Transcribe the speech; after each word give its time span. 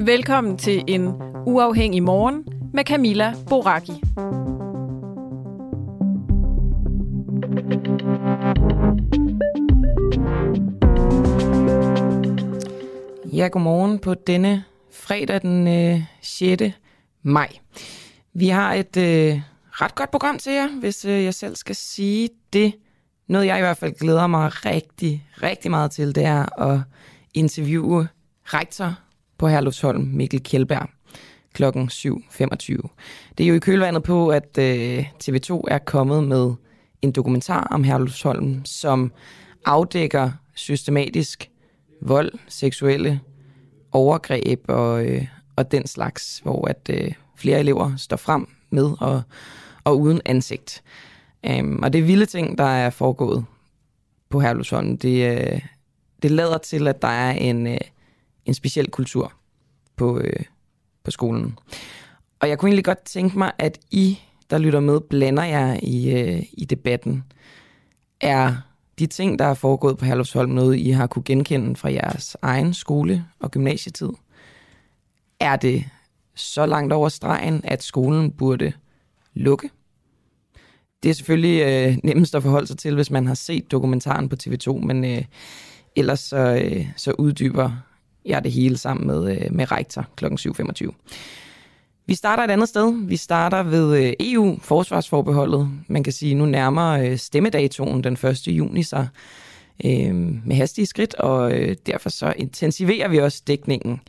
Velkommen 0.00 0.58
til 0.58 0.84
en 0.88 1.08
uafhængig 1.46 2.02
morgen 2.02 2.44
med 2.74 2.84
Camilla 2.84 3.34
Boraki. 3.48 3.92
Ja, 13.32 13.48
godmorgen 13.48 13.98
på 13.98 14.14
denne 14.14 14.64
fredag 14.92 15.42
den 15.42 15.68
øh, 15.68 16.02
6. 16.22 16.62
maj. 17.22 17.48
Vi 18.32 18.48
har 18.48 18.74
et 18.74 18.96
øh, 18.96 19.40
ret 19.70 19.94
godt 19.94 20.10
program 20.10 20.38
til 20.38 20.52
jer, 20.52 20.68
hvis 20.80 21.04
øh, 21.04 21.24
jeg 21.24 21.34
selv 21.34 21.56
skal 21.56 21.76
sige 21.76 22.28
det. 22.52 22.74
Noget 23.28 23.46
jeg 23.46 23.58
i 23.58 23.60
hvert 23.60 23.76
fald 23.76 23.98
glæder 23.98 24.26
mig 24.26 24.66
rigtig, 24.66 25.28
rigtig 25.42 25.70
meget 25.70 25.90
til, 25.90 26.14
det 26.14 26.24
er 26.24 26.60
at 26.62 26.80
interviewe 27.34 28.08
rektor 28.44 29.07
på 29.38 29.48
Herlufsholm, 29.48 30.02
Mikkel 30.02 30.42
Kjellberg 30.42 30.88
klokken 31.52 31.88
7.25. 31.88 32.88
Det 33.38 33.44
er 33.44 33.48
jo 33.48 33.54
i 33.54 33.58
kølvandet 33.58 34.02
på, 34.02 34.28
at 34.28 34.58
øh, 34.58 35.06
TV2 35.24 35.60
er 35.68 35.78
kommet 35.78 36.24
med 36.24 36.52
en 37.02 37.12
dokumentar 37.12 37.68
om 37.70 37.84
Herlufsholm, 37.84 38.64
som 38.64 39.12
afdækker 39.64 40.30
systematisk 40.54 41.50
vold, 42.02 42.32
seksuelle 42.48 43.20
overgreb 43.92 44.64
og, 44.68 45.06
øh, 45.06 45.26
og 45.56 45.72
den 45.72 45.86
slags, 45.86 46.38
hvor 46.38 46.68
at 46.68 46.90
øh, 46.90 47.12
flere 47.36 47.60
elever 47.60 47.96
står 47.96 48.16
frem 48.16 48.48
med 48.70 48.92
og, 49.00 49.22
og 49.84 50.00
uden 50.00 50.20
ansigt. 50.24 50.82
Um, 51.50 51.82
og 51.82 51.92
det 51.92 51.98
er 51.98 52.02
vilde 52.02 52.26
ting, 52.26 52.58
der 52.58 52.64
er 52.64 52.90
foregået 52.90 53.44
på 54.28 54.40
Herlufsholm. 54.40 54.98
Det, 54.98 55.38
øh, 55.38 55.60
det 56.22 56.30
lader 56.30 56.58
til, 56.58 56.88
at 56.88 57.02
der 57.02 57.08
er 57.08 57.30
en, 57.30 57.66
øh, 57.66 57.78
en 58.48 58.54
speciel 58.54 58.90
kultur 58.90 59.32
på, 59.96 60.18
øh, 60.18 60.44
på 61.04 61.10
skolen. 61.10 61.58
Og 62.40 62.48
jeg 62.48 62.58
kunne 62.58 62.68
egentlig 62.68 62.84
godt 62.84 63.04
tænke 63.04 63.38
mig, 63.38 63.52
at 63.58 63.78
I, 63.90 64.18
der 64.50 64.58
lytter 64.58 64.80
med, 64.80 65.00
blander 65.00 65.44
jer 65.44 65.80
i, 65.82 66.20
øh, 66.20 66.42
i 66.52 66.64
debatten. 66.64 67.24
Er 68.20 68.54
de 68.98 69.06
ting, 69.06 69.38
der 69.38 69.44
er 69.44 69.54
foregået 69.54 69.98
på 69.98 70.04
Herlufsholm, 70.04 70.50
noget 70.50 70.76
I 70.76 70.90
har 70.90 71.06
kunne 71.06 71.22
genkende 71.22 71.76
fra 71.76 71.92
jeres 71.92 72.36
egen 72.42 72.74
skole- 72.74 73.24
og 73.38 73.50
gymnasietid? 73.50 74.10
Er 75.40 75.56
det 75.56 75.84
så 76.34 76.66
langt 76.66 76.92
over 76.92 77.08
stregen, 77.08 77.60
at 77.64 77.82
skolen 77.82 78.30
burde 78.30 78.72
lukke? 79.34 79.70
Det 81.02 81.10
er 81.10 81.14
selvfølgelig 81.14 81.62
øh, 81.62 81.98
nemmest 82.04 82.34
at 82.34 82.42
forholde 82.42 82.66
sig 82.66 82.78
til, 82.78 82.94
hvis 82.94 83.10
man 83.10 83.26
har 83.26 83.34
set 83.34 83.70
dokumentaren 83.70 84.28
på 84.28 84.36
TV2, 84.42 84.72
men 84.72 85.04
øh, 85.04 85.24
ellers 85.96 86.20
så, 86.20 86.60
øh, 86.64 86.86
så 86.96 87.12
uddyber 87.18 87.70
jeg 88.28 88.44
det 88.44 88.52
hele 88.52 88.78
sammen 88.78 89.06
med, 89.06 89.36
øh, 89.36 89.54
med 89.54 89.72
rektor 89.72 90.06
kl. 90.16 90.24
7.25. 90.24 90.92
Vi 92.06 92.14
starter 92.14 92.44
et 92.44 92.50
andet 92.50 92.68
sted. 92.68 93.06
Vi 93.06 93.16
starter 93.16 93.62
ved 93.62 94.04
øh, 94.04 94.12
EU-forsvarsforbeholdet. 94.20 95.70
Man 95.88 96.04
kan 96.04 96.12
sige, 96.12 96.34
nu 96.34 96.46
nærmer 96.46 96.90
øh, 96.90 97.16
stemmedatoen 97.16 98.04
den 98.04 98.12
1. 98.12 98.48
juni 98.48 98.82
sig 98.82 99.08
øh, 99.84 100.14
med 100.46 100.56
hastige 100.56 100.86
skridt, 100.86 101.14
og 101.14 101.52
øh, 101.52 101.76
derfor 101.86 102.08
så 102.08 102.34
intensiverer 102.36 103.08
vi 103.08 103.18
også 103.18 103.42
dækningen 103.46 104.00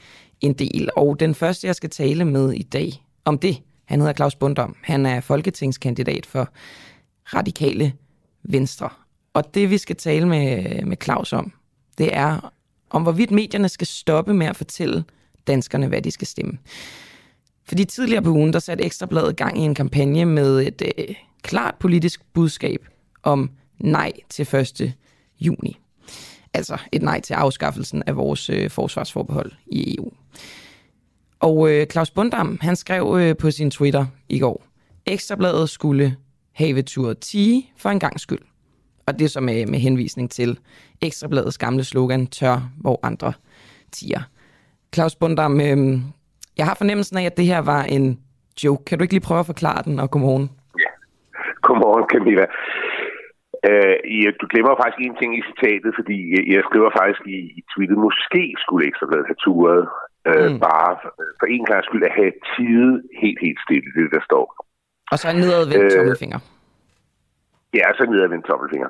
en 0.42 0.54
del. 0.54 0.90
Og 0.96 1.20
den 1.20 1.36
første, 1.36 1.68
jeg 1.68 1.76
skal 1.76 1.90
tale 1.90 2.26
med 2.26 2.52
i 2.54 2.64
dag 2.64 3.04
om 3.26 3.38
det, 3.38 3.62
han 3.86 4.00
hedder 4.00 4.14
Claus 4.14 4.36
Bundom. 4.36 4.76
Han 4.84 5.06
er 5.06 5.22
folketingskandidat 5.22 6.26
for 6.26 6.50
Radikale 7.26 7.94
Venstre. 8.44 8.90
Og 9.34 9.54
det, 9.54 9.70
vi 9.70 9.78
skal 9.78 9.96
tale 9.96 10.28
med, 10.28 10.82
med 10.86 10.98
Claus 11.04 11.34
om, 11.34 11.52
det 11.98 12.16
er, 12.16 12.54
om 12.90 13.04
hvorvidt 13.04 13.32
medierne 13.32 13.70
skal 13.70 13.88
stoppe 13.88 14.34
med 14.34 14.48
at 14.48 14.56
fortælle 14.56 15.04
danskerne, 15.48 15.88
hvad 15.88 16.02
de 16.02 16.12
skal 16.12 16.28
stemme. 16.28 16.58
Fordi 17.66 17.86
tidligere 17.86 18.22
på 18.22 18.30
ugen, 18.30 18.54
der 18.54 18.60
satte 18.60 18.84
Ekstrabladet 18.84 19.36
gang 19.36 19.58
i 19.58 19.62
en 19.62 19.76
kampagne 19.76 20.26
med 20.26 20.68
et 20.68 20.82
øh, 20.98 21.16
klart 21.42 21.76
politisk 21.80 22.22
budskab 22.34 22.88
om 23.24 23.52
nej 23.80 24.12
til 24.30 24.56
1. 24.56 24.94
juni. 25.40 25.80
Altså 26.54 26.78
et 26.92 27.02
nej 27.02 27.22
til 27.22 27.34
afskaffelsen 27.34 28.04
af 28.06 28.16
vores 28.16 28.50
øh, 28.50 28.70
forsvarsforbehold 28.70 29.52
i 29.68 29.96
EU. 29.96 30.12
Og 31.40 31.72
øh, 31.72 31.88
Claus 31.88 32.12
Bundam, 32.12 32.58
han 32.62 32.76
skrev 32.76 33.18
øh, 33.20 33.38
på 33.38 33.52
sin 33.52 33.72
Twitter 33.72 34.06
i 34.30 34.40
går, 34.40 34.66
Ekstrabladet 35.06 35.70
skulle 35.70 36.16
have 36.52 36.82
tur 36.82 37.14
10 37.14 37.72
for 37.78 37.90
en 37.90 38.00
gang 38.00 38.20
skyld. 38.20 38.49
Og 39.10 39.20
det 39.20 39.26
er 39.26 39.34
så 39.38 39.42
med, 39.50 39.66
med 39.66 39.80
henvisning 39.80 40.32
til 40.32 40.60
Ekstrabladets 41.08 41.58
gamle 41.58 41.84
slogan, 41.84 42.28
tør, 42.28 42.58
hvor 42.84 43.00
andre 43.10 43.34
tiger. 43.92 44.22
Claus 44.94 45.16
Bundam, 45.16 45.56
øh, 45.68 45.78
jeg 46.58 46.66
har 46.70 46.76
fornemmelsen 46.82 47.18
af, 47.18 47.26
at 47.26 47.38
det 47.38 47.46
her 47.46 47.62
var 47.74 47.84
en 47.98 48.06
joke. 48.64 48.86
Kan 48.86 48.98
du 48.98 49.02
ikke 49.04 49.16
lige 49.16 49.28
prøve 49.30 49.44
at 49.44 49.52
forklare 49.54 49.82
den, 49.88 49.96
og 50.04 50.08
godmorgen? 50.12 50.48
Ja, 50.84 50.92
godmorgen 51.66 52.06
Camilla. 52.14 52.46
Uh, 53.70 53.96
du 54.42 54.46
glemmer 54.52 54.74
faktisk 54.82 55.02
en 55.02 55.16
ting 55.22 55.32
i 55.40 55.42
citatet, 55.50 55.92
fordi 56.00 56.18
jeg 56.54 56.62
skriver 56.68 56.90
faktisk 57.00 57.22
i, 57.38 57.40
i 57.60 57.62
tweetet, 57.72 57.98
måske 58.08 58.42
skulle 58.64 58.88
Ekstrabladet 58.90 59.30
have 59.30 59.42
turet, 59.46 59.82
uh, 60.30 60.50
mm. 60.52 60.60
bare 60.68 60.92
for 61.40 61.48
en 61.56 61.66
gang 61.70 61.82
skyld 61.84 62.04
at 62.10 62.14
have 62.20 62.34
tid 62.56 62.86
helt, 63.22 63.40
helt 63.46 63.60
stille, 63.66 63.90
det 63.96 64.12
der 64.16 64.24
står. 64.30 64.46
Og 65.12 65.18
så 65.20 65.26
en 65.30 65.40
nedadvendt 65.46 65.86
uh, 65.86 65.96
tommelfinger. 65.98 66.40
Ja, 67.74 67.86
så 67.98 68.06
nedadvendt 68.06 68.46
tommelfinger. 68.46 68.90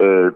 Øh, 0.00 0.32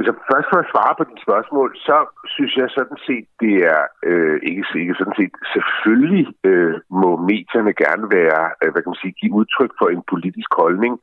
Altså 0.00 0.12
først 0.30 0.48
for 0.50 0.58
at 0.60 0.70
svare 0.72 0.94
på 0.98 1.04
dit 1.10 1.20
spørgsmål, 1.26 1.68
så 1.88 1.96
synes 2.34 2.52
jeg 2.56 2.68
sådan 2.70 3.00
set, 3.08 3.26
det 3.42 3.54
er 3.74 3.82
øh, 4.10 4.38
ikke, 4.48 4.62
ikke 4.82 4.98
sådan 4.98 5.18
set, 5.20 5.34
selvfølgelig 5.54 6.26
øh, 6.50 6.74
må 7.02 7.10
medierne 7.30 7.72
gerne 7.84 8.06
være, 8.18 8.42
øh, 8.60 8.68
hvad 8.70 8.80
kan 8.82 8.92
man 8.92 9.02
sige, 9.02 9.18
give 9.20 9.36
udtryk 9.40 9.72
for 9.78 9.88
en 9.88 10.02
politisk 10.12 10.50
holdning, 10.62 10.94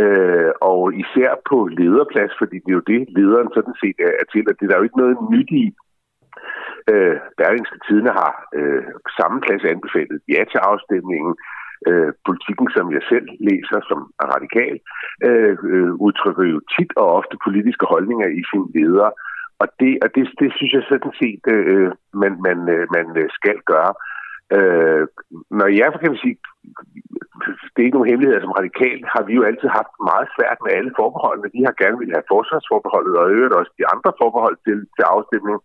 øh, 0.00 0.50
og 0.70 0.80
især 1.02 1.30
på 1.50 1.58
lederplads, 1.80 2.32
fordi 2.40 2.56
det 2.62 2.70
er 2.70 2.78
jo 2.80 2.90
det, 2.92 3.00
lederen 3.16 3.50
sådan 3.56 3.76
set 3.82 3.98
er, 4.06 4.12
er 4.20 4.26
til, 4.32 4.44
at 4.50 4.56
det 4.58 4.64
er 4.64 4.70
der 4.70 4.80
jo 4.80 4.86
ikke 4.88 5.02
noget 5.02 5.16
nyt 5.34 5.50
i. 5.62 5.64
Øh, 6.92 7.16
Berlingske 7.38 7.78
Tidene 7.86 8.12
har 8.20 8.32
øh, 8.58 8.84
samme 9.18 9.38
plads 9.44 9.64
anbefalet 9.72 10.18
ja 10.34 10.40
til 10.52 10.60
afstemningen, 10.70 11.32
øh, 11.88 12.10
politikken, 12.26 12.68
som 12.76 12.86
jeg 12.96 13.02
selv 13.12 13.26
læser 13.48 13.78
som 13.90 14.00
radikal, 14.34 14.74
øh, 15.28 15.56
øh, 15.72 15.92
udtrykker 16.06 16.44
jo 16.52 16.58
tit 16.74 16.92
og 17.00 17.06
ofte 17.18 17.44
politiske 17.46 17.86
holdninger 17.92 18.28
i 18.40 18.42
sine 18.50 18.68
ledere. 18.76 19.12
Og 19.62 19.68
det, 19.80 19.92
og 20.04 20.08
det, 20.14 20.24
det 20.40 20.50
synes 20.56 20.72
jeg 20.74 20.84
sådan 20.88 21.14
set, 21.22 21.42
øh, 21.54 21.90
man, 22.22 22.32
man, 22.46 22.58
øh, 22.74 22.84
man 22.96 23.06
øh, 23.20 23.28
skal 23.38 23.58
gøre. 23.72 23.92
Øh, 24.56 25.04
når 25.58 25.68
jeg 25.80 25.88
kan 26.00 26.12
man 26.12 26.24
sige, 26.24 26.36
det 27.72 27.78
er 27.80 27.88
ikke 27.88 27.98
nogen 27.98 28.10
hemmelighed, 28.10 28.40
som 28.40 28.58
radikal 28.60 28.98
har 29.14 29.22
vi 29.28 29.32
jo 29.38 29.42
altid 29.48 29.68
haft 29.78 29.94
meget 30.10 30.28
svært 30.36 30.58
med 30.64 30.72
alle 30.78 30.92
forbeholdene. 31.00 31.54
Vi 31.56 31.60
har 31.66 31.74
gerne 31.82 31.98
vil 32.00 32.16
have 32.16 32.30
forsvarsforbeholdet 32.34 33.14
og 33.20 33.26
øvrigt 33.36 33.58
også 33.60 33.72
de 33.80 33.86
andre 33.94 34.10
forbehold 34.20 34.56
til, 34.66 34.78
til 34.96 35.04
afstemning. 35.14 35.56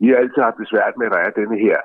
Vi 0.00 0.06
har 0.08 0.18
altid 0.22 0.40
haft 0.46 0.60
det 0.60 0.68
svært 0.72 0.94
med, 0.96 1.06
at 1.06 1.14
der 1.14 1.20
er 1.26 1.38
denne 1.40 1.58
her 1.66 1.78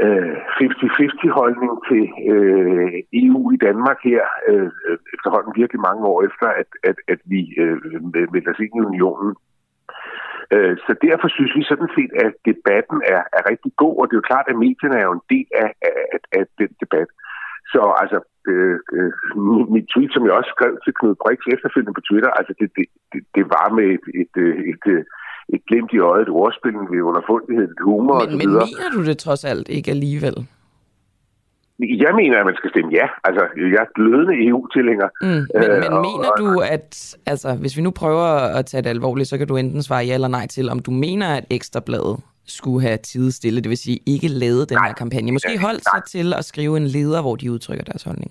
øh, 0.00 1.32
holdning 1.40 1.72
til 1.88 2.04
øh, 2.32 2.92
EU 3.24 3.42
i 3.52 3.56
Danmark 3.56 3.98
her, 4.04 4.22
øh, 4.48 4.70
efterhånden 5.14 5.52
virkelig 5.60 5.80
mange 5.88 6.02
år 6.12 6.18
efter, 6.28 6.46
at, 6.60 6.70
at, 6.88 6.96
at 7.12 7.20
vi 7.24 7.40
øh, 7.62 7.76
meldte 8.32 8.52
os 8.54 8.64
ind 8.64 8.74
i 8.76 8.86
unionen. 8.90 9.34
Øh, 10.54 10.76
så 10.86 10.92
derfor 11.06 11.28
synes 11.28 11.52
vi 11.56 11.62
sådan 11.62 11.90
set, 11.96 12.12
at 12.24 12.32
debatten 12.50 12.98
er, 13.14 13.22
er 13.38 13.42
rigtig 13.50 13.72
god, 13.82 13.94
og 13.98 14.04
det 14.06 14.14
er 14.14 14.20
jo 14.22 14.30
klart, 14.32 14.46
at 14.48 14.62
medierne 14.66 14.96
er 15.00 15.06
jo 15.08 15.16
en 15.20 15.28
del 15.34 15.48
af, 15.64 15.70
af, 15.88 16.18
af 16.38 16.44
den 16.58 16.70
debat. 16.82 17.08
Så 17.72 17.80
altså, 18.02 18.18
øh, 18.50 18.78
øh, 18.96 19.12
mit 19.74 19.86
tweet, 19.92 20.12
som 20.12 20.24
jeg 20.24 20.32
også 20.32 20.52
skrev 20.56 20.72
til 20.84 20.92
Knud 20.98 21.14
Brix 21.22 21.38
efterfølgende 21.54 21.96
på 21.98 22.06
Twitter, 22.08 22.30
altså 22.38 22.52
det, 22.60 22.68
det, 22.76 22.86
det, 23.12 23.20
det 23.36 23.44
var 23.56 23.66
med 23.78 23.86
et, 23.96 24.06
et, 24.22 24.34
et, 24.72 24.84
et, 24.92 25.04
et 25.48 25.60
glimt 25.68 25.92
i 25.92 25.98
øjet, 25.98 26.22
et 26.22 26.28
ordspil, 26.28 26.72
ved 26.92 27.00
underfundighed, 27.10 27.64
et 27.64 27.82
humor 27.84 28.14
men, 28.14 28.22
og 28.22 28.30
så 28.30 28.36
men 28.36 28.48
mener 28.48 28.86
du 28.96 29.04
det 29.04 29.18
trods 29.18 29.44
alt 29.44 29.68
ikke 29.68 29.90
alligevel? 29.90 30.36
Jeg 32.04 32.12
mener, 32.14 32.38
at 32.40 32.46
man 32.46 32.54
skal 32.56 32.70
stemme 32.70 32.90
ja. 32.92 33.06
Altså, 33.24 33.42
jeg 33.56 33.80
er 33.86 33.90
glødende 33.94 34.34
EU-tilhænger. 34.48 35.08
Mm. 35.22 35.28
Men, 35.28 35.46
Øh, 35.70 35.80
men 35.84 35.92
og- 35.92 36.00
mener 36.08 36.30
du, 36.42 36.60
at 36.76 37.16
altså, 37.26 37.54
hvis 37.60 37.76
vi 37.76 37.82
nu 37.82 37.90
prøver 37.90 38.28
at 38.58 38.66
tage 38.66 38.82
det 38.82 38.90
alvorligt, 38.90 39.28
så 39.28 39.38
kan 39.38 39.46
du 39.48 39.56
enten 39.56 39.82
svare 39.82 40.04
ja 40.04 40.14
eller 40.14 40.28
nej 40.28 40.46
til, 40.46 40.68
om 40.70 40.78
du 40.78 40.90
mener, 40.90 41.28
at 41.38 41.44
Ekstrabladet 41.50 42.16
skulle 42.46 42.80
have 42.88 42.96
tid 42.96 43.30
stille, 43.30 43.60
det 43.60 43.68
vil 43.68 43.76
sige 43.86 43.98
ikke 44.06 44.28
lavet 44.28 44.68
den 44.70 44.76
Nej. 44.78 44.86
her 44.86 44.94
kampagne. 44.94 45.32
Måske 45.32 45.58
holdt 45.68 45.82
sig 45.92 46.00
til 46.14 46.34
at 46.38 46.44
skrive 46.44 46.76
en 46.76 46.86
leder, 46.86 47.20
hvor 47.22 47.36
de 47.36 47.52
udtrykker 47.52 47.84
deres 47.84 48.02
holdning. 48.02 48.30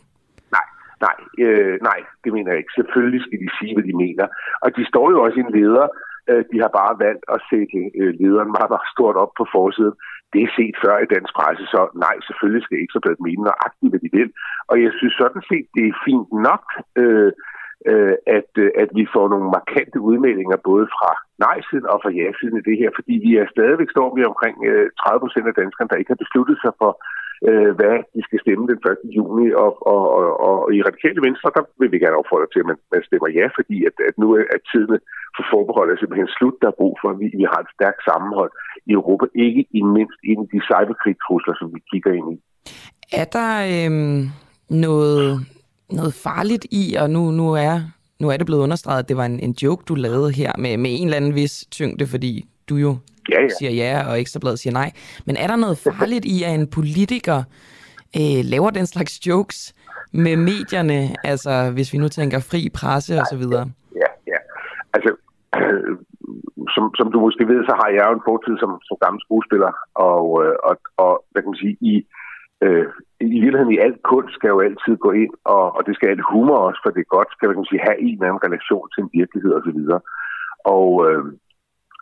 Nej, 0.58 0.66
nej, 1.06 1.16
øh, 1.46 1.76
nej, 1.90 2.00
det 2.24 2.34
mener 2.34 2.50
jeg 2.52 2.58
ikke. 2.62 2.74
Selvfølgelig 2.80 3.22
skal 3.26 3.38
de 3.44 3.50
sige, 3.60 3.72
hvad 3.76 3.84
de 3.90 3.94
mener. 4.06 4.26
Og 4.62 4.70
de 4.78 4.84
står 4.92 5.06
jo 5.12 5.18
også 5.26 5.38
i 5.40 5.44
en 5.48 5.54
leder. 5.60 5.88
Øh, 6.30 6.44
de 6.52 6.58
har 6.64 6.72
bare 6.80 6.94
valgt 7.06 7.26
at 7.36 7.40
sætte 7.50 7.80
øh, 8.02 8.12
lederen 8.22 8.52
meget, 8.56 8.72
meget 8.74 8.92
stort 8.96 9.18
op 9.24 9.32
på 9.40 9.46
forsiden. 9.56 9.96
Det 10.34 10.42
er 10.44 10.56
set 10.58 10.76
før 10.84 10.96
i 11.00 11.12
dansk 11.16 11.34
presse, 11.40 11.64
så 11.74 11.82
nej, 12.06 12.16
selvfølgelig 12.28 12.64
skal 12.64 12.80
ikke 12.80 12.96
så 12.96 13.02
blevet 13.04 13.26
mene 13.28 13.44
nøjagtigt, 13.48 13.92
hvad 13.92 14.02
de 14.06 14.16
vil. 14.18 14.30
Og 14.72 14.76
jeg 14.84 14.92
synes 15.00 15.16
sådan 15.24 15.44
set, 15.50 15.66
det 15.76 15.84
er 15.88 16.02
fint 16.08 16.30
nok, 16.50 16.66
øh, 17.02 17.32
øh, 17.90 18.16
at, 18.38 18.52
øh, 18.64 18.72
at 18.84 18.90
vi 19.00 19.06
får 19.16 19.26
nogle 19.34 19.48
markante 19.58 20.00
udmeldinger 20.10 20.58
både 20.70 20.86
fra 20.96 21.12
nej-siden 21.46 21.88
og 21.94 21.98
fra 22.04 22.12
ja-siden 22.20 22.58
i 22.58 22.68
det 22.70 22.78
her, 22.82 22.90
fordi 22.98 23.14
vi 23.26 23.32
er 23.42 23.54
stadigvæk 23.56 23.90
står 23.92 24.10
vi 24.16 24.22
omkring 24.32 24.56
øh, 24.72 24.86
30 25.02 25.20
procent 25.24 25.48
af 25.52 25.56
danskerne, 25.62 25.90
der 25.90 26.00
ikke 26.00 26.14
har 26.14 26.24
besluttet 26.24 26.58
sig 26.64 26.74
for, 26.82 26.92
øh, 27.50 27.72
hvad 27.80 27.96
de 28.16 28.22
skal 28.28 28.40
stemme 28.44 28.64
den 28.72 28.80
1. 28.92 29.18
juni, 29.18 29.48
og, 29.64 29.72
og, 29.94 30.04
og, 30.20 30.28
og 30.48 30.58
i 30.76 30.80
Radikale 30.88 31.22
Venstre, 31.28 31.50
der 31.58 31.64
vil 31.80 31.92
vi 31.94 32.00
gerne 32.04 32.20
opfordre 32.22 32.50
til, 32.52 32.64
at 32.64 32.70
man, 32.72 32.80
man 32.94 33.04
stemmer 33.10 33.30
ja, 33.40 33.46
fordi 33.58 33.78
at, 33.90 33.96
at 34.10 34.16
nu 34.22 34.28
er 34.40 34.44
at 34.56 34.62
tiden 34.72 34.98
for 35.36 35.44
forbehold 35.54 35.88
er 35.90 35.98
simpelthen 36.00 36.32
slut, 36.38 36.58
der 36.62 36.68
er 36.70 36.80
brug 36.82 36.94
for, 37.02 37.10
at 37.14 37.20
vi, 37.22 37.28
vi 37.42 37.46
har 37.52 37.60
et 37.62 37.74
stærkt 37.78 38.02
sammenhold 38.10 38.52
i 38.90 38.92
Europa, 39.00 39.26
ikke 39.48 39.62
i 39.80 39.82
mindst 39.98 40.20
inden 40.32 40.48
de 40.54 40.60
cyberkrigstrusler, 40.70 41.56
som 41.60 41.68
vi 41.76 41.80
kigger 41.92 42.12
ind 42.20 42.28
i. 42.36 42.38
Er 43.22 43.28
der 43.38 43.52
øhm, 43.74 44.22
noget, 44.86 45.26
noget 46.00 46.14
farligt 46.26 46.66
i, 46.82 46.84
og 47.02 47.08
nu, 47.16 47.22
nu, 47.40 47.46
er, 47.68 47.76
nu 48.22 48.26
er 48.30 48.38
det 48.38 48.46
blevet 48.46 48.66
understreget, 48.68 49.04
at 49.04 49.10
det 49.10 49.18
var 49.18 49.26
en, 49.26 49.40
en 49.40 49.56
joke, 49.64 49.84
du 49.90 49.96
lavede 49.96 50.32
her 50.32 50.52
med, 50.64 50.78
med 50.78 50.92
en 50.94 51.06
eller 51.08 51.18
anden 51.18 51.36
vis 51.36 51.54
tyngde, 51.72 52.08
fordi 52.08 52.34
du 52.72 52.76
jo 52.86 52.92
Ja, 53.30 53.42
ja. 53.42 53.50
siger 53.60 53.72
ja, 53.84 53.94
og 54.10 54.20
Ekstrabladet 54.22 54.60
siger 54.60 54.74
nej. 54.82 54.90
Men 55.26 55.36
er 55.44 55.48
der 55.48 55.56
noget 55.56 55.78
farligt 55.78 56.26
i, 56.26 56.38
at 56.48 56.54
en 56.60 56.68
politiker 56.78 57.38
øh, 58.20 58.42
laver 58.54 58.70
den 58.70 58.86
slags 58.94 59.14
jokes 59.28 59.60
med 60.24 60.36
medierne, 60.52 61.00
altså 61.32 61.54
hvis 61.76 61.94
vi 61.94 61.98
nu 61.98 62.08
tænker 62.08 62.48
fri 62.52 62.62
presse 62.80 63.14
og 63.22 63.26
så 63.32 63.38
videre? 63.44 63.66
Ja, 64.02 64.10
ja. 64.32 64.40
Altså, 64.96 65.12
øh, 65.62 65.94
som, 66.76 66.84
som 67.00 67.08
du 67.14 67.20
måske 67.28 67.44
ved, 67.52 67.60
så 67.70 67.74
har 67.82 67.90
jeg 67.96 68.04
jo 68.08 68.14
en 68.18 68.28
fortid 68.30 68.54
som, 68.64 68.72
som 68.88 68.98
gammel 69.04 69.22
skuespiller, 69.26 69.72
og, 70.10 70.26
øh, 70.44 70.56
og, 70.70 70.76
og 71.06 71.14
hvad 71.32 71.42
kan 71.42 71.52
man 71.54 71.64
sige, 71.64 71.78
i, 71.92 71.94
øh, 72.66 72.86
i 73.36 73.40
virkeligheden 73.44 73.76
i 73.76 73.84
alt 73.86 74.00
kunst 74.12 74.34
skal 74.36 74.50
jo 74.56 74.60
altid 74.68 74.94
gå 75.06 75.12
ind, 75.24 75.34
og, 75.56 75.66
og 75.76 75.82
det 75.88 75.94
skal 75.96 76.10
alt 76.10 76.30
humor 76.32 76.60
også, 76.68 76.80
for 76.84 76.90
det 76.92 77.02
er 77.04 77.16
godt, 77.18 77.30
skal 77.32 77.48
man 77.50 77.70
sige, 77.70 77.86
have 77.88 77.98
en 78.06 78.14
eller 78.16 78.28
anden 78.28 78.46
relation 78.48 78.86
til 78.90 79.02
en 79.04 79.14
virkelighed 79.20 79.52
osv. 79.60 79.80
Og, 80.78 80.90
øh, 81.08 81.24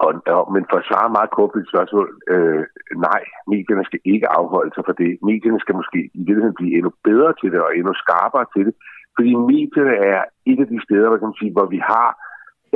og, 0.06 0.12
og, 0.36 0.44
men 0.54 0.64
for 0.70 0.78
at 0.80 0.88
svare 0.90 1.16
meget 1.18 1.32
kort 1.36 1.52
på 1.52 1.60
dit 1.60 1.72
spørgsmål, 1.74 2.08
øh, 2.34 2.64
nej, 3.08 3.22
medierne 3.54 3.86
skal 3.90 4.02
ikke 4.14 4.28
afholde 4.40 4.72
sig 4.74 4.84
for 4.88 4.96
det. 5.02 5.12
Medierne 5.30 5.60
skal 5.64 5.76
måske 5.82 6.00
i 6.20 6.22
virkeligheden 6.28 6.60
blive 6.60 6.76
endnu 6.78 6.92
bedre 7.10 7.32
til 7.40 7.50
det, 7.54 7.60
og 7.66 7.72
endnu 7.78 7.94
skarpere 8.04 8.46
til 8.56 8.64
det, 8.68 8.76
fordi 9.16 9.32
medierne 9.54 9.96
er 10.14 10.22
et 10.52 10.60
af 10.64 10.68
de 10.74 10.80
steder, 10.86 11.08
hvad 11.10 11.20
kan 11.20 11.32
man 11.32 11.42
sige, 11.42 11.56
hvor 11.56 11.68
vi 11.76 11.80
har 11.94 12.10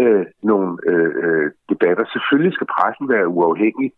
øh, 0.01 0.25
nogle 0.51 0.69
øh, 0.91 1.11
øh, 1.23 1.47
debatter. 1.71 2.05
Selvfølgelig 2.05 2.53
skal 2.53 2.71
pressen 2.75 3.05
være 3.13 3.33
uafhængig, 3.37 3.89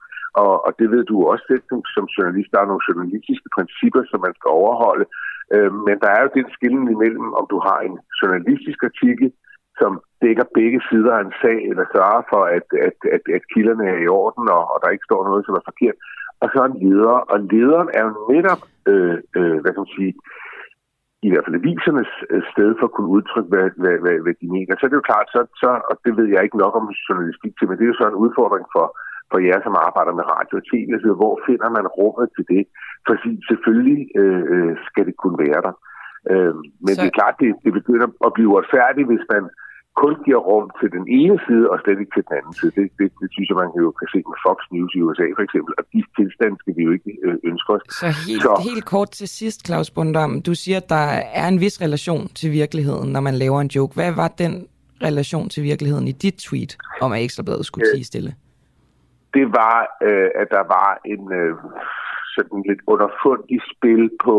og, 0.43 0.53
og 0.65 0.71
det 0.79 0.87
ved 0.93 1.03
du 1.11 1.15
også 1.31 1.45
selv 1.47 1.63
som, 1.69 1.79
som 1.95 2.05
journalist. 2.15 2.51
Der 2.51 2.59
er 2.61 2.71
nogle 2.71 2.87
journalistiske 2.89 3.49
principper, 3.55 4.01
som 4.11 4.19
man 4.25 4.33
skal 4.37 4.49
overholde. 4.61 5.05
Øh, 5.53 5.71
men 5.87 5.95
der 6.03 6.09
er 6.15 6.21
jo 6.23 6.35
den 6.39 6.47
skillen 6.55 6.87
imellem, 6.95 7.27
om 7.39 7.45
du 7.53 7.57
har 7.67 7.79
en 7.87 7.95
journalistisk 8.19 8.79
artikel, 8.89 9.27
som 9.79 9.91
dækker 10.25 10.45
begge 10.59 10.79
sider 10.89 11.13
af 11.15 11.21
en 11.23 11.35
sag, 11.43 11.59
eller 11.69 11.85
sørger 11.95 12.23
for, 12.31 12.41
at, 12.57 12.67
at, 12.87 12.97
at, 13.15 13.23
at 13.37 13.43
kilderne 13.53 13.85
er 13.93 13.99
i 14.01 14.11
orden, 14.21 14.45
og, 14.57 14.63
og 14.71 14.77
der 14.81 14.93
ikke 14.95 15.09
står 15.09 15.21
noget, 15.29 15.45
som 15.45 15.57
er 15.59 15.69
forkert. 15.71 15.97
Og 16.41 16.47
så 16.53 16.59
en 16.65 16.77
leder. 16.83 17.17
Og 17.31 17.37
lederen 17.51 17.89
er 17.97 18.03
jo 18.07 18.11
netop, 18.33 18.61
øh, 18.91 19.17
øh, 19.37 19.57
hvad 19.61 19.71
kan 19.71 19.83
man 19.85 19.95
sige, 19.97 20.13
i 21.27 21.29
hvert 21.29 21.45
fald 21.45 21.59
avisernes 21.61 22.11
øh, 22.33 22.43
sted 22.53 22.69
for 22.79 22.85
at 22.87 22.95
kunne 22.95 23.13
udtrykke, 23.17 23.49
hvad, 23.53 23.67
hvad, 23.81 23.95
hvad, 24.03 24.17
hvad 24.23 24.35
de 24.41 24.47
mener. 24.55 24.73
Så 24.73 24.83
er 24.83 24.91
det 24.91 25.01
jo 25.01 25.09
klart, 25.11 25.27
så, 25.35 25.39
så, 25.61 25.69
og 25.89 25.95
det 26.05 26.13
ved 26.17 26.27
jeg 26.33 26.43
ikke 26.43 26.61
nok 26.63 26.73
om 26.79 26.87
journalistik 27.07 27.53
til, 27.55 27.67
men 27.67 27.75
det 27.77 27.83
er 27.83 27.91
jo 27.91 27.99
så 28.01 28.07
en 28.09 28.21
udfordring 28.25 28.65
for, 28.75 28.85
for 29.31 29.39
jer, 29.47 29.59
som 29.63 29.75
arbejder 29.87 30.13
med 30.19 30.25
radio 30.35 30.55
og 30.61 30.65
tv. 30.71 30.89
Så 31.03 31.09
hvor 31.21 31.35
finder 31.47 31.69
man 31.77 31.93
rummet 31.97 32.27
til 32.35 32.45
det? 32.53 32.63
Fordi 33.09 33.31
selvfølgelig 33.49 34.01
øh, 34.21 34.43
øh, 34.53 34.71
skal 34.87 35.03
det 35.09 35.15
kunne 35.21 35.37
være 35.45 35.61
der. 35.67 35.75
Øh, 36.31 36.55
men 36.85 36.93
så... 36.93 36.99
det 37.01 37.07
er 37.09 37.19
klart, 37.19 37.35
det, 37.41 37.49
det 37.65 37.71
begynder 37.79 38.07
at 38.27 38.31
blive 38.35 38.51
uretfærdigt, 38.51 39.09
hvis 39.11 39.25
man 39.33 39.43
kun 40.01 40.13
giver 40.25 40.41
rum 40.49 40.65
til 40.79 40.89
den 40.97 41.05
ene 41.19 41.37
side, 41.47 41.65
og 41.71 41.75
slet 41.83 41.99
ikke 42.01 42.13
til 42.15 42.23
den 42.27 42.35
anden 42.39 42.53
side. 42.59 42.71
Det, 42.77 42.85
det, 42.99 43.07
det 43.21 43.27
synes 43.33 43.47
jeg, 43.49 43.57
man 43.63 43.69
kan 43.73 43.81
jo 43.87 43.91
kan 43.99 44.07
se 44.13 44.19
med 44.29 44.37
Fox 44.45 44.57
News 44.73 44.91
i 44.97 45.01
USA 45.05 45.25
for 45.37 45.43
eksempel, 45.47 45.71
og 45.79 45.83
de 45.93 45.99
tilstande 46.17 46.55
skal 46.61 46.73
vi 46.77 46.81
jo 46.87 46.91
ikke 46.97 47.11
øh, 47.25 47.35
ønske 47.49 47.69
os. 47.75 47.81
Så 48.01 48.07
helt, 48.27 48.41
Så- 48.43 48.61
helt 48.69 48.85
kort 48.93 49.09
til 49.19 49.27
sidst, 49.39 49.59
Claus 49.67 49.89
Bundam. 49.95 50.31
Du 50.47 50.53
siger, 50.63 50.77
at 50.83 50.89
der 50.89 51.05
er 51.41 51.47
en 51.53 51.59
vis 51.65 51.75
relation 51.85 52.23
til 52.39 52.49
virkeligheden, 52.61 53.07
når 53.15 53.21
man 53.27 53.35
laver 53.43 53.59
en 53.61 53.71
joke. 53.77 53.93
Hvad 53.99 54.11
var 54.21 54.27
den 54.43 54.53
relation 55.07 55.49
til 55.53 55.61
virkeligheden 55.63 56.07
i 56.07 56.15
dit 56.23 56.37
tweet 56.47 56.71
om, 57.01 57.11
at 57.11 57.23
Ekstrabladet 57.23 57.65
skulle 57.65 57.85
Øh, 57.87 57.93
tige 57.95 58.05
stille? 58.13 58.31
det 59.37 59.45
var, 59.61 59.77
øh, 60.07 60.29
at 60.41 60.47
der 60.55 60.63
var 60.77 60.89
en 61.13 61.23
øh, 61.39 61.53
sådan 62.35 62.59
lidt 62.69 62.81
underfundig 62.93 63.57
spil 63.73 64.03
på 64.25 64.35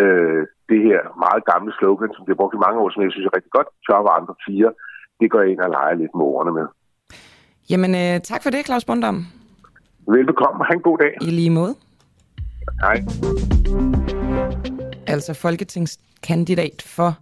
øh, 0.00 0.42
det 0.70 0.80
her 0.88 1.00
meget 1.24 1.42
gamle 1.52 1.72
slogan, 1.78 2.10
som 2.14 2.24
bliver 2.24 2.40
brugt 2.40 2.54
i 2.58 2.64
mange 2.66 2.78
år, 2.82 2.88
som 2.90 3.02
jeg 3.04 3.12
synes 3.12 3.26
er 3.28 3.36
rigtig 3.38 3.52
godt. 3.58 3.68
Tør 3.86 4.00
var 4.08 4.14
andre 4.20 4.34
tiger. 4.46 4.70
Det 5.20 5.30
går 5.30 5.42
ind 5.42 5.60
og 5.60 5.70
leger 5.70 5.94
lidt 5.94 6.14
med 6.14 6.24
ordene 6.24 6.54
med. 6.54 6.66
Jamen, 7.70 7.94
øh, 7.94 8.20
tak 8.20 8.42
for 8.42 8.50
det, 8.50 8.66
Claus 8.66 8.84
Bundam. 8.84 9.26
Velbekomme. 10.06 10.64
Ha' 10.64 10.74
en 10.74 10.80
god 10.80 10.98
dag. 10.98 11.16
I 11.20 11.30
lige 11.30 11.50
måde. 11.50 11.74
Hej. 12.80 13.04
Altså 15.06 15.34
folketingskandidat 15.34 16.82
for 16.86 17.18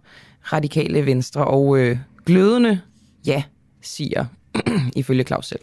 Radikale 0.53 1.05
Venstre, 1.05 1.45
og 1.45 1.79
øh, 1.79 1.97
glødende 2.25 2.81
ja, 3.27 3.43
siger, 3.81 4.25
ifølge 4.95 5.23
Claus 5.23 5.45
selv. 5.45 5.61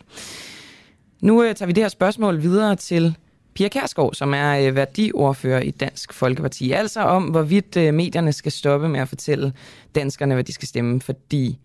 Nu 1.22 1.42
øh, 1.42 1.54
tager 1.54 1.66
vi 1.66 1.72
det 1.72 1.84
her 1.84 1.88
spørgsmål 1.88 2.42
videre 2.42 2.76
til 2.76 3.16
Pia 3.54 3.68
Kærsgaard, 3.68 4.14
som 4.14 4.34
er 4.34 4.68
øh, 4.68 4.74
værdiordfører 4.76 5.60
i 5.60 5.70
Dansk 5.70 6.12
Folkeparti. 6.12 6.72
Altså 6.72 7.00
om, 7.00 7.24
hvorvidt 7.24 7.76
øh, 7.76 7.94
medierne 7.94 8.32
skal 8.32 8.52
stoppe 8.52 8.88
med 8.88 9.00
at 9.00 9.08
fortælle 9.08 9.52
danskerne, 9.94 10.34
hvad 10.34 10.44
de 10.44 10.52
skal 10.52 10.68
stemme, 10.68 11.00
fordi 11.00 11.58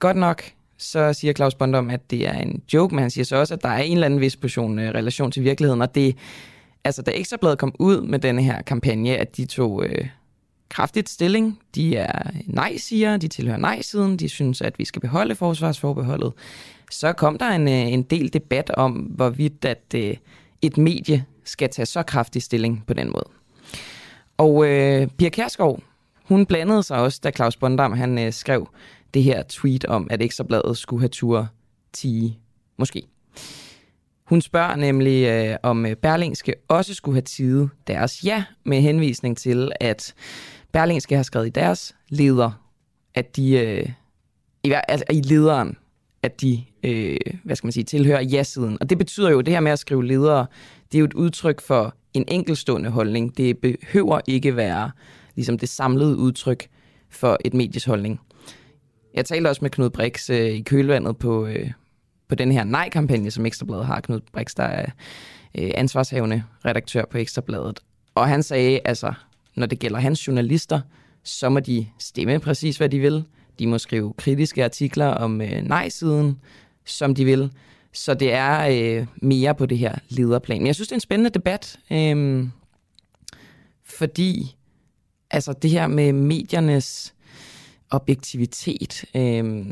godt 0.00 0.16
nok, 0.16 0.42
så 0.78 1.12
siger 1.12 1.32
Claus 1.32 1.54
Bondom, 1.54 1.90
at 1.90 2.10
det 2.10 2.28
er 2.28 2.32
en 2.32 2.62
joke, 2.72 2.94
men 2.94 3.02
han 3.02 3.10
siger 3.10 3.24
så 3.24 3.36
også, 3.36 3.54
at 3.54 3.62
der 3.62 3.68
er 3.68 3.82
en 3.82 3.92
eller 3.92 4.06
anden 4.06 4.20
vis 4.20 4.36
portion 4.36 4.78
øh, 4.78 4.94
relation 4.94 5.32
til 5.32 5.44
virkeligheden, 5.44 5.82
og 5.82 5.94
det, 5.94 6.16
altså 6.84 7.02
da 7.02 7.10
Ekstrabladet 7.14 7.58
kom 7.58 7.74
ud 7.78 8.00
med 8.00 8.18
denne 8.18 8.42
her 8.42 8.62
kampagne, 8.62 9.16
at 9.16 9.36
de 9.36 9.44
tog 9.46 9.84
øh, 9.84 10.08
kraftigt 10.68 11.08
stilling, 11.08 11.60
de 11.74 11.96
er 11.96 12.30
nej-siger, 12.46 13.16
de 13.16 13.28
tilhører 13.28 13.58
nej-siden, 13.58 14.16
de 14.16 14.28
synes, 14.28 14.60
at 14.60 14.78
vi 14.78 14.84
skal 14.84 15.00
beholde 15.00 15.34
forsvarsforbeholdet, 15.34 16.32
så 16.90 17.12
kom 17.12 17.38
der 17.38 17.50
en, 17.50 17.68
øh, 17.68 17.92
en 17.92 18.02
del 18.02 18.32
debat 18.32 18.70
om, 18.70 18.92
hvorvidt 18.92 19.64
at 19.64 19.94
øh, 19.94 20.16
et 20.62 20.78
medie 20.78 21.24
skal 21.44 21.70
tage 21.70 21.86
så 21.86 22.02
kraftig 22.02 22.42
stilling 22.42 22.84
på 22.86 22.94
den 22.94 23.10
måde. 23.10 23.28
Og 24.38 24.66
øh, 24.66 25.06
Pia 25.06 25.28
Kærskov, 25.28 25.80
hun 26.24 26.46
blandede 26.46 26.82
sig 26.82 26.96
også, 26.96 27.20
da 27.24 27.30
Claus 27.30 27.56
Bondam 27.56 27.92
han 27.92 28.18
øh, 28.18 28.32
skrev 28.32 28.68
det 29.14 29.22
her 29.22 29.42
tweet 29.48 29.84
om, 29.84 30.06
at 30.10 30.22
Ekstrabladet 30.22 30.78
skulle 30.78 31.00
have 31.00 31.08
tur 31.08 31.48
10, 31.92 32.38
måske. 32.78 33.02
Hun 34.24 34.40
spørger 34.40 34.76
nemlig, 34.76 35.26
øh, 35.26 35.56
om 35.62 35.86
øh, 35.86 35.96
Berlingske 35.96 36.54
også 36.68 36.94
skulle 36.94 37.14
have 37.14 37.22
tidet 37.22 37.70
deres 37.86 38.24
ja, 38.24 38.44
med 38.64 38.80
henvisning 38.80 39.36
til, 39.36 39.72
at 39.80 40.14
Berlingske 40.72 41.16
har 41.16 41.22
skrevet 41.22 41.46
i 41.46 41.50
deres 41.50 41.96
leder, 42.08 42.50
at 43.14 43.36
de, 43.36 43.52
øh, 43.52 43.88
i, 44.64 44.72
altså 44.88 45.04
i 45.10 45.20
lederen, 45.20 45.76
at 46.22 46.40
de, 46.40 46.64
øh, 46.82 47.16
hvad 47.44 47.56
skal 47.56 47.66
man 47.66 47.72
sige, 47.72 47.84
tilhører 47.84 48.22
ja-siden. 48.22 48.78
Og 48.80 48.90
det 48.90 48.98
betyder 48.98 49.30
jo, 49.30 49.40
det 49.40 49.54
her 49.54 49.60
med 49.60 49.72
at 49.72 49.78
skrive 49.78 50.06
ledere, 50.06 50.46
det 50.92 50.98
er 50.98 51.00
jo 51.00 51.04
et 51.04 51.14
udtryk 51.14 51.60
for 51.60 51.94
en 52.14 52.24
enkelstående 52.28 52.90
holdning. 52.90 53.36
Det 53.36 53.58
behøver 53.58 54.20
ikke 54.26 54.56
være 54.56 54.90
ligesom 55.36 55.58
det 55.58 55.68
samlede 55.68 56.16
udtryk 56.16 56.68
for 57.10 57.38
et 57.44 57.54
medies 57.54 57.84
holdning. 57.84 58.20
Jeg 59.14 59.24
talte 59.24 59.48
også 59.48 59.58
med 59.62 59.70
Knud 59.70 59.90
Brix 59.90 60.30
øh, 60.30 60.46
i 60.46 60.60
kølvandet 60.60 61.16
på, 61.16 61.46
øh, 61.46 61.70
på 62.28 62.34
den 62.34 62.52
her 62.52 62.64
nej-kampagne, 62.64 63.30
som 63.30 63.46
Ekstrabladet 63.46 63.86
har. 63.86 64.00
Knud 64.00 64.20
Brix, 64.32 64.54
der 64.54 64.64
er 64.64 64.86
øh, 65.58 65.70
ansvarshavende 65.74 66.42
redaktør 66.64 67.04
på 67.10 67.18
Ekstrabladet. 67.18 67.80
Og 68.14 68.28
han 68.28 68.42
sagde, 68.42 68.80
altså, 68.84 69.12
når 69.54 69.66
det 69.66 69.78
gælder 69.78 69.98
hans 69.98 70.26
journalister, 70.26 70.80
så 71.24 71.48
må 71.48 71.60
de 71.60 71.86
stemme 71.98 72.40
præcis, 72.40 72.76
hvad 72.76 72.88
de 72.88 72.98
vil. 72.98 73.24
De 73.58 73.66
må 73.66 73.78
skrive 73.78 74.12
kritiske 74.18 74.64
artikler 74.64 75.06
om 75.06 75.40
øh, 75.40 75.62
nej-siden, 75.62 76.38
som 76.84 77.14
de 77.14 77.24
vil. 77.24 77.52
Så 77.92 78.14
det 78.14 78.32
er 78.32 78.68
øh, 79.00 79.06
mere 79.22 79.54
på 79.54 79.66
det 79.66 79.78
her 79.78 79.94
lederplan. 80.08 80.58
Men 80.58 80.66
jeg 80.66 80.74
synes, 80.74 80.88
det 80.88 80.92
er 80.92 80.96
en 80.96 81.00
spændende 81.00 81.30
debat, 81.30 81.78
øh, 81.90 82.48
fordi 83.84 84.56
altså 85.30 85.52
det 85.52 85.70
her 85.70 85.86
med 85.86 86.12
mediernes 86.12 87.14
objektivitet, 87.90 89.04
øh, 89.16 89.66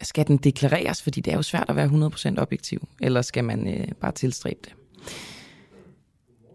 skal 0.00 0.26
den 0.26 0.36
deklareres, 0.36 1.02
fordi 1.02 1.20
det 1.20 1.32
er 1.32 1.36
jo 1.36 1.42
svært 1.42 1.66
at 1.68 1.76
være 1.76 1.86
100% 1.86 2.38
objektiv, 2.38 2.88
eller 3.00 3.22
skal 3.22 3.44
man 3.44 3.68
øh, 3.68 3.88
bare 4.00 4.12
tilstræbe 4.12 4.60
det? 4.64 4.74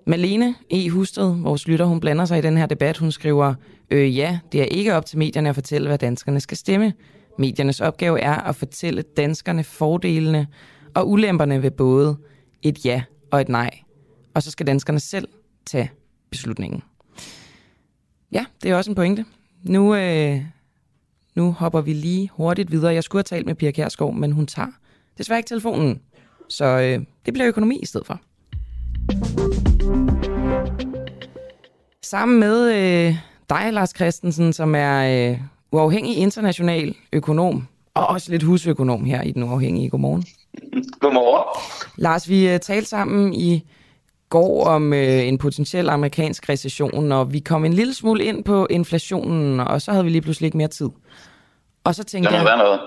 Malene 0.05 0.55
E. 0.72 0.89
Husted, 0.89 1.36
vores 1.41 1.67
lytter, 1.67 1.86
hun 1.86 2.00
blander 2.00 2.25
sig 2.25 2.39
i 2.39 2.41
den 2.41 2.57
her 2.57 2.65
debat. 2.65 2.98
Hun 2.98 3.12
skriver, 3.12 3.53
øh, 3.89 4.17
ja, 4.17 4.39
det 4.51 4.62
er 4.62 4.65
ikke 4.65 4.95
op 4.95 5.05
til 5.05 5.17
medierne 5.17 5.50
at 5.50 5.55
fortælle, 5.55 5.88
hvad 5.88 5.98
danskerne 5.98 6.39
skal 6.39 6.57
stemme. 6.57 6.93
Mediernes 7.39 7.81
opgave 7.81 8.19
er 8.19 8.36
at 8.36 8.55
fortælle 8.55 9.01
danskerne 9.01 9.63
fordelene 9.63 10.48
og 10.93 11.10
ulemperne 11.10 11.63
ved 11.63 11.72
både 11.72 12.17
et 12.62 12.86
ja 12.86 13.03
og 13.31 13.41
et 13.41 13.50
nej. 13.50 13.69
Og 14.33 14.43
så 14.43 14.51
skal 14.51 14.67
danskerne 14.67 15.00
selv 15.00 15.27
tage 15.65 15.91
beslutningen. 16.29 16.83
Ja, 18.31 18.45
det 18.63 18.72
er 18.72 18.75
også 18.75 18.91
en 18.91 18.95
pointe. 18.95 19.25
Nu, 19.63 19.96
øh, 19.96 20.41
nu 21.36 21.51
hopper 21.51 21.82
vi 21.82 21.93
lige 21.93 22.29
hurtigt 22.34 22.72
videre. 22.72 22.93
Jeg 22.93 23.03
skulle 23.03 23.20
have 23.20 23.38
talt 23.38 23.46
med 23.46 23.55
Pia 23.55 23.72
Kjærsgaard, 23.72 24.13
men 24.13 24.32
hun 24.32 24.48
tager 24.48 24.67
desværre 25.17 25.39
ikke 25.39 25.48
telefonen. 25.48 26.01
Så 26.50 26.65
øh, 26.65 27.05
det 27.25 27.34
bliver 27.34 27.48
økonomi 27.48 27.79
i 27.79 27.86
stedet 27.86 28.08
for. 28.08 28.20
Sammen 32.01 32.39
med 32.39 32.74
øh, 32.74 33.15
dig, 33.50 33.74
Lars 33.74 33.89
Christensen, 33.96 34.53
som 34.53 34.75
er 34.75 35.32
øh, 35.32 35.39
uafhængig 35.72 36.17
international 36.17 36.96
økonom, 37.13 37.67
og 37.93 38.08
også 38.08 38.32
lidt 38.32 38.43
husøkonom 38.43 39.05
her 39.05 39.22
i 39.22 39.32
Den 39.32 39.43
Uafhængige. 39.43 39.89
Godmorgen. 39.89 40.24
Godmorgen. 41.00 41.43
Lars, 41.98 42.29
vi 42.29 42.50
øh, 42.50 42.60
talte 42.60 42.89
sammen 42.89 43.34
i 43.34 43.65
går 44.33 44.65
om 44.65 44.93
øh, 44.93 45.27
en 45.27 45.37
potentiel 45.37 45.89
amerikansk 45.89 46.49
recession, 46.49 47.11
og 47.11 47.33
vi 47.33 47.39
kom 47.39 47.65
en 47.65 47.73
lille 47.73 47.93
smule 47.93 48.23
ind 48.23 48.43
på 48.43 48.67
inflationen, 48.69 49.59
og 49.59 49.81
så 49.81 49.91
havde 49.91 50.03
vi 50.03 50.09
lige 50.09 50.21
pludselig 50.21 50.45
ikke 50.47 50.57
mere 50.57 50.67
tid. 50.67 50.89
Og 51.83 51.95
så 51.95 52.03
tænkte 52.03 52.33
jeg, 52.33 52.57
noget. 52.57 52.79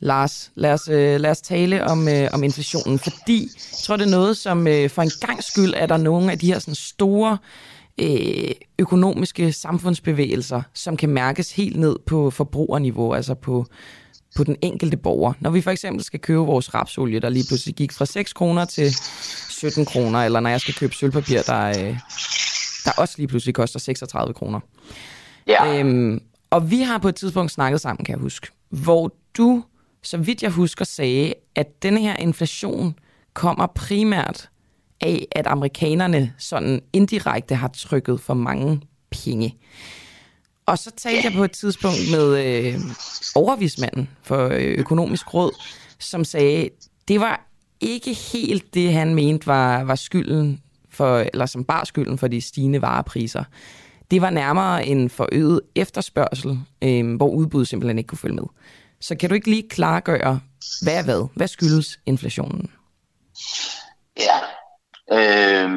Lars, 0.00 0.52
lad 0.54 0.72
os, 0.72 0.88
øh, 0.88 1.20
lad 1.20 1.30
os 1.30 1.40
tale 1.40 1.84
om, 1.84 2.08
øh, 2.08 2.28
om 2.32 2.42
inflationen, 2.44 2.98
fordi 2.98 3.42
jeg 3.42 3.78
tror, 3.84 3.96
det 3.96 4.06
er 4.06 4.10
noget, 4.10 4.36
som 4.36 4.66
øh, 4.66 4.90
for 4.90 5.02
en 5.02 5.10
gang 5.20 5.44
skyld 5.44 5.74
er 5.76 5.86
der 5.86 5.96
nogle 5.96 6.32
af 6.32 6.38
de 6.38 6.46
her 6.46 6.58
sådan, 6.58 6.74
store 6.74 7.38
øh, 8.00 8.50
økonomiske 8.78 9.52
samfundsbevægelser, 9.52 10.62
som 10.74 10.96
kan 10.96 11.08
mærkes 11.08 11.52
helt 11.52 11.76
ned 11.76 11.96
på 12.06 12.30
forbrugerniveau, 12.30 13.12
altså 13.12 13.34
på, 13.34 13.66
på 14.38 14.44
den 14.44 14.56
enkelte 14.62 14.96
borger. 14.96 15.32
Når 15.40 15.50
vi 15.50 15.60
for 15.60 15.70
eksempel 15.70 16.04
skal 16.04 16.20
købe 16.20 16.38
vores 16.38 16.74
rapsolie, 16.74 17.20
der 17.20 17.28
lige 17.28 17.44
pludselig 17.48 17.74
gik 17.74 17.92
fra 17.92 18.06
6 18.06 18.32
kroner 18.32 18.64
til 18.64 18.94
17 19.50 19.84
kroner, 19.84 20.24
eller 20.24 20.40
når 20.40 20.50
jeg 20.50 20.60
skal 20.60 20.74
købe 20.74 20.94
sølvpapir, 20.94 21.42
der, 21.42 21.68
øh, 21.68 21.98
der 22.84 22.92
også 22.96 23.14
lige 23.16 23.28
pludselig 23.28 23.54
koster 23.54 23.78
36 23.78 24.34
kroner. 24.34 24.60
Ja. 25.46 25.78
Øhm, 25.78 26.22
og 26.50 26.70
vi 26.70 26.80
har 26.80 26.98
på 26.98 27.08
et 27.08 27.14
tidspunkt 27.14 27.52
snakket 27.52 27.80
sammen, 27.80 28.04
kan 28.04 28.12
jeg 28.12 28.20
huske, 28.20 28.46
hvor 28.68 29.14
du, 29.36 29.64
så 30.02 30.16
vidt 30.16 30.42
jeg 30.42 30.50
husker, 30.50 30.84
sagde, 30.84 31.34
at 31.54 31.82
denne 31.82 32.00
her 32.00 32.16
inflation 32.16 32.94
kommer 33.34 33.66
primært 33.66 34.48
af, 35.00 35.26
at 35.32 35.46
amerikanerne 35.46 36.32
sådan 36.38 36.80
indirekte 36.92 37.54
har 37.54 37.68
trykket 37.68 38.20
for 38.20 38.34
mange 38.34 38.80
penge. 39.10 39.56
Og 40.68 40.78
så 40.78 40.90
talte 40.90 41.24
jeg 41.24 41.32
på 41.32 41.44
et 41.44 41.52
tidspunkt 41.52 41.98
med 42.10 42.44
øh, 42.46 42.80
overvismanden 43.34 44.10
for 44.22 44.48
øh, 44.48 44.74
økonomisk 44.78 45.34
råd, 45.34 45.62
som 45.98 46.24
sagde, 46.24 46.70
det 47.08 47.20
var 47.20 47.46
ikke 47.80 48.14
helt 48.14 48.74
det, 48.74 48.92
han 48.92 49.14
mente 49.14 49.46
var, 49.46 49.84
var 49.84 49.94
skylden 49.94 50.62
for, 50.90 51.18
eller 51.18 51.46
som 51.46 51.64
bar 51.64 51.84
skylden 51.84 52.18
for 52.18 52.28
de 52.28 52.40
stigende 52.40 52.82
varepriser. 52.82 53.44
Det 54.10 54.22
var 54.22 54.30
nærmere 54.30 54.86
en 54.86 55.10
forøget 55.10 55.60
efterspørgsel, 55.74 56.60
øh, 56.82 57.16
hvor 57.16 57.28
udbuddet 57.28 57.68
simpelthen 57.68 57.98
ikke 57.98 58.08
kunne 58.08 58.18
følge 58.18 58.34
med. 58.34 58.44
Så 59.00 59.16
kan 59.16 59.28
du 59.28 59.34
ikke 59.34 59.50
lige 59.50 59.68
klargøre, 59.68 60.40
hvad 60.82 60.98
er 60.98 61.04
hvad? 61.04 61.28
Hvad 61.34 61.48
skyldes 61.48 62.00
inflationen? 62.06 62.70
Ja, 64.16 64.38
øh, 65.12 65.70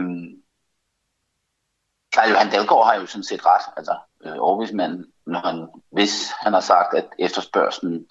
Karl 2.14 2.30
Johan 2.30 2.50
Dalgaard 2.52 2.86
har 2.86 2.96
jo 2.96 3.06
sådan 3.06 3.24
set 3.24 3.46
ret. 3.46 3.74
Altså, 3.78 3.96
øh, 4.26 4.36
overvismanden, 4.40 5.06
når 5.26 5.40
han, 5.40 5.68
hvis 5.92 6.30
han 6.40 6.54
har 6.54 6.60
sagt, 6.60 6.94
at 6.94 7.06
efterspørgselen 7.20 8.06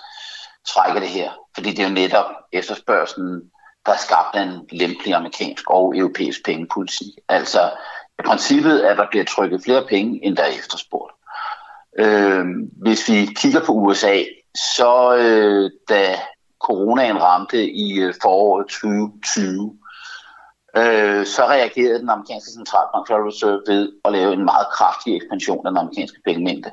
trækker 0.68 1.00
det 1.00 1.08
her. 1.08 1.30
Fordi 1.54 1.70
det 1.70 1.78
er 1.78 1.88
jo 1.88 1.94
netop 1.94 2.26
efterspørgselen, 2.52 3.50
der 3.86 3.92
har 3.92 3.98
skabt 3.98 4.36
en 4.36 4.68
lempelig 4.72 5.14
amerikansk 5.14 5.70
og 5.70 5.96
europæisk 5.96 6.44
pengepolitik. 6.44 7.14
Altså 7.28 7.70
i 8.18 8.22
princippet, 8.26 8.80
at 8.80 8.96
der 8.96 9.06
bliver 9.10 9.24
trykket 9.24 9.62
flere 9.64 9.86
penge, 9.88 10.24
end 10.24 10.36
der 10.36 10.42
er 10.42 10.58
efterspurgt. 10.58 11.12
Øh, 11.98 12.44
hvis 12.82 13.08
vi 13.08 13.28
kigger 13.36 13.60
på 13.66 13.72
USA, 13.72 14.22
så 14.54 15.16
øh, 15.16 15.70
da 15.88 16.20
coronaen 16.60 17.22
ramte 17.22 17.70
i 17.70 17.98
øh, 17.98 18.14
foråret 18.22 18.66
2020, 18.66 19.78
øh, 20.76 21.26
så 21.26 21.42
reagerede 21.44 21.98
den 21.98 22.10
amerikanske 22.10 22.50
centralbank 22.50 23.06
Federal 23.06 23.24
Reserve 23.24 23.62
ved 23.66 23.92
at 24.04 24.12
lave 24.12 24.32
en 24.32 24.44
meget 24.44 24.66
kraftig 24.72 25.16
ekspansion 25.16 25.66
af 25.66 25.70
den 25.70 25.78
amerikanske 25.78 26.18
pengemængde. 26.24 26.70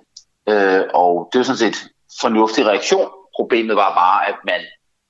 Øh, 0.50 0.84
og 0.94 1.30
det 1.34 1.40
er 1.40 1.44
sådan 1.44 1.58
set 1.58 1.78
fornuftig 2.22 2.66
reaktion. 2.66 3.10
Problemet 3.36 3.76
var 3.76 3.94
bare, 3.94 4.28
at 4.28 4.36
man 4.46 4.62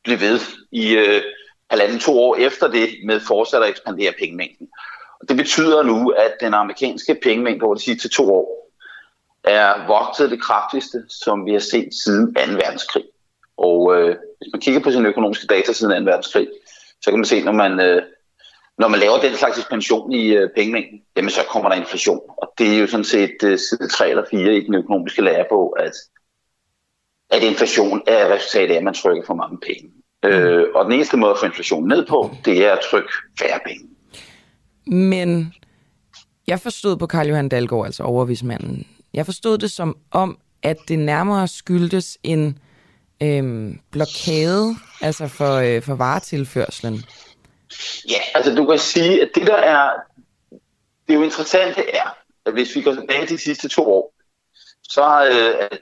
blev 0.04 0.20
ved 0.20 0.40
i 0.72 0.96
øh, 0.96 1.22
halvanden 1.70 2.00
to 2.00 2.20
år 2.20 2.36
efter 2.36 2.68
det 2.68 2.90
med 3.06 3.20
fortsat 3.20 3.64
at 3.64 3.70
ekspandere 3.70 4.14
pengemængden. 4.20 4.68
Og 5.22 5.30
det 5.30 5.38
betyder 5.38 5.84
nu, 5.84 6.10
at 6.10 6.34
den 6.42 6.54
amerikanske 6.54 7.20
pengemængde 7.24 7.64
over 7.64 7.76
de 7.76 7.82
sidste 7.82 8.10
to 8.10 8.34
år 8.36 8.58
er 9.44 9.88
vokset 9.88 10.32
det 10.32 10.42
kraftigste, 10.42 11.04
som 11.10 11.46
vi 11.46 11.52
har 11.52 11.60
set 11.60 11.90
siden 12.04 12.36
2. 12.36 12.42
verdenskrig. 12.42 13.04
Og 13.58 13.96
øh, 13.96 14.16
hvis 14.38 14.50
man 14.54 14.62
kigger 14.62 14.80
på 14.80 14.92
sine 14.92 15.10
økonomiske 15.10 15.48
data 15.48 15.74
siden 15.74 16.06
2. 16.06 16.12
verdenskrig, 16.12 16.48
så 17.02 17.10
kan 17.10 17.20
man 17.20 17.26
se, 17.26 17.44
når 17.44 17.52
man 17.52 17.80
øh, 17.80 18.04
når 18.78 18.88
man 18.88 19.00
laver 19.00 19.20
den 19.20 19.36
slags 19.36 19.58
ekspansion 19.58 20.12
i 20.12 20.28
øh, 20.28 20.50
pengemængden, 20.56 21.02
jamen 21.16 21.30
så 21.30 21.42
kommer 21.50 21.70
der 21.70 21.76
inflation. 21.76 22.22
Og 22.38 22.54
det 22.58 22.74
er 22.74 22.80
jo 22.80 22.88
sådan 22.88 23.04
set 23.04 23.36
øh, 23.44 23.60
side 23.60 23.90
3 23.90 24.10
eller 24.10 24.24
4 24.32 24.56
i 24.56 24.66
den 24.66 24.76
økonomiske 24.76 25.22
lære 25.22 25.46
på, 25.50 25.70
at, 25.70 25.94
at 27.30 27.44
inflation 27.44 28.02
er 28.08 28.34
resultatet 28.36 28.74
af, 28.74 28.78
at 28.78 28.84
man 28.84 28.94
trykker 28.94 29.24
for 29.26 29.34
mange 29.34 29.58
penge. 29.68 29.92
Øh, 30.26 30.66
og 30.76 30.86
den 30.86 30.94
eneste 30.94 31.18
måde 31.18 31.32
at 31.32 31.38
få 31.40 31.46
inflationen 31.46 31.88
ned 31.88 32.06
på, 32.06 32.32
det 32.46 32.66
er 32.66 32.72
at 32.72 32.80
trykke 32.92 33.10
færre 33.40 33.60
penge. 33.66 33.90
Men 35.12 35.54
jeg 36.48 36.60
forstod 36.60 36.98
på 36.98 37.08
Karl 37.08 37.28
Johan 37.28 37.50
Dalgaard, 37.50 37.86
altså 37.86 38.04
overvismanden, 38.04 38.88
jeg 39.14 39.26
forstod 39.26 39.58
det 39.58 39.72
som 39.72 39.98
om, 40.12 40.38
at 40.64 40.78
det 40.88 41.00
nærmere 41.00 41.48
skyldtes 41.48 42.18
en 42.24 42.60
øhm, 43.24 43.80
blokade 43.92 44.76
altså 45.02 45.28
for, 45.28 45.56
øh, 45.56 45.82
for 45.82 45.96
varetilførselen 45.96 47.04
Ja, 48.10 48.20
altså 48.34 48.56
du 48.56 48.66
kan 48.66 48.80
sige, 48.80 49.22
at 49.22 49.30
det 49.36 49.48
der 49.48 49.56
er, 49.56 49.94
det 51.08 51.14
er 51.14 51.14
jo 51.14 51.24
interessante 51.24 51.90
er, 51.90 52.18
at 52.46 52.54
hvis 52.54 52.76
vi 52.76 52.82
går 52.82 52.94
tilbage 52.94 53.26
til 53.26 53.38
de 53.38 53.42
sidste 53.44 53.68
to 53.68 53.94
år, 53.94 54.14
så 54.84 55.28
øh, 55.32 55.80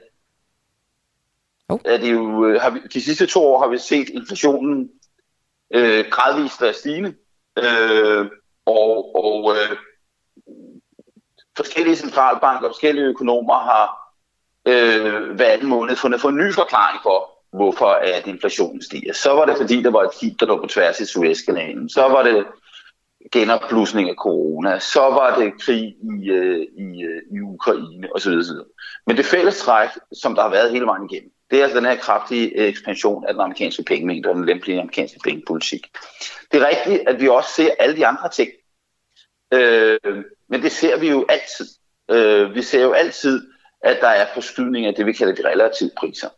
oh. 1.68 1.78
er 1.84 1.96
det 1.96 2.12
jo, 2.12 2.46
øh, 2.46 2.60
har 2.60 2.70
vi, 2.70 2.80
de 2.94 3.00
sidste 3.00 3.26
to 3.26 3.44
år 3.46 3.58
har 3.58 3.68
vi 3.68 3.78
set 3.78 4.08
inflationen 4.08 4.90
øh, 5.70 6.04
gradvist 6.10 6.62
være 6.62 6.74
stigende, 6.74 7.14
øh, 7.56 8.26
og, 8.66 9.16
og 9.16 9.56
øh, 9.56 9.76
forskellige 11.56 11.96
centralbanker 11.96 12.68
og 12.68 12.70
forskellige 12.70 13.06
økonomer 13.06 13.58
har 13.58 14.12
øh, 14.66 15.34
hver 15.34 15.46
anden 15.46 15.68
måned 15.68 15.96
fundet 15.96 16.20
for 16.20 16.28
en 16.28 16.36
ny 16.36 16.54
forklaring 16.54 17.00
for, 17.02 17.35
hvorfor 17.56 17.86
at 17.86 18.26
inflationen 18.26 18.82
stiger. 18.82 19.12
Så 19.12 19.30
var 19.32 19.44
det 19.46 19.56
fordi, 19.56 19.82
der 19.82 19.90
var 19.90 20.02
et 20.02 20.14
skib, 20.14 20.40
der 20.40 20.46
lå 20.46 20.60
på 20.60 20.66
tværs 20.66 21.00
i 21.00 21.06
Suezkanalen. 21.06 21.88
Så 21.88 22.00
var 22.00 22.22
det 22.22 22.46
genopblusning 23.32 24.08
af 24.08 24.14
corona. 24.14 24.78
Så 24.78 25.00
var 25.00 25.38
det 25.38 25.60
krig 25.60 25.82
i, 25.84 26.30
øh, 26.30 26.66
i, 26.76 27.02
øh, 27.02 27.22
i 27.32 27.40
Ukraine 27.40 28.08
osv. 28.14 28.32
osv. 28.32 28.56
Men 29.06 29.16
det 29.16 29.24
fælles 29.24 29.58
træk, 29.58 29.88
som 30.12 30.34
der 30.34 30.42
har 30.42 30.50
været 30.50 30.70
hele 30.70 30.86
vejen 30.86 31.08
igennem, 31.10 31.30
det 31.50 31.58
er 31.58 31.62
altså 31.62 31.78
den 31.78 31.86
her 31.86 31.96
kraftige 31.96 32.56
ekspansion 32.56 33.26
af 33.26 33.34
den 33.34 33.40
amerikanske 33.40 33.82
pengemængde 33.82 34.28
og 34.28 34.34
den 34.34 34.46
lempelige 34.46 34.80
amerikanske 34.80 35.18
pengepolitik. 35.24 35.86
Det 36.52 36.62
er 36.62 36.68
rigtigt, 36.68 37.08
at 37.08 37.20
vi 37.20 37.28
også 37.28 37.50
ser 37.50 37.70
alle 37.78 37.96
de 37.96 38.06
andre 38.06 38.28
ting. 38.28 38.50
Øh, 39.54 39.98
men 40.48 40.62
det 40.62 40.72
ser 40.72 40.98
vi 40.98 41.10
jo 41.10 41.26
altid. 41.28 41.66
Øh, 42.10 42.54
vi 42.54 42.62
ser 42.62 42.82
jo 42.82 42.92
altid, 42.92 43.50
at 43.82 43.98
der 44.00 44.08
er 44.08 44.26
forskydning 44.34 44.86
af 44.86 44.94
det, 44.94 45.06
vi 45.06 45.12
kalder 45.12 45.34
de 45.34 45.48
relative 45.48 45.90
priser. 45.96 46.28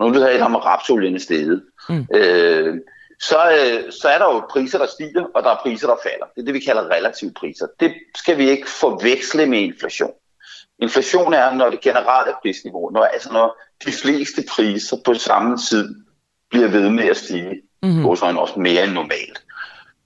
Nu 0.00 0.12
har 0.12 0.28
jeg 0.28 0.42
om 0.42 0.54
rapsolien 0.54 1.14
i 1.14 1.18
stedet. 1.18 1.62
Mm. 1.88 2.06
Øh, 2.14 2.78
så, 3.20 3.36
øh, 3.36 3.92
så 3.92 4.08
er 4.08 4.18
der 4.18 4.24
jo 4.24 4.42
priser, 4.50 4.78
der 4.78 4.86
stiger, 4.86 5.24
og 5.34 5.42
der 5.42 5.50
er 5.50 5.60
priser, 5.62 5.86
der 5.86 5.96
falder. 6.02 6.26
Det 6.34 6.40
er 6.40 6.44
det, 6.44 6.54
vi 6.54 6.60
kalder 6.60 6.90
relative 6.90 7.32
priser. 7.32 7.66
Det 7.80 7.94
skal 8.14 8.38
vi 8.38 8.50
ikke 8.50 8.68
forveksle 8.68 9.46
med 9.46 9.58
inflation. 9.58 10.12
Inflation 10.78 11.34
er, 11.34 11.54
når 11.54 11.70
det 11.70 11.80
generelle 11.80 12.32
prisniveau, 12.42 12.90
når, 12.90 13.04
altså 13.04 13.32
når 13.32 13.60
de 13.86 13.92
fleste 13.92 14.44
priser 14.50 14.96
på 15.04 15.14
samme 15.14 15.56
tid 15.56 15.94
bliver 16.50 16.68
ved 16.68 16.90
med 16.90 17.04
at 17.04 17.16
stige, 17.16 17.62
mm-hmm. 17.82 18.02
hos 18.02 18.22
også 18.22 18.60
mere 18.60 18.84
end 18.84 18.92
normalt. 18.92 19.42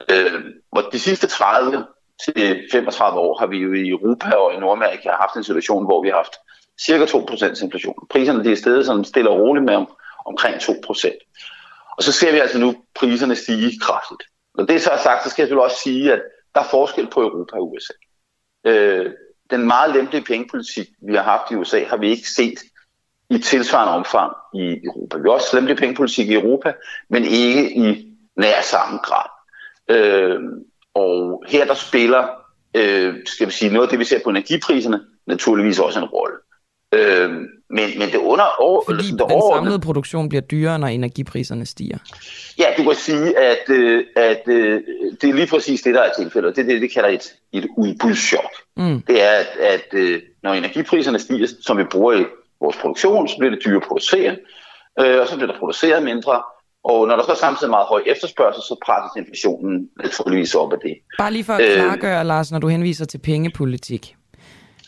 Øh, 0.08 0.40
hvor 0.72 0.80
de 0.92 0.98
sidste 0.98 1.26
30 1.26 1.86
til 2.24 2.62
35 2.72 3.18
år 3.18 3.38
har 3.38 3.46
vi 3.46 3.58
jo 3.58 3.72
i 3.72 3.88
Europa 3.88 4.30
og 4.30 4.54
i 4.54 4.58
Nordamerika 4.58 5.10
haft 5.10 5.36
en 5.36 5.44
situation, 5.44 5.84
hvor 5.84 6.02
vi 6.02 6.08
har 6.08 6.16
haft 6.16 6.36
cirka 6.80 7.04
2% 7.04 7.64
inflation. 7.64 7.94
Priserne 8.10 8.44
de 8.44 8.52
er 8.52 8.56
stedet 8.56 8.86
sådan 8.86 9.04
stille 9.04 9.30
og 9.30 9.38
roligt 9.38 9.64
med 9.64 9.74
om, 9.74 9.86
omkring 10.26 10.56
2%. 10.56 11.94
Og 11.96 12.02
så 12.02 12.12
ser 12.12 12.32
vi 12.32 12.38
altså 12.38 12.58
nu 12.58 12.74
priserne 12.94 13.36
stige 13.36 13.80
kraftigt. 13.80 14.22
Når 14.54 14.64
det 14.64 14.82
så 14.82 14.90
er 14.90 14.96
sagt, 14.96 15.24
så 15.24 15.30
skal 15.30 15.42
jeg 15.42 15.46
selvfølgelig 15.46 15.64
også 15.64 15.82
sige, 15.82 16.12
at 16.12 16.22
der 16.54 16.60
er 16.60 16.68
forskel 16.70 17.06
på 17.06 17.22
Europa 17.22 17.56
og 17.56 17.72
USA. 17.72 17.92
Øh, 18.66 19.12
den 19.50 19.66
meget 19.66 19.94
lempelige 19.94 20.24
pengepolitik, 20.24 20.88
vi 21.08 21.14
har 21.14 21.22
haft 21.22 21.50
i 21.50 21.54
USA, 21.54 21.84
har 21.84 21.96
vi 21.96 22.10
ikke 22.10 22.30
set 22.30 22.58
i 23.30 23.38
tilsvarende 23.38 23.92
omfang 23.92 24.32
i 24.54 24.80
Europa. 24.84 25.18
Vi 25.18 25.22
har 25.22 25.30
også 25.30 25.56
lempelig 25.56 25.76
pengepolitik 25.76 26.28
i 26.28 26.34
Europa, 26.34 26.72
men 27.10 27.24
ikke 27.24 27.72
i 27.72 28.14
nær 28.36 28.60
samme 28.62 28.98
grad. 28.98 29.28
Øh, 29.88 30.40
og 30.94 31.44
her 31.48 31.64
der 31.64 31.74
spiller, 31.74 32.28
øh, 32.76 33.14
skal 33.26 33.46
vi 33.46 33.52
sige, 33.52 33.72
noget 33.72 33.86
af 33.86 33.90
det, 33.90 33.98
vi 33.98 34.04
ser 34.04 34.20
på 34.24 34.30
energipriserne, 34.30 35.00
naturligvis 35.26 35.78
også 35.78 35.98
en 35.98 36.04
rolle. 36.04 36.36
Øh, 36.92 37.30
men, 37.70 37.98
men 37.98 38.08
det 38.08 38.16
under... 38.16 38.44
Over, 38.58 38.82
Fordi 38.84 39.02
det 39.02 39.12
den 39.12 39.20
over, 39.20 39.56
samlede 39.56 39.80
produktion 39.80 40.28
bliver 40.28 40.42
dyrere, 40.42 40.78
når 40.78 40.86
energipriserne 40.86 41.66
stiger. 41.66 41.98
Ja, 42.58 42.64
du 42.76 42.82
kan 42.82 42.94
sige, 42.94 43.38
at, 43.38 43.68
øh, 43.68 44.04
at 44.16 44.42
øh, 44.46 44.80
det 45.20 45.30
er 45.30 45.34
lige 45.34 45.46
præcis 45.46 45.82
det, 45.82 45.94
der 45.94 46.00
er 46.00 46.12
tilfældet. 46.18 46.56
Det 46.56 46.62
er 46.62 46.66
det, 46.66 46.80
vi 46.80 46.86
kalder 46.86 47.08
et, 47.08 47.34
et 47.52 47.66
udbudschok. 47.76 48.50
Mm. 48.76 49.02
Det 49.02 49.22
er, 49.22 49.30
at, 49.30 49.56
at 49.60 49.86
øh, 49.92 50.22
når 50.42 50.52
energipriserne 50.52 51.18
stiger, 51.18 51.46
som 51.60 51.78
vi 51.78 51.84
bruger 51.84 52.12
i 52.12 52.24
vores 52.60 52.76
produktion, 52.76 53.28
så 53.28 53.36
bliver 53.38 53.50
det 53.50 53.64
dyrere 53.64 53.76
at 53.76 53.82
producere, 53.88 54.36
øh, 55.00 55.20
og 55.20 55.28
så 55.28 55.34
bliver 55.36 55.52
der 55.52 55.58
produceret 55.58 56.02
mindre, 56.02 56.42
og 56.84 57.06
når 57.08 57.16
der 57.16 57.22
så 57.22 57.34
samtidig 57.40 57.68
er 57.68 57.70
meget 57.70 57.86
høj 57.86 58.02
efterspørgsel, 58.06 58.62
så 58.62 58.76
presses 58.86 59.12
inflationen 59.16 59.88
naturligvis 60.02 60.54
op 60.54 60.72
af 60.72 60.78
det. 60.78 60.94
Bare 61.18 61.32
lige 61.32 61.44
for 61.44 61.52
at 61.52 61.74
klargøre, 61.74 62.20
øh, 62.20 62.26
Lars, 62.26 62.52
når 62.52 62.58
du 62.58 62.68
henviser 62.68 63.04
til 63.04 63.18
pengepolitik. 63.18 64.16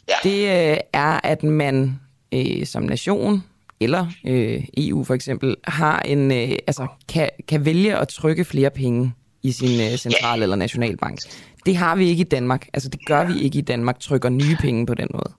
Ja. 0.09 0.15
Det 0.23 0.71
øh, 0.73 0.77
er, 0.93 1.21
at 1.25 1.43
man 1.43 2.01
øh, 2.35 2.67
som 2.67 2.83
nation, 2.83 3.45
eller 3.81 4.07
øh, 4.27 4.65
EU 4.77 5.05
for 5.05 5.15
eksempel, 5.15 5.57
har 5.65 6.01
en, 6.01 6.33
øh, 6.33 6.59
altså, 6.67 6.87
kan, 7.09 7.31
kan 7.49 7.65
vælge 7.65 7.97
at 7.97 8.09
trykke 8.09 8.45
flere 8.45 8.71
penge 8.71 9.15
i 9.43 9.53
sin 9.53 9.81
øh, 9.81 9.99
central- 9.99 10.43
eller 10.43 10.57
nationalbank. 10.57 11.19
Det 11.67 11.77
har 11.77 11.97
vi 11.97 12.09
ikke 12.09 12.21
i 12.21 12.29
Danmark. 12.29 12.69
Altså, 12.73 12.89
det 12.89 13.07
gør 13.07 13.25
vi 13.25 13.41
ikke 13.41 13.59
i 13.59 13.63
Danmark, 13.63 14.01
trykker 14.01 14.29
nye 14.29 14.57
penge 14.61 14.87
på 14.87 14.95
den 14.95 15.09
måde. 15.13 15.33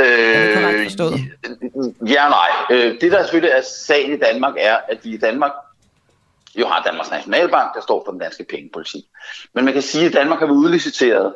Øh, 0.00 0.06
er 0.06 0.46
det 0.46 0.54
korrekt 0.54 0.82
forstået? 0.82 1.20
Ja 2.06 2.28
nej. 2.28 2.48
Øh, 2.70 3.00
det, 3.00 3.12
der 3.12 3.22
selvfølgelig 3.22 3.52
er 3.56 3.62
sagen 3.62 4.12
i 4.12 4.16
Danmark, 4.18 4.54
er, 4.58 4.76
at 4.88 4.98
vi 5.04 5.10
i 5.14 5.18
Danmark 5.18 5.52
jo 6.56 6.66
har 6.66 6.82
Danmarks 6.82 7.10
Nationalbank, 7.10 7.74
der 7.74 7.80
står 7.82 8.02
for 8.06 8.12
den 8.12 8.20
danske 8.20 8.44
pengepolitik. 8.50 9.04
Men 9.54 9.64
man 9.64 9.74
kan 9.74 9.82
sige, 9.82 10.06
at 10.06 10.12
Danmark 10.12 10.38
har 10.38 10.46
udliciteret 10.46 11.34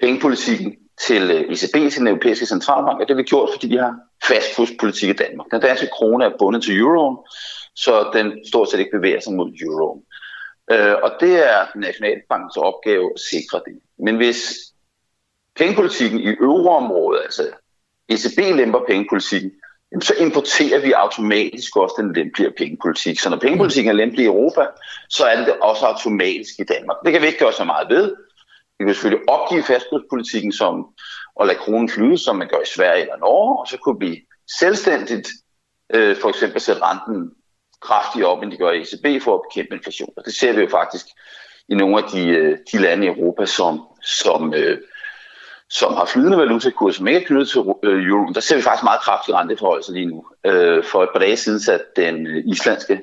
pengepolitikken 0.00 0.76
til 1.06 1.30
øh, 1.30 1.40
ECB, 1.52 1.74
til 1.92 1.98
den 1.98 2.06
europæiske 2.06 2.46
centralbank, 2.46 3.00
og 3.00 3.08
det 3.08 3.14
har 3.14 3.22
vi 3.22 3.32
gjort, 3.32 3.50
fordi 3.52 3.66
vi 3.66 3.76
har 3.76 3.94
fastkurspolitik 4.24 5.08
i 5.08 5.12
Danmark. 5.12 5.46
Den 5.50 5.60
danske 5.60 5.88
krone 5.92 6.24
er 6.24 6.38
bundet 6.38 6.62
til 6.62 6.78
euroen, 6.78 7.16
så 7.74 8.10
den 8.12 8.46
stort 8.48 8.70
set 8.70 8.78
ikke 8.78 8.96
bevæger 8.96 9.20
sig 9.20 9.32
mod 9.32 9.52
euroen. 9.62 10.02
Øh, 10.70 10.94
og 11.02 11.10
det 11.20 11.34
er 11.50 11.78
Nationalbankens 11.78 12.56
opgave 12.56 13.10
at 13.14 13.20
sikre 13.20 13.60
det. 13.66 13.80
Men 13.98 14.16
hvis 14.16 14.54
pengepolitikken 15.56 16.20
i 16.20 16.28
euroområdet, 16.28 17.20
altså 17.22 17.42
ECB 18.08 18.38
lemper 18.56 18.80
pengepolitikken, 18.88 19.50
så 20.00 20.14
importerer 20.20 20.80
vi 20.80 20.92
automatisk 20.92 21.76
også 21.76 21.94
den 21.98 22.12
lempeligere 22.12 22.52
pengepolitik. 22.58 23.20
Så 23.20 23.30
når 23.30 23.36
pengepolitikken 23.36 23.90
er 23.90 23.96
lempelig 23.96 24.22
i 24.22 24.26
Europa, 24.26 24.66
så 25.08 25.24
er 25.24 25.36
det 25.44 25.54
også 25.60 25.86
automatisk 25.86 26.54
i 26.58 26.64
Danmark. 26.64 26.96
Det 27.04 27.12
kan 27.12 27.22
vi 27.22 27.26
ikke 27.26 27.38
gøre 27.38 27.52
så 27.52 27.64
meget 27.64 27.88
ved. 27.90 28.14
Vi 28.78 28.84
kan 28.84 28.94
selvfølgelig 28.94 29.28
opgive 29.28 29.62
fastkurspolitikken 29.62 30.52
som 30.52 30.86
at 31.40 31.46
lade 31.46 31.58
kronen 31.58 31.88
flyde, 31.88 32.18
som 32.18 32.36
man 32.36 32.48
gør 32.48 32.60
i 32.60 32.74
Sverige 32.76 33.00
eller 33.00 33.16
Norge, 33.16 33.60
og 33.60 33.66
så 33.66 33.76
kunne 33.78 34.00
vi 34.00 34.26
selvstændigt 34.58 35.28
øh, 35.94 36.16
for 36.16 36.28
eksempel 36.28 36.60
sætte 36.60 36.82
renten 36.82 37.30
kraftigt 37.82 38.24
op, 38.24 38.42
end 38.42 38.52
de 38.52 38.56
gør 38.56 38.70
i 38.70 38.80
ECB 38.80 39.22
for 39.22 39.34
at 39.34 39.42
bekæmpe 39.50 39.74
inflation. 39.74 40.12
Og 40.16 40.24
det 40.24 40.34
ser 40.34 40.52
vi 40.52 40.60
jo 40.60 40.68
faktisk 40.68 41.06
i 41.68 41.74
nogle 41.74 41.98
af 42.02 42.10
de, 42.10 42.28
øh, 42.28 42.58
de 42.72 42.78
lande 42.78 43.06
i 43.06 43.08
Europa, 43.08 43.46
som, 43.46 43.86
som 44.02 44.54
øh, 44.54 44.78
som 45.70 45.94
har 45.94 46.04
flydende 46.04 46.38
valutakurser, 46.38 46.96
som 46.96 47.06
ikke 47.06 47.20
er 47.20 47.26
knyttet 47.26 47.48
til 47.48 47.60
øh, 47.84 48.04
euroen, 48.06 48.34
der 48.34 48.40
ser 48.40 48.56
vi 48.56 48.62
faktisk 48.62 48.84
meget 48.84 49.00
kraftig 49.00 49.34
renteforholdelser 49.34 49.92
lige 49.92 50.06
nu. 50.06 50.26
Øh, 50.44 50.84
for 50.84 51.02
et 51.02 51.08
par 51.12 51.20
dage 51.20 51.36
siden 51.36 51.60
satte 51.60 51.86
den 51.96 52.26
øh, 52.26 52.44
islandske 52.46 53.00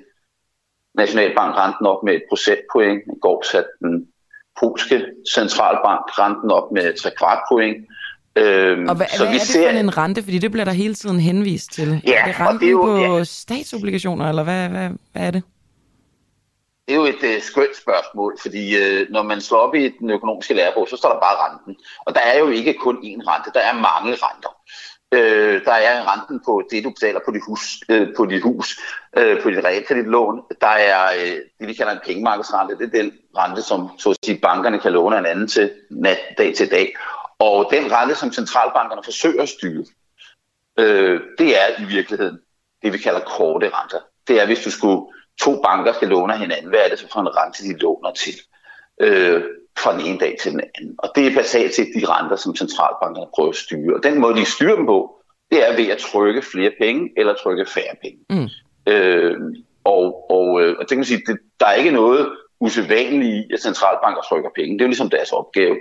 nationalbank 0.95 1.55
renten 1.55 1.85
op 1.85 2.03
med 2.03 2.13
et 2.13 2.23
procentpoint. 2.29 3.03
I 3.15 3.19
går 3.21 3.43
satte 3.51 3.69
den 3.81 4.07
polske 4.59 5.05
centralbank 5.33 6.19
renten 6.19 6.51
op 6.51 6.71
med 6.71 6.97
3 6.97 7.11
kvart 7.17 7.39
point. 7.51 7.77
Øhm, 8.37 8.89
og 8.89 8.95
hvad, 8.95 9.07
så 9.07 9.23
hvad 9.23 9.27
vi 9.27 9.35
er 9.35 9.39
det 9.39 9.47
ser... 9.47 9.71
for 9.71 9.79
en 9.79 9.97
rente? 9.97 10.23
Fordi 10.23 10.39
det 10.39 10.51
bliver 10.51 10.65
der 10.65 10.71
hele 10.71 10.95
tiden 10.95 11.19
henvist 11.19 11.71
til. 11.71 12.01
Ja, 12.07 12.21
er 12.21 12.25
det 12.25 12.39
renten 12.39 12.59
det 12.59 12.67
er 12.67 12.71
jo, 12.71 12.85
på 12.85 13.17
ja. 13.17 13.23
statsobligationer, 13.23 14.29
eller 14.29 14.43
hvad, 14.43 14.69
hvad, 14.69 14.89
hvad 15.11 15.27
er 15.27 15.31
det? 15.31 15.43
Det 16.87 16.93
er 16.93 16.95
jo 16.95 17.05
et 17.05 17.23
uh, 17.23 17.41
skønt 17.41 17.75
spørgsmål, 17.83 18.37
fordi 18.41 18.63
uh, 18.81 19.07
når 19.09 19.23
man 19.23 19.41
slår 19.41 19.57
op 19.57 19.75
i 19.75 19.89
den 19.99 20.09
økonomiske 20.09 20.53
lærebog, 20.53 20.87
så 20.89 20.97
står 20.97 21.09
der 21.09 21.19
bare 21.19 21.37
renten. 21.45 21.75
Og 22.05 22.15
der 22.15 22.21
er 22.21 22.39
jo 22.39 22.47
ikke 22.49 22.73
kun 22.73 22.95
én 22.95 23.21
rente, 23.29 23.51
der 23.53 23.59
er 23.59 23.73
mange 23.73 24.11
renter. 24.25 24.51
Øh, 25.13 25.65
der 25.65 25.71
er 25.71 26.13
renten 26.13 26.41
på 26.45 26.63
det, 26.71 26.83
du 26.83 26.89
betaler 26.89 27.19
på 27.25 27.31
dit 27.31 27.41
hus, 27.47 27.83
øh, 27.89 28.15
på 28.17 28.25
dit, 28.25 28.43
hus, 28.43 28.79
øh, 29.17 29.41
på 29.41 29.49
dit 29.49 29.63
realkreditlån. 29.63 30.41
Der 30.61 30.67
er 30.67 31.03
øh, 31.19 31.37
det, 31.59 31.67
vi 31.67 31.73
kalder 31.73 31.93
en 31.93 31.99
pengemarkedsrente. 32.05 32.77
Det 32.77 32.85
er 32.85 33.01
den 33.01 33.11
rente, 33.37 33.61
som 33.61 33.89
så 33.97 34.09
at 34.09 34.17
sige, 34.23 34.39
bankerne 34.41 34.79
kan 34.79 34.91
låne 34.91 35.17
en 35.17 35.25
anden 35.25 35.47
til 35.47 35.71
nat, 35.91 36.19
dag 36.37 36.55
til 36.55 36.71
dag. 36.71 36.95
Og 37.39 37.67
den 37.71 37.91
rente, 37.91 38.15
som 38.15 38.31
centralbankerne 38.31 39.01
forsøger 39.03 39.41
at 39.43 39.49
styre, 39.49 39.85
øh, 40.79 41.21
det 41.37 41.57
er 41.61 41.81
i 41.81 41.85
virkeligheden 41.85 42.39
det, 42.81 42.93
vi 42.93 42.97
kalder 42.97 43.19
korte 43.19 43.69
renter. 43.73 43.99
Det 44.27 44.41
er, 44.41 44.45
hvis 44.45 44.63
du 44.63 44.71
skulle 44.71 45.01
to 45.41 45.61
banker 45.61 45.93
skal 45.93 46.07
låne 46.07 46.37
hinanden, 46.37 46.69
hvad 46.69 46.79
er 46.79 46.89
det 46.89 46.99
så 46.99 47.07
for 47.13 47.19
en 47.19 47.37
rente, 47.37 47.63
de 47.63 47.77
låner 47.77 48.11
til 48.11 48.33
øh, 49.01 49.43
fra 49.77 49.93
den 49.93 50.05
ene 50.05 50.19
dag 50.19 50.35
til 50.41 50.51
den 50.51 50.61
anden. 50.61 50.95
Og 50.97 51.11
det 51.15 51.27
er 51.27 51.35
basalt 51.35 51.73
set 51.73 51.87
de 51.95 52.05
renter, 52.05 52.35
som 52.35 52.55
centralbankerne 52.55 53.27
prøver 53.35 53.49
at 53.49 53.55
styre. 53.55 53.95
Og 53.95 54.03
den 54.03 54.19
måde, 54.19 54.35
de 54.35 54.45
styrer 54.45 54.75
dem 54.75 54.85
på, 54.85 55.15
det 55.51 55.67
er 55.69 55.75
ved 55.75 55.87
at 55.87 55.97
trykke 55.97 56.41
flere 56.41 56.71
penge 56.81 57.09
eller 57.17 57.33
trykke 57.33 57.65
færre 57.65 57.95
penge. 58.01 58.19
Mm. 58.29 58.49
Øh, 58.93 59.37
og, 59.83 60.31
og, 60.31 60.61
øh, 60.61 60.75
og 60.77 60.79
det 60.79 60.89
kan 60.89 60.97
man 60.97 61.05
sige, 61.05 61.23
det, 61.27 61.37
der 61.59 61.65
er 61.65 61.73
ikke 61.73 61.91
noget 61.91 62.31
usædvanligt 62.59 63.33
i, 63.33 63.53
at 63.53 63.61
centralbanker 63.61 64.21
trykker 64.21 64.49
penge. 64.55 64.73
Det 64.73 64.81
er 64.81 64.85
jo 64.85 64.89
ligesom 64.89 65.09
deres 65.09 65.31
opgave 65.31 65.77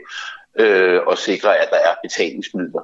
øh, 0.59 1.01
at 1.11 1.19
sikre, 1.19 1.57
at 1.59 1.69
der 1.71 1.77
er 1.77 1.95
betalingsmidler. 2.03 2.83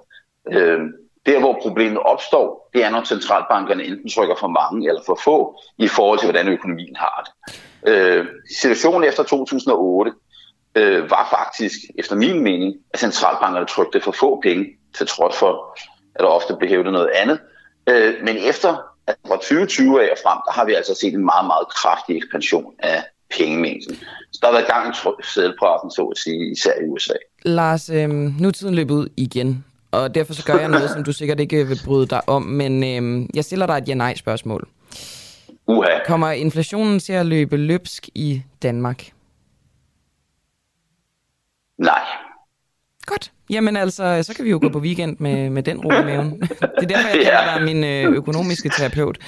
Øh, 0.53 0.81
der, 1.27 1.41
hvor 1.41 1.59
problemet 1.63 1.99
opstår, 2.03 2.71
det 2.75 2.85
er, 2.85 2.91
når 2.91 3.05
centralbankerne 3.05 3.85
enten 3.85 4.11
trykker 4.11 4.35
for 4.41 4.49
mange 4.49 4.89
eller 4.89 5.03
for 5.07 5.19
få 5.25 5.61
i 5.79 5.89
forhold 5.89 6.19
til, 6.19 6.27
hvordan 6.27 6.49
økonomien 6.49 6.97
har 6.97 7.25
det. 7.27 7.61
Øh, 7.93 8.27
situationen 8.61 9.09
efter 9.09 9.23
2008 9.23 10.13
øh, 10.75 11.11
var 11.11 11.29
faktisk, 11.39 11.79
efter 11.99 12.17
min 12.17 12.41
mening, 12.43 12.75
at 12.95 13.01
centralbankerne 13.01 13.67
trykte 13.67 14.01
for 14.01 14.13
få 14.13 14.41
penge, 14.43 14.67
til 14.97 15.07
trods 15.07 15.37
for, 15.37 15.79
at 16.15 16.21
der 16.21 16.27
ofte 16.27 16.57
blev 16.59 16.71
hævdet 16.71 16.93
noget 16.93 17.11
andet. 17.15 17.39
Øh, 17.87 18.15
men 18.25 18.37
efter 18.37 18.77
at 19.07 19.17
fra 19.27 19.37
2020 19.37 20.03
af 20.03 20.09
og 20.11 20.19
frem, 20.25 20.39
der 20.47 20.53
har 20.53 20.65
vi 20.65 20.75
altså 20.75 20.95
set 20.95 21.15
en 21.15 21.25
meget, 21.25 21.47
meget 21.47 21.69
kraftig 21.69 22.17
ekspansion 22.17 22.75
af 22.79 23.05
pengemængden. 23.37 23.97
Så 24.33 24.39
der 24.41 24.47
har 24.47 24.53
været 24.53 24.67
gang 24.67 24.95
i 24.95 25.23
sædelpraten, 25.35 25.91
så 25.91 26.03
at 26.03 26.19
sige, 26.19 26.53
især 26.53 26.73
i 26.81 26.85
USA. 26.85 27.15
Lars, 27.43 27.91
øh, 27.91 28.09
nu 28.11 28.49
er 28.49 28.53
tiden 28.53 28.75
løbet 28.75 28.95
ud 28.95 29.09
igen 29.17 29.65
og 29.90 30.14
derfor 30.14 30.35
så 30.35 30.44
gør 30.44 30.59
jeg 30.59 30.68
noget, 30.68 30.90
som 30.90 31.05
du 31.05 31.12
sikkert 31.12 31.40
ikke 31.40 31.68
vil 31.68 31.81
bryde 31.85 32.07
dig 32.07 32.29
om, 32.29 32.42
men 32.42 32.85
øh, 32.85 33.29
jeg 33.35 33.44
stiller 33.44 33.66
dig 33.66 33.74
et 33.74 33.88
ja-nej-spørgsmål. 33.88 34.68
Uha. 35.66 35.88
Kommer 36.07 36.31
inflationen 36.31 37.00
til 37.00 37.12
at 37.12 37.26
løbe 37.26 37.57
løbsk 37.57 38.09
i 38.14 38.42
Danmark? 38.62 39.11
Nej. 41.79 42.00
Godt. 43.07 43.33
Jamen 43.50 43.76
altså, 43.76 44.22
så 44.22 44.35
kan 44.35 44.44
vi 44.44 44.50
jo 44.50 44.59
gå 44.62 44.68
på 44.68 44.79
weekend 44.79 45.16
med, 45.18 45.50
med 45.50 45.62
den 45.62 45.81
ro 45.81 45.90
i 45.90 46.05
maven. 46.05 46.40
Det 46.40 46.50
er 46.61 46.87
derfor, 46.87 47.09
jeg 47.09 47.20
kalder 47.24 47.59
dig 47.59 47.74
min 47.74 47.85
øh, 47.85 48.12
økonomiske 48.12 48.68
terapeut. 48.68 49.18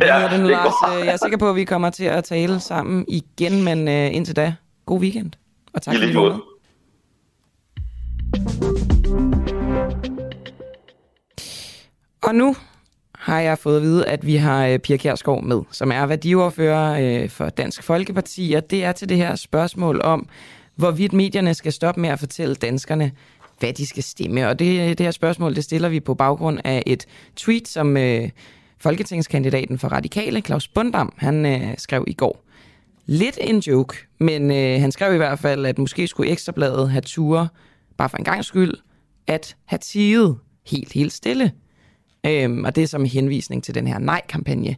Ja, 0.00 0.28
det 0.32 0.40
nu, 0.40 0.48
Lars? 0.48 1.04
Jeg 1.04 1.12
er 1.12 1.16
sikker 1.16 1.38
på, 1.38 1.50
at 1.50 1.56
vi 1.56 1.64
kommer 1.64 1.90
til 1.90 2.04
at 2.04 2.24
tale 2.24 2.60
sammen 2.60 3.04
igen, 3.08 3.64
men 3.64 3.88
øh, 3.88 4.14
indtil 4.14 4.36
da, 4.36 4.54
god 4.86 5.00
weekend. 5.00 5.32
Og 5.72 5.82
tak 5.82 5.94
for 5.94 6.04
det. 6.04 6.14
Og 12.22 12.34
nu 12.34 12.56
har 13.14 13.40
jeg 13.40 13.58
fået 13.58 13.76
at 13.76 13.82
vide, 13.82 14.06
at 14.06 14.26
vi 14.26 14.36
har 14.36 14.66
øh, 14.66 14.78
Pia 14.78 14.96
Kjærsgaard 14.96 15.42
med, 15.44 15.62
som 15.70 15.92
er 15.92 16.06
værdiordfører 16.06 17.22
øh, 17.22 17.28
for 17.28 17.48
Dansk 17.48 17.82
Folkeparti, 17.82 18.52
og 18.52 18.70
det 18.70 18.84
er 18.84 18.92
til 18.92 19.08
det 19.08 19.16
her 19.16 19.36
spørgsmål 19.36 20.00
om, 20.04 20.28
hvorvidt 20.76 21.12
medierne 21.12 21.54
skal 21.54 21.72
stoppe 21.72 22.00
med 22.00 22.08
at 22.08 22.18
fortælle 22.18 22.54
danskerne, 22.54 23.12
hvad 23.58 23.72
de 23.72 23.86
skal 23.86 24.02
stemme. 24.02 24.48
Og 24.48 24.58
det, 24.58 24.98
det 24.98 25.06
her 25.06 25.10
spørgsmål, 25.10 25.54
det 25.54 25.64
stiller 25.64 25.88
vi 25.88 26.00
på 26.00 26.14
baggrund 26.14 26.58
af 26.64 26.82
et 26.86 27.06
tweet, 27.36 27.68
som 27.68 27.96
øh, 27.96 28.30
folketingskandidaten 28.80 29.78
for 29.78 29.88
Radikale, 29.88 30.40
Claus 30.40 30.68
Bundam, 30.68 31.12
han 31.16 31.46
øh, 31.46 31.74
skrev 31.78 32.04
i 32.06 32.12
går. 32.12 32.44
Lidt 33.06 33.38
en 33.40 33.58
joke, 33.58 33.96
men 34.20 34.50
øh, 34.50 34.80
han 34.80 34.92
skrev 34.92 35.14
i 35.14 35.16
hvert 35.16 35.38
fald, 35.38 35.66
at 35.66 35.78
måske 35.78 36.06
skulle 36.06 36.30
Ekstrabladet 36.30 36.90
have 36.90 37.00
ture, 37.00 37.48
bare 37.98 38.08
for 38.08 38.16
en 38.16 38.24
gang 38.24 38.44
skyld, 38.44 38.74
at 39.26 39.56
have 39.64 39.78
tiget 39.78 40.38
helt, 40.66 40.92
helt 40.92 41.12
stille. 41.12 41.52
Øhm, 42.28 42.64
og 42.64 42.76
det 42.76 42.82
er 42.82 42.86
som 42.86 43.00
en 43.00 43.06
henvisning 43.06 43.64
til 43.64 43.74
den 43.74 43.86
her 43.86 43.98
nej-kampagne, 43.98 44.76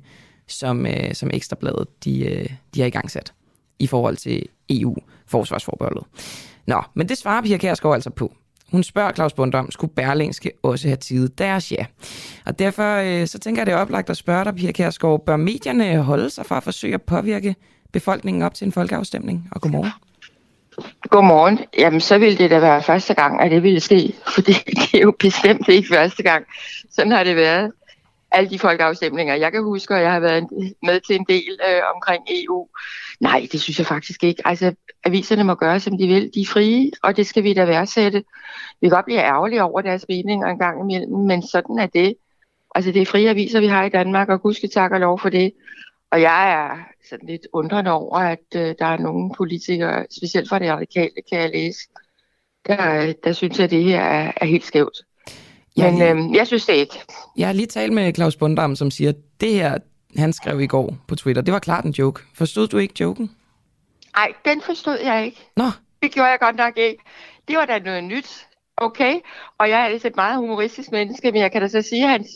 som, 0.48 0.86
øh, 0.86 1.14
som 1.14 1.30
Ekstrabladet 1.32 2.04
de, 2.04 2.24
øh, 2.24 2.48
de 2.74 2.80
har 2.80 2.86
i 2.86 2.90
gang 2.90 3.10
sat 3.10 3.32
i 3.78 3.86
forhold 3.86 4.16
til 4.16 4.46
EU-forsvarsforbeholdet. 4.70 6.04
Nå, 6.66 6.82
men 6.94 7.08
det 7.08 7.18
svarer 7.18 7.42
Pia 7.42 7.56
Kærsgaard 7.56 7.94
altså 7.94 8.10
på. 8.10 8.32
Hun 8.70 8.82
spørger 8.82 9.12
Claus 9.12 9.32
Bundom, 9.32 9.70
skulle 9.70 9.94
Berlingske 9.94 10.52
også 10.62 10.88
have 10.88 10.96
tid 10.96 11.28
deres 11.28 11.72
ja? 11.72 11.86
Og 12.46 12.58
derfor 12.58 12.96
øh, 12.96 13.26
så 13.26 13.38
tænker 13.38 13.60
jeg, 13.60 13.66
det 13.66 13.72
er 13.72 13.78
oplagt 13.78 14.10
at 14.10 14.16
spørge 14.16 14.44
dig, 14.44 14.54
Pia 14.54 14.72
Kærsgaard, 14.72 15.24
bør 15.24 15.36
medierne 15.36 16.02
holde 16.02 16.30
sig 16.30 16.46
fra 16.46 16.56
at 16.56 16.62
forsøge 16.62 16.94
at 16.94 17.02
påvirke 17.02 17.54
befolkningen 17.92 18.42
op 18.42 18.54
til 18.54 18.64
en 18.64 18.72
folkeafstemning? 18.72 19.48
Og 19.50 19.60
godmorgen. 19.60 19.90
Godmorgen. 21.10 21.58
Jamen, 21.78 22.00
så 22.00 22.18
ville 22.18 22.38
det 22.38 22.50
da 22.50 22.58
være 22.58 22.82
første 22.82 23.14
gang, 23.14 23.40
at 23.40 23.50
det 23.50 23.62
ville 23.62 23.80
ske, 23.80 24.14
fordi 24.34 24.52
det 24.80 24.94
er 24.94 25.00
jo 25.02 25.14
bestemt 25.18 25.68
ikke 25.68 25.88
første 25.88 26.22
gang. 26.22 26.46
Sådan 26.90 27.12
har 27.12 27.24
det 27.24 27.36
været. 27.36 27.72
Alle 28.32 28.50
de 28.50 28.58
folkeafstemninger, 28.58 29.34
jeg 29.34 29.52
kan 29.52 29.62
huske, 29.62 29.94
og 29.94 30.00
jeg 30.00 30.12
har 30.12 30.20
været 30.20 30.46
med 30.82 31.00
til 31.00 31.16
en 31.16 31.24
del 31.28 31.58
øh, 31.68 31.82
omkring 31.94 32.24
EU. 32.30 32.68
Nej, 33.20 33.48
det 33.52 33.60
synes 33.60 33.78
jeg 33.78 33.86
faktisk 33.86 34.24
ikke. 34.24 34.42
Altså, 34.44 34.74
aviserne 35.04 35.44
må 35.44 35.54
gøre, 35.54 35.80
som 35.80 35.98
de 35.98 36.06
vil. 36.06 36.30
De 36.34 36.40
er 36.40 36.46
frie, 36.46 36.90
og 37.02 37.16
det 37.16 37.26
skal 37.26 37.44
vi 37.44 37.54
da 37.54 37.64
værdsætte. 37.64 38.24
Vi 38.80 38.88
kan 38.88 38.90
godt 38.90 39.04
blive 39.04 39.20
ærgerlige 39.20 39.62
over 39.62 39.80
deres 39.80 40.04
meninger 40.08 40.48
en 40.48 40.58
gang 40.58 40.80
imellem, 40.80 41.18
men 41.18 41.42
sådan 41.42 41.78
er 41.78 41.86
det. 41.86 42.14
Altså, 42.74 42.92
det 42.92 43.02
er 43.02 43.06
frie 43.06 43.30
aviser, 43.30 43.60
vi 43.60 43.66
har 43.66 43.84
i 43.84 43.88
Danmark, 43.88 44.28
og 44.28 44.42
gudske 44.42 44.68
tak 44.68 44.92
og 44.92 45.00
lov 45.00 45.18
for 45.18 45.28
det. 45.28 45.52
Og 46.12 46.20
jeg 46.20 46.52
er 46.52 46.78
sådan 47.10 47.28
lidt 47.28 47.46
undrende 47.52 47.90
over, 47.90 48.18
at 48.18 48.46
øh, 48.56 48.74
der 48.78 48.86
er 48.86 48.96
nogle 48.96 49.30
politikere, 49.36 50.06
specielt 50.16 50.48
fra 50.48 50.58
det 50.58 50.70
radikale, 50.72 51.10
kan 51.30 51.40
jeg 51.40 51.50
læse, 51.50 51.78
der, 52.66 53.12
der 53.24 53.32
synes, 53.32 53.60
at 53.60 53.70
det 53.70 53.84
her 53.84 54.00
er, 54.00 54.32
er 54.36 54.46
helt 54.46 54.64
skævt. 54.64 54.98
Men 55.76 55.98
jeg, 55.98 56.16
øh, 56.16 56.34
jeg 56.34 56.46
synes 56.46 56.66
det 56.66 56.72
ikke. 56.72 56.94
Jeg 57.36 57.48
har 57.48 57.52
lige 57.52 57.66
talt 57.66 57.92
med 57.92 58.14
Claus 58.14 58.36
Bundam, 58.36 58.76
som 58.76 58.90
siger, 58.90 59.10
at 59.10 59.16
det 59.40 59.52
her, 59.52 59.78
han 60.16 60.32
skrev 60.32 60.60
i 60.60 60.66
går 60.66 60.96
på 61.08 61.14
Twitter, 61.14 61.42
det 61.42 61.52
var 61.52 61.58
klart 61.58 61.84
en 61.84 61.90
joke. 61.90 62.22
Forstod 62.34 62.68
du 62.68 62.78
ikke 62.78 62.94
joken? 63.00 63.30
Nej, 64.16 64.32
den 64.44 64.60
forstod 64.60 64.98
jeg 65.04 65.24
ikke. 65.24 65.38
Nå. 65.56 65.64
Det 66.02 66.12
gjorde 66.12 66.28
jeg 66.28 66.38
godt 66.40 66.56
nok 66.56 66.78
ikke. 66.78 67.02
Det 67.48 67.56
var 67.56 67.64
da 67.64 67.78
noget 67.78 68.04
nyt. 68.04 68.46
Okay, 68.76 69.14
og 69.58 69.68
jeg 69.68 69.80
er 69.80 69.84
altså 69.84 70.08
et 70.08 70.16
meget 70.16 70.36
humoristisk 70.36 70.92
menneske, 70.92 71.32
men 71.32 71.40
jeg 71.40 71.52
kan 71.52 71.62
da 71.62 71.68
så 71.68 71.82
sige, 71.82 72.04
at 72.04 72.10
hans 72.10 72.28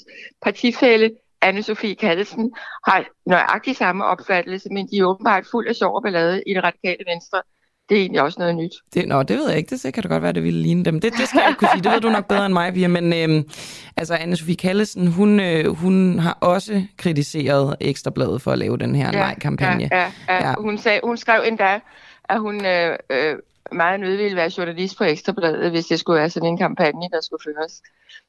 partifælle 0.42 1.10
Anne-Sophie 1.44 1.94
Kallesen 1.94 2.52
har 2.86 3.04
nøjagtig 3.26 3.76
samme 3.76 4.04
opfattelse, 4.04 4.68
men 4.72 4.88
de 4.90 4.98
er 4.98 5.04
åbenbart 5.04 5.44
fuld 5.50 5.68
af 5.68 5.74
sjov 5.74 5.94
og 5.94 6.02
ballade 6.02 6.42
i 6.46 6.54
det 6.54 6.64
radikale 6.64 7.04
venstre. 7.06 7.42
Det 7.88 7.96
er 7.96 8.00
egentlig 8.00 8.22
også 8.22 8.36
noget 8.38 8.56
nyt. 8.56 8.72
Det, 8.94 9.08
nå, 9.08 9.22
det 9.22 9.36
ved 9.38 9.48
jeg 9.48 9.58
ikke. 9.58 9.70
Det, 9.70 9.82
det 9.82 9.94
kan 9.94 10.02
det 10.02 10.10
godt 10.10 10.22
være, 10.22 10.32
det 10.32 10.42
ville 10.42 10.60
ligne 10.62 10.84
dem. 10.84 11.00
Det, 11.00 11.12
det 11.12 11.28
skal 11.28 11.40
jeg 11.40 11.48
ikke 11.48 11.58
kunne 11.58 11.68
sige. 11.74 11.82
Det 11.82 11.92
ved 11.92 12.00
du 12.00 12.10
nok 12.10 12.28
bedre 12.28 12.46
end 12.46 12.52
mig, 12.52 12.74
Pia. 12.74 12.88
Men 12.88 13.12
øhm, 13.12 13.48
altså, 13.96 14.14
Anne-Sophie 14.14 14.54
Kallesen, 14.54 15.06
hun, 15.06 15.40
øh, 15.40 15.66
hun 15.76 16.18
har 16.18 16.38
også 16.40 16.82
kritiseret 16.96 17.76
Ekstrabladet 17.80 18.42
for 18.42 18.50
at 18.50 18.58
lave 18.58 18.78
den 18.78 18.94
her 18.94 19.10
ja, 19.12 19.18
nej-kampagne. 19.18 19.88
Ja, 19.92 19.98
ja, 19.98 20.10
ja. 20.28 20.48
ja. 20.48 20.54
Hun, 20.58 20.78
sagde, 20.78 21.00
hun 21.04 21.16
skrev 21.16 21.42
endda, 21.46 21.80
at 22.28 22.40
hun 22.40 22.66
øh, 22.66 22.96
øh, 23.10 23.36
meget 23.72 24.00
nødt 24.00 24.18
ville 24.18 24.36
være 24.36 24.50
journalist 24.58 24.98
på 24.98 25.04
Ekstrabladet, 25.04 25.70
hvis 25.70 25.86
det 25.86 26.00
skulle 26.00 26.20
være 26.20 26.30
sådan 26.30 26.48
en 26.48 26.58
kampagne, 26.58 27.08
der 27.12 27.20
skulle 27.20 27.42
føres. 27.44 27.82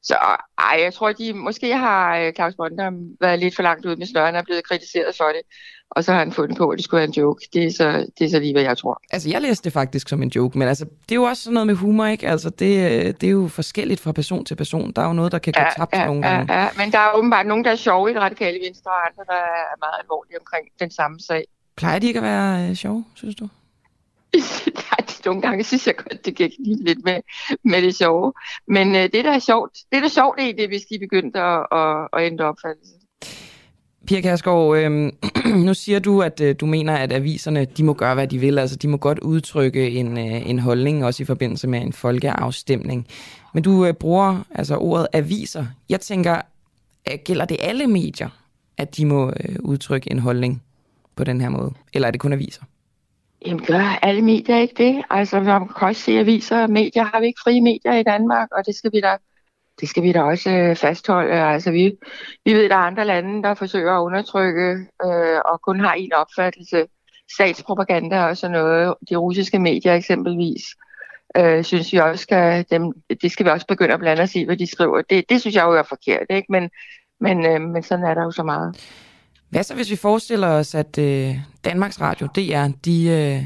Så 0.03 0.15
ej, 0.57 0.79
jeg 0.83 0.93
tror, 0.93 1.11
de 1.11 1.33
måske 1.33 1.75
har 1.75 2.17
øh, 2.17 2.33
Claus 2.33 2.55
Bondam 2.55 2.95
været 3.21 3.39
lidt 3.39 3.55
for 3.55 3.63
langt 3.63 3.85
ud 3.85 3.95
med 3.95 4.07
snøren 4.07 4.35
og 4.35 4.43
blevet 4.43 4.63
kritiseret 4.63 5.15
for 5.17 5.25
det. 5.25 5.41
Og 5.91 6.03
så 6.03 6.11
har 6.11 6.19
han 6.19 6.31
fundet 6.31 6.57
på, 6.57 6.69
at 6.69 6.77
det 6.77 6.83
skulle 6.85 6.99
være 6.99 7.07
en 7.07 7.13
joke. 7.13 7.47
Det 7.53 7.65
er 7.65 7.71
så, 7.71 8.07
det 8.19 8.25
er 8.25 8.29
så 8.29 8.39
lige, 8.39 8.53
hvad 8.53 8.63
jeg 8.63 8.77
tror. 8.77 9.01
Altså, 9.11 9.29
jeg 9.29 9.41
læste 9.41 9.63
det 9.63 9.73
faktisk 9.73 10.09
som 10.09 10.23
en 10.23 10.29
joke, 10.29 10.57
men 10.57 10.67
altså, 10.67 10.85
det 10.85 11.11
er 11.11 11.15
jo 11.15 11.23
også 11.23 11.43
sådan 11.43 11.53
noget 11.53 11.67
med 11.67 11.75
humor, 11.75 12.05
ikke? 12.05 12.27
Altså, 12.27 12.49
det, 12.49 12.91
øh, 12.91 13.13
det 13.21 13.23
er 13.23 13.31
jo 13.31 13.47
forskelligt 13.47 13.99
fra 13.99 14.11
person 14.11 14.45
til 14.45 14.55
person. 14.55 14.91
Der 14.91 15.01
er 15.01 15.07
jo 15.07 15.13
noget, 15.13 15.31
der 15.31 15.39
kan 15.39 15.53
gå 15.53 15.61
ja, 15.61 15.69
tabt 15.77 15.93
ja, 15.93 16.05
nogle 16.05 16.21
gange. 16.21 16.53
Ja, 16.53 16.63
ja, 16.63 16.69
men 16.77 16.91
der 16.91 16.99
er 16.99 17.11
åbenbart 17.15 17.45
nogen, 17.45 17.65
der 17.65 17.71
er 17.71 17.75
sjove 17.75 18.09
i 18.11 18.13
det 18.13 18.21
radikale 18.21 18.59
venstre, 18.65 18.91
og 18.91 19.07
andre, 19.07 19.23
der 19.27 19.41
er 19.41 19.77
meget 19.79 19.95
alvorlige 20.01 20.39
omkring 20.39 20.67
den 20.79 20.91
samme 20.91 21.19
sag. 21.19 21.43
Plejer 21.75 21.99
de 21.99 22.07
ikke 22.07 22.19
at 22.19 22.23
være 22.23 22.69
øh, 22.69 22.75
sjove, 22.75 23.05
synes 23.15 23.35
du? 23.35 23.49
nogle 25.25 25.41
gange 25.41 25.63
synes 25.63 25.87
jeg 25.87 25.95
godt, 25.95 26.25
det 26.25 26.35
kan 26.35 26.51
knibe 26.55 26.83
lidt 26.83 27.03
med, 27.03 27.21
med 27.63 27.81
det 27.81 27.95
sjove. 27.95 28.33
Men 28.67 28.95
øh, 28.95 29.01
det, 29.01 29.25
der 29.25 29.31
er 29.31 29.39
sjovt, 29.39 29.71
det, 29.73 30.01
der 30.01 30.03
er 30.03 30.07
sjovt, 30.07 30.39
det 30.39 30.49
er 30.49 30.53
det, 30.53 30.67
hvis 30.67 30.81
de 30.81 30.99
begyndte 30.99 31.39
at, 31.39 31.65
at, 31.71 32.07
at 32.13 32.25
ændre 32.31 32.45
opfattelse. 32.45 32.93
Pia 34.07 34.21
Kærsgaard, 34.21 34.77
øh, 34.77 35.11
nu 35.67 35.73
siger 35.73 35.99
du, 35.99 36.21
at 36.21 36.41
øh, 36.41 36.55
du 36.59 36.65
mener, 36.65 36.95
at 36.95 37.11
aviserne 37.11 37.65
de 37.65 37.83
må 37.83 37.93
gøre, 37.93 38.13
hvad 38.13 38.27
de 38.27 38.37
vil. 38.37 38.59
Altså, 38.59 38.75
de 38.75 38.87
må 38.87 38.97
godt 38.97 39.19
udtrykke 39.19 39.89
en, 39.89 40.17
øh, 40.17 40.49
en 40.49 40.59
holdning, 40.59 41.05
også 41.05 41.23
i 41.23 41.25
forbindelse 41.25 41.67
med 41.67 41.81
en 41.81 41.93
folkeafstemning. 41.93 43.07
Men 43.53 43.63
du 43.63 43.85
øh, 43.85 43.93
bruger 43.93 44.43
altså 44.51 44.77
ordet 44.77 45.07
aviser. 45.13 45.65
Jeg 45.89 46.01
tænker, 46.01 46.41
øh, 47.11 47.17
gælder 47.25 47.45
det 47.45 47.57
alle 47.59 47.87
medier, 47.87 48.29
at 48.77 48.97
de 48.97 49.05
må 49.05 49.29
øh, 49.29 49.55
udtrykke 49.59 50.11
en 50.11 50.19
holdning 50.19 50.63
på 51.15 51.23
den 51.23 51.41
her 51.41 51.49
måde? 51.49 51.73
Eller 51.93 52.07
er 52.07 52.11
det 52.11 52.21
kun 52.21 52.33
aviser? 52.33 52.63
Jamen 53.45 53.65
gør 53.65 53.99
alle 54.01 54.21
medier 54.21 54.57
ikke 54.57 54.73
det? 54.77 55.03
Altså 55.09 55.39
man 55.39 55.67
kan 55.67 55.87
også 55.87 56.01
se 56.01 56.19
aviser 56.19 56.63
og 56.63 56.69
medier. 56.69 57.03
Har 57.03 57.19
vi 57.19 57.25
ikke 57.25 57.39
frie 57.43 57.61
medier 57.61 57.93
i 57.93 58.03
Danmark, 58.03 58.47
og 58.51 58.65
det 58.65 58.75
skal 58.75 58.91
vi 58.93 59.01
da, 59.01 59.17
det 59.79 59.89
skal 59.89 60.03
vi 60.03 60.11
da 60.11 60.21
også 60.21 60.49
øh, 60.49 60.75
fastholde. 60.75 61.33
Altså 61.33 61.71
vi, 61.71 61.97
vi 62.45 62.53
ved, 62.53 62.63
at 62.63 62.69
der 62.69 62.75
er 62.75 62.79
andre 62.79 63.05
lande, 63.05 63.43
der 63.43 63.53
forsøger 63.53 63.93
at 63.93 64.01
undertrykke 64.01 64.71
øh, 65.05 65.39
og 65.45 65.61
kun 65.61 65.79
har 65.79 65.93
en 65.93 66.13
opfattelse. 66.13 66.85
Statspropaganda 67.33 68.23
og 68.23 68.37
sådan 68.37 68.51
noget. 68.51 68.93
De 69.09 69.15
russiske 69.15 69.59
medier 69.59 69.93
eksempelvis. 69.93 70.63
Øh, 71.37 71.63
synes 71.63 71.93
vi 71.93 71.97
også 71.97 72.21
skal, 72.21 72.65
dem, 72.71 72.93
det 73.21 73.31
skal 73.31 73.45
vi 73.45 73.49
også 73.49 73.67
begynde 73.67 73.93
at 73.93 73.99
blande 73.99 74.23
os 74.23 74.35
i, 74.35 74.43
hvad 74.43 74.57
de 74.57 74.67
skriver. 74.67 75.01
Det, 75.01 75.29
det 75.29 75.41
synes 75.41 75.55
jeg 75.55 75.63
jo 75.63 75.73
er 75.73 75.83
forkert, 75.83 76.25
ikke? 76.29 76.51
Men, 76.51 76.69
men, 77.19 77.45
øh, 77.45 77.61
men 77.61 77.83
sådan 77.83 78.05
er 78.05 78.13
der 78.13 78.23
jo 78.23 78.31
så 78.31 78.43
meget. 78.43 78.75
Hvad 79.49 79.63
så, 79.63 79.75
hvis 79.75 79.91
vi 79.91 79.95
forestiller 79.95 80.47
os, 80.47 80.75
at 80.75 80.97
øh, 80.97 81.35
Danmarks 81.65 82.01
Radio, 82.01 82.27
DR, 82.35 82.67
de 82.85 83.07
øh, 83.09 83.43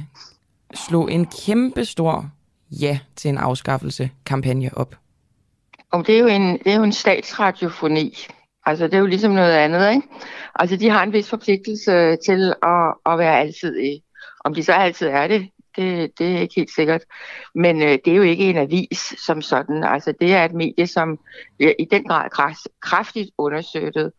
slog 0.75 1.11
en 1.11 1.25
kæmpe 1.45 1.85
stor 1.85 2.31
ja 2.71 2.99
til 3.15 3.29
en 3.29 3.37
afskaffelse 3.37 4.09
kampagne 4.25 4.69
op? 4.77 4.95
Om 5.91 6.03
det, 6.03 6.15
er 6.15 6.19
jo 6.19 6.27
en, 6.27 6.57
det 6.57 6.67
er 6.67 6.75
jo 6.75 6.83
en 6.83 6.91
statsradiofoni. 6.91 8.17
Altså, 8.65 8.85
det 8.85 8.93
er 8.93 8.99
jo 8.99 9.05
ligesom 9.05 9.31
noget 9.31 9.51
andet, 9.51 9.91
ikke? 9.91 10.07
Altså, 10.55 10.75
de 10.75 10.89
har 10.89 11.03
en 11.03 11.13
vis 11.13 11.29
forpligtelse 11.29 12.17
til 12.25 12.53
at, 12.63 12.93
at 13.05 13.19
være 13.19 13.39
altid 13.39 13.79
i. 13.79 14.03
Om 14.45 14.53
de 14.53 14.63
så 14.63 14.73
altid 14.73 15.07
er 15.07 15.27
det, 15.27 15.49
det, 15.75 16.11
det 16.19 16.35
er 16.35 16.39
ikke 16.39 16.55
helt 16.55 16.75
sikkert. 16.75 17.01
Men 17.55 17.81
øh, 17.81 17.97
det 18.05 18.07
er 18.07 18.15
jo 18.15 18.21
ikke 18.21 18.49
en 18.49 18.57
avis 18.57 19.15
som 19.25 19.41
sådan. 19.41 19.83
Altså, 19.83 20.13
det 20.21 20.33
er 20.33 20.45
et 20.45 20.53
medie, 20.53 20.87
som 20.87 21.19
bliver 21.57 21.73
i 21.79 21.85
den 21.91 22.03
grad 22.03 22.29
kraftigt 22.81 23.29
understøttet 23.37 24.11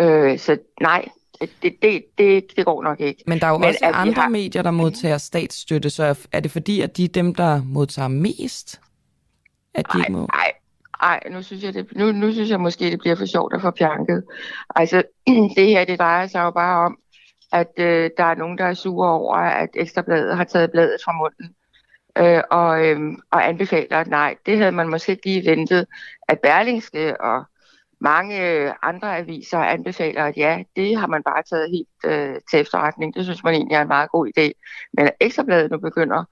Øh, 0.00 0.38
så 0.38 0.58
nej, 0.80 1.08
det, 1.40 1.82
det, 1.82 2.04
det, 2.18 2.46
det 2.56 2.64
går 2.64 2.82
nok 2.82 3.00
ikke. 3.00 3.24
Men 3.26 3.38
der 3.38 3.46
er 3.46 3.50
jo 3.50 3.58
Men 3.58 3.68
også 3.68 3.78
andre 3.82 4.22
har... 4.22 4.28
medier, 4.28 4.62
der 4.62 4.70
modtager 4.70 5.18
statsstøtte, 5.18 5.90
så 5.90 6.26
er 6.32 6.40
det 6.40 6.50
fordi, 6.50 6.80
at 6.80 6.96
de 6.96 7.04
er 7.04 7.08
dem, 7.08 7.34
der 7.34 7.62
modtager 7.64 8.08
mest? 8.08 8.80
At 9.74 9.86
de 9.92 9.98
ej, 9.98 10.08
må... 10.08 10.28
ej, 10.32 10.52
ej, 11.02 11.20
nu 11.30 11.42
synes 11.42 11.62
jeg, 11.62 11.74
det, 11.74 11.96
nu, 11.96 12.12
nu 12.12 12.32
synes 12.32 12.50
jeg 12.50 12.60
måske, 12.60 12.90
det 12.90 12.98
bliver 12.98 13.16
for 13.16 13.26
sjovt 13.26 13.54
at 13.54 13.60
få 13.60 13.70
pjanket. 13.70 14.24
Altså, 14.76 15.02
det 15.56 15.66
her, 15.66 15.84
det 15.84 15.98
drejer 15.98 16.26
sig 16.26 16.40
jo 16.40 16.50
bare 16.50 16.86
om, 16.86 16.98
at 17.52 17.72
øh, 17.78 18.10
der 18.16 18.24
er 18.24 18.34
nogen, 18.34 18.58
der 18.58 18.64
er 18.64 18.74
sure 18.74 19.10
over, 19.10 19.36
at 19.36 19.68
Ekstrabladet 19.74 20.36
har 20.36 20.44
taget 20.44 20.70
bladet 20.70 20.96
fra 21.04 21.12
munden. 21.12 21.54
Øh, 22.18 22.42
og, 22.50 22.86
øh, 22.86 23.00
og 23.30 23.48
anbefaler, 23.48 23.98
at 23.98 24.06
nej, 24.06 24.36
det 24.46 24.58
havde 24.58 24.72
man 24.72 24.88
måske 24.88 25.12
ikke 25.12 25.26
lige 25.26 25.50
ventet, 25.50 25.86
at 26.28 26.40
Berlingske 26.40 27.20
og 27.20 27.44
mange 28.02 28.50
øh, 28.50 28.72
andre 28.82 29.18
aviser 29.18 29.58
anbefaler, 29.58 30.24
at 30.24 30.36
ja, 30.36 30.62
det 30.76 30.96
har 30.96 31.06
man 31.06 31.22
bare 31.22 31.42
taget 31.42 31.70
helt 31.70 32.12
øh, 32.12 32.36
til 32.50 32.60
efterretning. 32.60 33.14
Det 33.14 33.24
synes 33.24 33.44
man 33.44 33.54
egentlig 33.54 33.74
er 33.74 33.82
en 33.82 33.88
meget 33.88 34.10
god 34.10 34.26
idé. 34.26 34.46
Men 34.92 35.06
at 35.06 35.14
Ekstrabladet 35.20 35.70
nu 35.70 35.78
begynder 35.78 36.24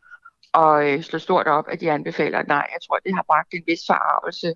at 0.55 0.87
øh, 0.87 1.03
slå 1.03 1.19
stort 1.19 1.47
op, 1.47 1.65
at 1.69 1.81
de 1.81 1.91
anbefaler, 1.91 2.39
at 2.39 2.49
nej, 2.49 2.67
jeg 2.75 2.81
tror, 2.87 2.99
det 3.05 3.15
har 3.15 3.25
bragt 3.27 3.55
en 3.55 3.63
vis 3.67 3.81
forarvelse 3.87 4.55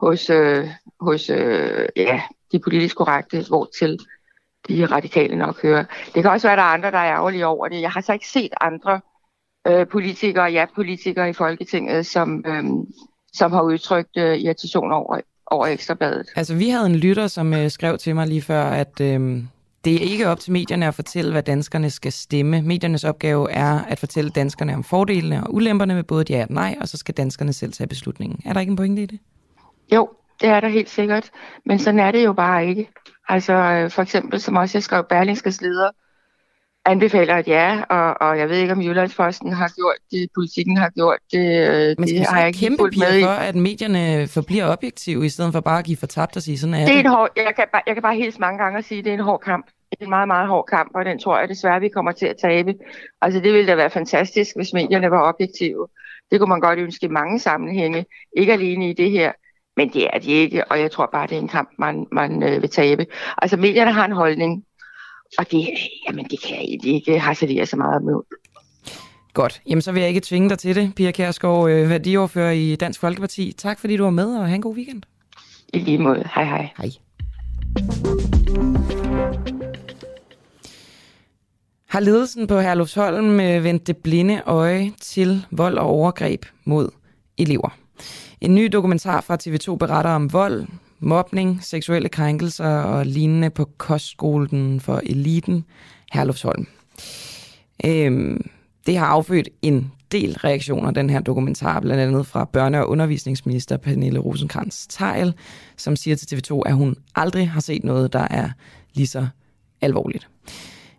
hos, 0.00 0.30
øh, 0.30 0.68
hos 1.00 1.30
øh, 1.30 1.88
ja, 1.96 2.22
de 2.52 2.58
politisk 2.58 2.96
korrekte, 2.96 3.44
hvor 3.48 3.68
til 3.78 3.98
de 4.68 4.86
radikale 4.86 5.36
nok 5.36 5.62
hører. 5.62 5.84
Det 6.14 6.22
kan 6.22 6.30
også 6.30 6.46
være, 6.46 6.52
at 6.52 6.58
der 6.58 6.64
er 6.64 6.74
andre, 6.74 6.90
der 6.90 6.98
er 6.98 7.14
ærgerlige 7.16 7.46
over 7.46 7.68
det. 7.68 7.80
Jeg 7.80 7.90
har 7.90 8.00
så 8.00 8.12
ikke 8.12 8.28
set 8.28 8.52
andre 8.60 9.00
øh, 9.66 9.88
politikere, 9.88 10.44
ja, 10.44 10.66
politikere 10.74 11.30
i 11.30 11.32
Folketinget, 11.32 12.06
som, 12.06 12.44
øh, 12.46 12.64
som 13.32 13.52
har 13.52 13.62
udtrykt 13.62 14.16
øh, 14.16 14.38
irritation 14.38 14.92
over, 14.92 15.20
over 15.50 15.66
Ekstrabladet. 15.66 16.26
Altså, 16.36 16.54
vi 16.54 16.68
havde 16.68 16.86
en 16.86 16.96
lytter, 16.96 17.26
som 17.26 17.54
øh, 17.54 17.70
skrev 17.70 17.98
til 17.98 18.14
mig 18.14 18.26
lige 18.26 18.42
før, 18.42 18.62
at 18.62 19.00
øh, 19.00 19.42
det 19.84 19.94
er 19.94 20.10
ikke 20.10 20.28
op 20.28 20.40
til 20.40 20.52
medierne 20.52 20.86
at 20.86 20.94
fortælle, 20.94 21.32
hvad 21.32 21.42
danskerne 21.42 21.90
skal 21.90 22.12
stemme. 22.12 22.62
Mediernes 22.62 23.04
opgave 23.04 23.50
er 23.50 23.80
at 23.88 23.98
fortælle 23.98 24.30
danskerne 24.30 24.74
om 24.74 24.84
fordelene 24.84 25.44
og 25.44 25.54
ulemperne 25.54 25.94
med 25.94 26.04
både 26.04 26.24
ja 26.30 26.42
og 26.42 26.46
nej, 26.50 26.76
og 26.80 26.88
så 26.88 26.96
skal 26.96 27.14
danskerne 27.14 27.52
selv 27.52 27.72
tage 27.72 27.86
beslutningen. 27.86 28.40
Er 28.44 28.52
der 28.52 28.60
ikke 28.60 28.70
en 28.70 28.76
pointe 28.76 29.02
i 29.02 29.06
det? 29.06 29.18
Jo, 29.92 30.08
det 30.40 30.48
er 30.48 30.60
der 30.60 30.68
helt 30.68 30.90
sikkert. 30.90 31.30
Men 31.66 31.78
sådan 31.78 32.00
er 32.00 32.10
det 32.10 32.24
jo 32.24 32.32
bare 32.32 32.66
ikke. 32.66 32.90
Altså 33.28 33.52
øh, 33.52 33.90
for 33.90 34.02
eksempel, 34.02 34.40
som 34.40 34.56
også 34.56 34.78
jeg 34.78 34.82
skrev, 34.82 35.04
Berlingskes 35.08 35.60
leder 35.60 35.90
anbefaler 36.90 37.36
et 37.36 37.48
ja, 37.48 37.82
og, 37.90 38.28
og 38.28 38.38
jeg 38.38 38.48
ved 38.48 38.56
ikke, 38.56 38.72
om 38.72 38.82
Jyllandsposten 38.82 39.52
har 39.52 39.68
gjort 39.76 39.96
det, 40.10 40.28
politikken 40.34 40.76
har 40.76 40.90
gjort 40.90 41.18
det. 41.32 41.38
Øh, 41.38 41.94
Men 41.98 42.08
skal 42.08 42.20
det 42.20 42.26
har 42.26 42.38
jeg 42.38 42.46
ikke 42.48 42.58
kæmpe 42.58 42.82
med 42.82 43.22
for, 43.22 43.28
at 43.48 43.54
medierne 43.54 44.26
forbliver 44.26 44.72
objektive, 44.72 45.26
i 45.26 45.28
stedet 45.28 45.52
for 45.52 45.60
bare 45.60 45.78
at 45.78 45.84
give 45.84 45.96
fortabt 45.96 46.36
og 46.36 46.42
sige, 46.42 46.58
sådan 46.58 46.74
er 46.74 46.86
det. 46.86 46.94
Er 46.94 47.00
en 47.00 47.06
hård, 47.06 47.28
jeg, 47.36 47.52
kan 47.56 47.64
bare, 47.72 47.82
jeg 47.86 47.94
kan 47.94 48.02
bare 48.02 48.16
helt 48.16 48.38
mange 48.38 48.58
gange 48.62 48.82
sige, 48.82 48.98
at 48.98 49.04
det 49.04 49.10
er 49.10 49.14
en 49.14 49.20
hård 49.20 49.40
kamp. 49.40 49.66
Det 49.90 50.00
er 50.00 50.04
en 50.04 50.10
meget, 50.10 50.28
meget 50.28 50.48
hård 50.48 50.66
kamp, 50.66 50.90
og 50.94 51.04
den 51.04 51.18
tror 51.18 51.38
jeg 51.38 51.48
desværre, 51.48 51.80
vi 51.80 51.88
kommer 51.88 52.12
til 52.12 52.26
at 52.26 52.36
tabe. 52.42 52.74
Altså 53.22 53.40
det 53.40 53.52
ville 53.52 53.66
da 53.66 53.74
være 53.74 53.90
fantastisk, 53.90 54.56
hvis 54.56 54.72
medierne 54.72 55.10
var 55.10 55.28
objektive. 55.28 55.86
Det 56.30 56.40
kunne 56.40 56.48
man 56.48 56.60
godt 56.60 56.78
ønske 56.78 57.06
i 57.06 57.08
mange 57.08 57.38
sammenhænge, 57.38 58.06
ikke 58.36 58.52
alene 58.52 58.90
i 58.90 58.92
det 58.92 59.10
her. 59.10 59.32
Men 59.76 59.88
det 59.88 60.08
er 60.12 60.18
de 60.18 60.30
ikke, 60.30 60.64
og 60.70 60.80
jeg 60.80 60.90
tror 60.90 61.08
bare, 61.12 61.26
det 61.26 61.36
er 61.36 61.40
en 61.40 61.48
kamp, 61.48 61.70
man, 61.78 62.06
man 62.12 62.42
øh, 62.42 62.62
vil 62.62 62.70
tabe. 62.70 63.06
Altså 63.42 63.56
medierne 63.56 63.92
har 63.92 64.04
en 64.04 64.12
holdning, 64.12 64.64
og 65.38 65.50
det, 65.50 65.68
jamen, 66.08 66.24
det 66.24 66.42
kan 66.42 66.56
jeg 66.56 66.78
ikke 66.84 67.20
harcelere 67.20 67.66
så 67.66 67.76
meget 67.76 68.02
med. 68.02 68.14
Godt. 69.34 69.62
Jamen, 69.68 69.82
så 69.82 69.92
vil 69.92 70.00
jeg 70.00 70.08
ikke 70.08 70.20
tvinge 70.20 70.48
dig 70.48 70.58
til 70.58 70.74
det, 70.76 70.94
Pia 70.94 71.10
Kærsgaard, 71.10 71.70
øh, 71.70 71.90
værdiordfører 71.90 72.50
i 72.50 72.76
Dansk 72.76 73.00
Folkeparti. 73.00 73.52
Tak 73.52 73.80
fordi 73.80 73.96
du 73.96 74.02
var 74.02 74.10
med, 74.10 74.36
og 74.36 74.46
have 74.46 74.54
en 74.54 74.62
god 74.62 74.76
weekend. 74.76 75.02
I 75.72 75.78
lige 75.78 75.98
måde. 75.98 76.28
Hej 76.34 76.44
hej. 76.44 76.68
Hej. 76.78 76.90
Har 81.88 82.00
ledelsen 82.00 82.46
på 82.46 82.60
Herlufsholm 82.60 83.40
øh, 83.40 83.64
vendt 83.64 83.86
det 83.86 83.96
blinde 83.96 84.42
øje 84.46 84.92
til 85.00 85.46
vold 85.50 85.78
og 85.78 85.86
overgreb 85.86 86.44
mod 86.64 86.88
elever? 87.38 87.68
En 88.40 88.54
ny 88.54 88.68
dokumentar 88.72 89.20
fra 89.20 89.36
TV2 89.42 89.76
beretter 89.76 90.10
om 90.10 90.32
vold, 90.32 90.66
mobning, 91.00 91.58
seksuelle 91.62 92.08
krænkelser 92.08 92.68
og 92.68 93.06
lignende 93.06 93.50
på 93.50 93.64
kostskolen 93.78 94.80
for 94.80 95.00
eliten 95.06 95.64
Herlufsholm. 96.12 96.66
Øhm, 97.84 98.50
det 98.86 98.98
har 98.98 99.06
affødt 99.06 99.48
en 99.62 99.92
del 100.12 100.38
reaktioner, 100.38 100.90
den 100.90 101.10
her 101.10 101.20
dokumentar, 101.20 101.80
blandt 101.80 102.02
andet 102.02 102.26
fra 102.26 102.48
børne- 102.56 102.76
og 102.76 102.88
undervisningsminister 102.88 103.76
Pernille 103.76 104.18
rosenkrantz 104.18 104.86
teil 104.88 105.34
som 105.76 105.96
siger 105.96 106.16
til 106.16 106.36
TV2, 106.36 106.62
at 106.66 106.74
hun 106.74 106.96
aldrig 107.14 107.50
har 107.50 107.60
set 107.60 107.84
noget, 107.84 108.12
der 108.12 108.26
er 108.30 108.50
lige 108.94 109.06
så 109.06 109.26
alvorligt. 109.80 110.28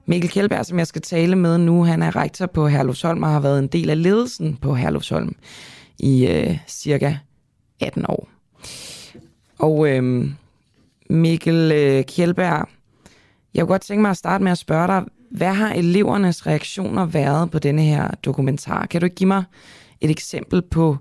Mikkel 0.05 0.29
Kjellberg, 0.29 0.65
som 0.65 0.79
jeg 0.79 0.87
skal 0.87 1.01
tale 1.01 1.35
med 1.35 1.57
nu, 1.57 1.83
han 1.83 2.01
er 2.01 2.15
rektor 2.15 2.45
på 2.45 2.67
Herlufsholm 2.67 3.23
og 3.23 3.29
har 3.29 3.39
været 3.39 3.59
en 3.59 3.67
del 3.67 3.89
af 3.89 4.03
ledelsen 4.03 4.55
på 4.55 4.75
Herlufsholm 4.75 5.35
i 5.99 6.27
øh, 6.27 6.57
cirka 6.67 7.15
18 7.81 8.05
år. 8.09 8.38
Og 9.59 9.89
øhm, 9.89 10.29
Mikkel 11.09 11.71
øh, 11.71 12.03
Kjeldberg, 12.03 12.69
jeg 13.53 13.61
kunne 13.61 13.73
godt 13.73 13.81
tænke 13.81 14.01
mig 14.01 14.11
at 14.11 14.17
starte 14.17 14.43
med 14.43 14.51
at 14.51 14.57
spørge 14.57 14.87
dig, 14.87 15.05
hvad 15.31 15.53
har 15.53 15.73
elevernes 15.73 16.47
reaktioner 16.47 17.05
været 17.05 17.51
på 17.51 17.59
denne 17.59 17.81
her 17.81 18.11
dokumentar? 18.25 18.85
Kan 18.85 19.01
du 19.01 19.05
ikke 19.05 19.15
give 19.15 19.27
mig 19.27 19.43
et 20.01 20.09
eksempel 20.09 20.61
på 20.61 20.97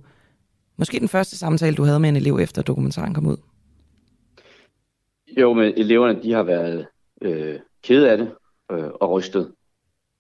måske 0.77 1.01
den 1.01 1.09
første 1.09 1.39
samtale, 1.39 1.77
du 1.77 1.83
havde 1.83 2.01
med 2.01 2.09
en 2.09 2.17
elev, 2.17 2.39
efter 2.43 2.63
dokumentaren 2.63 3.15
kom 3.15 3.27
ud? 3.27 3.37
Jo, 5.39 5.53
men 5.53 5.73
eleverne 5.77 6.23
de 6.23 6.33
har 6.33 6.43
været 6.43 6.87
øh, 7.23 7.59
kede 7.83 8.11
af 8.11 8.19
det 8.19 8.31
øh, 8.73 8.89
og 9.01 9.11
rystet. 9.11 9.53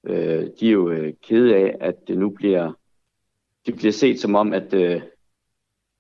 Øh, 0.06 0.46
de 0.60 0.68
er 0.68 0.72
jo 0.72 0.90
øh, 0.90 1.12
kede 1.28 1.56
af, 1.56 1.76
at 1.80 1.94
det 2.08 2.18
nu 2.18 2.30
bliver, 2.30 2.72
det 3.66 3.76
bliver 3.76 3.92
set 3.92 4.20
som 4.20 4.34
om, 4.34 4.52
at, 4.52 4.74
øh, 4.74 5.00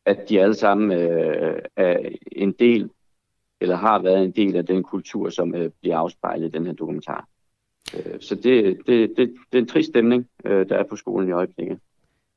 at 0.08 0.28
de 0.28 0.40
alle 0.40 0.54
sammen 0.54 0.98
øh, 0.98 1.62
er 1.76 1.98
en 2.32 2.52
del, 2.52 2.90
eller 3.60 3.76
har 3.76 4.02
været 4.02 4.24
en 4.24 4.30
del 4.30 4.56
af 4.56 4.66
den 4.66 4.82
kultur, 4.82 5.30
som 5.30 5.54
øh, 5.54 5.70
bliver 5.80 5.96
afspejlet 5.96 6.46
i 6.46 6.50
den 6.50 6.66
her 6.66 6.72
dokumentar. 6.72 7.28
Øh, 7.94 8.20
så 8.20 8.34
det, 8.34 8.78
det, 8.86 9.12
det, 9.16 9.34
det 9.52 9.58
er 9.58 9.62
en 9.62 9.66
trist 9.66 9.88
stemning, 9.88 10.28
øh, 10.44 10.68
der 10.68 10.76
er 10.76 10.84
på 10.84 10.96
skolen 10.96 11.28
i 11.28 11.32
øjeblikket. 11.32 11.78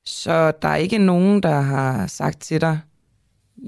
Så 0.05 0.51
der 0.61 0.67
er 0.67 0.75
ikke 0.75 0.97
nogen, 0.97 1.43
der 1.43 1.59
har 1.61 2.07
sagt 2.07 2.41
til 2.41 2.61
dig, 2.61 2.79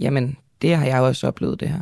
jamen, 0.02 0.38
det 0.62 0.76
har 0.76 0.86
jeg 0.86 1.02
også 1.02 1.28
oplevet 1.28 1.60
det 1.60 1.70
her? 1.70 1.82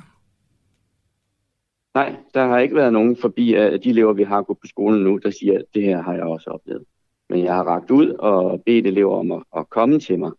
Nej, 1.94 2.16
der 2.34 2.48
har 2.48 2.60
ikke 2.60 2.76
været 2.76 2.94
nogen 2.94 3.18
forbi 3.22 3.54
af 3.54 3.82
de 3.82 3.90
elever, 3.90 4.14
vi 4.14 4.24
har 4.24 4.42
gået 4.42 4.58
på 4.58 4.68
skolen 4.68 5.04
nu, 5.04 5.18
der 5.18 5.32
siger, 5.32 5.60
at 5.60 5.66
det 5.74 5.84
her 5.84 6.02
har 6.02 6.14
jeg 6.14 6.24
også 6.24 6.50
oplevet. 6.50 6.84
Men 7.30 7.44
jeg 7.44 7.56
har 7.56 7.64
ragt 7.64 7.92
ud 7.92 8.10
og 8.10 8.64
bedt 8.66 8.88
elever 8.88 9.18
om 9.18 9.32
at, 9.32 9.44
at 9.58 9.70
komme 9.70 10.00
til 10.00 10.20
mig 10.20 10.32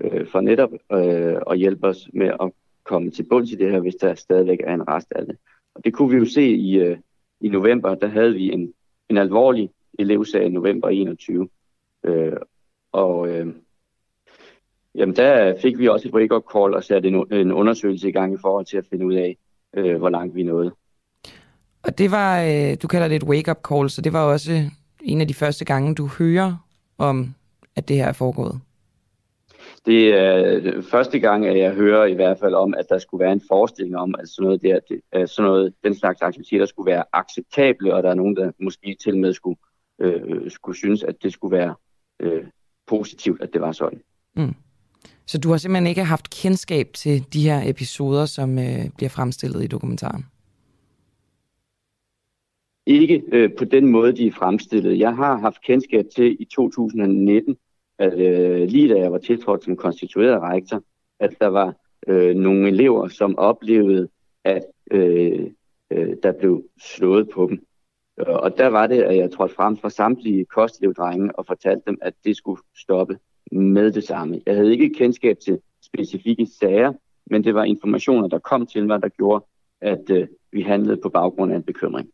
øh, 0.00 0.26
for 0.26 0.40
netop 0.40 0.70
øh, 0.92 1.36
at 1.50 1.58
hjælpe 1.58 1.86
os 1.86 2.08
med 2.12 2.26
at 2.26 2.52
komme 2.84 3.10
til 3.10 3.22
bunds 3.22 3.50
i 3.52 3.56
det 3.56 3.70
her, 3.70 3.80
hvis 3.80 3.94
der 3.94 4.14
stadigvæk 4.14 4.58
er 4.64 4.74
en 4.74 4.88
rest 4.88 5.12
af 5.16 5.26
det. 5.26 5.36
Og 5.74 5.84
det 5.84 5.94
kunne 5.94 6.10
vi 6.10 6.16
jo 6.16 6.24
se 6.24 6.42
i, 6.42 6.78
øh, 6.78 6.98
i 7.40 7.48
november, 7.48 7.94
der 7.94 8.06
havde 8.06 8.34
vi 8.34 8.52
en, 8.52 8.72
en 9.08 9.16
alvorlig 9.16 9.70
elevsag 9.98 10.46
i 10.46 10.48
november 10.48 10.88
21. 10.88 11.48
Øh, 12.04 12.32
og 12.92 13.28
øh, 13.28 13.46
jamen 14.94 15.16
der 15.16 15.60
fik 15.60 15.78
vi 15.78 15.88
også 15.88 16.08
et 16.08 16.12
break-up 16.12 16.44
call 16.52 16.74
og 16.74 16.84
satte 16.84 17.08
en, 17.08 17.32
en 17.32 17.52
undersøgelse 17.52 18.08
i 18.08 18.12
gang 18.12 18.34
i 18.34 18.38
forhold 18.40 18.66
til 18.66 18.76
at 18.76 18.86
finde 18.90 19.06
ud 19.06 19.14
af, 19.14 19.36
øh, 19.74 19.96
hvor 19.96 20.08
langt 20.08 20.34
vi 20.34 20.42
nåede. 20.42 20.74
Og 21.82 21.98
det 21.98 22.10
var, 22.10 22.42
øh, 22.42 22.76
du 22.82 22.88
kalder 22.88 23.08
det 23.08 23.16
et 23.16 23.28
wake-up 23.28 23.58
call, 23.68 23.90
så 23.90 24.02
det 24.02 24.12
var 24.12 24.24
også 24.24 24.52
en 25.02 25.20
af 25.20 25.28
de 25.28 25.34
første 25.34 25.64
gange, 25.64 25.94
du 25.94 26.06
hører 26.06 26.66
om, 26.98 27.34
at 27.76 27.88
det 27.88 27.96
her 27.96 28.06
er 28.06 28.12
foregået. 28.12 28.60
Det 29.86 30.14
er 30.14 30.82
første 30.82 31.18
gang, 31.18 31.46
at 31.46 31.58
jeg 31.58 31.74
hører 31.74 32.04
i 32.04 32.14
hvert 32.14 32.38
fald 32.38 32.54
om, 32.54 32.74
at 32.74 32.86
der 32.88 32.98
skulle 32.98 33.24
være 33.24 33.32
en 33.32 33.42
forestilling 33.48 33.96
om, 33.96 34.14
at 34.18 34.28
sådan 34.28 34.44
noget, 34.44 34.62
der, 34.62 34.80
det, 34.88 35.30
sådan 35.30 35.50
noget 35.50 35.74
den 35.84 35.94
slags 35.94 36.22
aktiviteter 36.22 36.66
skulle 36.66 36.90
være 36.90 37.04
acceptable, 37.12 37.94
og 37.94 38.02
der 38.02 38.10
er 38.10 38.14
nogen, 38.14 38.36
der 38.36 38.52
måske 38.60 38.96
til 39.02 39.18
med 39.18 39.32
skulle, 39.32 39.58
øh, 40.00 40.50
skulle 40.50 40.78
synes, 40.78 41.02
at 41.02 41.22
det 41.22 41.32
skulle 41.32 41.58
være 41.58 41.74
øh, 42.20 42.44
positivt, 42.86 43.42
at 43.42 43.52
det 43.52 43.60
var 43.60 43.72
sådan. 43.72 44.00
Mm. 44.36 44.54
Så 45.26 45.38
du 45.38 45.50
har 45.50 45.56
simpelthen 45.56 45.86
ikke 45.86 46.04
haft 46.04 46.30
kendskab 46.30 46.88
til 46.94 47.32
de 47.32 47.42
her 47.42 47.70
episoder, 47.70 48.26
som 48.26 48.58
øh, 48.58 48.90
bliver 48.96 49.10
fremstillet 49.10 49.64
i 49.64 49.66
dokumentaren? 49.66 50.24
Ikke 52.86 53.22
øh, 53.32 53.50
på 53.58 53.64
den 53.64 53.86
måde, 53.86 54.16
de 54.16 54.26
er 54.26 54.32
fremstillet. 54.32 54.98
Jeg 54.98 55.16
har 55.16 55.38
haft 55.38 55.62
kendskab 55.62 56.04
til 56.16 56.36
i 56.40 56.44
2019, 56.44 57.56
at 58.00 58.18
øh, 58.18 58.68
lige 58.68 58.94
da 58.94 59.00
jeg 59.00 59.12
var 59.12 59.18
tiltrådt 59.18 59.64
som 59.64 59.76
konstitueret 59.76 60.42
rektor, 60.42 60.82
at 61.20 61.34
der 61.40 61.46
var 61.46 61.74
øh, 62.08 62.34
nogle 62.34 62.68
elever, 62.68 63.08
som 63.08 63.38
oplevede, 63.38 64.08
at 64.44 64.62
øh, 64.90 65.46
øh, 65.90 66.14
der 66.22 66.32
blev 66.32 66.64
slået 66.82 67.28
på 67.34 67.46
dem. 67.50 67.66
Og 68.26 68.58
der 68.58 68.66
var 68.66 68.86
det, 68.86 69.02
at 69.02 69.16
jeg 69.16 69.32
trådte 69.32 69.54
frem 69.54 69.76
for 69.76 69.88
samtlige 69.88 70.44
kostelevdrenge 70.44 71.38
og 71.38 71.46
fortalte 71.46 71.82
dem, 71.86 71.98
at 72.02 72.14
det 72.24 72.36
skulle 72.36 72.62
stoppe 72.76 73.18
med 73.52 73.92
det 73.92 74.04
samme. 74.04 74.40
Jeg 74.46 74.54
havde 74.54 74.72
ikke 74.72 74.94
kendskab 74.94 75.36
til 75.44 75.58
specifikke 75.82 76.46
sager, 76.60 76.92
men 77.26 77.44
det 77.44 77.54
var 77.54 77.64
informationer, 77.64 78.28
der 78.28 78.38
kom 78.38 78.66
til 78.66 78.86
mig, 78.86 79.02
der 79.02 79.08
gjorde, 79.08 79.44
at 79.80 80.10
øh, 80.10 80.28
vi 80.52 80.62
handlede 80.62 81.00
på 81.02 81.08
baggrund 81.08 81.52
af 81.52 81.56
en 81.56 81.62
bekymring. 81.62 82.08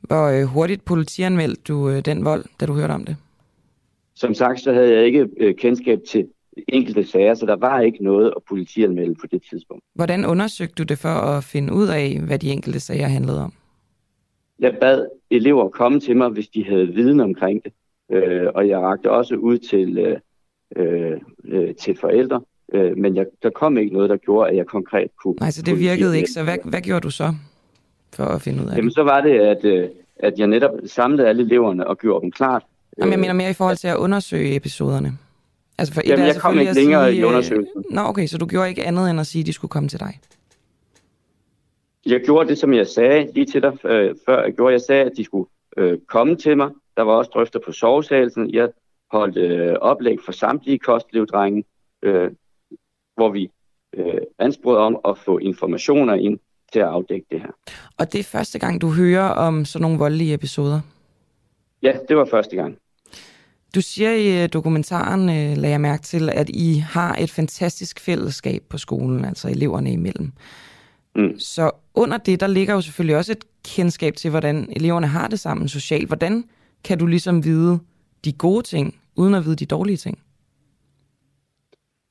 Hvor 0.00 0.40
øh, 0.40 0.44
hurtigt 0.44 0.84
politianmeldte 0.84 1.62
du 1.68 1.90
øh, 1.90 2.04
den 2.04 2.24
vold, 2.24 2.44
da 2.60 2.66
du 2.66 2.72
hørte 2.72 2.92
om 2.92 3.04
det? 3.04 3.16
Som 4.24 4.34
sagt, 4.34 4.60
så 4.60 4.72
havde 4.72 4.94
jeg 4.94 5.04
ikke 5.04 5.28
øh, 5.36 5.54
kendskab 5.54 5.98
til 6.08 6.28
enkelte 6.68 7.04
sager, 7.04 7.34
så 7.34 7.46
der 7.46 7.56
var 7.56 7.80
ikke 7.80 8.04
noget 8.04 8.32
at 8.36 8.42
politianmelde 8.48 9.14
på 9.14 9.26
det 9.26 9.42
tidspunkt. 9.50 9.84
Hvordan 9.94 10.24
undersøgte 10.24 10.74
du 10.74 10.82
det 10.82 10.98
for 10.98 11.08
at 11.08 11.44
finde 11.44 11.72
ud 11.72 11.88
af, 11.88 12.20
hvad 12.26 12.38
de 12.38 12.50
enkelte 12.50 12.80
sager 12.80 13.06
handlede 13.06 13.42
om? 13.42 13.52
Jeg 14.58 14.76
bad 14.80 15.06
elever 15.30 15.68
komme 15.68 16.00
til 16.00 16.16
mig, 16.16 16.28
hvis 16.28 16.48
de 16.48 16.64
havde 16.64 16.86
viden 16.86 17.20
omkring 17.20 17.64
det. 17.64 17.72
Øh, 18.12 18.46
og 18.54 18.68
jeg 18.68 18.78
rakte 18.78 19.10
også 19.10 19.34
ud 19.34 19.58
til, 19.58 19.98
øh, 19.98 20.18
øh, 20.76 21.20
øh 21.44 21.74
til 21.74 21.96
forældre. 22.00 22.40
Øh, 22.74 22.98
men 22.98 23.16
jeg, 23.16 23.26
der 23.42 23.50
kom 23.50 23.78
ikke 23.78 23.92
noget, 23.92 24.10
der 24.10 24.16
gjorde, 24.16 24.50
at 24.50 24.56
jeg 24.56 24.66
konkret 24.66 25.10
kunne... 25.22 25.34
Nej, 25.40 25.50
så 25.50 25.62
det 25.62 25.78
virkede 25.78 26.16
ikke. 26.16 26.30
Så 26.30 26.44
hvad, 26.44 26.56
hvad 26.64 26.80
gjorde 26.80 27.00
du 27.00 27.10
så 27.10 27.34
for 28.14 28.24
at 28.24 28.42
finde 28.42 28.62
ud 28.62 28.68
af 28.68 28.76
Jamen, 28.76 28.88
det? 28.88 28.94
så 28.94 29.02
var 29.02 29.20
det, 29.20 29.40
at, 29.40 29.64
øh, 29.64 29.88
at 30.16 30.38
jeg 30.38 30.46
netop 30.46 30.70
samlede 30.86 31.28
alle 31.28 31.42
eleverne 31.42 31.86
og 31.86 31.98
gjorde 31.98 32.22
dem 32.22 32.30
klart, 32.30 32.62
Jamen, 32.98 33.12
jeg 33.12 33.20
mener 33.20 33.32
mere 33.32 33.50
i 33.50 33.52
forhold 33.52 33.76
til 33.76 33.88
at 33.88 33.96
undersøge 33.96 34.56
episoderne. 34.56 35.18
Altså 35.78 35.94
for 35.94 36.02
Jamen, 36.06 36.26
jeg 36.26 36.36
kom 36.36 36.58
ikke 36.58 36.72
længere 36.72 37.08
sige, 37.10 37.16
i 37.16 37.20
øh, 37.20 37.28
undersøgelsen. 37.28 37.84
Nå, 37.90 38.00
okay, 38.00 38.26
så 38.26 38.38
du 38.38 38.46
gjorde 38.46 38.68
ikke 38.68 38.84
andet 38.84 39.10
end 39.10 39.20
at 39.20 39.26
sige, 39.26 39.40
at 39.40 39.46
de 39.46 39.52
skulle 39.52 39.70
komme 39.70 39.88
til 39.88 40.00
dig? 40.00 40.20
Jeg 42.06 42.20
gjorde 42.20 42.48
det, 42.48 42.58
som 42.58 42.74
jeg 42.74 42.86
sagde 42.86 43.32
lige 43.34 43.46
til 43.46 43.62
dig 43.62 43.84
øh, 43.84 44.14
før. 44.26 44.42
Jeg 44.44 44.52
gjorde, 44.52 44.72
jeg 44.72 44.80
sagde, 44.80 45.04
at 45.04 45.12
de 45.16 45.24
skulle 45.24 45.48
øh, 45.76 45.98
komme 46.08 46.36
til 46.36 46.56
mig. 46.56 46.70
Der 46.96 47.02
var 47.02 47.12
også 47.12 47.30
drøfter 47.34 47.60
på 47.66 47.72
sovesalsen. 47.72 48.50
Jeg 48.50 48.68
holdt 49.10 49.36
øh, 49.36 49.76
oplæg 49.80 50.18
for 50.24 50.32
samtlige 50.32 50.78
kostlevdrenge, 50.78 51.64
øh, 52.02 52.30
hvor 53.14 53.30
vi 53.30 53.50
øh, 53.96 54.20
ansporet 54.38 54.78
om 54.78 55.00
at 55.08 55.18
få 55.18 55.38
informationer 55.38 56.14
ind 56.14 56.38
til 56.72 56.80
at 56.80 56.86
afdække 56.86 57.26
det 57.30 57.40
her. 57.40 57.50
Og 57.98 58.12
det 58.12 58.18
er 58.18 58.24
første 58.24 58.58
gang, 58.58 58.80
du 58.80 58.90
hører 58.90 59.28
om 59.28 59.64
sådan 59.64 59.82
nogle 59.82 59.98
voldelige 59.98 60.34
episoder? 60.34 60.80
Ja, 61.82 61.92
det 62.08 62.16
var 62.16 62.24
første 62.24 62.56
gang. 62.56 62.78
Du 63.74 63.80
siger 63.80 64.12
i 64.12 64.42
øh, 64.42 64.48
dokumentaren, 64.52 65.20
øh, 65.20 65.56
lagde 65.56 65.70
jeg 65.70 65.80
mærke 65.80 66.02
til, 66.02 66.30
at 66.30 66.48
I 66.48 66.74
har 66.74 67.14
et 67.14 67.30
fantastisk 67.30 68.00
fællesskab 68.00 68.62
på 68.68 68.78
skolen, 68.78 69.24
altså 69.24 69.48
eleverne 69.48 69.92
imellem. 69.92 70.32
Mm. 71.16 71.38
Så 71.38 71.70
under 71.94 72.18
det, 72.18 72.40
der 72.40 72.46
ligger 72.46 72.74
jo 72.74 72.80
selvfølgelig 72.80 73.16
også 73.16 73.32
et 73.32 73.44
kendskab 73.64 74.14
til, 74.14 74.30
hvordan 74.30 74.68
eleverne 74.76 75.06
har 75.06 75.28
det 75.28 75.40
sammen 75.40 75.68
socialt. 75.68 76.06
Hvordan 76.06 76.44
kan 76.84 76.98
du 76.98 77.06
ligesom 77.06 77.44
vide 77.44 77.78
de 78.24 78.32
gode 78.32 78.62
ting, 78.62 78.94
uden 79.16 79.34
at 79.34 79.44
vide 79.44 79.56
de 79.56 79.66
dårlige 79.66 79.96
ting? 79.96 80.18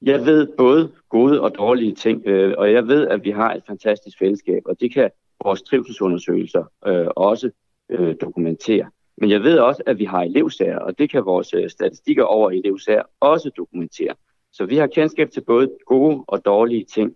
Jeg 0.01 0.25
ved 0.25 0.47
både 0.57 0.91
gode 1.09 1.41
og 1.41 1.55
dårlige 1.57 1.95
ting, 1.95 2.27
øh, 2.27 2.53
og 2.57 2.71
jeg 2.71 2.87
ved, 2.87 3.07
at 3.07 3.23
vi 3.23 3.29
har 3.29 3.53
et 3.53 3.63
fantastisk 3.67 4.19
fællesskab, 4.19 4.61
og 4.65 4.75
det 4.79 4.93
kan 4.93 5.09
vores 5.43 5.61
trivselsundersøgelser 5.61 6.63
øh, 6.87 7.07
også 7.15 7.49
øh, 7.89 8.15
dokumentere. 8.21 8.89
Men 9.17 9.29
jeg 9.29 9.43
ved 9.43 9.59
også, 9.59 9.83
at 9.85 9.99
vi 9.99 10.05
har 10.05 10.21
elevsager, 10.21 10.79
og 10.79 10.99
det 10.99 11.09
kan 11.09 11.25
vores 11.25 11.53
øh, 11.53 11.69
statistikker 11.69 12.23
over 12.23 12.51
elevsager 12.51 13.03
også 13.19 13.51
dokumentere. 13.57 14.15
Så 14.51 14.65
vi 14.65 14.77
har 14.77 14.87
kendskab 14.87 15.31
til 15.31 15.41
både 15.41 15.71
gode 15.85 16.23
og 16.27 16.45
dårlige 16.45 16.85
ting. 16.85 17.15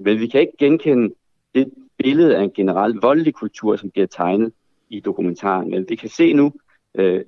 Men 0.00 0.20
vi 0.20 0.26
kan 0.26 0.40
ikke 0.40 0.56
genkende 0.58 1.14
det 1.54 1.72
billede 1.98 2.36
af 2.36 2.42
en 2.42 2.52
generel 2.52 2.94
voldelig 2.94 3.34
kultur, 3.34 3.76
som 3.76 3.90
bliver 3.90 4.06
tegnet 4.06 4.52
i 4.88 5.00
dokumentaren. 5.00 5.70
Men 5.70 5.86
vi 5.88 5.96
kan 5.96 6.08
se 6.08 6.32
nu, 6.32 6.52
øh, 6.94 7.24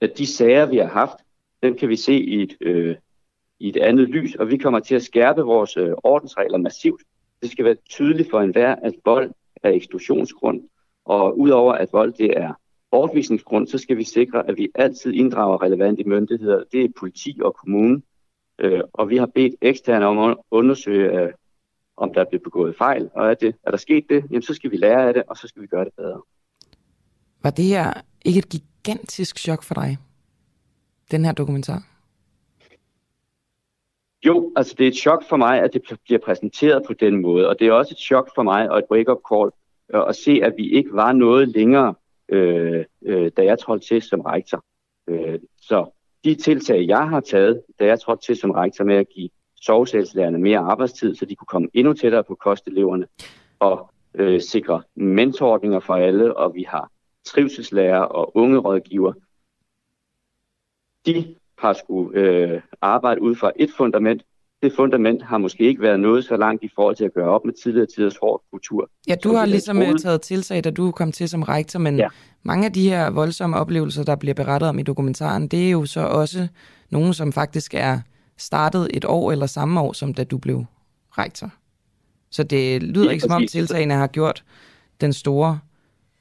at 0.00 0.18
de 0.18 0.26
sager, 0.26 0.66
vi 0.66 0.76
har 0.76 0.86
haft, 0.86 1.16
dem 1.62 1.76
kan 1.76 1.88
vi 1.88 1.96
se 1.96 2.14
i 2.14 2.42
et, 2.42 2.56
øh, 2.60 2.96
i 3.58 3.68
et 3.68 3.76
andet 3.76 4.08
lys, 4.08 4.34
og 4.34 4.50
vi 4.50 4.56
kommer 4.56 4.80
til 4.80 4.94
at 4.94 5.02
skærpe 5.02 5.42
vores 5.42 5.76
øh, 5.76 5.92
ordensregler 6.04 6.58
massivt. 6.58 7.02
Det 7.42 7.50
skal 7.50 7.64
være 7.64 7.76
tydeligt 7.88 8.30
for 8.30 8.40
enhver, 8.40 8.74
at 8.74 8.94
vold 9.04 9.30
er 9.62 9.70
eksklusionsgrund, 9.70 10.62
og 11.04 11.38
udover 11.38 11.72
at 11.72 11.88
vold 11.92 12.12
det 12.12 12.38
er 12.38 12.54
bortvisningsgrund, 12.90 13.66
så 13.66 13.78
skal 13.78 13.96
vi 13.96 14.04
sikre, 14.04 14.48
at 14.48 14.56
vi 14.56 14.68
altid 14.74 15.12
inddrager 15.12 15.62
relevante 15.62 16.04
myndigheder. 16.04 16.64
Det 16.72 16.84
er 16.84 16.88
politi 16.98 17.38
og 17.42 17.54
kommune. 17.54 18.02
Øh, 18.58 18.80
og 18.92 19.08
vi 19.08 19.16
har 19.16 19.26
bedt 19.26 19.54
eksterne 19.62 20.06
om 20.06 20.18
at 20.18 20.36
undersøge, 20.50 21.20
øh, 21.20 21.32
om 21.96 22.14
der 22.14 22.20
er 22.20 22.24
blevet 22.24 22.42
begået 22.42 22.76
fejl. 22.76 23.10
Og 23.14 23.30
er, 23.30 23.34
det, 23.34 23.54
er 23.62 23.70
der 23.70 23.78
sket 23.78 24.04
det, 24.10 24.24
jamen, 24.30 24.42
så 24.42 24.54
skal 24.54 24.70
vi 24.70 24.76
lære 24.76 25.08
af 25.08 25.14
det, 25.14 25.22
og 25.28 25.36
så 25.36 25.48
skal 25.48 25.62
vi 25.62 25.66
gøre 25.66 25.84
det 25.84 25.92
bedre. 25.96 26.22
Var 27.42 27.50
det 27.50 27.64
her 27.64 27.92
ikke 28.24 28.38
et 28.38 28.48
gigantisk 28.48 29.38
chok 29.38 29.62
for 29.62 29.74
dig, 29.74 29.98
den 31.10 31.24
her 31.24 31.32
dokumentar? 31.32 31.82
Jo, 34.26 34.52
altså 34.56 34.74
det 34.78 34.84
er 34.84 34.88
et 34.88 34.96
chok 34.96 35.28
for 35.28 35.36
mig, 35.36 35.62
at 35.62 35.72
det 35.72 35.82
bliver 36.04 36.20
præsenteret 36.24 36.82
på 36.86 36.92
den 36.92 37.22
måde, 37.22 37.48
og 37.48 37.58
det 37.58 37.66
er 37.66 37.72
også 37.72 37.94
et 37.94 37.98
chok 37.98 38.30
for 38.34 38.42
mig 38.42 38.70
og 38.70 38.78
et 38.78 38.84
wake-up 38.90 39.18
call 39.32 39.50
øh, 39.94 40.08
at 40.08 40.16
se, 40.16 40.40
at 40.42 40.54
vi 40.56 40.70
ikke 40.70 40.90
var 40.92 41.12
noget 41.12 41.48
længere 41.48 41.94
øh, 42.28 42.84
øh, 43.02 43.30
da 43.36 43.44
jeg 43.44 43.58
trådte 43.58 43.86
til 43.86 44.02
som 44.02 44.20
rektor. 44.20 44.64
Øh, 45.06 45.38
så 45.60 45.90
de 46.24 46.34
tiltag, 46.34 46.86
jeg 46.86 47.08
har 47.08 47.20
taget, 47.20 47.62
da 47.78 47.86
jeg 47.86 48.00
trådte 48.00 48.26
til 48.26 48.36
som 48.36 48.50
rektor 48.50 48.84
med 48.84 48.96
at 48.96 49.08
give 49.08 49.28
sovesælslærerne 49.62 50.38
mere 50.38 50.58
arbejdstid, 50.58 51.14
så 51.14 51.24
de 51.24 51.36
kunne 51.36 51.46
komme 51.46 51.68
endnu 51.74 51.92
tættere 51.92 52.24
på 52.24 52.34
kosteleverne, 52.34 53.06
og 53.58 53.90
øh, 54.14 54.40
sikre 54.40 54.82
mentorordninger 54.94 55.80
for 55.80 55.94
alle, 55.94 56.36
og 56.36 56.54
vi 56.54 56.62
har 56.62 56.90
trivselslærer 57.24 58.00
og 58.00 58.36
unge 58.36 58.58
rådgiver. 58.58 59.12
De 61.06 61.34
har 61.58 61.72
skulle 61.72 62.20
øh, 62.20 62.60
arbejde 62.80 63.22
ud 63.22 63.34
fra 63.34 63.52
et 63.56 63.70
fundament, 63.76 64.22
det 64.62 64.72
fundament 64.76 65.22
har 65.22 65.38
måske 65.38 65.64
ikke 65.64 65.82
været 65.82 66.00
noget 66.00 66.24
så 66.24 66.36
langt 66.36 66.64
i 66.64 66.70
forhold 66.74 66.96
til 66.96 67.04
at 67.04 67.14
gøre 67.14 67.28
op 67.28 67.44
med 67.44 67.54
tidligere 67.62 67.86
tiders 67.86 68.16
hård 68.16 68.42
kultur. 68.50 68.90
Ja, 69.08 69.14
du 69.14 69.34
har 69.34 69.46
ligesom 69.46 69.82
øh, 69.82 69.98
taget 69.98 70.20
tilsag, 70.20 70.64
da 70.64 70.70
du 70.70 70.90
kom 70.90 71.12
til 71.12 71.28
som 71.28 71.42
rektor, 71.42 71.78
men 71.78 71.96
ja. 71.96 72.08
mange 72.42 72.66
af 72.66 72.72
de 72.72 72.88
her 72.88 73.10
voldsomme 73.10 73.56
oplevelser, 73.56 74.04
der 74.04 74.16
bliver 74.16 74.34
berettet 74.34 74.68
om 74.68 74.78
i 74.78 74.82
dokumentaren, 74.82 75.48
det 75.48 75.66
er 75.66 75.70
jo 75.70 75.86
så 75.86 76.00
også 76.00 76.48
nogen, 76.90 77.14
som 77.14 77.32
faktisk 77.32 77.74
er 77.74 78.00
startet 78.36 78.88
et 78.94 79.04
år 79.04 79.32
eller 79.32 79.46
samme 79.46 79.80
år, 79.80 79.92
som 79.92 80.14
da 80.14 80.24
du 80.24 80.38
blev 80.38 80.64
rektor. 81.18 81.50
Så 82.30 82.42
det 82.42 82.82
lyder 82.82 83.04
ja, 83.04 83.10
ikke 83.10 83.22
som 83.22 83.32
om 83.32 83.46
tiltagene 83.46 83.94
har 83.94 84.06
gjort 84.06 84.44
den 85.00 85.12
store 85.12 85.58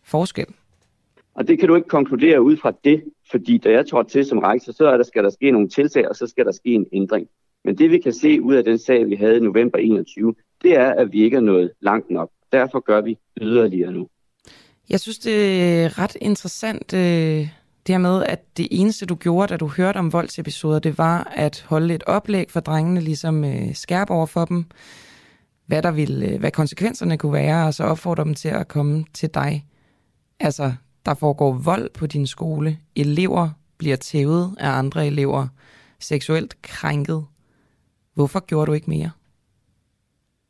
forskel. 0.03 0.45
Og 1.33 1.47
det 1.47 1.59
kan 1.59 1.67
du 1.67 1.75
ikke 1.75 1.87
konkludere 1.87 2.41
ud 2.41 2.57
fra 2.57 2.73
det, 2.83 3.03
fordi 3.31 3.57
da 3.57 3.71
jeg 3.71 3.87
trådte 3.87 4.09
til 4.09 4.25
som 4.25 4.39
rektor, 4.39 4.73
så 4.73 4.87
er 4.87 4.97
der, 4.97 5.03
skal 5.03 5.23
der 5.23 5.29
ske 5.29 5.51
nogle 5.51 5.69
tiltag, 5.69 6.09
og 6.09 6.15
så 6.15 6.27
skal 6.27 6.45
der 6.45 6.51
ske 6.51 6.69
en 6.69 6.85
ændring. 6.93 7.27
Men 7.67 7.77
det 7.77 7.91
vi 7.91 7.99
kan 7.99 8.13
se 8.13 8.41
ud 8.41 8.55
af 8.55 8.63
den 8.63 8.77
sag, 8.77 9.09
vi 9.09 9.15
havde 9.15 9.37
i 9.37 9.39
november 9.39 9.77
21, 9.77 10.35
det 10.63 10.75
er, 10.75 10.89
at 10.89 11.11
vi 11.11 11.23
ikke 11.23 11.37
er 11.37 11.41
nået 11.41 11.71
langt 11.81 12.09
nok. 12.09 12.29
Derfor 12.51 12.79
gør 12.79 13.01
vi 13.01 13.17
yderligere 13.41 13.91
nu. 13.91 14.07
Jeg 14.89 14.99
synes, 14.99 15.19
det 15.19 15.63
er 15.63 15.99
ret 15.99 16.17
interessant, 16.21 16.93
øh, 16.93 16.99
det 17.87 17.95
her 17.95 17.97
med, 17.97 18.23
at 18.23 18.57
det 18.57 18.67
eneste, 18.71 19.05
du 19.05 19.15
gjorde, 19.15 19.47
da 19.47 19.57
du 19.57 19.67
hørte 19.67 19.97
om 19.97 20.13
voldsepisoder, 20.13 20.79
det 20.79 20.97
var 20.97 21.33
at 21.35 21.65
holde 21.67 21.93
et 21.93 22.03
oplæg 22.03 22.51
for 22.51 22.59
drengene, 22.59 23.01
ligesom 23.01 23.43
øh, 23.43 23.75
skærpe 23.75 24.13
over 24.13 24.25
for 24.25 24.45
dem, 24.45 24.65
hvad, 25.65 25.81
der 25.81 25.91
ville, 25.91 26.27
øh, 26.27 26.39
hvad 26.39 26.51
konsekvenserne 26.51 27.17
kunne 27.17 27.33
være, 27.33 27.67
og 27.67 27.73
så 27.73 27.83
opfordre 27.83 28.23
dem 28.23 28.35
til 28.35 28.49
at 28.49 28.67
komme 28.67 29.05
til 29.13 29.29
dig. 29.33 29.65
Altså, 30.39 30.73
der 31.05 31.13
foregår 31.13 31.53
vold 31.53 31.89
på 31.93 32.07
din 32.07 32.27
skole. 32.27 32.77
Elever 32.95 33.49
bliver 33.77 33.95
tævet 33.95 34.55
af 34.59 34.69
andre 34.69 35.07
elever. 35.07 35.47
Seksuelt 35.99 36.61
krænket. 36.61 37.25
Hvorfor 38.17 38.39
gjorde 38.39 38.65
du 38.65 38.73
ikke 38.73 38.89
mere? 38.89 39.11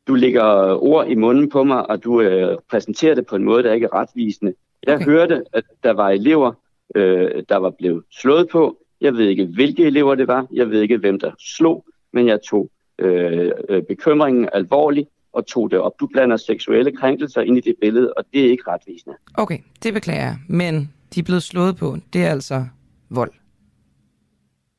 Du 0.07 0.13
lægger 0.13 0.43
ord 0.83 1.07
i 1.07 1.15
munden 1.15 1.49
på 1.49 1.63
mig, 1.63 1.89
og 1.89 2.03
du 2.03 2.21
øh, 2.21 2.57
præsenterer 2.71 3.15
det 3.15 3.25
på 3.25 3.35
en 3.35 3.43
måde, 3.43 3.63
der 3.63 3.73
ikke 3.73 3.85
er 3.85 3.93
retvisende. 3.93 4.53
Jeg 4.83 4.95
okay. 4.95 5.05
hørte, 5.05 5.43
at 5.53 5.63
der 5.83 5.91
var 5.91 6.09
elever, 6.09 6.53
øh, 6.95 7.43
der 7.49 7.57
var 7.57 7.69
blevet 7.69 8.03
slået 8.11 8.49
på. 8.49 8.77
Jeg 9.01 9.13
ved 9.13 9.27
ikke, 9.27 9.45
hvilke 9.45 9.85
elever 9.85 10.15
det 10.15 10.27
var. 10.27 10.47
Jeg 10.53 10.69
ved 10.69 10.81
ikke, 10.81 10.97
hvem 10.97 11.19
der 11.19 11.31
slog, 11.39 11.85
men 12.13 12.27
jeg 12.27 12.39
tog 12.41 12.69
øh, 12.99 13.51
øh 13.69 13.83
bekymringen 13.83 14.49
alvorligt 14.53 15.09
og 15.33 15.47
tog 15.47 15.71
det 15.71 15.79
op. 15.79 15.99
Du 15.99 16.07
blander 16.07 16.37
seksuelle 16.37 16.91
krænkelser 16.91 17.41
ind 17.41 17.57
i 17.57 17.61
det 17.61 17.75
billede, 17.81 18.13
og 18.13 18.23
det 18.33 18.45
er 18.45 18.49
ikke 18.49 18.63
retvisende. 18.67 19.15
Okay, 19.33 19.57
det 19.83 19.93
beklager 19.93 20.21
jeg. 20.21 20.37
Men 20.49 20.93
de 21.15 21.19
er 21.19 21.23
blevet 21.23 21.43
slået 21.43 21.77
på. 21.77 21.97
Det 22.13 22.25
er 22.25 22.29
altså 22.29 22.65
vold. 23.09 23.31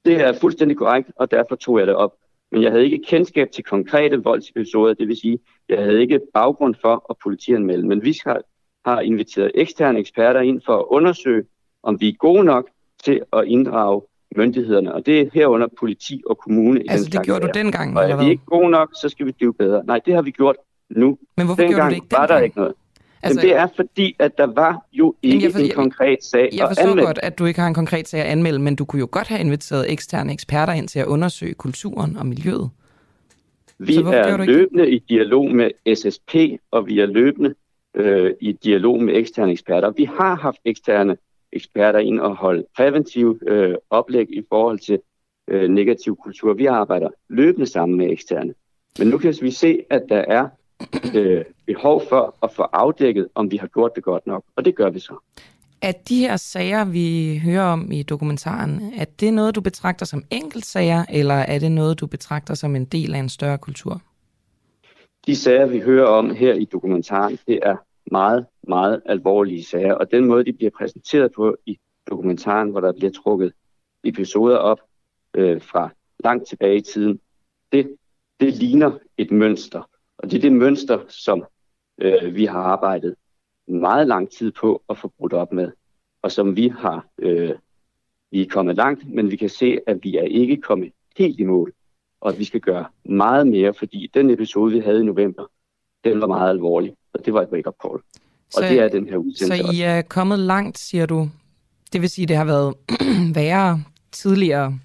Det 0.04 0.20
er 0.20 0.32
fuldstændig 0.40 0.76
korrekt, 0.76 1.10
og 1.16 1.30
derfor 1.30 1.54
tog 1.54 1.78
jeg 1.78 1.86
det 1.86 1.94
op. 1.94 2.12
Men 2.52 2.62
jeg 2.62 2.70
havde 2.70 2.84
ikke 2.84 3.00
kendskab 3.06 3.50
til 3.50 3.64
konkrete 3.64 4.22
voldsepisoder, 4.22 4.94
det 4.94 5.08
vil 5.08 5.16
sige, 5.16 5.38
jeg 5.68 5.78
havde 5.78 6.00
ikke 6.00 6.20
baggrund 6.34 6.74
for 6.80 7.06
at 7.10 7.16
politianmelde. 7.22 7.86
Men 7.86 8.04
vi 8.04 8.18
har, 8.26 8.40
har 8.84 9.00
inviteret 9.00 9.52
eksterne 9.54 9.98
eksperter 9.98 10.40
ind 10.40 10.60
for 10.66 10.76
at 10.78 10.84
undersøge, 10.90 11.44
om 11.82 12.00
vi 12.00 12.08
er 12.08 12.12
gode 12.12 12.44
nok 12.44 12.68
til 13.04 13.22
at 13.32 13.44
inddrage 13.46 14.02
myndighederne, 14.36 14.94
og 14.94 15.06
det 15.06 15.20
er 15.20 15.30
herunder 15.34 15.66
politi 15.78 16.22
og 16.26 16.38
kommune. 16.38 16.82
Altså 16.88 17.10
det 17.10 17.22
gjorde 17.22 17.46
du 17.46 17.50
dengang, 17.54 17.96
Og 17.96 18.10
er 18.10 18.16
vi 18.16 18.30
ikke 18.30 18.44
gode 18.46 18.70
nok, 18.70 18.90
så 19.00 19.08
skal 19.08 19.26
vi 19.26 19.32
blive 19.32 19.54
bedre. 19.54 19.84
Nej, 19.84 20.00
det 20.06 20.14
har 20.14 20.22
vi 20.22 20.30
gjort 20.30 20.56
nu. 20.90 21.18
Men 21.36 21.46
hvorfor 21.46 21.62
dengang 21.62 21.76
gjorde 21.76 21.84
du 21.84 21.90
det 21.90 21.94
ikke 21.94 22.04
dengang? 22.04 22.30
var 22.30 22.36
der 22.36 22.38
ikke 22.44 22.56
noget. 22.56 22.74
Altså, 23.22 23.40
Men 23.40 23.48
det 23.48 23.56
er 23.56 23.66
fordi, 23.76 24.16
at 24.18 24.38
der 24.38 24.46
var 24.46 24.86
jo 24.92 25.14
ikke 25.22 25.44
jeg 25.44 25.52
for, 25.52 25.58
en 25.58 25.70
konkret 25.70 26.24
sag 26.24 26.48
Jeg 26.52 26.68
forstår 26.68 27.04
godt, 27.04 27.18
at 27.22 27.38
du 27.38 27.44
ikke 27.44 27.60
har 27.60 27.68
en 27.68 27.74
konkret 27.74 28.08
sag 28.08 28.20
at 28.20 28.26
anmelde, 28.26 28.58
men 28.58 28.76
du 28.76 28.84
kunne 28.84 29.00
jo 29.00 29.08
godt 29.10 29.28
have 29.28 29.40
inviteret 29.40 29.92
eksterne 29.92 30.32
eksperter 30.32 30.72
ind 30.72 30.88
til 30.88 30.98
at 30.98 31.06
undersøge 31.06 31.54
kulturen 31.54 32.16
og 32.16 32.26
miljøet. 32.26 32.70
Vi 33.78 33.96
er 33.96 34.44
løbende 34.44 34.90
i 34.90 34.98
dialog 34.98 35.50
med 35.50 35.70
SSP, 35.94 36.34
og 36.70 36.86
vi 36.86 37.00
er 37.00 37.06
løbende 37.06 37.54
øh, 37.94 38.30
i 38.40 38.52
dialog 38.52 39.02
med 39.02 39.16
eksterne 39.16 39.52
eksperter. 39.52 39.90
Vi 39.90 40.04
har 40.04 40.34
haft 40.34 40.58
eksterne 40.64 41.16
eksperter 41.52 41.98
ind 41.98 42.20
og 42.20 42.36
holde 42.36 42.64
præventiv 42.76 43.40
øh, 43.48 43.74
oplæg 43.90 44.26
i 44.30 44.42
forhold 44.48 44.78
til 44.78 44.98
øh, 45.48 45.70
negativ 45.70 46.16
kultur. 46.16 46.54
Vi 46.54 46.66
arbejder 46.66 47.08
løbende 47.28 47.66
sammen 47.66 47.98
med 47.98 48.10
eksterne. 48.10 48.54
Men 48.98 49.08
nu 49.08 49.18
kan 49.18 49.34
vi 49.40 49.50
se, 49.50 49.82
at 49.90 50.02
der 50.08 50.24
er 50.28 50.48
øh, 51.14 51.44
behov 51.66 52.02
for 52.08 52.34
at 52.42 52.50
få 52.52 52.62
afdækket, 52.62 53.28
om 53.34 53.50
vi 53.50 53.56
har 53.56 53.66
gjort 53.66 53.94
det 53.94 54.04
godt 54.04 54.26
nok. 54.26 54.44
Og 54.56 54.64
det 54.64 54.76
gør 54.76 54.90
vi 54.90 54.98
så. 54.98 55.14
Er 55.82 55.92
de 56.08 56.18
her 56.18 56.36
sager, 56.36 56.84
vi 56.84 57.38
hører 57.44 57.64
om 57.64 57.92
i 57.92 58.02
dokumentaren, 58.02 58.92
er 58.96 59.04
det 59.04 59.34
noget, 59.34 59.54
du 59.54 59.60
betragter 59.60 60.04
som 60.04 60.24
enkeltsager, 60.30 61.04
eller 61.10 61.34
er 61.34 61.58
det 61.58 61.72
noget, 61.72 62.00
du 62.00 62.06
betragter 62.06 62.54
som 62.54 62.76
en 62.76 62.84
del 62.84 63.14
af 63.14 63.18
en 63.18 63.28
større 63.28 63.58
kultur? 63.58 64.02
De 65.26 65.36
sager, 65.36 65.66
vi 65.66 65.80
hører 65.80 66.06
om 66.06 66.34
her 66.34 66.54
i 66.54 66.64
dokumentaren, 66.64 67.38
det 67.46 67.60
er 67.62 67.76
meget, 68.12 68.46
meget 68.68 69.02
alvorlige 69.06 69.64
sager. 69.64 69.94
Og 69.94 70.10
den 70.10 70.24
måde, 70.24 70.44
de 70.44 70.52
bliver 70.52 70.70
præsenteret 70.78 71.32
på 71.32 71.56
i 71.66 71.78
dokumentaren, 72.10 72.70
hvor 72.70 72.80
der 72.80 72.92
bliver 72.92 73.12
trukket 73.12 73.52
episoder 74.04 74.56
op 74.56 74.78
øh, 75.34 75.62
fra 75.62 75.90
langt 76.24 76.48
tilbage 76.48 76.76
i 76.76 76.80
tiden, 76.80 77.20
det, 77.72 77.96
det 78.40 78.54
ligner 78.54 78.90
et 79.18 79.30
mønster. 79.30 79.88
Og 80.18 80.30
det 80.30 80.36
er 80.36 80.40
det 80.40 80.52
mønster, 80.52 80.98
som 81.08 81.44
øh, 82.00 82.34
vi 82.34 82.44
har 82.44 82.60
arbejdet 82.60 83.14
meget 83.68 84.08
lang 84.08 84.30
tid 84.30 84.52
på 84.52 84.82
at 84.88 84.98
få 84.98 85.12
brudt 85.18 85.32
op 85.32 85.52
med, 85.52 85.72
og 86.22 86.32
som 86.32 86.56
vi 86.56 86.68
har 86.68 87.06
øh, 87.18 87.54
vi 88.30 88.42
er 88.42 88.46
kommet 88.50 88.76
langt, 88.76 89.14
men 89.14 89.30
vi 89.30 89.36
kan 89.36 89.48
se, 89.48 89.78
at 89.86 89.98
vi 90.02 90.16
er 90.16 90.22
ikke 90.22 90.56
kommet 90.56 90.92
helt 91.18 91.40
i 91.40 91.44
mål. 91.44 91.72
og 92.20 92.32
at 92.32 92.38
vi 92.38 92.44
skal 92.44 92.60
gøre 92.60 92.84
meget 93.04 93.46
mere, 93.46 93.74
fordi 93.74 94.10
den 94.14 94.30
episode, 94.30 94.72
vi 94.72 94.78
havde 94.80 95.00
i 95.00 95.04
november, 95.04 95.44
den 96.04 96.20
var 96.20 96.26
meget 96.26 96.50
alvorlig, 96.50 96.94
og 97.14 97.24
det 97.24 97.34
var 97.34 97.42
et 97.42 97.48
wake-up 97.48 97.74
call. 97.82 97.94
Og 97.94 98.02
så, 98.50 98.60
det 98.70 98.78
er 98.80 98.88
den 98.88 99.08
her 99.08 99.16
udsendelse 99.16 99.64
Så 99.66 99.72
I 99.72 99.80
er 99.80 100.02
kommet 100.02 100.38
langt, 100.38 100.78
siger 100.78 101.06
du? 101.06 101.28
Det 101.92 102.00
vil 102.00 102.10
sige, 102.10 102.26
det 102.26 102.36
har 102.36 102.44
været 102.44 102.74
værre 103.34 103.84
tidligere? 104.12 104.78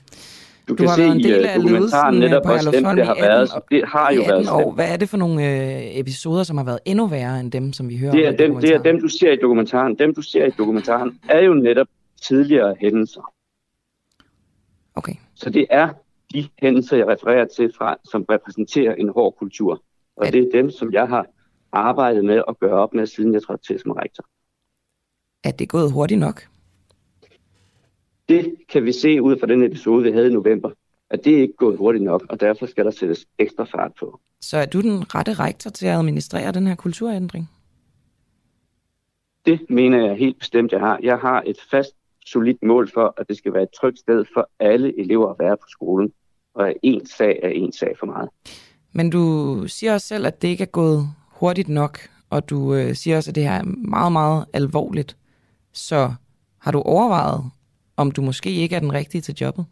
Du, 0.67 0.73
du 0.73 0.75
kan 0.75 0.89
se 0.89 1.05
i 1.05 1.07
uh, 1.09 1.55
dokumentaren 1.55 2.19
netop 2.19 2.45
også 2.45 2.71
dem, 2.71 2.83
det 2.83 3.05
har 3.05 3.15
været. 3.15 3.49
Så 3.49 3.61
det 3.71 3.83
har 3.87 4.13
jo 4.13 4.21
været 4.21 4.49
år. 4.49 4.73
Hvad 4.73 4.93
er 4.93 4.97
det 4.97 5.09
for 5.09 5.17
nogle 5.17 5.43
øh, 5.43 5.99
episoder, 5.99 6.43
som 6.43 6.57
har 6.57 6.65
været 6.65 6.79
endnu 6.85 7.07
værre 7.07 7.39
end 7.39 7.51
dem, 7.51 7.73
som 7.73 7.89
vi 7.89 7.97
hører 7.97 8.11
det 8.11 8.27
er, 8.27 8.31
dem, 8.31 8.55
det 8.55 8.69
er 8.69 8.81
dem, 8.81 9.01
du 9.01 9.07
ser 9.07 9.31
i 9.31 9.35
dokumentaren. 9.35 9.95
Dem, 9.99 10.15
du 10.15 10.21
ser 10.21 10.45
i 10.45 10.49
dokumentaren, 10.57 11.19
er 11.29 11.39
jo 11.39 11.53
netop 11.53 11.87
tidligere 12.21 12.75
hændelser. 12.81 13.33
Okay. 14.95 15.13
Så 15.35 15.49
det 15.49 15.65
er 15.69 15.89
de 16.33 16.47
hændelser, 16.61 16.97
jeg 16.97 17.07
refererer 17.07 17.45
til 17.45 17.73
fra, 17.77 17.95
som 18.11 18.25
repræsenterer 18.29 18.95
en 18.95 19.09
hård 19.09 19.35
kultur. 19.39 19.83
Og 20.17 20.27
er... 20.27 20.31
det 20.31 20.41
er 20.41 20.49
dem, 20.53 20.71
som 20.71 20.93
jeg 20.93 21.07
har 21.07 21.25
arbejdet 21.71 22.25
med 22.25 22.41
at 22.47 22.59
gøre 22.59 22.73
op 22.73 22.93
med, 22.93 23.07
siden 23.07 23.33
jeg 23.33 23.41
trådte 23.43 23.63
til 23.63 23.79
som 23.79 23.91
rektor. 23.91 24.23
Er 25.43 25.51
det 25.51 25.69
gået 25.69 25.91
hurtigt 25.91 26.19
nok? 26.19 26.52
Det 28.29 28.55
kan 28.69 28.83
vi 28.85 28.91
se 28.91 29.21
ud 29.21 29.39
fra 29.39 29.47
den 29.47 29.63
episode, 29.63 30.03
vi 30.03 30.11
havde 30.11 30.27
i 30.27 30.33
november, 30.33 30.69
at 31.09 31.25
det 31.25 31.37
er 31.37 31.41
ikke 31.41 31.53
gået 31.57 31.77
hurtigt 31.77 32.03
nok, 32.03 32.25
og 32.29 32.39
derfor 32.39 32.65
skal 32.65 32.85
der 32.85 32.91
sættes 32.91 33.25
ekstra 33.39 33.63
fart 33.63 33.91
på. 33.99 34.19
Så 34.41 34.57
er 34.57 34.65
du 34.65 34.81
den 34.81 35.15
rette 35.15 35.33
rektor 35.33 35.69
til 35.69 35.85
at 35.85 35.93
administrere 35.93 36.51
den 36.51 36.67
her 36.67 36.75
kulturændring? 36.75 37.49
Det 39.45 39.69
mener 39.69 40.05
jeg 40.05 40.15
helt 40.15 40.39
bestemt, 40.39 40.71
jeg 40.71 40.79
har. 40.79 40.99
Jeg 41.03 41.17
har 41.17 41.43
et 41.45 41.57
fast, 41.71 41.95
solidt 42.25 42.63
mål 42.63 42.91
for, 42.93 43.13
at 43.17 43.27
det 43.27 43.37
skal 43.37 43.53
være 43.53 43.63
et 43.63 43.69
trygt 43.81 43.99
sted 43.99 44.25
for 44.33 44.49
alle 44.59 44.99
elever 44.99 45.29
at 45.29 45.35
være 45.39 45.57
på 45.57 45.67
skolen, 45.69 46.11
og 46.53 46.73
en 46.83 47.05
sag 47.05 47.39
er 47.43 47.49
en 47.49 47.71
sag 47.71 47.95
for 47.99 48.05
meget. 48.05 48.29
Men 48.91 49.09
du 49.09 49.63
siger 49.67 49.93
også 49.93 50.07
selv, 50.07 50.25
at 50.25 50.41
det 50.41 50.47
ikke 50.47 50.61
er 50.61 50.67
gået 50.81 51.07
hurtigt 51.27 51.69
nok, 51.69 51.99
og 52.29 52.49
du 52.49 52.75
øh, 52.75 52.95
siger 52.95 53.17
også, 53.17 53.31
at 53.31 53.35
det 53.35 53.43
her 53.43 53.51
er 53.51 53.63
meget, 53.63 54.11
meget 54.11 54.45
alvorligt. 54.53 55.17
Så 55.73 56.13
har 56.59 56.71
du 56.71 56.81
overvejet, 56.81 57.43
om 57.97 58.11
du 58.11 58.21
måske 58.21 58.51
ikke 58.51 58.75
er 58.75 58.79
den 58.79 58.93
rigtige 58.93 59.21
til 59.21 59.35
jobbet? 59.41 59.65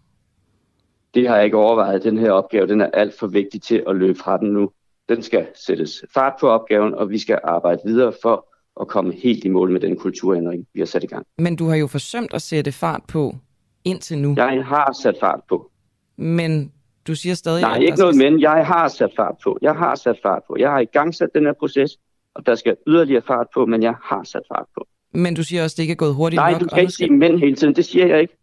Det 1.14 1.28
har 1.28 1.36
jeg 1.36 1.46
ikke 1.46 1.58
overvejet. 1.58 2.04
Den 2.04 2.18
her 2.18 2.32
opgave 2.32 2.68
den 2.68 2.82
er 2.82 2.90
alt 2.94 3.20
for 3.20 3.28
vigtig 3.28 3.62
til 3.62 3.84
at 3.88 3.96
løbe 3.96 4.20
fra 4.20 4.38
den 4.38 4.54
nu. 4.54 4.72
Den 5.10 5.24
skal 5.24 5.48
sættes 5.56 6.06
fart 6.14 6.34
på 6.40 6.48
opgaven, 6.50 6.94
og 6.94 7.10
vi 7.10 7.18
skal 7.18 7.40
arbejde 7.44 7.82
videre 7.86 8.14
for 8.22 8.48
at 8.82 8.88
komme 8.88 9.14
helt 9.14 9.46
i 9.46 9.50
mål 9.50 9.72
med 9.72 9.80
den 9.80 9.98
kulturændring, 9.98 10.68
vi 10.74 10.80
har 10.80 10.86
sat 10.86 11.04
i 11.04 11.08
gang. 11.08 11.26
Men 11.38 11.56
du 11.56 11.68
har 11.68 11.76
jo 11.76 11.88
forsømt 11.88 12.34
at 12.34 12.42
sætte 12.42 12.72
fart 12.72 13.02
på 13.08 13.36
indtil 13.84 14.18
nu. 14.18 14.34
Jeg 14.38 14.66
har 14.66 14.94
sat 15.02 15.16
fart 15.20 15.40
på. 15.50 15.72
Men 16.18 16.72
du 17.08 17.16
siger 17.16 17.36
stadig... 17.36 17.62
Nej, 17.62 17.78
ikke 17.78 17.98
noget 17.98 18.16
skal... 18.16 18.32
men. 18.32 18.42
Jeg 18.42 18.66
har 18.66 18.88
sat 18.88 19.12
fart 19.16 19.36
på. 19.44 19.58
Jeg 19.62 19.76
har 19.76 19.96
sat 19.96 20.20
fart 20.24 20.42
på. 20.48 20.56
Jeg 20.60 20.72
har 20.72 20.80
i 20.80 20.86
gang 20.86 21.16
sat 21.16 21.30
den 21.36 21.46
her 21.46 21.54
proces, 21.54 21.98
og 22.36 22.46
der 22.46 22.56
skal 22.56 22.78
yderligere 22.88 23.22
fart 23.28 23.48
på, 23.54 23.66
men 23.66 23.84
jeg 23.84 23.96
har 24.04 24.24
sat 24.24 24.44
fart 24.48 24.66
på. 24.78 24.88
Men 25.14 25.36
du 25.36 25.44
siger 25.44 25.64
også, 25.64 25.74
at 25.74 25.78
det 25.78 25.84
ikke 25.84 25.92
er 25.92 25.96
gået 25.96 26.16
hurtigt 26.16 26.38
Nej, 26.38 26.52
nok. 26.52 26.62
Nej, 26.62 26.68
du 26.70 26.76
kan 26.76 26.82
ikke 26.82 26.94
sige 26.94 27.10
men 27.10 27.40
hele 27.40 27.56
tiden. 27.56 27.76
Det 27.76 27.86
siger 27.86 28.08
jeg 28.08 28.22
ikke. 28.22 28.38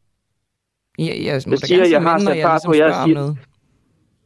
Ja, 0.98 1.04
jeg, 1.04 1.24
jeg, 1.24 1.42
jeg 1.50 1.58
siger, 1.58 1.86
jeg 1.86 2.02
har 2.02 2.18
sat 2.18 2.42
fart 2.42 2.62
på. 2.66 2.74
Jeg 2.74 2.94
siger, 3.04 3.14
noget. 3.14 3.38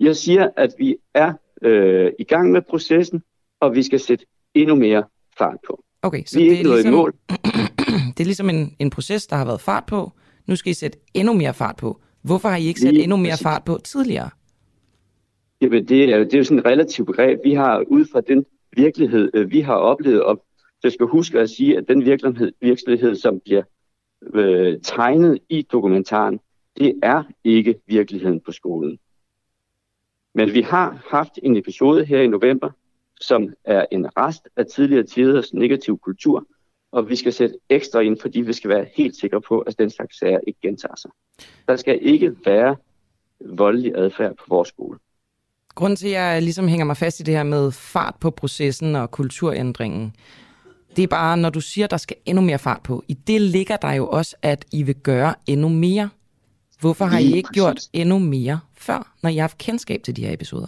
jeg 0.01 0.17
siger, 0.17 0.49
at 0.57 0.71
vi 0.79 0.97
er 1.15 1.33
øh, 1.63 2.13
i 2.19 2.25
gang 2.25 2.53
med 2.53 2.63
processen, 2.63 3.23
og 3.61 3.75
vi 3.75 3.83
skal 3.83 4.01
sætte 4.01 4.27
endnu 4.55 4.75
mere 4.75 5.05
fart 5.39 5.57
på. 5.67 5.85
Okay, 6.03 6.23
så 6.27 6.39
vi 6.39 6.47
er 6.47 6.51
det, 6.51 6.61
er 6.61 6.75
ligesom, 6.75 6.93
mål. 6.93 7.15
det 8.17 8.21
er 8.21 8.25
ligesom 8.25 8.51
en, 8.51 8.77
en 8.79 8.91
proces, 8.91 9.27
der 9.27 9.37
har 9.37 9.45
været 9.45 9.61
fart 9.61 9.85
på. 9.87 10.13
Nu 10.47 10.57
skal 10.57 10.71
I 10.71 10.75
sætte 10.75 10.99
endnu 11.15 11.33
mere 11.33 11.55
fart 11.55 11.77
på. 11.77 12.01
Hvorfor 12.23 12.49
har 12.49 12.57
I 12.57 12.67
ikke 12.67 12.81
sat 12.81 12.97
endnu 12.97 13.17
mere 13.17 13.37
fart 13.43 13.65
på 13.65 13.79
tidligere? 13.85 14.31
Jamen, 15.61 15.89
det 15.89 16.05
er, 16.05 16.19
det 16.19 16.35
er 16.35 16.39
jo 16.39 16.45
sådan 16.45 16.59
et 16.59 16.65
relativt 16.65 17.07
begreb. 17.07 17.39
Vi 17.45 17.55
har 17.55 17.85
ud 17.89 18.05
fra 18.13 18.21
den 18.21 18.45
virkelighed, 18.77 19.31
øh, 19.35 19.51
vi 19.51 19.61
har 19.61 19.75
oplevet, 19.75 20.23
og 20.23 20.45
jeg 20.85 20.93
skal 20.93 21.07
huske 21.07 21.41
at 21.41 21.51
sige, 21.51 21.79
at 21.79 21.85
den 21.89 22.05
virkelighed, 22.05 22.53
virkelighed 22.61 23.15
som 23.15 23.41
bliver 23.41 23.63
øh, 24.35 24.81
tegnet 24.83 25.39
i 25.49 25.63
dokumentaren, 25.63 26.41
det 26.77 26.95
er 27.03 27.23
ikke 27.45 27.75
virkeligheden 27.87 28.41
på 28.41 28.53
skolen. 28.53 28.99
Men 30.35 30.55
vi 30.55 30.61
har 30.61 31.03
haft 31.11 31.39
en 31.43 31.57
episode 31.57 32.05
her 32.05 32.21
i 32.21 32.27
november, 32.27 32.71
som 33.21 33.49
er 33.65 33.87
en 33.91 34.07
rest 34.17 34.49
af 34.57 34.67
tidligere 34.67 35.03
tiders 35.03 35.55
negativ 35.55 35.99
kultur, 35.99 36.47
og 36.93 37.09
vi 37.09 37.17
skal 37.17 37.33
sætte 37.33 37.55
ekstra 37.69 38.01
ind, 38.01 38.21
fordi 38.21 38.41
vi 38.41 38.53
skal 38.53 38.71
være 38.71 38.87
helt 38.97 39.17
sikre 39.17 39.41
på, 39.41 39.59
at 39.59 39.79
den 39.79 39.91
slags 39.91 40.19
sager 40.19 40.39
ikke 40.47 40.61
gentager 40.63 40.97
sig. 40.97 41.11
Der 41.69 41.77
skal 41.77 41.99
ikke 42.03 42.37
være 42.45 42.77
voldelig 43.41 43.93
adfærd 43.97 44.37
på 44.37 44.45
vores 44.49 44.69
skole. 44.69 44.99
Grunden 45.75 45.97
til, 45.97 46.07
at 46.07 46.13
jeg 46.13 46.43
ligesom 46.43 46.69
hænger 46.69 46.85
mig 46.85 46.97
fast 46.97 47.21
i 47.21 47.23
det 47.23 47.35
her 47.35 47.43
med 47.43 47.73
fart 47.73 48.15
på 48.21 48.31
processen 48.31 48.97
og 48.97 49.11
kulturændringen, 49.11 50.15
det 50.97 51.03
er 51.03 51.07
bare, 51.07 51.37
når 51.37 51.51
du 51.51 51.61
siger, 51.61 51.87
der 51.87 51.97
skal 51.97 52.17
endnu 52.27 52.43
mere 52.43 52.59
fart 52.59 52.81
på, 52.85 53.05
i 53.09 53.15
det 53.15 53.41
ligger 53.41 53.77
der 53.77 53.93
jo 53.93 54.09
også, 54.09 54.37
at 54.43 54.65
I 54.73 54.83
vil 54.83 54.95
gøre 54.95 55.35
endnu 55.47 55.69
mere. 55.69 56.11
Hvorfor 56.81 57.05
har 57.05 57.19
I 57.19 57.33
ikke 57.33 57.49
gjort 57.53 57.81
endnu 57.93 58.19
mere 58.19 58.61
før, 58.75 59.15
når 59.23 59.31
I 59.31 59.35
har 59.35 59.43
haft 59.43 59.59
kendskab 59.59 60.03
til 60.03 60.17
de 60.17 60.27
her 60.27 60.33
episoder? 60.33 60.67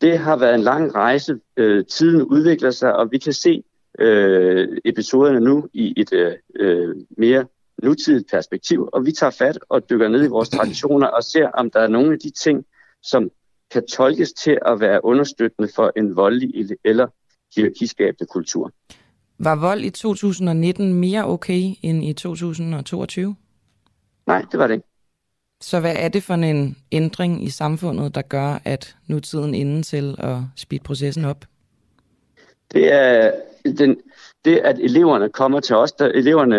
Det 0.00 0.18
har 0.18 0.36
været 0.36 0.54
en 0.54 0.60
lang 0.60 0.94
rejse. 0.94 1.38
Øh, 1.56 1.84
tiden 1.86 2.22
udvikler 2.22 2.70
sig, 2.70 2.96
og 2.96 3.10
vi 3.10 3.18
kan 3.18 3.32
se 3.32 3.62
øh, 3.98 4.68
episoderne 4.84 5.40
nu 5.40 5.68
i 5.72 5.94
et 5.96 6.12
øh, 6.12 6.32
øh 6.54 6.96
mere 7.18 7.46
nutidigt 7.82 8.30
perspektiv, 8.30 8.88
og 8.92 9.06
vi 9.06 9.12
tager 9.12 9.30
fat 9.30 9.58
og 9.68 9.90
dykker 9.90 10.08
ned 10.08 10.24
i 10.24 10.28
vores 10.28 10.48
traditioner 10.48 11.06
og 11.06 11.22
ser, 11.22 11.48
om 11.48 11.70
der 11.70 11.80
er 11.80 11.88
nogle 11.88 12.12
af 12.12 12.18
de 12.18 12.30
ting, 12.30 12.64
som 13.02 13.30
kan 13.70 13.86
tolkes 13.86 14.32
til 14.32 14.58
at 14.66 14.80
være 14.80 15.04
understøttende 15.04 15.68
for 15.74 15.92
en 15.96 16.16
voldelig 16.16 16.76
eller 16.84 17.06
hierarkiskabende 17.56 18.26
kultur. 18.26 18.70
Var 19.38 19.56
vold 19.56 19.80
i 19.84 19.90
2019 19.90 20.94
mere 20.94 21.24
okay 21.24 21.62
end 21.82 22.04
i 22.04 22.12
2022? 22.12 23.36
Nej, 24.26 24.44
det 24.52 24.58
var 24.58 24.66
det 24.66 24.74
ikke. 24.74 24.86
Så 25.60 25.80
hvad 25.80 25.94
er 25.98 26.08
det 26.08 26.22
for 26.22 26.34
en 26.34 26.76
ændring 26.92 27.44
i 27.44 27.50
samfundet, 27.50 28.14
der 28.14 28.22
gør, 28.22 28.58
at 28.64 28.96
nu 29.06 29.20
tiden 29.20 29.54
inde 29.54 29.82
til 29.82 30.16
at 30.18 30.36
speede 30.56 30.82
processen 30.82 31.24
op? 31.24 31.44
Det 32.72 32.92
er 32.92 33.32
den, 33.78 33.96
det, 34.44 34.56
at 34.56 34.78
eleverne 34.78 35.28
kommer 35.28 35.60
til 35.60 35.76
os. 35.76 35.92
Der, 35.92 36.06
eleverne 36.06 36.56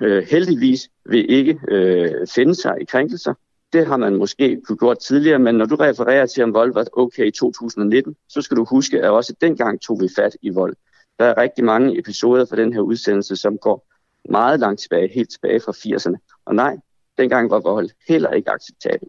øh, 0.00 0.26
heldigvis 0.30 0.88
vil 1.06 1.30
ikke 1.30 1.58
øh, 1.68 2.26
finde 2.34 2.54
sig 2.54 2.76
i 2.80 2.84
krænkelser. 2.84 3.34
Det 3.72 3.86
har 3.86 3.96
man 3.96 4.16
måske 4.16 4.60
kunne 4.66 4.78
gjort 4.78 4.98
tidligere, 4.98 5.38
men 5.38 5.54
når 5.54 5.64
du 5.64 5.76
refererer 5.76 6.26
til, 6.26 6.42
om 6.42 6.54
vold 6.54 6.72
var 6.74 6.86
okay 6.92 7.26
i 7.26 7.30
2019, 7.30 8.16
så 8.28 8.42
skal 8.42 8.56
du 8.56 8.64
huske, 8.64 9.02
at 9.02 9.10
også 9.10 9.34
dengang 9.40 9.80
tog 9.80 10.00
vi 10.00 10.08
fat 10.16 10.36
i 10.42 10.50
vold. 10.50 10.76
Der 11.18 11.24
er 11.24 11.36
rigtig 11.36 11.64
mange 11.64 11.98
episoder 11.98 12.44
fra 12.44 12.56
den 12.56 12.72
her 12.72 12.80
udsendelse, 12.80 13.36
som 13.36 13.58
går 13.58 13.88
meget 14.30 14.60
langt 14.60 14.80
tilbage, 14.80 15.14
helt 15.14 15.30
tilbage 15.30 15.60
fra 15.60 15.72
80'erne. 15.72 16.42
Og 16.44 16.54
nej, 16.54 16.76
dengang 17.18 17.50
var 17.50 17.60
vold 17.60 17.90
heller 18.08 18.30
ikke 18.30 18.50
acceptabel. 18.50 19.08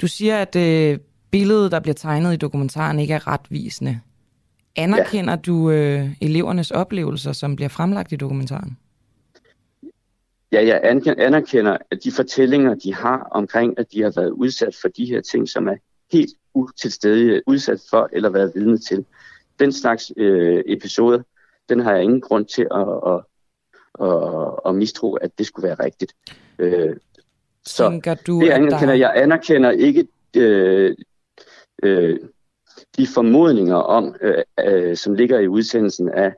Du 0.00 0.06
siger, 0.06 0.38
at 0.38 0.56
øh, 0.56 0.98
billedet, 1.30 1.72
der 1.72 1.80
bliver 1.80 1.94
tegnet 1.94 2.34
i 2.34 2.36
dokumentaren, 2.36 2.98
ikke 2.98 3.14
er 3.14 3.26
retvisende. 3.26 4.00
Anerkender 4.76 5.32
ja. 5.32 5.36
du 5.36 5.70
øh, 5.70 6.10
elevernes 6.20 6.70
oplevelser, 6.70 7.32
som 7.32 7.56
bliver 7.56 7.68
fremlagt 7.68 8.12
i 8.12 8.16
dokumentaren? 8.16 8.78
Ja, 10.54 10.66
jeg 10.66 10.80
anerkender, 11.18 11.76
at 11.90 12.04
de 12.04 12.12
fortællinger, 12.12 12.74
de 12.74 12.94
har 12.94 13.28
omkring, 13.30 13.78
at 13.78 13.92
de 13.92 14.02
har 14.02 14.12
været 14.16 14.30
udsat 14.30 14.76
for 14.80 14.88
de 14.88 15.04
her 15.04 15.20
ting, 15.20 15.48
som 15.48 15.68
er 15.68 15.76
helt 16.12 16.30
utilstedige 16.54 17.42
udsat 17.46 17.80
for 17.90 18.08
eller 18.12 18.30
været 18.30 18.52
vidne 18.54 18.78
til. 18.78 19.04
Den 19.58 19.72
slags 19.72 20.12
øh, 20.16 20.62
episoder, 20.66 21.22
den 21.68 21.80
har 21.80 21.92
jeg 21.92 22.02
ingen 22.02 22.20
grund 22.20 22.46
til 22.46 22.66
at, 22.70 22.88
at, 23.06 23.20
at, 24.08 24.60
at 24.66 24.74
mistro, 24.74 25.14
at 25.14 25.38
det 25.38 25.46
skulle 25.46 25.68
være 25.68 25.84
rigtigt. 25.84 26.14
Øh, 26.58 26.96
så 27.66 27.90
Tænker 27.90 28.14
du, 28.14 28.40
det 28.40 28.50
anerkender, 28.50 28.86
der... 28.86 28.94
jeg 28.94 29.12
anerkender 29.16 29.70
ikke 29.70 30.08
øh, 30.36 30.96
øh, 31.82 32.18
de 32.96 33.06
formodninger 33.06 33.76
om, 33.76 34.14
øh, 34.20 34.42
øh, 34.64 34.96
som 34.96 35.14
ligger 35.14 35.38
i 35.38 35.48
udsendelsen 35.48 36.08
af, 36.08 36.34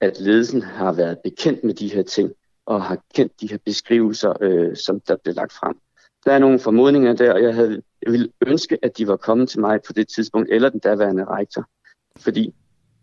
at 0.00 0.20
ledelsen 0.20 0.62
har 0.62 0.92
været 0.92 1.18
bekendt 1.24 1.64
med 1.64 1.74
de 1.74 1.88
her 1.94 2.02
ting 2.02 2.32
og 2.66 2.82
har 2.82 2.98
kendt 3.14 3.40
de 3.40 3.48
her 3.48 3.58
beskrivelser, 3.64 4.32
øh, 4.40 4.76
som 4.76 5.00
der 5.00 5.16
blev 5.24 5.34
lagt 5.34 5.52
frem. 5.52 5.76
Der 6.24 6.32
er 6.32 6.38
nogle 6.38 6.58
formodninger 6.58 7.12
der, 7.12 7.32
og 7.32 7.42
jeg, 7.42 7.54
havde, 7.54 7.82
jeg 8.02 8.12
ville 8.12 8.28
ønske, 8.46 8.78
at 8.82 8.98
de 8.98 9.08
var 9.08 9.16
kommet 9.16 9.48
til 9.48 9.60
mig 9.60 9.80
på 9.86 9.92
det 9.92 10.08
tidspunkt, 10.08 10.48
eller 10.50 10.68
den 10.68 10.80
daværende 10.80 11.24
rektor, 11.24 11.64
fordi 12.16 12.54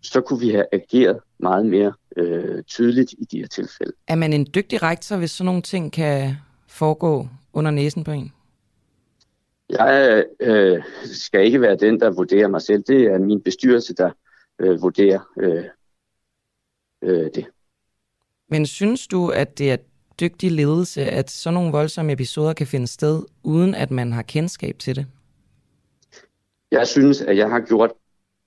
så 0.02 0.22
kunne 0.22 0.40
vi 0.40 0.50
have 0.50 0.66
ageret 0.72 1.20
meget 1.40 1.66
mere 1.66 1.94
øh, 2.18 2.64
tydeligt 2.64 3.12
i 3.12 3.26
de 3.26 3.40
her 3.40 3.48
tilfælde. 3.48 3.94
Er 4.08 4.16
man 4.16 4.34
en 4.34 4.48
dygtig 4.56 4.84
rektor, 4.84 5.18
hvis 5.18 5.32
sådan 5.32 5.46
nogle 5.46 5.62
ting 5.62 5.94
kan 5.94 6.36
foregå 6.68 7.28
under 7.54 7.72
næsen 7.72 8.04
på 8.04 8.12
en? 8.12 8.34
Jeg 9.70 10.26
øh, 10.40 10.84
skal 11.04 11.46
ikke 11.46 11.62
være 11.62 11.76
den, 11.76 12.00
der 12.00 12.12
vurderer 12.12 12.48
mig 12.48 12.62
selv. 12.62 12.84
Det 12.88 13.04
er 13.04 13.18
min 13.18 13.42
bestyrelse, 13.42 13.96
der 13.96 14.12
øh, 14.60 14.82
vurderer 14.82 15.20
øh, 15.40 15.64
øh, 17.02 17.30
det. 17.36 17.46
Men 18.54 18.66
synes 18.66 19.08
du, 19.08 19.30
at 19.30 19.58
det 19.58 19.72
er 19.72 19.78
dygtig 20.20 20.52
ledelse, 20.52 21.02
at 21.02 21.32
sådan 21.32 21.54
nogle 21.54 21.72
voldsomme 21.72 22.12
episoder 22.12 22.54
kan 22.54 22.68
finde 22.68 22.88
sted, 22.88 23.24
uden 23.44 23.76
at 23.76 23.92
man 23.92 24.12
har 24.12 24.22
kendskab 24.22 24.80
til 24.80 24.96
det? 24.96 25.06
Jeg 26.72 26.88
synes, 26.88 27.22
at 27.22 27.38
jeg 27.38 27.50
har 27.50 27.60
gjort 27.60 27.92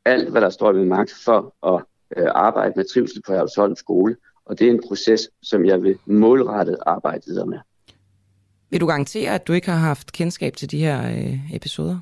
alt, 0.04 0.30
hvad 0.30 0.40
der 0.40 0.50
står 0.50 0.70
i 0.70 0.74
min 0.74 0.88
magt 0.88 1.14
for 1.24 1.66
at 1.74 1.84
øh, 2.16 2.26
arbejde 2.34 2.72
med 2.76 2.84
trivsel 2.84 3.22
på 3.26 3.32
Herlevsholm 3.32 3.76
skole. 3.76 4.16
Og 4.44 4.58
det 4.58 4.66
er 4.66 4.70
en 4.70 4.82
proces, 4.88 5.30
som 5.42 5.64
jeg 5.64 5.82
vil 5.82 5.98
målrettet 6.04 6.76
arbejde 6.86 7.22
videre 7.26 7.46
med. 7.46 7.58
Vil 8.70 8.80
du 8.80 8.86
garantere, 8.86 9.34
at 9.34 9.46
du 9.46 9.52
ikke 9.52 9.70
har 9.70 9.78
haft 9.78 10.12
kendskab 10.12 10.56
til 10.56 10.70
de 10.70 10.78
her 10.78 11.10
øh, 11.10 11.54
episoder? 11.54 11.98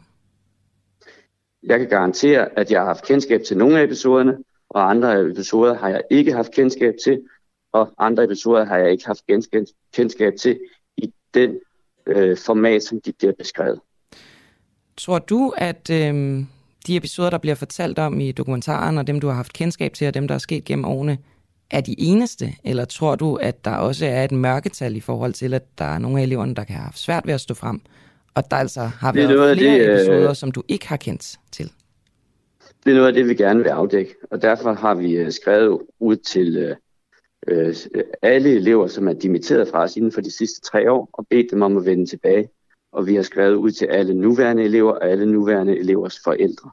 Jeg 1.63 1.79
kan 1.79 1.89
garantere, 1.89 2.59
at 2.59 2.71
jeg 2.71 2.81
har 2.81 2.87
haft 2.87 3.07
kendskab 3.07 3.43
til 3.43 3.57
nogle 3.57 3.79
af 3.79 3.85
episoderne, 3.85 4.37
og 4.69 4.91
andre 4.91 5.21
episoder 5.21 5.75
har 5.75 5.89
jeg 5.89 6.03
ikke 6.11 6.33
haft 6.33 6.53
kendskab 6.53 6.95
til, 7.05 7.21
og 7.75 7.93
andre 7.99 8.25
episoder 8.25 8.65
har 8.65 8.77
jeg 8.77 8.93
ikke 8.93 9.07
haft 9.07 9.27
kendskab 9.93 10.33
til 10.41 10.61
i 10.97 11.13
den 11.35 11.59
øh, 12.07 12.37
format, 12.37 12.83
som 12.83 13.01
de 13.01 13.13
bliver 13.13 13.33
beskrevet. 13.39 13.81
Tror 14.97 15.19
du, 15.19 15.55
at 15.57 15.91
øh, 15.91 16.45
de 16.87 16.97
episoder, 16.97 17.31
der 17.31 17.39
bliver 17.39 17.55
fortalt 17.55 17.99
om 17.99 18.21
i 18.21 18.33
dokumentaren, 18.33 18.99
og 18.99 19.07
dem, 19.07 19.21
du 19.21 19.27
har 19.27 19.35
haft 19.35 19.53
kendskab 19.53 19.93
til, 19.93 20.09
og 20.09 20.15
dem, 20.15 20.29
der 20.29 20.35
er 20.35 20.39
sket 20.39 20.65
gennem 20.65 20.85
årene, 20.85 21.19
er 21.71 21.81
de 21.81 21.95
eneste? 21.99 22.55
Eller 22.65 22.85
tror 22.85 23.17
du, 23.17 23.35
at 23.35 23.65
der 23.65 23.77
også 23.77 24.07
er 24.07 24.25
et 24.25 24.33
mørketal 24.33 24.97
i 24.97 25.01
forhold 25.01 25.33
til, 25.33 25.55
at 25.55 25.79
der 25.79 25.85
er 25.85 25.99
nogle 25.99 26.19
af 26.19 26.23
eleverne, 26.23 26.55
der 26.55 26.65
kan 26.65 26.77
have 26.77 26.85
haft 26.85 26.99
svært 26.99 27.27
ved 27.27 27.35
at 27.35 27.41
stå 27.41 27.55
frem, 27.55 27.81
og 28.35 28.51
der 28.51 28.57
altså 28.57 28.81
har 28.81 29.13
været 29.13 29.59
flere 29.59 29.79
det, 29.79 29.89
øh, 29.89 29.95
episoder, 29.95 30.33
som 30.33 30.53
du 30.53 30.63
ikke 30.69 30.89
har 30.89 30.97
kendt 30.97 31.37
til? 31.53 31.71
Det 32.85 32.91
er 32.91 32.95
noget 32.95 33.09
af 33.09 33.15
det, 33.15 33.29
vi 33.29 33.35
gerne 33.35 33.63
vil 33.63 33.69
afdække, 33.69 34.15
og 34.31 34.43
derfor 34.43 34.73
har 34.73 34.95
vi 34.95 35.13
øh, 35.13 35.33
skrevet 35.33 35.81
ud 36.01 36.17
til 36.17 36.77
øh, 37.49 37.77
alle 38.23 38.51
elever, 38.51 38.87
som 38.87 39.09
er 39.09 39.13
dimitteret 39.13 39.69
fra 39.69 39.83
os 39.83 39.97
inden 39.97 40.13
for 40.13 40.21
de 40.21 40.31
sidste 40.31 40.61
tre 40.61 40.93
år, 40.93 41.09
og 41.13 41.27
bedt 41.31 41.51
dem 41.51 41.63
om 41.63 41.77
at 41.77 41.87
vende 41.87 42.07
tilbage. 42.07 42.49
Og 42.93 43.07
vi 43.07 43.15
har 43.15 43.23
skrevet 43.23 43.55
ud 43.55 43.71
til 43.71 43.87
alle 43.87 44.15
nuværende 44.15 44.63
elever 44.63 44.93
og 44.93 45.09
alle 45.09 45.27
nuværende 45.27 45.79
elevers 45.79 46.19
forældre. 46.25 46.71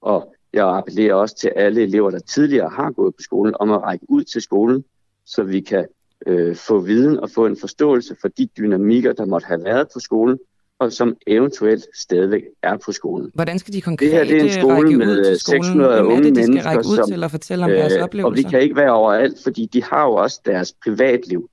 Og 0.00 0.34
jeg 0.52 0.76
appellerer 0.76 1.14
også 1.14 1.36
til 1.36 1.52
alle 1.56 1.82
elever, 1.82 2.10
der 2.10 2.18
tidligere 2.18 2.68
har 2.68 2.90
gået 2.90 3.14
på 3.14 3.22
skolen, 3.22 3.54
om 3.60 3.70
at 3.70 3.82
række 3.82 4.06
ud 4.08 4.24
til 4.24 4.42
skolen, 4.42 4.84
så 5.26 5.42
vi 5.42 5.60
kan 5.60 5.86
øh, 6.26 6.56
få 6.56 6.80
viden 6.80 7.20
og 7.20 7.30
få 7.30 7.46
en 7.46 7.56
forståelse 7.56 8.16
for 8.20 8.28
de 8.28 8.46
dynamikker, 8.46 9.12
der 9.12 9.24
måtte 9.24 9.46
have 9.46 9.64
været 9.64 9.88
på 9.94 10.00
skolen, 10.00 10.38
og 10.78 10.92
som 10.92 11.16
eventuelt 11.26 11.86
stadigvæk 11.94 12.42
er 12.62 12.76
på 12.84 12.92
skolen. 12.92 13.30
Hvordan 13.34 13.58
skal 13.58 13.74
de 13.74 13.80
konkret 13.80 14.10
det 14.10 14.18
her 14.18 14.24
det 14.24 14.40
er 14.40 14.44
en 14.44 14.52
skole 14.52 14.96
med 14.96 15.38
600 15.38 16.04
unge 16.04 16.24
det, 16.24 16.36
de 16.36 16.42
skal 16.42 16.52
mennesker, 16.52 16.78
ud 16.78 16.96
som, 16.96 17.08
til 17.08 17.24
at 17.24 17.30
fortælle 17.30 17.64
om 17.64 17.70
øh, 17.70 17.76
deres 17.76 17.92
oplevelser? 17.92 18.30
Og 18.30 18.36
vi 18.36 18.42
kan 18.42 18.60
ikke 18.60 18.76
være 18.76 18.92
overalt, 18.92 19.42
fordi 19.42 19.66
de 19.66 19.82
har 19.82 20.04
jo 20.04 20.12
også 20.12 20.40
deres 20.44 20.74
privatliv. 20.84 21.50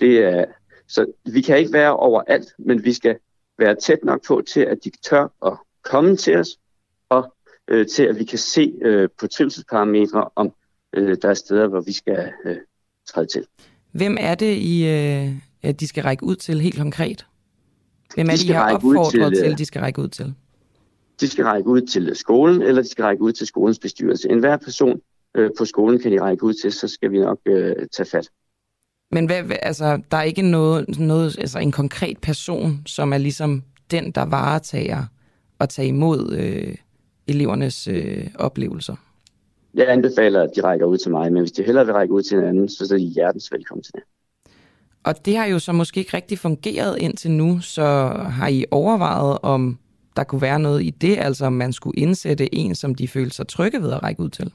Det 0.00 0.18
er, 0.18 0.44
så 0.88 1.06
vi 1.24 1.40
kan 1.40 1.58
ikke 1.58 1.72
være 1.72 1.96
overalt, 1.96 2.52
men 2.58 2.84
vi 2.84 2.92
skal 2.92 3.16
være 3.58 3.74
tæt 3.74 4.04
nok 4.04 4.26
på 4.26 4.42
til, 4.48 4.60
at 4.60 4.78
de 4.84 4.90
tør 5.04 5.46
at 5.46 5.52
komme 5.82 6.16
til 6.16 6.36
os, 6.36 6.48
og 7.08 7.34
øh, 7.68 7.86
til 7.86 8.02
at 8.02 8.18
vi 8.18 8.24
kan 8.24 8.38
se 8.38 8.72
øh, 8.82 9.08
på 9.20 9.26
trivselsparametre, 9.26 10.28
om 10.36 10.52
øh, 10.92 11.16
der 11.22 11.28
er 11.28 11.34
steder, 11.34 11.66
hvor 11.66 11.80
vi 11.80 11.92
skal 11.92 12.32
øh, 12.44 12.56
træde 13.08 13.26
til. 13.26 13.46
Hvem 13.92 14.16
er 14.20 14.34
det, 14.34 14.56
I, 14.56 14.86
øh, 14.88 15.32
at 15.62 15.80
de 15.80 15.88
skal 15.88 16.02
række 16.02 16.24
ud 16.24 16.36
til 16.36 16.60
helt 16.60 16.76
konkret? 16.76 17.26
Hvem 18.14 18.26
er 18.26 18.32
de, 18.32 18.48
de 18.48 18.52
har 18.52 18.74
opfordret 18.74 19.32
til, 19.34 19.42
til, 19.42 19.58
de 19.58 19.64
skal 19.64 19.80
række 19.80 20.02
ud 20.02 20.08
til? 20.08 20.34
De 21.20 21.28
skal 21.28 21.44
række 21.44 21.68
ud 21.68 21.80
til 21.80 22.10
skolen, 22.14 22.62
eller 22.62 22.82
de 22.82 22.88
skal 22.88 23.04
række 23.04 23.22
ud 23.22 23.32
til 23.32 23.46
skolens 23.46 23.78
bestyrelse. 23.78 24.30
En 24.30 24.38
hver 24.38 24.56
person 24.56 25.00
øh, 25.36 25.50
på 25.58 25.64
skolen 25.64 25.98
kan 25.98 26.12
de 26.12 26.20
række 26.20 26.44
ud 26.44 26.54
til, 26.54 26.72
så 26.72 26.88
skal 26.88 27.10
vi 27.10 27.18
nok 27.18 27.38
øh, 27.46 27.74
tage 27.96 28.06
fat. 28.06 28.28
Men 29.10 29.26
hvad, 29.26 29.42
altså, 29.62 30.00
der 30.10 30.16
er 30.16 30.22
ikke 30.22 30.42
noget, 30.42 30.98
noget, 30.98 31.38
altså 31.38 31.58
en 31.58 31.72
konkret 31.72 32.18
person, 32.18 32.82
som 32.86 33.12
er 33.12 33.18
ligesom 33.18 33.62
den, 33.90 34.10
der 34.10 34.22
varetager 34.22 35.04
og 35.58 35.68
tager 35.68 35.88
imod 35.88 36.32
øh, 36.32 36.74
elevernes 37.26 37.88
øh, 37.88 38.26
oplevelser? 38.34 38.96
Jeg 39.74 39.88
anbefaler, 39.88 40.42
at 40.42 40.50
de 40.56 40.62
rækker 40.62 40.86
ud 40.86 40.98
til 40.98 41.10
mig, 41.10 41.32
men 41.32 41.42
hvis 41.42 41.52
de 41.52 41.62
hellere 41.62 41.86
vil 41.86 41.94
række 41.94 42.14
ud 42.14 42.22
til 42.22 42.38
en 42.38 42.44
anden, 42.44 42.68
så 42.68 42.94
er 42.94 42.98
de 42.98 43.04
hjertens 43.04 43.52
velkommen 43.52 43.82
til 43.82 43.92
det. 43.92 44.02
Og 45.06 45.26
det 45.26 45.36
har 45.36 45.46
jo 45.46 45.58
så 45.58 45.72
måske 45.72 46.00
ikke 46.00 46.16
rigtig 46.16 46.38
fungeret 46.38 46.98
indtil 46.98 47.30
nu, 47.30 47.60
så 47.60 47.84
har 48.30 48.48
I 48.48 48.64
overvejet, 48.70 49.38
om 49.42 49.78
der 50.16 50.24
kunne 50.24 50.42
være 50.42 50.58
noget 50.58 50.82
i 50.82 50.90
det, 50.90 51.16
altså 51.18 51.46
om 51.46 51.52
man 51.52 51.72
skulle 51.72 52.00
indsætte 52.00 52.54
en, 52.54 52.74
som 52.74 52.94
de 52.94 53.08
føler 53.08 53.30
sig 53.30 53.48
trygge 53.48 53.82
ved 53.82 53.92
at 53.92 54.02
række 54.02 54.22
ud 54.22 54.28
til? 54.28 54.52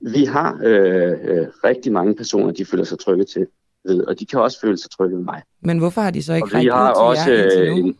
Vi 0.00 0.24
har 0.24 0.60
øh, 0.64 1.12
øh, 1.24 1.46
rigtig 1.64 1.92
mange 1.92 2.14
personer, 2.14 2.52
de 2.52 2.64
føler 2.64 2.84
sig 2.84 2.98
trygge 2.98 3.24
til 3.24 3.46
ved, 3.84 4.04
og 4.04 4.20
de 4.20 4.26
kan 4.26 4.40
også 4.40 4.60
føle 4.60 4.78
sig 4.78 4.90
trygge 4.90 5.16
ved 5.16 5.24
mig. 5.24 5.42
Men 5.60 5.78
hvorfor 5.78 6.00
har 6.00 6.10
de 6.10 6.22
så 6.22 6.34
ikke 6.34 6.48
rækket 6.54 6.70
ud 6.70 6.94
til 6.94 7.02
også, 7.02 7.30
jer 7.30 7.42
indtil 7.42 7.82
nu? 7.82 7.88
Øh, 7.88 7.94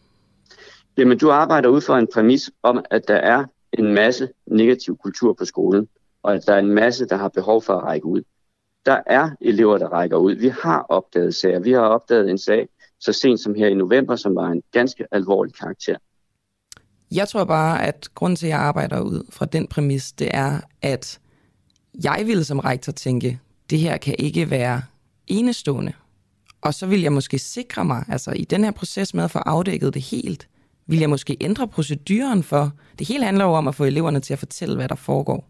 jamen, 0.99 1.19
du 1.19 1.31
arbejder 1.31 1.69
ud 1.69 1.81
fra 1.81 1.99
en 1.99 2.09
præmis 2.15 2.51
om, 2.63 2.85
at 2.91 3.09
der 3.09 3.17
er 3.17 3.45
en 3.73 3.95
masse 3.95 4.29
negativ 4.47 4.97
kultur 5.03 5.33
på 5.33 5.45
skolen, 5.45 5.89
og 6.23 6.35
at 6.35 6.47
der 6.47 6.55
er 6.55 6.59
en 6.59 6.75
masse, 6.75 7.07
der 7.07 7.17
har 7.17 7.29
behov 7.29 7.63
for 7.63 7.73
at 7.73 7.85
række 7.85 8.07
ud 8.07 8.23
der 8.87 9.01
er 9.07 9.30
elever, 9.41 9.78
der 9.78 9.89
rækker 9.89 10.16
ud. 10.16 10.35
Vi 10.35 10.49
har 10.62 10.87
opdaget 10.89 11.35
sager. 11.35 11.61
Vi 11.61 11.72
har 11.72 11.80
opdaget 11.80 12.30
en 12.30 12.39
sag 12.39 12.68
så 13.01 13.12
sent 13.12 13.41
som 13.41 13.55
her 13.55 13.66
i 13.66 13.74
november, 13.74 14.16
som 14.16 14.37
var 14.37 14.49
en 14.49 14.62
ganske 14.72 15.05
alvorlig 15.12 15.55
karakter. 15.55 15.97
Jeg 17.11 17.28
tror 17.28 17.45
bare, 17.45 17.87
at 17.87 18.09
grunden 18.14 18.37
til, 18.37 18.47
at 18.47 18.51
jeg 18.51 18.59
arbejder 18.59 19.01
ud 19.01 19.26
fra 19.30 19.47
den 19.47 19.66
præmis, 19.66 20.12
det 20.12 20.30
er, 20.35 20.61
at 20.83 21.20
jeg 22.05 22.22
ville 22.26 22.45
som 22.45 22.59
rektor 22.59 22.93
tænke, 22.93 23.41
det 23.70 23.78
her 23.78 23.97
kan 23.97 24.14
ikke 24.18 24.51
være 24.51 24.83
enestående. 25.26 25.93
Og 26.61 26.74
så 26.74 26.87
vil 26.87 27.01
jeg 27.03 27.12
måske 27.12 27.39
sikre 27.39 27.85
mig, 27.85 28.05
altså 28.09 28.30
i 28.30 28.45
den 28.45 28.64
her 28.64 28.70
proces 28.70 29.14
med 29.14 29.24
at 29.24 29.30
få 29.30 29.39
afdækket 29.39 29.95
det 29.95 30.03
helt, 30.03 30.49
vil 30.87 30.99
jeg 30.99 31.11
måske 31.11 31.37
ændre 31.41 31.68
proceduren 31.68 32.43
for, 32.43 32.72
det 32.99 33.09
hele 33.09 33.24
handler 33.24 33.45
jo 33.45 33.51
om 33.51 33.68
at 33.68 33.74
få 33.74 33.85
eleverne 33.85 34.20
til 34.20 34.33
at 34.33 34.39
fortælle, 34.39 34.76
hvad 34.76 34.89
der 34.89 34.95
foregår. 34.95 35.49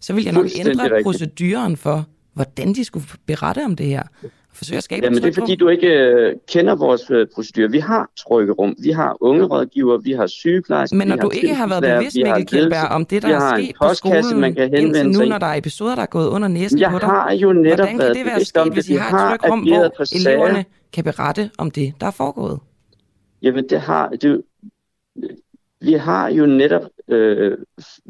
Så 0.00 0.12
vil 0.12 0.24
jeg 0.24 0.32
nok 0.32 0.46
ændre 0.56 1.02
proceduren 1.02 1.76
for, 1.76 2.06
hvordan 2.34 2.72
de 2.72 2.84
skulle 2.84 3.06
berette 3.26 3.64
om 3.64 3.76
det 3.76 3.86
her. 3.86 4.02
Forsøge 4.52 4.76
at 4.76 4.84
skabe 4.84 5.04
Jamen, 5.04 5.22
det 5.22 5.28
er 5.28 5.40
fordi, 5.40 5.56
du 5.56 5.68
ikke 5.68 5.88
øh, 5.88 6.36
kender 6.48 6.74
vores 6.74 7.10
øh. 7.10 7.72
Vi 7.72 7.78
har 7.78 8.10
trykkerum, 8.16 8.76
vi 8.82 8.90
har 8.90 9.16
unge 9.20 9.44
rådgiver, 9.44 9.98
vi 9.98 10.12
har 10.12 10.26
sygeplejersker. 10.26 10.96
Men 10.96 11.08
når 11.08 11.16
du 11.16 11.30
ikke 11.30 11.54
har 11.54 11.68
været 11.68 11.82
bevidst, 11.82 12.16
Mikkel 12.16 12.46
Kjellberg, 12.46 12.88
om 12.90 13.06
det, 13.06 13.22
der 13.22 13.28
er 13.28 13.58
sket 13.58 13.76
på 13.82 13.94
skolen 13.94 14.40
man 14.40 14.54
kan 14.54 14.74
indtil 14.74 15.10
nu, 15.10 15.24
når 15.24 15.38
der 15.38 15.46
er 15.46 15.54
episoder, 15.54 15.94
der 15.94 16.02
er 16.02 16.06
gået 16.06 16.28
under 16.28 16.48
næsen 16.48 16.78
jeg 16.78 16.90
på 16.90 16.98
dig, 16.98 17.08
har 17.08 17.32
jo 17.32 17.52
netop 17.52 17.78
hvordan 17.78 17.98
kan 17.98 18.14
det 18.14 18.26
være 18.26 18.44
sket, 18.44 18.72
hvis 18.72 18.88
I 18.88 18.94
har 18.94 19.34
et 19.34 19.40
trykrum, 19.40 19.60
hvor 19.60 20.14
eleverne 20.16 20.64
kan 20.92 21.04
berette 21.04 21.50
om 21.58 21.70
det, 21.70 21.94
der 22.00 22.06
er 22.06 22.10
foregået? 22.10 22.58
Jamen, 23.42 23.68
det 23.68 23.80
har... 23.80 24.08
Det, 24.08 24.42
vi 25.80 25.92
har 25.92 26.28
jo 26.28 26.46
netop 26.46 26.82
øh, 27.08 27.58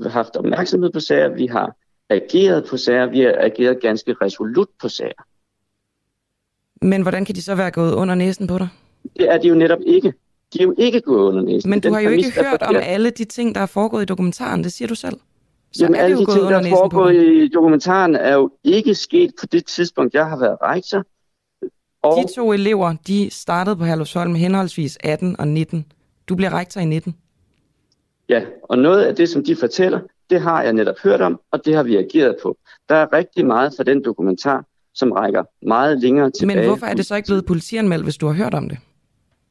haft 0.06 0.36
opmærksomhed 0.36 0.90
på 0.90 1.00
sager, 1.00 1.28
vi 1.28 1.46
har 1.46 1.76
ageret 2.10 2.66
på 2.70 2.76
sager. 2.76 3.06
Vi 3.06 3.20
har 3.20 3.34
ageret 3.38 3.80
ganske 3.80 4.14
resolut 4.22 4.68
på 4.80 4.88
sager. 4.88 5.22
Men 6.82 7.02
hvordan 7.02 7.24
kan 7.24 7.34
de 7.34 7.42
så 7.42 7.54
være 7.54 7.70
gået 7.70 7.94
under 7.94 8.14
næsen 8.14 8.46
på 8.46 8.58
dig? 8.58 8.68
Det 9.16 9.32
er 9.32 9.38
de 9.38 9.48
jo 9.48 9.54
netop 9.54 9.78
ikke. 9.86 10.12
De 10.52 10.58
er 10.60 10.64
jo 10.64 10.74
ikke 10.78 11.00
gået 11.00 11.28
under 11.28 11.42
næsen. 11.42 11.70
Men 11.70 11.80
du 11.80 11.92
har 11.92 12.00
jo 12.00 12.10
ikke 12.10 12.32
hørt 12.34 12.62
om 12.62 12.76
alle 12.82 13.10
de 13.10 13.24
ting, 13.24 13.54
der 13.54 13.60
er 13.60 13.66
foregået 13.66 14.02
i 14.02 14.06
dokumentaren. 14.06 14.64
Det 14.64 14.72
siger 14.72 14.88
du 14.88 14.94
selv. 14.94 15.16
Så 15.72 15.84
Jamen, 15.84 16.00
er 16.00 16.04
alle 16.04 16.16
de 16.16 16.32
ting, 16.32 16.40
der 16.40 16.58
er 16.58 16.70
foregået 16.70 17.14
i 17.14 17.48
dokumentaren, 17.48 18.14
er 18.14 18.34
jo 18.34 18.50
ikke 18.64 18.94
sket 18.94 19.30
på 19.40 19.46
det 19.46 19.66
tidspunkt, 19.66 20.14
jeg 20.14 20.26
har 20.26 20.38
været 20.38 20.56
rektor. 20.62 21.04
Og... 22.02 22.16
De 22.16 22.34
to 22.34 22.52
elever, 22.52 22.94
de 23.06 23.30
startede 23.30 23.76
på 23.76 23.84
Herlufsholm 23.84 24.34
henholdsvis 24.34 24.98
18 25.04 25.40
og 25.40 25.48
19. 25.48 25.92
Du 26.28 26.34
bliver 26.34 26.58
rektor 26.58 26.80
i 26.80 26.84
19. 26.84 27.16
Ja, 28.28 28.42
og 28.62 28.78
noget 28.78 29.02
af 29.02 29.16
det, 29.16 29.28
som 29.28 29.44
de 29.44 29.56
fortæller, 29.56 30.00
det 30.30 30.40
har 30.40 30.62
jeg 30.62 30.72
netop 30.72 30.94
hørt 31.02 31.20
om, 31.20 31.40
og 31.52 31.64
det 31.64 31.74
har 31.74 31.82
vi 31.82 31.96
ageret 31.96 32.36
på. 32.42 32.58
Der 32.88 32.94
er 32.94 33.12
rigtig 33.12 33.46
meget 33.46 33.72
fra 33.76 33.84
den 33.84 34.04
dokumentar, 34.04 34.64
som 34.94 35.12
rækker 35.12 35.44
meget 35.66 36.00
længere 36.00 36.30
tilbage. 36.30 36.56
Men 36.56 36.66
hvorfor 36.66 36.86
er 36.86 36.94
det 36.94 37.06
så 37.06 37.16
ikke 37.16 37.26
blevet 37.26 37.46
politianmeldt, 37.46 38.04
hvis 38.04 38.16
du 38.16 38.26
har 38.26 38.34
hørt 38.34 38.54
om 38.54 38.68
det? 38.68 38.78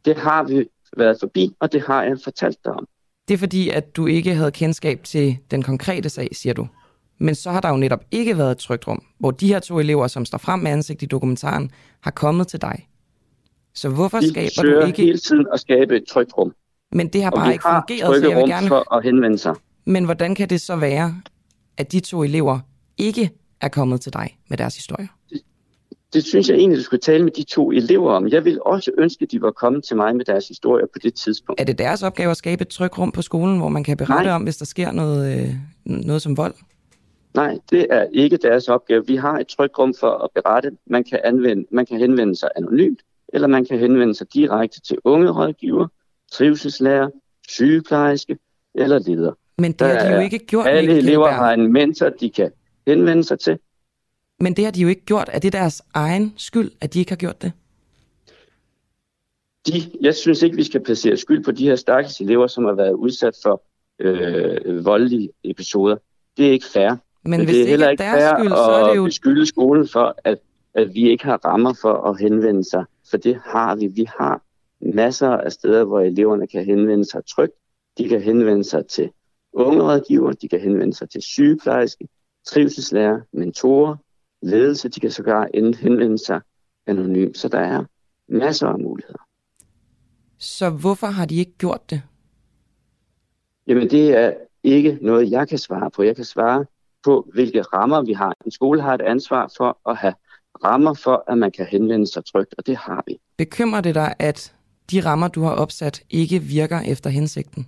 Det 0.06 0.18
har 0.18 0.44
vi 0.44 0.66
været 0.98 1.18
forbi, 1.20 1.56
og 1.60 1.72
det 1.72 1.82
har 1.82 2.04
jeg 2.04 2.18
fortalt 2.24 2.58
dig 2.66 2.72
om. 2.72 2.88
Det 3.28 3.34
er 3.34 3.38
fordi, 3.38 3.70
at 3.70 3.96
du 3.96 4.08
ikke 4.08 4.36
havde 4.36 4.52
kendskab 4.52 5.04
til 5.04 5.38
den 5.52 5.64
konkrete 5.64 6.10
sag, 6.10 6.30
siger 6.32 6.54
du. 6.54 6.68
Men 7.18 7.36
så 7.36 7.52
har 7.52 7.62
der 7.62 7.70
jo 7.70 7.78
netop 7.78 8.04
ikke 8.12 8.38
været 8.38 8.52
et 8.52 8.58
trygt 8.58 8.88
rum, 8.88 9.04
hvor 9.20 9.32
de 9.32 9.48
her 9.48 9.60
to 9.60 9.80
elever, 9.80 10.08
som 10.08 10.26
står 10.26 10.38
frem 10.38 10.60
med 10.60 10.72
ansigt 10.72 11.02
i 11.02 11.06
dokumentaren, 11.06 11.72
har 12.02 12.12
kommet 12.12 12.48
til 12.48 12.62
dig. 12.62 12.88
Så 13.76 13.90
hvorfor 13.90 14.20
de 14.20 14.30
skaber 14.30 14.80
du 14.80 14.86
ikke... 14.86 15.02
hele 15.02 15.18
tiden 15.18 15.48
at 15.54 15.60
skabe 15.60 15.96
et 15.96 16.04
trygt 16.10 16.38
rum. 16.38 16.54
Men 16.92 17.08
det 17.08 17.24
har 17.24 17.32
bare 17.32 17.52
ikke 17.52 17.64
fungeret, 17.64 18.22
så 18.22 18.30
jeg 18.30 18.38
vil 18.38 18.48
gerne... 18.48 18.68
for 18.68 18.96
at 18.96 19.04
henvende 19.04 19.38
sig. 19.38 19.56
Men 19.86 20.06
hvordan 20.06 20.36
kan 20.36 20.50
det 20.50 20.62
så 20.62 20.76
være, 20.76 21.16
at 21.78 21.92
de 21.92 22.00
to 22.00 22.24
elever 22.24 22.60
ikke 22.98 23.32
er 23.62 23.68
kommet 23.68 24.02
til 24.02 24.14
dig 24.14 24.38
med 24.50 24.58
deres 24.58 24.76
historier? 24.76 25.08
Det, 25.30 25.42
det 26.14 26.24
synes 26.24 26.50
jeg 26.50 26.58
egentlig, 26.58 26.78
du 26.78 26.84
skulle 26.84 27.00
tale 27.02 27.24
med 27.24 27.32
de 27.32 27.44
to 27.44 27.72
elever 27.72 28.12
om. 28.12 28.28
Jeg 28.28 28.46
vil 28.46 28.60
også 28.66 28.92
ønske, 28.98 29.24
at 29.24 29.32
de 29.32 29.42
var 29.42 29.52
kommet 29.52 29.84
til 29.84 29.96
mig 29.98 30.16
med 30.16 30.26
deres 30.26 30.48
historier 30.48 30.86
på 30.86 31.00
det 31.04 31.14
tidspunkt. 31.14 31.62
Er 31.62 31.66
det 31.66 31.78
deres 31.78 32.04
opgave 32.04 32.32
at 32.32 32.38
skabe 32.38 32.62
et 32.62 32.68
trykrum 32.68 33.12
på 33.12 33.22
skolen, 33.22 33.58
hvor 33.58 33.70
man 33.70 33.84
kan 33.84 33.98
berette 33.98 34.24
Nej. 34.24 34.36
om, 34.36 34.44
hvis 34.44 34.58
der 34.58 34.66
sker 34.66 34.92
noget, 34.92 35.40
øh, 35.40 35.56
noget 35.86 36.22
som 36.22 36.38
vold? 36.38 36.54
Nej, 37.34 37.58
det 37.70 37.88
er 37.90 38.06
ikke 38.14 38.38
deres 38.38 38.68
opgave. 38.68 39.08
Vi 39.08 39.16
har 39.16 39.40
et 39.40 39.48
trykrum 39.48 39.94
for 40.00 40.24
at 40.24 40.30
berette. 40.36 40.72
Man 40.88 41.04
kan, 41.04 41.20
anvende, 41.24 41.66
man 41.72 41.86
kan 41.86 42.00
henvende 42.00 42.36
sig 42.36 42.50
anonymt, 42.56 43.00
eller 43.34 43.48
man 43.48 43.66
kan 43.66 43.80
henvende 43.80 44.16
sig 44.16 44.28
direkte 44.34 44.82
til 44.82 44.98
unge 45.04 45.32
rådgiver, 45.32 45.88
trivselslærer, 46.32 47.10
sygeplejerske 47.50 48.38
eller 48.76 49.00
leder. 49.00 49.34
Men 49.58 49.72
det 49.72 49.88
har 49.88 50.10
de 50.10 50.16
jo 50.16 50.20
ikke 50.20 50.40
gjort. 50.40 50.68
Alle 50.68 50.98
elever 50.98 51.32
har 51.32 51.54
en 51.54 51.74
mentor, 51.74 52.10
de 52.10 52.30
kan 52.30 52.52
henvende 52.88 53.24
sig 53.24 53.40
til. 53.40 53.60
Men 54.40 54.54
det 54.54 54.66
har 54.66 54.72
de 54.72 54.82
jo 54.82 54.88
ikke 54.88 55.06
gjort. 55.06 55.30
Er 55.34 55.40
det 55.40 55.54
deres 55.54 55.82
egen 55.94 56.34
skyld, 56.38 56.72
at 56.82 56.94
de 56.94 57.00
ikke 57.00 57.12
har 57.12 57.18
gjort 57.18 57.42
det? 57.42 57.52
De, 59.68 59.92
jeg 60.02 60.16
synes 60.16 60.42
ikke, 60.42 60.56
vi 60.56 60.64
skal 60.64 60.84
placere 60.84 61.18
skyld 61.18 61.44
på 61.44 61.52
de 61.52 61.64
her 61.68 61.76
stakkels 61.76 62.20
elever, 62.22 62.48
som 62.48 62.66
har 62.66 62.74
været 62.74 62.94
udsat 62.94 63.34
for 63.44 63.64
øh, 64.00 64.86
voldelige 64.86 65.30
episoder. 65.44 65.98
Det 66.38 66.48
er 66.48 66.52
ikke 66.52 66.66
fair. 66.66 66.90
Men, 66.90 67.32
Men 67.32 67.40
hvis 67.40 67.56
det 67.56 67.64
er 67.64 67.68
heller 67.68 67.90
ikke 67.90 68.04
fair 68.04 68.38
skyld, 68.38 68.50
så 68.50 68.72
er 68.72 68.90
det 68.90 68.96
jo... 68.96 69.04
at 69.04 69.08
beskylde 69.08 69.46
skolen 69.46 69.88
for, 69.88 70.16
at, 70.24 70.38
at 70.74 70.94
vi 70.94 71.10
ikke 71.10 71.24
har 71.24 71.46
rammer 71.46 71.74
for 71.82 72.10
at 72.10 72.20
henvende 72.20 72.70
sig. 72.70 72.86
For 73.10 73.18
det 73.18 73.40
har 73.46 73.76
vi. 73.76 73.88
Vi 73.88 74.06
har 74.20 74.42
masser 74.96 75.30
af 75.30 75.52
steder, 75.52 75.84
hvor 75.84 76.00
eleverne 76.00 76.48
kan 76.48 76.66
henvende 76.66 77.06
sig 77.06 77.22
trygt. 77.26 77.54
De 77.98 78.10
kan 78.10 78.22
henvende 78.22 78.64
sig 78.64 78.86
til 78.86 79.10
ungerådgiver, 79.54 80.32
de 80.32 80.48
kan 80.48 80.60
henvende 80.60 80.94
sig 80.94 81.10
til 81.10 81.22
sygeplejerske, 81.22 82.08
trivselslærer, 82.48 83.20
mentorer, 83.34 83.96
ledelse, 84.42 84.90
de 84.90 85.00
kan 85.00 85.12
sågar 85.12 85.48
henvende 85.82 86.18
sig 86.18 86.42
anonymt. 86.88 87.38
Så 87.38 87.48
der 87.48 87.60
er 87.60 87.84
masser 88.30 88.68
af 88.68 88.80
muligheder. 88.80 89.28
Så 90.38 90.70
hvorfor 90.70 91.08
har 91.08 91.26
de 91.26 91.36
ikke 91.36 91.58
gjort 91.58 91.90
det? 91.90 92.02
Jamen 93.68 93.90
det 93.90 94.18
er 94.18 94.34
ikke 94.64 94.98
noget, 95.02 95.32
jeg 95.32 95.48
kan 95.48 95.58
svare 95.58 95.92
på. 95.92 96.04
Jeg 96.04 96.16
kan 96.16 96.26
svare 96.26 96.66
på, 97.04 97.30
hvilke 97.34 97.62
rammer 97.62 98.02
vi 98.02 98.14
har. 98.14 98.36
En 98.46 98.52
skole 98.52 98.82
har 98.82 98.94
et 98.94 99.02
ansvar 99.02 99.52
for 99.58 99.90
at 99.90 99.98
have 99.98 100.14
rammer 100.64 100.94
for, 100.94 101.24
at 101.28 101.38
man 101.38 101.52
kan 101.52 101.66
henvende 101.66 102.08
sig 102.08 102.26
trygt, 102.26 102.56
og 102.58 102.68
det 102.68 102.78
har 102.78 103.04
vi. 103.08 103.18
Bekymrer 103.38 103.82
det 103.82 103.96
dig, 103.96 104.14
at 104.20 104.56
de 104.92 105.02
rammer, 105.02 105.28
du 105.28 105.42
har 105.42 105.52
opsat, 105.52 106.04
ikke 106.10 106.40
virker 106.40 106.80
efter 106.80 107.10
hensigten? 107.10 107.68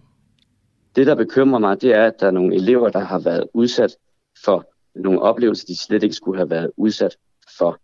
Det, 0.96 1.08
der 1.08 1.16
bekymrer 1.16 1.60
mig, 1.60 1.82
det 1.82 1.94
er, 1.94 2.06
at 2.06 2.20
der 2.20 2.28
er 2.28 2.32
nogle 2.32 2.56
elever, 2.56 2.90
der 2.90 3.00
har 3.00 3.20
været 3.20 3.48
udsat 3.54 3.96
for 4.44 4.66
nogle 4.96 5.22
oplevelser, 5.22 5.66
de 5.68 5.78
slet 5.78 6.04
ikke 6.04 6.16
skulle 6.16 6.38
have 6.38 6.50
været 6.50 6.72
udsat 6.78 7.18
for. 7.58 7.80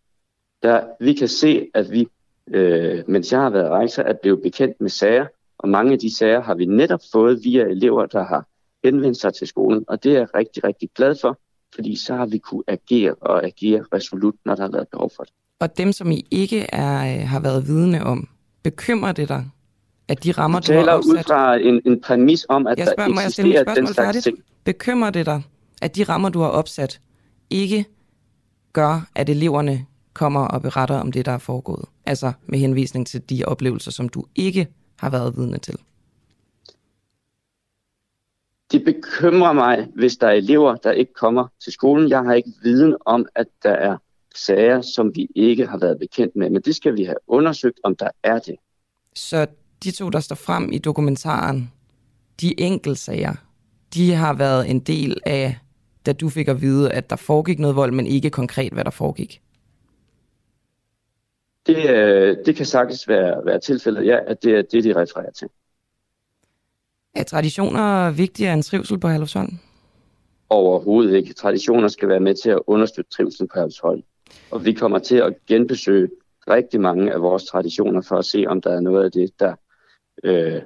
Der, 0.63 0.83
vi 0.99 1.13
kan 1.13 1.27
se, 1.27 1.67
at 1.73 1.91
vi, 1.91 2.07
øh, 2.47 3.03
mens 3.07 3.31
jeg 3.31 3.41
har 3.41 3.49
været 3.49 3.69
rejser, 3.69 4.03
er 4.03 4.13
blevet 4.21 4.41
bekendt 4.41 4.81
med 4.81 4.89
sager, 4.89 5.25
og 5.57 5.69
mange 5.69 5.93
af 5.93 5.99
de 5.99 6.15
sager 6.15 6.41
har 6.41 6.55
vi 6.55 6.65
netop 6.65 6.99
fået 7.11 7.39
via 7.43 7.63
elever, 7.63 8.05
der 8.05 8.23
har 8.23 8.45
henvendt 8.83 9.17
sig 9.17 9.33
til 9.33 9.47
skolen, 9.47 9.85
og 9.87 10.03
det 10.03 10.11
er 10.11 10.17
jeg 10.17 10.35
rigtig, 10.35 10.63
rigtig 10.63 10.89
glad 10.95 11.15
for, 11.21 11.39
fordi 11.75 11.95
så 11.95 12.15
har 12.15 12.25
vi 12.25 12.37
kunne 12.37 12.63
agere 12.67 13.15
og 13.15 13.43
agere 13.45 13.85
resolut, 13.93 14.35
når 14.45 14.55
der 14.55 14.63
har 14.63 14.71
været 14.71 14.87
behov 14.87 15.11
for 15.15 15.23
det. 15.23 15.33
Og 15.59 15.77
dem, 15.77 15.91
som 15.91 16.11
I 16.11 16.27
ikke 16.31 16.65
er, 16.73 17.15
øh, 17.15 17.27
har 17.27 17.39
været 17.39 17.67
vidne 17.67 18.03
om, 18.03 18.27
bekymrer 18.63 19.11
det 19.11 19.29
dig, 19.29 19.45
at 20.11 20.23
de 20.23 20.31
rammer, 20.31 20.59
du, 20.59 20.73
du 20.73 20.79
har 20.79 20.91
opsat... 20.91 21.09
ud 21.09 21.23
fra 21.23 21.57
en, 21.57 21.81
en 21.85 22.01
præmis 22.01 22.45
om, 22.49 22.67
at 22.67 22.79
jeg 22.79 22.87
spørger, 22.97 23.13
der 23.13 23.21
eksisterer 23.21 23.73
den 23.73 23.87
slags 23.87 24.23
ting. 24.23 24.37
Bekymrer 24.63 25.09
det 25.09 25.25
dig, 25.25 25.41
at 25.81 25.95
de 25.95 26.03
rammer, 26.03 26.29
du 26.29 26.39
har 26.39 26.47
opsat, 26.47 27.01
ikke 27.49 27.85
gør, 28.73 29.09
at 29.15 29.29
eleverne 29.29 29.85
kommer 30.13 30.47
og 30.47 30.61
beretter 30.61 30.95
om 30.95 31.11
det, 31.11 31.25
der 31.25 31.31
er 31.31 31.37
foregået? 31.37 31.85
Altså 32.05 32.31
med 32.45 32.59
henvisning 32.59 33.07
til 33.07 33.29
de 33.29 33.43
oplevelser, 33.45 33.91
som 33.91 34.09
du 34.09 34.25
ikke 34.35 34.67
har 34.99 35.09
været 35.09 35.37
vidne 35.37 35.57
til. 35.57 35.75
Det 38.71 38.85
bekymrer 38.85 39.53
mig, 39.53 39.87
hvis 39.95 40.17
der 40.17 40.27
er 40.27 40.31
elever, 40.31 40.75
der 40.75 40.91
ikke 40.91 41.13
kommer 41.13 41.47
til 41.63 41.73
skolen. 41.73 42.09
Jeg 42.09 42.23
har 42.23 42.33
ikke 42.33 42.51
viden 42.63 42.95
om, 43.05 43.25
at 43.35 43.47
der 43.63 43.73
er 43.73 43.97
sager, 44.35 44.81
som 44.81 45.15
vi 45.15 45.27
ikke 45.35 45.67
har 45.67 45.77
været 45.77 45.99
bekendt 45.99 46.35
med, 46.35 46.49
men 46.49 46.61
det 46.61 46.75
skal 46.75 46.95
vi 46.95 47.03
have 47.03 47.17
undersøgt, 47.27 47.79
om 47.83 47.95
der 47.95 48.09
er 48.23 48.39
det. 48.39 48.55
Så 49.15 49.47
de 49.83 49.91
to, 49.91 50.09
der 50.09 50.19
står 50.19 50.35
frem 50.35 50.71
i 50.71 50.77
dokumentaren, 50.77 51.71
de 52.41 52.59
enkeltsager, 52.59 53.33
de 53.93 54.13
har 54.13 54.33
været 54.33 54.69
en 54.69 54.79
del 54.79 55.17
af, 55.25 55.57
da 56.05 56.13
du 56.13 56.29
fik 56.29 56.47
at 56.47 56.61
vide, 56.61 56.91
at 56.91 57.09
der 57.09 57.15
foregik 57.15 57.59
noget 57.59 57.75
vold, 57.75 57.91
men 57.91 58.07
ikke 58.07 58.29
konkret, 58.29 58.73
hvad 58.73 58.83
der 58.83 58.91
foregik? 58.91 59.41
Det, 61.67 61.89
øh, 61.89 62.37
det 62.45 62.55
kan 62.55 62.65
sagtens 62.65 63.07
være, 63.07 63.45
være 63.45 63.59
tilfældet, 63.59 64.05
ja, 64.05 64.17
at 64.27 64.43
det 64.43 64.55
er 64.55 64.61
det, 64.61 64.83
de 64.83 65.01
refererer 65.01 65.31
til. 65.31 65.47
Er 67.15 67.23
traditioner 67.23 68.11
vigtigere 68.11 68.53
end 68.53 68.63
trivsel 68.63 68.99
på 68.99 69.07
Herlufsholm? 69.07 69.57
Overhovedet 70.49 71.15
ikke. 71.15 71.33
Traditioner 71.33 71.87
skal 71.87 72.09
være 72.09 72.19
med 72.19 72.35
til 72.35 72.49
at 72.49 72.59
understøtte 72.67 73.11
trivsel 73.11 73.47
på 73.47 73.53
Herlufsholm. 73.55 74.03
Og 74.51 74.65
vi 74.65 74.73
kommer 74.73 74.99
til 74.99 75.15
at 75.15 75.33
genbesøge 75.47 76.09
rigtig 76.47 76.81
mange 76.81 77.13
af 77.13 77.21
vores 77.21 77.45
traditioner 77.45 78.01
for 78.01 78.17
at 78.17 78.25
se, 78.25 78.45
om 78.47 78.61
der 78.61 78.71
er 78.71 78.79
noget 78.79 79.05
af 79.05 79.11
det, 79.11 79.39
der 79.39 79.55
øh, 80.23 80.61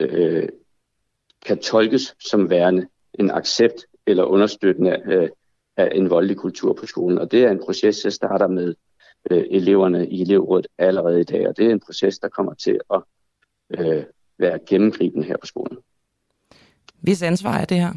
øh, 0.00 0.48
kan 1.46 1.58
tolkes 1.58 2.14
som 2.20 2.50
værende 2.50 2.86
en 3.14 3.30
accept 3.30 3.86
eller 4.06 4.24
understøttende 4.24 5.02
øh, 5.04 5.28
af 5.76 5.92
en 5.94 6.10
voldelig 6.10 6.36
kultur 6.36 6.72
på 6.72 6.86
skolen. 6.86 7.18
Og 7.18 7.32
det 7.32 7.44
er 7.44 7.50
en 7.50 7.60
proces, 7.64 8.00
der 8.00 8.10
starter 8.10 8.46
med 8.46 8.74
øh, 9.30 9.44
eleverne 9.50 10.08
i 10.08 10.20
elevrådet 10.20 10.66
allerede 10.78 11.20
i 11.20 11.24
dag, 11.24 11.48
og 11.48 11.56
det 11.56 11.66
er 11.66 11.70
en 11.70 11.80
proces, 11.80 12.18
der 12.18 12.28
kommer 12.28 12.54
til 12.54 12.80
at 12.94 13.02
øh, 13.70 14.04
være 14.38 14.58
gennemgribende 14.66 15.26
her 15.26 15.36
på 15.36 15.46
skolen. 15.46 15.78
Hvis 17.00 17.22
ansvar 17.22 17.58
er 17.58 17.64
det 17.64 17.76
her? 17.76 17.92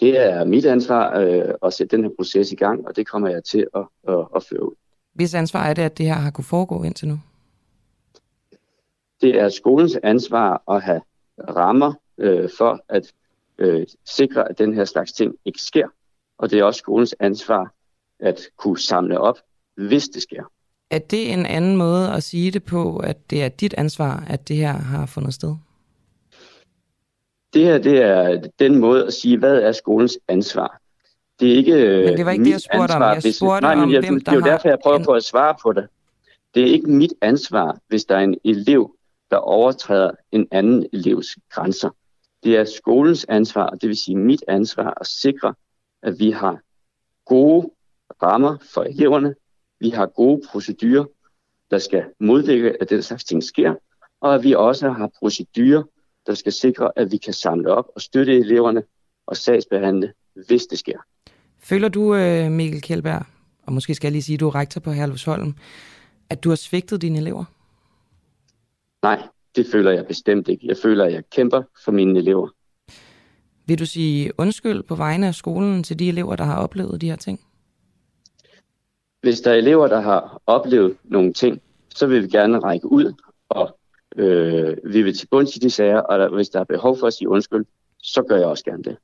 Det 0.00 0.18
er 0.18 0.44
mit 0.44 0.66
ansvar 0.66 1.18
øh, 1.18 1.54
at 1.62 1.72
sætte 1.72 1.96
den 1.96 2.04
her 2.04 2.10
proces 2.16 2.52
i 2.52 2.56
gang, 2.56 2.86
og 2.86 2.96
det 2.96 3.06
kommer 3.06 3.28
jeg 3.28 3.44
til 3.44 3.66
at, 3.74 3.86
at, 4.08 4.26
at 4.36 4.42
føre 4.42 4.62
ud. 4.62 4.74
Hvis 5.12 5.34
ansvar 5.34 5.64
er 5.64 5.74
det, 5.74 5.82
at 5.82 5.98
det 5.98 6.06
her 6.06 6.14
har 6.14 6.30
kunne 6.30 6.44
foregå 6.44 6.82
indtil 6.82 7.08
nu? 7.08 7.18
Det 9.20 9.40
er 9.40 9.48
skolens 9.48 9.98
ansvar 10.02 10.62
at 10.70 10.82
have 10.82 11.00
rammer 11.48 11.92
øh, 12.18 12.48
for 12.58 12.80
at 12.88 13.12
øh, 13.58 13.86
sikre, 14.04 14.48
at 14.48 14.58
den 14.58 14.74
her 14.74 14.84
slags 14.84 15.12
ting 15.12 15.34
ikke 15.44 15.62
sker. 15.62 15.88
Og 16.38 16.50
det 16.50 16.58
er 16.58 16.64
også 16.64 16.78
skolens 16.78 17.14
ansvar 17.20 17.72
at 18.20 18.40
kunne 18.56 18.78
samle 18.78 19.20
op, 19.20 19.38
hvis 19.76 20.08
det 20.08 20.22
sker. 20.22 20.42
Er 20.90 20.98
det 20.98 21.32
en 21.32 21.46
anden 21.46 21.76
måde 21.76 22.12
at 22.12 22.22
sige 22.22 22.50
det 22.50 22.64
på, 22.64 22.96
at 22.96 23.30
det 23.30 23.42
er 23.42 23.48
dit 23.48 23.74
ansvar, 23.78 24.24
at 24.28 24.48
det 24.48 24.56
her 24.56 24.72
har 24.72 25.06
fundet 25.06 25.34
sted? 25.34 25.56
Det 27.54 27.64
her 27.64 27.78
det 27.78 28.02
er 28.02 28.40
den 28.58 28.78
måde 28.78 29.06
at 29.06 29.12
sige, 29.12 29.38
hvad 29.38 29.58
er 29.58 29.72
skolens 29.72 30.18
ansvar. 30.28 30.80
Det 31.40 31.52
er 31.52 31.56
ikke 31.56 31.72
Men 32.06 32.16
det 32.16 32.26
var 32.26 32.32
ikke 32.32 32.44
det, 32.44 32.50
jeg 32.50 32.60
spurgte 32.60 32.94
ansvar, 32.94 33.10
om. 33.10 33.20
Jeg 33.24 33.34
spurgte 33.34 33.60
nej, 33.60 33.74
om, 33.82 33.92
jeg, 33.92 34.00
hvem 34.00 34.20
der 34.20 34.32
Det 34.32 34.38
er 34.38 34.46
jo 34.46 34.52
derfor, 34.52 34.68
jeg 34.68 34.78
prøver 34.82 34.98
en... 34.98 35.04
på 35.04 35.12
at 35.12 35.24
svare 35.24 35.54
på 35.62 35.72
det. 35.72 35.88
Det 36.54 36.62
er 36.62 36.66
ikke 36.66 36.90
mit 36.90 37.12
ansvar, 37.22 37.78
hvis 37.88 38.04
der 38.04 38.16
er 38.16 38.20
en 38.20 38.36
elev, 38.44 38.94
der 39.30 39.36
overtræder 39.36 40.10
en 40.32 40.48
anden 40.50 40.86
elevs 40.92 41.26
grænser. 41.50 41.90
Det 42.44 42.56
er 42.56 42.64
skolens 42.64 43.26
ansvar, 43.28 43.66
og 43.66 43.80
det 43.80 43.88
vil 43.88 43.96
sige 43.96 44.16
mit 44.16 44.44
ansvar 44.48 44.94
at 45.00 45.06
sikre, 45.06 45.54
at 46.02 46.18
vi 46.18 46.30
har 46.30 46.60
gode 47.26 47.70
rammer 48.22 48.56
for 48.74 48.82
eleverne, 48.82 49.34
vi 49.80 49.90
har 49.90 50.06
gode 50.06 50.42
procedurer, 50.50 51.04
der 51.70 51.78
skal 51.78 52.04
modvirke, 52.20 52.82
at 52.82 52.90
den 52.90 53.02
slags 53.02 53.24
ting 53.24 53.42
sker, 53.44 53.74
og 54.20 54.34
at 54.34 54.44
vi 54.44 54.54
også 54.54 54.90
har 54.90 55.10
procedurer, 55.18 55.82
der 56.26 56.34
skal 56.34 56.52
sikre, 56.52 56.90
at 56.96 57.12
vi 57.12 57.16
kan 57.16 57.32
samle 57.32 57.72
op 57.74 57.86
og 57.94 58.00
støtte 58.00 58.38
eleverne 58.38 58.82
og 59.26 59.36
sagsbehandle, 59.36 60.12
hvis 60.46 60.66
det 60.66 60.78
sker. 60.78 60.98
Føler 61.58 61.88
du, 61.88 62.14
øh, 62.14 62.50
Mikkel 62.50 62.82
Kjeldberg, 62.82 63.22
og 63.62 63.72
måske 63.72 63.94
skal 63.94 64.06
jeg 64.06 64.12
lige 64.12 64.22
sige, 64.22 64.34
at 64.34 64.40
du 64.40 64.48
er 64.48 64.54
rektor 64.54 64.80
på 64.80 64.92
Herlevsholm, 64.92 65.54
at 66.30 66.44
du 66.44 66.48
har 66.48 66.56
svigtet 66.56 67.02
dine 67.02 67.18
elever? 67.18 67.44
Nej, 69.02 69.28
det 69.56 69.66
føler 69.72 69.90
jeg 69.90 70.06
bestemt 70.06 70.48
ikke. 70.48 70.66
Jeg 70.66 70.76
føler, 70.82 71.04
at 71.04 71.12
jeg 71.12 71.22
kæmper 71.30 71.62
for 71.84 71.92
mine 71.92 72.18
elever. 72.18 72.48
Vil 73.66 73.78
du 73.78 73.86
sige 73.86 74.32
undskyld 74.38 74.82
på 74.82 74.94
vegne 74.94 75.26
af 75.26 75.34
skolen 75.34 75.82
til 75.82 75.98
de 75.98 76.08
elever, 76.08 76.36
der 76.36 76.44
har 76.44 76.56
oplevet 76.56 77.00
de 77.00 77.08
her 77.08 77.16
ting? 77.16 77.40
Hvis 79.20 79.40
der 79.40 79.50
er 79.50 79.54
elever, 79.54 79.88
der 79.88 80.00
har 80.00 80.42
oplevet 80.46 80.96
nogle 81.04 81.32
ting, 81.32 81.60
så 81.88 82.06
vil 82.06 82.22
vi 82.22 82.28
gerne 82.28 82.58
række 82.58 82.92
ud, 82.92 83.12
og 83.48 83.78
øh, 84.16 84.76
vi 84.84 85.02
vil 85.02 85.18
til 85.18 85.26
bunds 85.26 85.56
i 85.56 85.58
de 85.58 85.70
sager, 85.70 86.00
og 86.00 86.18
der, 86.18 86.28
hvis 86.28 86.48
der 86.48 86.60
er 86.60 86.64
behov 86.64 86.98
for 86.98 87.06
at 87.06 87.12
sige 87.12 87.28
undskyld, 87.28 87.64
så 88.02 88.22
gør 88.22 88.36
jeg 88.36 88.46
også 88.46 88.64
gerne 88.64 88.82
det. 88.82 88.96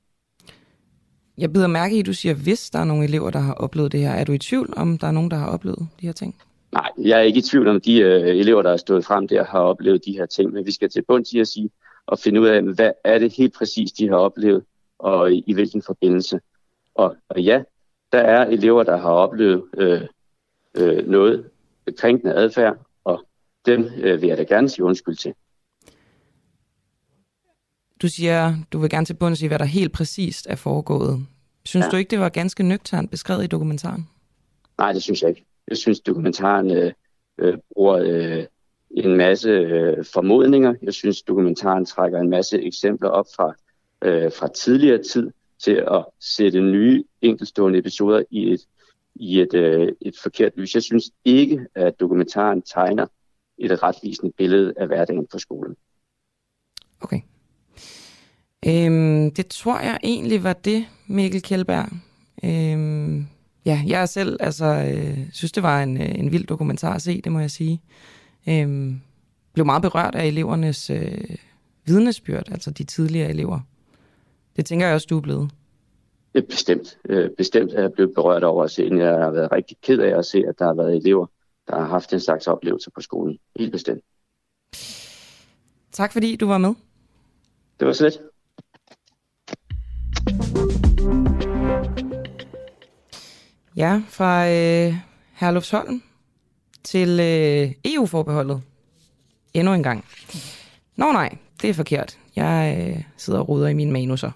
Jeg 1.38 1.52
bider 1.52 1.66
mærke 1.66 1.96
i, 1.96 2.00
at 2.00 2.06
du 2.06 2.12
siger, 2.12 2.34
hvis 2.34 2.70
der 2.70 2.78
er 2.78 2.84
nogle 2.84 3.04
elever, 3.04 3.30
der 3.30 3.38
har 3.38 3.54
oplevet 3.54 3.92
det 3.92 4.00
her. 4.00 4.10
Er 4.10 4.24
du 4.24 4.32
i 4.32 4.38
tvivl 4.38 4.74
om, 4.76 4.98
der 4.98 5.06
er 5.06 5.10
nogen, 5.10 5.30
der 5.30 5.36
har 5.36 5.46
oplevet 5.46 5.88
de 6.00 6.06
her 6.06 6.12
ting? 6.12 6.36
Nej, 6.74 6.90
jeg 6.98 7.18
er 7.18 7.22
ikke 7.22 7.38
i 7.38 7.42
tvivl 7.42 7.68
om, 7.68 7.80
de 7.80 8.00
øh, 8.00 8.36
elever, 8.36 8.62
der 8.62 8.70
er 8.70 8.76
stået 8.76 9.04
frem 9.04 9.28
der, 9.28 9.44
har 9.44 9.58
oplevet 9.58 10.04
de 10.04 10.12
her 10.12 10.26
ting. 10.26 10.52
Men 10.52 10.66
vi 10.66 10.72
skal 10.72 10.88
til 10.88 11.04
bunds 11.08 11.32
i 11.32 11.40
at 11.40 11.48
sige, 11.48 11.70
og 12.06 12.18
finde 12.18 12.40
ud 12.40 12.46
af, 12.46 12.62
hvad 12.62 12.92
er 13.04 13.18
det 13.18 13.32
helt 13.32 13.54
præcis, 13.54 13.92
de 13.92 14.08
har 14.08 14.16
oplevet, 14.16 14.64
og 14.98 15.32
i, 15.32 15.44
i 15.46 15.54
hvilken 15.54 15.82
forbindelse. 15.82 16.40
Og, 16.94 17.16
og 17.28 17.42
ja, 17.42 17.62
der 18.12 18.18
er 18.18 18.46
elever, 18.46 18.82
der 18.82 18.96
har 18.96 19.10
oplevet 19.10 19.62
øh, 19.76 20.00
øh, 20.74 21.08
noget 21.08 21.50
krænkende 21.98 22.34
adfærd, 22.34 22.76
og 23.04 23.26
dem 23.66 23.90
øh, 23.96 24.22
vil 24.22 24.28
jeg 24.28 24.38
da 24.38 24.42
gerne 24.42 24.68
sige 24.68 24.84
undskyld 24.84 25.16
til. 25.16 25.34
Du 28.02 28.08
siger, 28.08 28.54
du 28.72 28.78
vil 28.78 28.90
gerne 28.90 29.06
til 29.06 29.14
bunds 29.14 29.42
i, 29.42 29.46
hvad 29.46 29.58
der 29.58 29.64
helt 29.64 29.92
præcist 29.92 30.46
er 30.50 30.56
foregået. 30.56 31.26
Synes 31.64 31.84
ja. 31.84 31.90
du 31.90 31.96
ikke, 31.96 32.10
det 32.10 32.20
var 32.20 32.28
ganske 32.28 32.62
nøgternt 32.62 33.10
beskrevet 33.10 33.44
i 33.44 33.46
dokumentaren? 33.46 34.08
Nej, 34.78 34.92
det 34.92 35.02
synes 35.02 35.22
jeg 35.22 35.30
ikke. 35.30 35.44
Jeg 35.68 35.76
synes, 35.76 36.00
dokumentaren 36.00 36.70
øh, 36.70 36.92
øh, 37.38 37.58
bruger 37.74 37.96
øh, 37.96 38.44
en 38.90 39.16
masse 39.16 39.48
øh, 39.48 40.04
formodninger. 40.12 40.74
Jeg 40.82 40.94
synes, 40.94 41.22
dokumentaren 41.22 41.84
trækker 41.84 42.18
en 42.18 42.30
masse 42.30 42.62
eksempler 42.62 43.08
op 43.08 43.26
fra, 43.36 43.54
øh, 44.04 44.32
fra 44.32 44.48
tidligere 44.48 45.02
tid 45.02 45.30
til 45.58 45.84
at 45.90 46.04
sætte 46.20 46.60
nye 46.60 47.04
enkeltstående 47.22 47.78
episoder 47.78 48.22
i 48.30 48.52
et, 48.52 48.60
i 49.14 49.40
et, 49.40 49.54
øh, 49.54 49.92
et 50.00 50.14
forkert 50.22 50.52
lys. 50.56 50.74
Jeg 50.74 50.82
synes 50.82 51.10
ikke, 51.24 51.66
at 51.74 52.00
dokumentaren 52.00 52.62
tegner 52.62 53.06
et 53.58 53.82
retvisende 53.82 54.32
billede 54.36 54.74
af 54.76 54.86
hverdagen 54.86 55.26
på 55.26 55.38
skolen. 55.38 55.76
Okay. 57.00 57.20
Øhm, 58.66 59.30
det 59.30 59.46
tror 59.46 59.80
jeg 59.80 59.98
egentlig 60.02 60.44
var 60.44 60.52
det, 60.52 60.86
Mikkel 61.06 61.42
Kjellberg. 61.42 61.88
Øhm, 62.44 63.26
ja, 63.66 63.82
jeg 63.86 64.08
selv 64.08 64.36
altså, 64.40 64.64
øh, 64.64 65.18
synes, 65.32 65.52
det 65.52 65.62
var 65.62 65.82
en, 65.82 65.96
øh, 66.00 66.18
en 66.18 66.32
vild 66.32 66.46
dokumentar 66.46 66.94
at 66.94 67.02
se, 67.02 67.20
det 67.20 67.32
må 67.32 67.40
jeg 67.40 67.50
sige. 67.50 67.82
Øhm, 68.48 69.00
blev 69.52 69.66
meget 69.66 69.82
berørt 69.82 70.14
af 70.14 70.26
elevernes 70.26 70.90
øh, 70.90 71.36
vidnesbyrd, 71.84 72.52
altså 72.52 72.70
de 72.70 72.84
tidligere 72.84 73.30
elever. 73.30 73.60
Det 74.56 74.66
tænker 74.66 74.86
jeg 74.86 74.94
også, 74.94 75.06
du 75.10 75.16
er 75.16 75.20
blevet. 75.20 75.50
Bestemt. 76.48 76.98
Øh, 77.08 77.30
bestemt 77.30 77.72
er 77.72 77.80
jeg 77.80 77.92
blevet 77.92 78.14
berørt 78.14 78.44
over 78.44 78.64
at 78.64 78.70
se, 78.70 78.82
at 78.82 78.98
jeg 78.98 79.18
har 79.18 79.30
været 79.30 79.52
rigtig 79.52 79.76
ked 79.82 79.98
af 79.98 80.18
at 80.18 80.26
se, 80.26 80.44
at 80.48 80.58
der 80.58 80.64
har 80.64 80.74
været 80.74 80.96
elever, 80.96 81.26
der 81.68 81.76
har 81.76 81.86
haft 81.86 82.12
en 82.12 82.20
slags 82.20 82.46
oplevelse 82.46 82.90
på 82.90 83.00
skolen. 83.00 83.38
Helt 83.58 83.72
bestemt. 83.72 84.04
Tak 85.92 86.12
fordi 86.12 86.36
du 86.36 86.46
var 86.46 86.58
med. 86.58 86.74
Det 87.80 87.86
var 87.86 87.92
slet. 87.92 88.20
Ja, 93.76 94.02
fra 94.08 94.48
øh, 94.48 94.94
Herlufsholm 95.32 96.02
til 96.84 97.20
øh, 97.20 97.72
EU-forbeholdet. 97.84 98.62
Endnu 99.54 99.74
en 99.74 99.82
gang. 99.82 100.04
Nå 100.96 101.12
nej, 101.12 101.36
det 101.62 101.70
er 101.70 101.74
forkert. 101.74 102.18
Jeg 102.36 102.76
øh, 102.78 103.02
sidder 103.16 103.38
og 103.38 103.48
ruder 103.48 103.68
i 103.68 103.74
mine 103.74 103.92
manuser. 103.92 104.30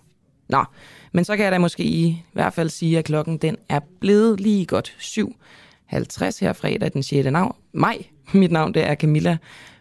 Nå, 0.48 0.64
men 1.12 1.24
så 1.24 1.36
kan 1.36 1.44
jeg 1.44 1.52
da 1.52 1.58
måske 1.58 1.84
i 1.84 2.24
hvert 2.32 2.52
fald 2.52 2.68
sige, 2.68 2.98
at 2.98 3.04
klokken 3.04 3.38
den 3.38 3.56
er 3.68 3.80
blevet 4.00 4.40
lige 4.40 4.66
godt 4.66 4.96
7.50 4.98 6.40
her 6.40 6.52
fredag 6.52 6.92
den 6.92 7.02
6. 7.02 7.30
Navn. 7.30 7.54
maj. 7.72 7.98
Mit 8.32 8.52
navn 8.52 8.74
det 8.74 8.86
er 8.86 8.94
Camilla 8.94 9.36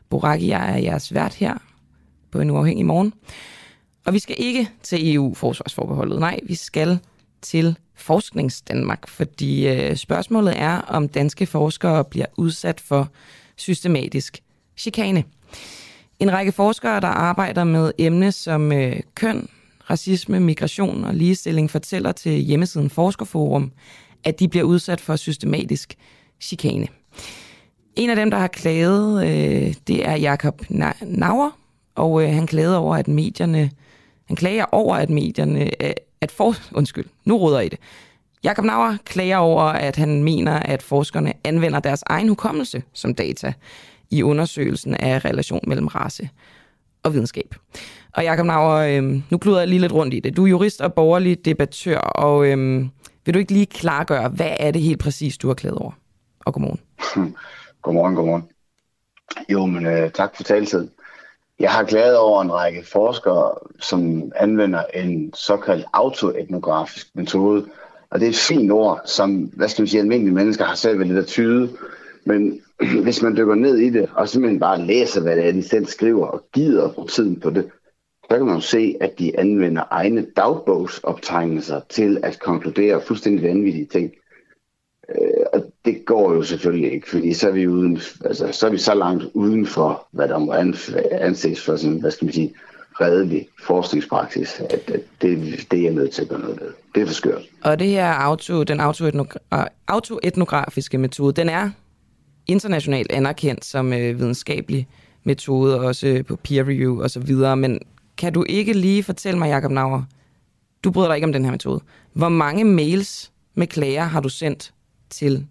Boraki. 0.10 0.48
Jeg 0.48 0.74
er 0.74 0.78
jeres 0.78 1.14
vært 1.14 1.34
her 1.34 1.58
på 2.32 2.40
en 2.40 2.50
uafhængig 2.50 2.86
morgen. 2.86 3.14
Og 4.06 4.14
vi 4.14 4.20
skal 4.20 4.36
ikke 4.40 4.70
til 4.84 5.16
EU-forsvarsforbeholdet. 5.16 6.20
Nej, 6.20 6.40
vi 6.44 6.56
skal 6.56 7.00
til 7.42 7.78
Forskningsdanmark, 7.96 9.08
fordi 9.08 9.68
øh, 9.68 9.96
spørgsmålet 9.96 10.54
er, 10.58 10.82
om 10.82 11.10
danske 11.10 11.46
forskere 11.46 12.04
bliver 12.04 12.26
udsat 12.38 12.80
for 12.80 13.10
systematisk 13.56 14.40
chikane. 14.78 15.24
En 16.20 16.32
række 16.32 16.52
forskere, 16.52 17.00
der 17.00 17.08
arbejder 17.08 17.64
med 17.64 17.92
emne 17.98 18.32
som 18.32 18.72
øh, 18.72 19.00
køn, 19.16 19.48
racisme, 19.90 20.40
migration 20.40 21.04
og 21.04 21.16
ligestilling, 21.16 21.72
fortæller 21.72 22.12
til 22.12 22.32
hjemmesiden 22.32 22.90
Forskerforum, 22.90 23.72
at 24.24 24.40
de 24.40 24.48
bliver 24.48 24.66
udsat 24.66 25.02
for 25.02 25.16
systematisk 25.16 25.96
chikane. 26.42 26.88
En 27.96 28.10
af 28.10 28.16
dem, 28.16 28.32
der 28.32 28.38
har 28.38 28.48
klaget, 28.48 29.24
øh, 29.24 29.74
det 29.88 30.08
er 30.08 30.16
Jakob 30.16 30.62
Nauer, 31.02 31.52
og 31.96 32.24
øh, 32.24 32.30
han 32.30 32.48
klagede 32.48 32.78
over, 32.78 32.96
at 32.96 33.08
medierne, 33.08 33.72
han 34.26 34.36
klager 34.36 34.66
over, 34.72 34.96
at 34.96 35.10
medierne, 35.10 35.84
øh, 35.86 35.94
at 36.22 36.32
for, 36.32 36.54
undskyld, 36.74 37.06
nu 37.26 37.38
råder 37.38 37.60
I 37.60 37.70
det. 37.70 37.80
Jakob 38.44 38.66
Nauer 38.66 38.98
klager 39.06 39.38
over, 39.38 39.64
at 39.64 39.96
han 39.96 40.24
mener, 40.24 40.60
at 40.60 40.82
forskerne 40.82 41.34
anvender 41.44 41.80
deres 41.80 42.04
egen 42.08 42.30
hukommelse 42.30 42.84
som 42.94 43.16
data 43.16 43.54
i 44.12 44.24
undersøgelsen 44.24 44.94
af 44.94 45.26
relation 45.26 45.62
mellem 45.68 45.88
race 45.88 46.30
og 47.04 47.14
videnskab. 47.14 47.56
Og 48.14 48.24
Jakob 48.24 48.46
Nauer, 48.46 48.76
øh, 48.76 49.22
nu 49.30 49.38
kluder 49.38 49.60
jeg 49.60 49.68
lige 49.68 49.82
lidt 49.82 49.92
rundt 49.92 50.14
i 50.14 50.20
det. 50.20 50.38
Du 50.38 50.44
er 50.44 50.50
jurist 50.50 50.82
og 50.82 50.94
borgerlig 50.94 51.46
debattør, 51.46 51.98
og 51.98 52.48
øh, 52.48 52.86
vil 53.26 53.34
du 53.34 53.40
ikke 53.40 53.54
lige 53.54 53.66
klargøre, 53.66 54.30
hvad 54.30 54.52
er 54.60 54.72
det 54.72 54.82
helt 54.82 55.00
præcis, 55.00 55.38
du 55.38 55.48
har 55.48 55.54
klædet 55.54 55.78
over? 55.78 55.92
Og 56.40 56.54
godmorgen. 56.54 56.80
godmorgen, 57.84 58.16
godmorgen. 58.16 58.44
Jo, 59.50 59.66
men 59.66 59.86
øh, 59.86 60.12
tak 60.12 60.36
for 60.36 60.44
taltid. 60.44 60.88
Jeg 61.60 61.72
har 61.72 61.84
glædet 61.84 62.18
over 62.18 62.42
en 62.42 62.54
række 62.54 62.86
forskere, 62.86 63.52
som 63.80 64.32
anvender 64.36 64.84
en 64.94 65.34
såkaldt 65.34 65.86
autoetnografisk 65.94 67.08
metode. 67.16 67.66
Og 68.10 68.20
det 68.20 68.26
er 68.26 68.30
et 68.30 68.36
fint 68.36 68.72
ord, 68.72 69.02
som, 69.06 69.36
hvad 69.36 69.68
skal 69.68 69.82
man 69.82 69.88
sige, 69.88 70.02
almindelige 70.02 70.36
mennesker 70.36 70.66
har 70.66 70.76
selv 70.76 71.00
ved 71.00 71.06
lidt 71.06 71.18
at 71.18 71.28
tyde. 71.28 71.70
Men 72.26 72.62
hvis 73.04 73.22
man 73.22 73.38
dykker 73.38 73.56
ned 73.56 73.78
i 73.78 73.90
det, 73.90 74.10
og 74.16 74.30
simpelthen 74.30 74.60
bare 74.60 74.82
læser, 74.82 75.22
hvad 75.22 75.36
det 75.36 75.48
er, 75.48 75.52
de 75.52 75.64
selv 75.64 75.86
skriver, 75.86 76.28
og 76.28 76.44
gider 76.54 76.94
på 76.94 77.08
tiden 77.10 77.40
på 77.40 77.50
det, 77.50 77.70
så 78.32 78.38
kan 78.38 78.46
man 78.46 78.56
jo 78.56 78.62
se, 78.62 78.96
at 79.02 79.20
de 79.20 79.40
anvender 79.40 79.84
egne 79.92 80.26
dagbogsoptegnelser 80.36 81.82
til 81.90 82.20
at 82.24 82.40
konkludere 82.40 83.02
fuldstændig 83.02 83.44
vanvittige 83.44 83.86
ting. 83.86 84.12
Øh, 85.10 85.46
det 85.88 86.06
går 86.06 86.34
jo 86.34 86.44
selvfølgelig 86.44 86.94
ikke, 86.94 87.10
fordi 87.10 87.34
så 87.34 87.48
er 87.48 87.52
vi, 87.52 87.68
uden, 87.68 88.00
altså, 88.26 88.50
så, 88.52 88.68
er 88.68 88.72
vi 88.72 88.78
så 88.78 88.94
langt 88.94 89.24
uden 89.34 89.66
for, 89.66 90.08
hvad 90.12 90.28
der 90.28 90.38
må 90.38 90.54
anses 91.12 91.66
for 91.66 91.76
sådan, 91.76 92.00
hvad 92.00 92.12
skal 92.12 92.26
man 92.26 92.34
sige, 92.34 92.54
redelig 93.02 93.48
forskningspraksis, 93.64 94.60
at, 94.70 94.92
at 94.94 95.02
det, 95.22 95.66
det 95.72 95.88
er 95.88 95.92
nødt 95.92 96.12
til 96.12 96.22
at 96.22 96.28
gøre 96.30 96.40
noget 96.40 96.60
ved. 96.62 96.68
Det 96.96 97.02
er 97.02 97.08
for 97.08 97.14
skørt. 97.14 97.42
Og 97.64 97.80
det 97.80 97.88
her 97.88 98.14
auto, 98.14 98.64
den 98.64 98.80
øh, 98.80 99.60
autoetnografiske 99.88 100.98
metode, 100.98 101.34
den 101.34 101.50
er 101.50 101.70
internationalt 102.48 103.12
anerkendt 103.12 103.66
som 103.66 103.94
øh, 103.94 104.20
videnskabelig 104.20 104.88
metode, 105.24 105.80
også 105.80 106.08
øh, 106.08 106.26
på 106.26 106.36
peer 106.36 106.64
review 106.64 107.02
og 107.04 107.10
så 107.10 107.20
videre, 107.20 107.58
men 107.58 107.80
kan 108.18 108.34
du 108.34 108.46
ikke 108.50 108.74
lige 108.74 109.04
fortælle 109.04 109.40
mig, 109.40 109.50
Jacob 109.50 109.72
Nauer, 109.72 110.04
du 110.84 110.92
bryder 110.92 111.08
dig 111.08 111.16
ikke 111.16 111.28
om 111.28 111.34
den 111.34 111.46
her 111.46 111.52
metode. 111.52 111.82
Hvor 112.14 112.30
mange 112.30 112.64
mails 112.64 113.32
med 113.56 113.68
klager 113.68 114.04
har 114.04 114.20
du 114.20 114.30
sendt 114.30 114.74
til 115.10 115.48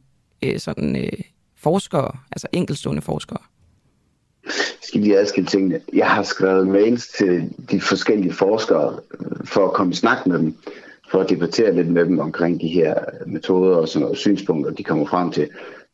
øh, 0.52 0.58
sådan 0.58 0.96
øh, 0.96 1.20
forskere, 1.56 2.10
altså 2.32 2.46
enkeltstående 2.52 3.02
forskere? 3.02 3.38
skal 4.86 5.00
lige 5.00 5.18
adskille 5.18 5.48
tingene. 5.48 5.80
Jeg 5.92 6.06
har 6.06 6.22
skrevet 6.22 6.68
mails 6.68 7.08
til 7.08 7.52
de 7.70 7.80
forskellige 7.80 8.32
forskere 8.32 8.98
øh, 9.20 9.46
for 9.46 9.64
at 9.64 9.72
komme 9.72 9.92
i 9.92 9.96
snak 9.96 10.26
med 10.26 10.38
dem, 10.38 10.54
for 11.10 11.20
at 11.20 11.30
debattere 11.30 11.74
lidt 11.74 11.88
med 11.88 12.04
dem 12.04 12.18
omkring 12.18 12.60
de 12.60 12.68
her 12.68 12.94
metoder 13.26 13.76
og 13.76 13.88
sådan 13.88 14.02
noget, 14.02 14.18
synspunkter, 14.18 14.72
de 14.72 14.84
kommer 14.84 15.06
frem 15.06 15.30
til. 15.30 15.48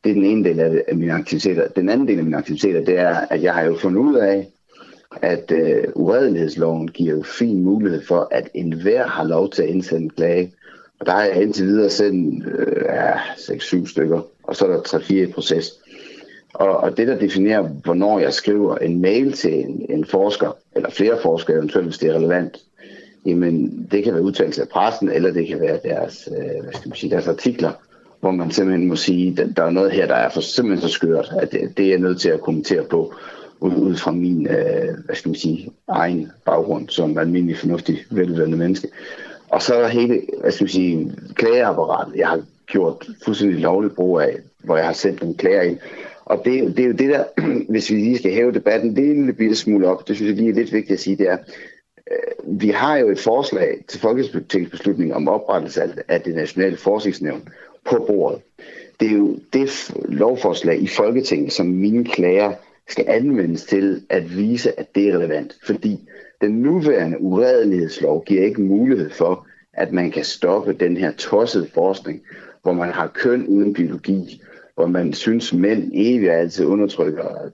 Det 0.04 0.10
er 0.10 0.14
den 0.14 0.24
ene 0.24 0.44
del 0.48 0.60
af 0.88 0.96
mine 0.96 1.12
aktiviteter. 1.12 1.68
Den 1.68 1.88
anden 1.88 2.08
del 2.08 2.18
af 2.18 2.24
mine 2.24 2.36
aktiviteter, 2.36 2.84
det 2.84 2.98
er, 2.98 3.16
at 3.30 3.42
jeg 3.42 3.54
har 3.54 3.62
jo 3.62 3.78
fundet 3.78 4.00
ud 4.00 4.14
af, 4.14 4.48
at 5.22 5.52
øh, 5.52 5.84
uredelighedsloven 5.94 6.88
giver 6.88 7.16
jo 7.16 7.22
fin 7.22 7.62
mulighed 7.62 8.06
for, 8.06 8.28
at 8.30 8.48
enhver 8.54 9.06
har 9.06 9.24
lov 9.24 9.50
til 9.50 9.62
at 9.62 9.68
indsende 9.68 10.02
en 10.02 10.10
klage. 10.10 10.52
Og 11.02 11.06
der 11.06 11.12
har 11.12 11.24
jeg 11.24 11.42
indtil 11.42 11.66
videre 11.66 11.90
sendt 11.90 12.44
øh, 12.46 12.82
ja, 12.84 13.16
6-7 13.16 13.90
stykker, 13.90 14.20
og 14.42 14.56
så 14.56 14.66
er 14.66 14.70
der 14.70 14.98
3-4 14.98 15.14
i 15.14 15.32
proces. 15.32 15.72
Og, 16.54 16.76
og 16.76 16.96
det, 16.96 17.08
der 17.08 17.18
definerer, 17.18 17.62
hvornår 17.62 18.18
jeg 18.18 18.32
skriver 18.32 18.76
en 18.76 19.00
mail 19.00 19.32
til 19.32 19.54
en, 19.54 19.86
en 19.88 20.04
forsker, 20.04 20.56
eller 20.76 20.90
flere 20.90 21.18
forskere 21.22 21.56
eventuelt, 21.56 21.86
hvis 21.86 21.98
det 21.98 22.08
er 22.08 22.14
relevant, 22.14 22.58
jamen 23.26 23.88
det 23.90 24.04
kan 24.04 24.14
være 24.14 24.22
udtalelse 24.22 24.62
af 24.62 24.68
pressen, 24.68 25.08
eller 25.08 25.32
det 25.32 25.48
kan 25.48 25.60
være 25.60 25.78
deres, 25.84 26.28
øh, 26.36 26.62
hvad 26.62 26.72
skal 26.72 26.88
man 26.88 26.96
sige, 26.96 27.10
deres 27.10 27.28
artikler, 27.28 27.72
hvor 28.20 28.30
man 28.30 28.50
simpelthen 28.50 28.88
må 28.88 28.96
sige, 28.96 29.42
at 29.42 29.56
der 29.56 29.62
er 29.62 29.70
noget 29.70 29.92
her, 29.92 30.06
der 30.06 30.14
er 30.14 30.28
for, 30.28 30.40
simpelthen 30.40 30.88
så 30.88 30.94
skørt, 30.94 31.32
at 31.40 31.52
det, 31.52 31.76
det 31.76 31.86
er 31.86 31.90
jeg 31.90 31.98
nødt 31.98 32.20
til 32.20 32.28
at 32.28 32.40
kommentere 32.40 32.84
på, 32.84 33.14
ud, 33.60 33.74
ud 33.74 33.96
fra 33.96 34.10
min, 34.10 34.46
øh, 34.46 34.94
hvad 35.04 35.14
skal 35.14 35.28
man 35.28 35.36
sige, 35.36 35.70
egen 35.88 36.32
baggrund 36.44 36.88
som 36.88 37.18
almindelig 37.18 37.58
fornuftig, 37.58 37.98
veluddannet 38.10 38.58
menneske. 38.58 38.88
Og 39.52 39.62
så 39.62 39.86
hele, 39.86 40.22
hvad 40.40 40.50
skal 40.50 40.68
sige, 40.68 41.12
klageapparatet, 41.34 42.16
jeg 42.16 42.28
har 42.28 42.42
gjort 42.66 43.06
fuldstændig 43.24 43.60
lovligt 43.60 43.94
brug 43.94 44.20
af, 44.20 44.36
hvor 44.64 44.76
jeg 44.76 44.86
har 44.86 44.92
sendt 44.92 45.22
en 45.22 45.34
klager 45.34 45.62
ind. 45.62 45.78
Og 46.24 46.42
det, 46.44 46.76
det 46.76 46.82
er 46.82 46.86
jo 46.86 46.92
det 46.92 47.08
der, 47.08 47.24
hvis 47.72 47.90
vi 47.90 47.96
lige 47.96 48.18
skal 48.18 48.32
hæve 48.32 48.52
debatten, 48.52 48.90
en 48.90 49.16
lille 49.16 49.32
bitte 49.32 49.56
smule 49.56 49.88
op, 49.88 50.08
det 50.08 50.16
synes 50.16 50.28
jeg 50.28 50.36
lige 50.36 50.50
er 50.50 50.54
lidt 50.54 50.72
vigtigt 50.72 50.92
at 50.92 51.00
sige, 51.00 51.16
det 51.16 51.28
er, 51.28 51.38
øh, 52.10 52.60
vi 52.60 52.68
har 52.68 52.96
jo 52.96 53.08
et 53.08 53.18
forslag 53.18 53.84
til 53.88 54.00
folketingsbeslutning 54.00 55.14
om 55.14 55.28
oprettelse 55.28 55.82
af 56.08 56.20
det 56.20 56.34
nationale 56.34 56.76
forskningsnævn 56.76 57.48
på 57.90 58.04
bordet. 58.06 58.40
Det 59.00 59.08
er 59.08 59.16
jo 59.16 59.36
det 59.52 59.94
lovforslag 60.04 60.82
i 60.82 60.86
Folketinget, 60.86 61.52
som 61.52 61.66
mine 61.66 62.04
klager 62.04 62.52
skal 62.88 63.04
anvendes 63.08 63.64
til 63.64 64.02
at 64.08 64.36
vise, 64.36 64.80
at 64.80 64.94
det 64.94 65.08
er 65.08 65.16
relevant. 65.16 65.56
Fordi 65.66 66.08
den 66.42 66.52
nuværende 66.52 67.20
uredelighedslov 67.20 68.24
giver 68.24 68.44
ikke 68.44 68.62
mulighed 68.62 69.10
for, 69.10 69.46
at 69.72 69.92
man 69.92 70.10
kan 70.10 70.24
stoppe 70.24 70.72
den 70.72 70.96
her 70.96 71.12
tossede 71.12 71.68
forskning, 71.74 72.22
hvor 72.62 72.72
man 72.72 72.88
har 72.88 73.06
køn 73.06 73.46
uden 73.46 73.74
biologi, 73.74 74.42
hvor 74.74 74.86
man 74.86 75.12
synes, 75.12 75.52
mænd 75.52 75.90
evigt 75.94 76.32
altid 76.32 76.66
undertrykker 76.66 77.50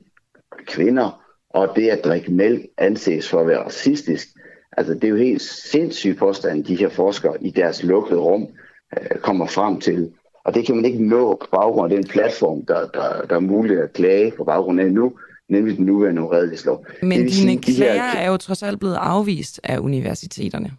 kvinder, 0.67 1.25
og 1.51 1.69
det 1.77 1.89
at 1.89 2.05
drikke 2.05 2.33
mælk 2.33 2.67
anses 2.79 3.29
for 3.29 3.41
at 3.41 3.47
være 3.47 3.65
racistisk. 3.65 4.29
Altså, 4.77 4.95
det 4.95 5.05
er 5.05 5.09
jo 5.09 5.17
helt 5.17 5.43
sindssygt 5.43 6.19
påstand, 6.19 6.65
de 6.65 6.77
her 6.77 6.89
forskere 6.89 7.37
i 7.41 7.51
deres 7.51 7.83
lukkede 7.83 8.21
rum 8.21 8.47
øh, 9.01 9.19
kommer 9.19 9.47
frem 9.47 9.81
til. 9.81 10.13
Og 10.45 10.55
det 10.55 10.67
kan 10.67 10.77
man 10.77 10.85
ikke 10.85 11.09
nå 11.09 11.37
på 11.41 11.47
baggrund 11.53 11.93
af 11.93 11.99
den 11.99 12.09
platform, 12.09 12.67
der, 12.67 12.89
der, 12.95 13.27
der 13.31 13.37
er 13.37 13.41
muligt 13.41 13.81
at 13.81 13.93
klage 13.93 14.33
på 14.37 14.45
baggrund 14.45 14.81
af 14.81 14.93
nu, 14.93 15.13
nemlig 15.49 15.77
den 15.77 15.87
nuværende 15.87 16.23
uredelighedslov. 16.23 16.87
Men 17.03 17.19
dine 17.19 17.31
sige, 17.31 17.59
klager 17.59 17.93
de 17.93 17.99
her... 17.99 18.19
er 18.19 18.31
jo 18.31 18.37
trods 18.37 18.63
alt 18.63 18.81
blevet 18.81 18.97
afvist 19.01 19.61
af 19.65 19.79
universiteterne. 19.79 20.71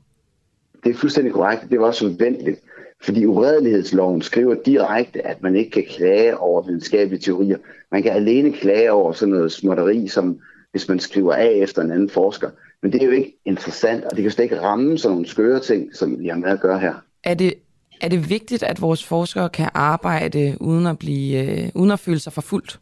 Det 0.84 0.90
er 0.90 0.96
fuldstændig 0.96 1.34
korrekt. 1.34 1.62
Det 1.72 1.80
var 1.80 1.86
også 1.86 2.10
forventeligt. 2.10 2.60
Fordi 3.02 3.26
uredelighedsloven 3.26 4.22
skriver 4.22 4.56
direkte, 4.66 5.28
at 5.28 5.44
man 5.44 5.56
ikke 5.56 5.72
kan 5.72 5.86
klage 5.90 6.38
over 6.38 6.62
videnskabelige 6.62 7.20
teorier. 7.20 7.58
Man 7.92 8.04
kan 8.04 8.12
alene 8.12 8.54
klage 8.54 8.92
over 8.92 9.14
sådan 9.14 9.34
noget 9.34 9.52
småtteri, 9.52 10.08
som 10.08 10.40
hvis 10.72 10.90
man 10.90 11.00
skriver 11.00 11.34
af 11.34 11.52
efter 11.52 11.82
en 11.82 11.92
anden 11.92 12.10
forsker. 12.10 12.50
Men 12.82 12.92
det 12.92 13.02
er 13.02 13.06
jo 13.06 13.12
ikke 13.12 13.36
interessant, 13.46 14.04
og 14.04 14.16
det 14.16 14.22
kan 14.22 14.32
slet 14.32 14.44
ikke 14.44 14.62
ramme 14.62 14.98
sådan 14.98 15.12
nogle 15.12 15.28
skøre 15.28 15.60
ting, 15.60 15.96
som 15.96 16.20
vi 16.20 16.28
har 16.28 16.38
med 16.38 16.50
at 16.50 16.60
gøre 16.60 16.80
her. 16.80 16.94
Er 17.24 17.34
det, 17.34 17.54
er 18.02 18.08
det 18.08 18.30
vigtigt, 18.30 18.64
at 18.64 18.82
vores 18.82 19.06
forskere 19.06 19.50
kan 19.50 19.70
arbejde 19.74 20.58
uden 20.62 20.88
at, 20.88 21.00
blive, 21.00 21.64
øh, 21.64 21.70
uden 21.76 21.92
at 21.92 22.00
føle 22.00 22.20
sig 22.20 22.34
forfulgt? 22.34 22.80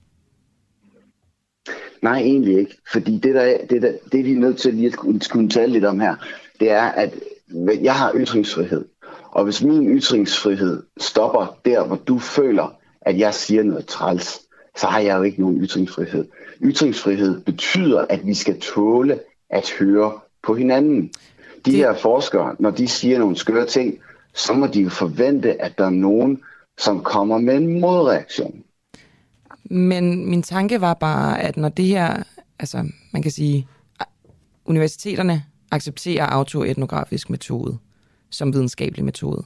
Nej, 2.01 2.19
egentlig 2.19 2.59
ikke. 2.59 2.77
Fordi 2.91 3.17
det, 3.17 3.35
der, 3.35 3.57
det, 3.69 3.81
der, 3.81 3.91
det 4.11 4.25
vi 4.25 4.31
er 4.31 4.39
nødt 4.39 4.57
til 4.57 4.73
lige 4.73 4.87
at 4.87 5.29
kunne 5.29 5.49
tale 5.49 5.73
lidt 5.73 5.85
om 5.85 5.99
her, 5.99 6.15
det 6.59 6.71
er, 6.71 6.83
at 6.83 7.13
jeg 7.81 7.95
har 7.95 8.11
ytringsfrihed. 8.15 8.85
Og 9.31 9.43
hvis 9.43 9.63
min 9.63 9.97
ytringsfrihed 9.97 10.83
stopper 10.97 11.57
der, 11.65 11.85
hvor 11.85 11.95
du 11.95 12.19
føler, 12.19 12.75
at 13.01 13.19
jeg 13.19 13.33
siger 13.33 13.63
noget 13.63 13.85
træls, 13.85 14.41
så 14.77 14.87
har 14.87 14.99
jeg 14.99 15.17
jo 15.17 15.23
ikke 15.23 15.41
nogen 15.41 15.61
ytringsfrihed. 15.61 16.25
Ytringsfrihed 16.61 17.41
betyder, 17.41 18.05
at 18.09 18.27
vi 18.27 18.33
skal 18.33 18.59
tåle 18.59 19.19
at 19.49 19.69
høre 19.79 20.11
på 20.43 20.55
hinanden. 20.55 21.11
De 21.65 21.75
her 21.75 21.93
forskere, 21.93 22.55
når 22.59 22.71
de 22.71 22.87
siger 22.87 23.19
nogle 23.19 23.35
skøre 23.35 23.65
ting, 23.65 23.99
så 24.33 24.53
må 24.53 24.67
de 24.67 24.81
jo 24.81 24.89
forvente, 24.89 25.61
at 25.61 25.77
der 25.77 25.85
er 25.85 25.89
nogen, 25.89 26.41
som 26.77 27.03
kommer 27.03 27.37
med 27.37 27.55
en 27.55 27.81
modreaktion. 27.81 28.63
Men 29.69 30.29
min 30.29 30.43
tanke 30.43 30.81
var 30.81 30.93
bare, 30.93 31.41
at 31.41 31.57
når 31.57 31.69
det 31.69 31.85
her, 31.85 32.23
altså 32.59 32.89
man 33.11 33.21
kan 33.21 33.31
sige, 33.31 33.67
universiteterne 34.65 35.43
accepterer 35.71 36.25
autoetnografisk 36.25 37.29
metode 37.29 37.77
som 38.29 38.53
videnskabelig 38.53 39.05
metode. 39.05 39.43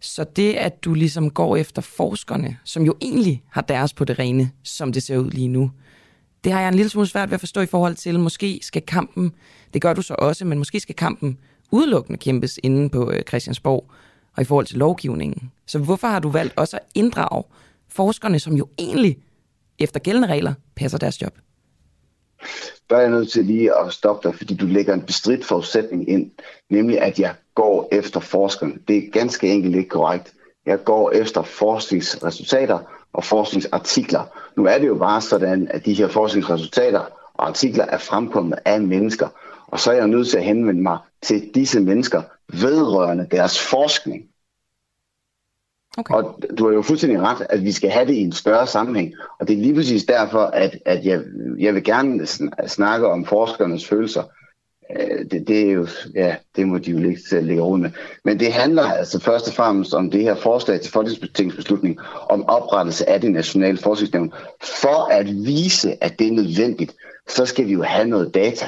Så 0.00 0.24
det, 0.24 0.52
at 0.52 0.84
du 0.84 0.94
ligesom 0.94 1.30
går 1.30 1.56
efter 1.56 1.82
forskerne, 1.82 2.56
som 2.64 2.82
jo 2.82 2.94
egentlig 3.00 3.42
har 3.48 3.62
deres 3.62 3.92
på 3.92 4.04
det 4.04 4.18
rene, 4.18 4.50
som 4.62 4.92
det 4.92 5.02
ser 5.02 5.18
ud 5.18 5.30
lige 5.30 5.48
nu, 5.48 5.70
det 6.44 6.52
har 6.52 6.60
jeg 6.60 6.68
en 6.68 6.74
lille 6.74 6.90
smule 6.90 7.06
svært 7.06 7.30
ved 7.30 7.34
at 7.34 7.40
forstå 7.40 7.60
i 7.60 7.66
forhold 7.66 7.94
til, 7.94 8.20
måske 8.20 8.58
skal 8.62 8.82
kampen, 8.82 9.32
det 9.74 9.82
gør 9.82 9.92
du 9.92 10.02
så 10.02 10.14
også, 10.18 10.44
men 10.44 10.58
måske 10.58 10.80
skal 10.80 10.94
kampen 10.94 11.38
udelukkende 11.70 12.18
kæmpes 12.18 12.60
inde 12.62 12.88
på 12.88 13.10
øh, 13.10 13.22
Christiansborg 13.22 13.90
og 14.36 14.42
i 14.42 14.44
forhold 14.44 14.66
til 14.66 14.78
lovgivningen. 14.78 15.50
Så 15.66 15.78
hvorfor 15.78 16.08
har 16.08 16.18
du 16.18 16.28
valgt 16.28 16.54
også 16.56 16.76
at 16.76 16.82
inddrage 16.94 17.44
forskerne, 17.88 18.38
som 18.38 18.54
jo 18.54 18.68
egentlig 18.78 19.18
efter 19.78 20.00
gældende 20.00 20.28
regler 20.28 20.54
passer 20.76 20.98
deres 20.98 21.22
job? 21.22 21.32
Der 22.90 22.96
er 22.96 23.00
jeg 23.00 23.10
nødt 23.10 23.32
til 23.32 23.44
lige 23.44 23.78
at 23.78 23.92
stoppe 23.92 24.28
dig, 24.28 24.38
fordi 24.38 24.54
du 24.54 24.66
lægger 24.66 24.94
en 24.94 25.02
bestridt 25.02 25.44
forudsætning 25.44 26.08
ind, 26.08 26.30
nemlig 26.70 27.00
at 27.00 27.18
jeg 27.18 27.34
går 27.54 27.88
efter 27.92 28.20
forskerne. 28.20 28.74
Det 28.88 28.96
er 28.96 29.10
ganske 29.12 29.48
enkelt 29.48 29.76
ikke 29.76 29.88
korrekt. 29.88 30.32
Jeg 30.66 30.84
går 30.84 31.10
efter 31.10 31.42
forskningsresultater 31.42 32.78
og 33.12 33.24
forskningsartikler. 33.24 34.24
Nu 34.56 34.64
er 34.64 34.78
det 34.78 34.86
jo 34.86 34.94
bare 34.94 35.20
sådan, 35.20 35.68
at 35.70 35.86
de 35.86 35.94
her 35.94 36.08
forskningsresultater 36.08 37.00
og 37.34 37.46
artikler 37.46 37.84
er 37.84 37.98
fremkommet 37.98 38.58
af 38.64 38.80
mennesker. 38.80 39.28
Og 39.66 39.80
så 39.80 39.90
er 39.90 39.96
jeg 39.96 40.08
nødt 40.08 40.28
til 40.28 40.36
at 40.36 40.44
henvende 40.44 40.82
mig 40.82 40.98
til 41.22 41.50
disse 41.54 41.80
mennesker 41.80 42.22
vedrørende 42.52 43.26
deres 43.30 43.60
forskning. 43.60 44.22
Okay. 45.96 46.14
Og 46.14 46.40
du 46.58 46.66
har 46.66 46.74
jo 46.74 46.82
fuldstændig 46.82 47.20
ret, 47.20 47.46
at 47.50 47.64
vi 47.64 47.72
skal 47.72 47.90
have 47.90 48.06
det 48.06 48.14
i 48.14 48.20
en 48.20 48.32
større 48.32 48.66
sammenhæng. 48.66 49.14
Og 49.40 49.48
det 49.48 49.56
er 49.56 49.62
lige 49.62 49.74
præcis 49.74 50.04
derfor, 50.04 50.38
at, 50.38 50.78
at 50.84 51.04
jeg, 51.04 51.22
jeg 51.58 51.74
vil 51.74 51.84
gerne 51.84 52.26
snakke 52.66 53.08
om 53.08 53.24
forskernes 53.24 53.88
følelser. 53.88 54.22
Øh, 54.96 55.24
det, 55.30 55.48
det, 55.48 55.60
er 55.60 55.72
jo, 55.72 55.86
ja, 56.14 56.36
det 56.56 56.68
må 56.68 56.78
de 56.78 56.90
jo 56.90 56.98
ikke 57.08 57.20
selv 57.28 57.42
øh, 57.42 57.46
lægge 57.46 57.62
rundt 57.62 57.82
med. 57.82 57.90
Men 58.24 58.40
det 58.40 58.52
handler 58.52 58.82
altså 58.82 59.20
først 59.20 59.48
og 59.48 59.54
fremmest 59.54 59.94
om 59.94 60.10
det 60.10 60.22
her 60.22 60.34
forslag 60.34 60.80
til 60.80 60.92
folketingsbeslutning 60.92 61.98
om 62.30 62.48
oprettelse 62.48 63.08
af 63.08 63.20
det 63.20 63.32
nationale 63.32 63.78
forskningsnævn. 63.78 64.32
For 64.62 65.12
at 65.12 65.26
vise, 65.26 66.04
at 66.04 66.18
det 66.18 66.28
er 66.28 66.32
nødvendigt, 66.32 66.94
så 67.28 67.46
skal 67.46 67.66
vi 67.66 67.72
jo 67.72 67.82
have 67.82 68.08
noget 68.08 68.34
data, 68.34 68.66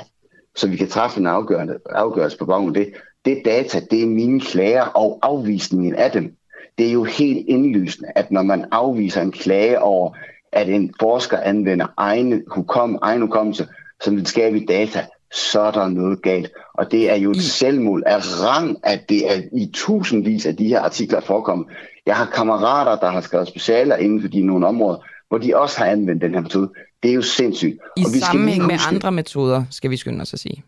så 0.57 0.69
vi 0.69 0.77
kan 0.77 0.89
træffe 0.89 1.21
en 1.21 1.27
afgørelse 1.27 2.39
på 2.39 2.47
baggrund 2.47 2.77
af 2.77 2.85
det. 2.85 2.95
Det 3.25 3.43
data, 3.45 3.81
det 3.91 4.03
er 4.03 4.07
mine 4.07 4.41
klager 4.41 4.85
og 4.85 5.19
afvisningen 5.23 5.95
af 5.95 6.11
dem. 6.11 6.37
Det 6.79 6.89
er 6.89 6.93
jo 6.93 7.05
helt 7.05 7.49
indlysende, 7.49 8.09
at 8.15 8.31
når 8.31 8.43
man 8.43 8.65
afviser 8.71 9.23
en 9.23 9.33
klage 9.33 9.83
over, 9.83 10.13
at 10.53 10.69
en 10.69 10.95
forsker 11.01 11.39
anvender 11.39 11.87
egen, 11.97 12.43
hukom, 12.51 12.99
egen 13.03 13.21
hukommelse 13.21 13.69
som 14.03 14.15
videnskabelig 14.15 14.69
data, 14.69 15.07
så 15.33 15.61
er 15.61 15.71
der 15.71 15.89
noget 15.89 16.23
galt. 16.23 16.51
Og 16.75 16.91
det 16.91 17.11
er 17.11 17.17
jo 17.17 17.31
et 17.31 17.43
selvmål 17.43 18.03
af 18.07 18.19
rang, 18.19 18.79
at 18.83 19.09
det 19.09 19.33
er 19.33 19.43
i 19.53 19.71
tusindvis 19.75 20.47
af 20.47 20.57
de 20.57 20.69
her 20.69 20.81
artikler 20.81 21.21
forekommet. 21.21 21.67
Jeg 22.07 22.17
har 22.17 22.27
kammerater, 22.27 22.97
der 22.97 23.11
har 23.11 23.21
skrevet 23.21 23.49
specialer 23.49 23.97
inden 23.97 24.21
for 24.21 24.29
de 24.29 24.43
nogle 24.43 24.67
områder, 24.67 24.99
hvor 25.29 25.39
de 25.39 25.57
også 25.57 25.79
har 25.79 25.87
anvendt 25.87 26.23
den 26.23 26.35
her 26.35 26.41
metode. 26.41 26.71
Det 27.03 27.11
er 27.11 27.15
jo 27.15 27.23
sindssygt. 27.23 27.79
I 27.97 28.05
og 28.05 28.15
vi 28.15 28.19
sammenhæng 28.19 28.63
skal 28.63 28.67
med 28.67 28.79
andre 28.89 29.13
metoder, 29.13 29.65
skal 29.71 29.91
vi 29.91 29.97
skynde 29.97 30.23
os 30.23 30.33
at 30.33 30.39
sige. 30.39 30.65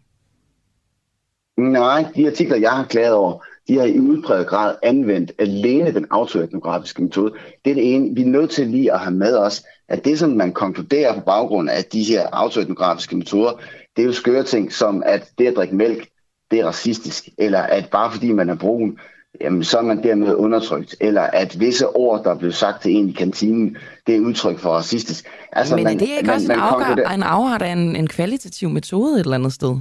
Nej, 1.56 2.04
de 2.16 2.26
artikler, 2.26 2.56
jeg 2.56 2.70
har 2.70 2.84
klaget 2.84 3.14
over, 3.14 3.44
de 3.68 3.78
har 3.78 3.84
i 3.84 3.98
udpræget 3.98 4.46
grad 4.46 4.74
anvendt 4.82 5.32
alene 5.38 5.94
den 5.94 6.06
autoetnografiske 6.10 7.02
metode. 7.02 7.32
Det 7.64 7.70
er 7.70 7.74
det 7.74 7.94
ene. 7.94 8.14
Vi 8.14 8.22
er 8.22 8.26
nødt 8.26 8.50
til 8.50 8.66
lige 8.66 8.92
at 8.92 8.98
have 8.98 9.14
med 9.14 9.36
os, 9.36 9.64
at 9.88 10.04
det, 10.04 10.18
som 10.18 10.30
man 10.30 10.52
konkluderer 10.52 11.14
på 11.14 11.20
baggrund 11.20 11.70
af 11.70 11.84
de 11.84 12.02
her 12.02 12.26
autoetnografiske 12.32 13.16
metoder, 13.16 13.52
det 13.96 14.02
er 14.02 14.06
jo 14.06 14.12
skøre 14.12 14.42
ting, 14.42 14.72
som 14.72 15.02
at 15.06 15.30
det 15.38 15.46
at 15.46 15.56
drikke 15.56 15.76
mælk, 15.76 16.08
det 16.50 16.60
er 16.60 16.64
racistisk, 16.64 17.28
eller 17.38 17.58
at 17.58 17.88
bare 17.90 18.12
fordi 18.12 18.32
man 18.32 18.50
er 18.50 18.54
brun, 18.54 18.98
jamen, 19.40 19.64
så 19.64 19.78
er 19.78 19.82
man 19.82 20.02
dermed 20.02 20.34
undertrykt, 20.34 20.96
eller 21.00 21.22
at 21.22 21.60
visse 21.60 21.88
ord, 21.88 22.24
der 22.24 22.34
blev 22.34 22.52
sagt 22.52 22.82
til 22.82 22.92
en 22.92 23.08
i 23.08 23.12
kantinen, 23.12 23.76
det 24.06 24.16
er 24.16 24.20
udtryk 24.20 24.58
for 24.58 24.70
racistisk. 24.70 25.28
Altså, 25.52 25.76
Men 25.76 25.86
er 25.86 25.90
det 25.90 26.02
ikke 26.02 26.26
man, 26.26 26.34
også 26.34 26.48
man, 26.48 26.56
en, 26.56 26.62
afgør, 26.62 27.08
en 27.08 27.22
afhørt 27.22 27.62
af 27.62 27.72
en, 27.72 27.96
en 27.96 28.06
kvalitativ 28.06 28.68
metode 28.68 29.14
et 29.14 29.20
eller 29.20 29.34
andet 29.34 29.52
sted? 29.52 29.76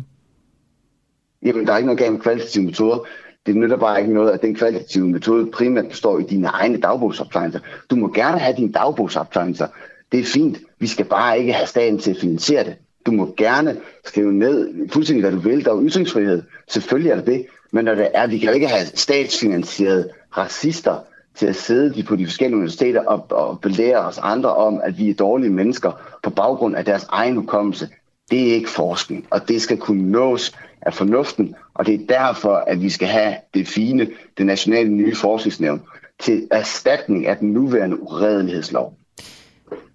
Jamen, 1.44 1.68
der 1.68 1.74
er 1.74 1.78
ikke 1.78 1.86
noget 1.86 2.00
galt 2.00 2.14
med 2.14 2.22
kvalitative 2.22 2.64
metoder. 2.64 3.00
Det 3.48 3.56
nytter 3.56 3.78
bare 3.78 4.02
ikke 4.02 4.14
noget, 4.14 4.32
at 4.32 4.42
den 4.42 4.56
kvalitative 4.56 5.08
metode 5.08 5.52
primært 5.52 5.88
består 5.90 6.20
i 6.20 6.24
dine 6.24 6.48
egne 6.48 6.78
dagbogsoptegnelser. 6.78 7.60
Du 7.90 7.96
må 7.96 8.08
gerne 8.08 8.40
have 8.40 8.56
dine 8.58 8.72
dagbogsoptegnelser. 8.72 9.68
Det 10.12 10.20
er 10.20 10.24
fint. 10.24 10.58
Vi 10.80 10.88
skal 10.88 11.06
bare 11.06 11.40
ikke 11.40 11.54
have 11.54 11.68
staten 11.68 12.00
til 12.00 12.12
at 12.12 12.18
finansiere 12.22 12.64
det. 12.64 12.76
Du 13.06 13.12
må 13.12 13.34
gerne 13.38 13.78
skrive 14.06 14.34
ned 14.34 14.90
fuldstændig, 14.90 15.22
hvad 15.22 15.32
du 15.32 15.50
vil. 15.50 15.66
Der 15.66 15.72
er 15.74 15.84
ytringsfrihed. 15.84 16.44
Selvfølgelig 16.68 17.12
er 17.12 17.16
det 17.16 17.26
det. 17.26 17.46
Men 17.72 17.86
når 17.86 17.96
det 17.96 18.08
er, 18.14 18.28
vi 18.28 18.38
kan 18.38 18.48
jo 18.48 18.54
ikke 18.54 18.68
have 18.68 18.86
statsfinansierede 18.86 20.10
racister 20.38 20.96
til 21.36 21.46
at 21.48 21.56
sidde 21.56 22.04
på 22.04 22.16
de 22.16 22.26
forskellige 22.26 22.56
universiteter 22.56 23.06
og, 23.06 23.26
og 23.30 23.62
belære 23.62 23.98
os 24.00 24.18
andre 24.18 24.56
om, 24.56 24.82
at 24.84 24.98
vi 24.98 25.10
er 25.10 25.14
dårlige 25.14 25.50
mennesker 25.50 25.92
på 26.24 26.30
baggrund 26.30 26.76
af 26.76 26.86
deres 26.86 27.06
egen 27.10 27.36
hukommelse. 27.36 27.90
Det 28.32 28.50
er 28.50 28.54
ikke 28.54 28.70
forskning, 28.70 29.28
og 29.32 29.48
det 29.48 29.62
skal 29.62 29.78
kunne 29.78 30.12
nås 30.12 30.58
af 30.82 30.94
fornuften, 30.94 31.56
og 31.74 31.86
det 31.86 31.94
er 31.94 32.06
derfor, 32.20 32.54
at 32.68 32.82
vi 32.82 32.90
skal 32.90 33.08
have 33.08 33.36
det 33.54 33.68
fine, 33.68 34.08
det 34.38 34.46
nationale 34.46 34.90
nye 34.90 35.16
forskningsnævn, 35.16 35.82
til 36.20 36.48
erstatning 36.52 37.28
af 37.28 37.38
den 37.38 37.54
nuværende 37.54 38.02
uredelighedslov. 38.02 38.98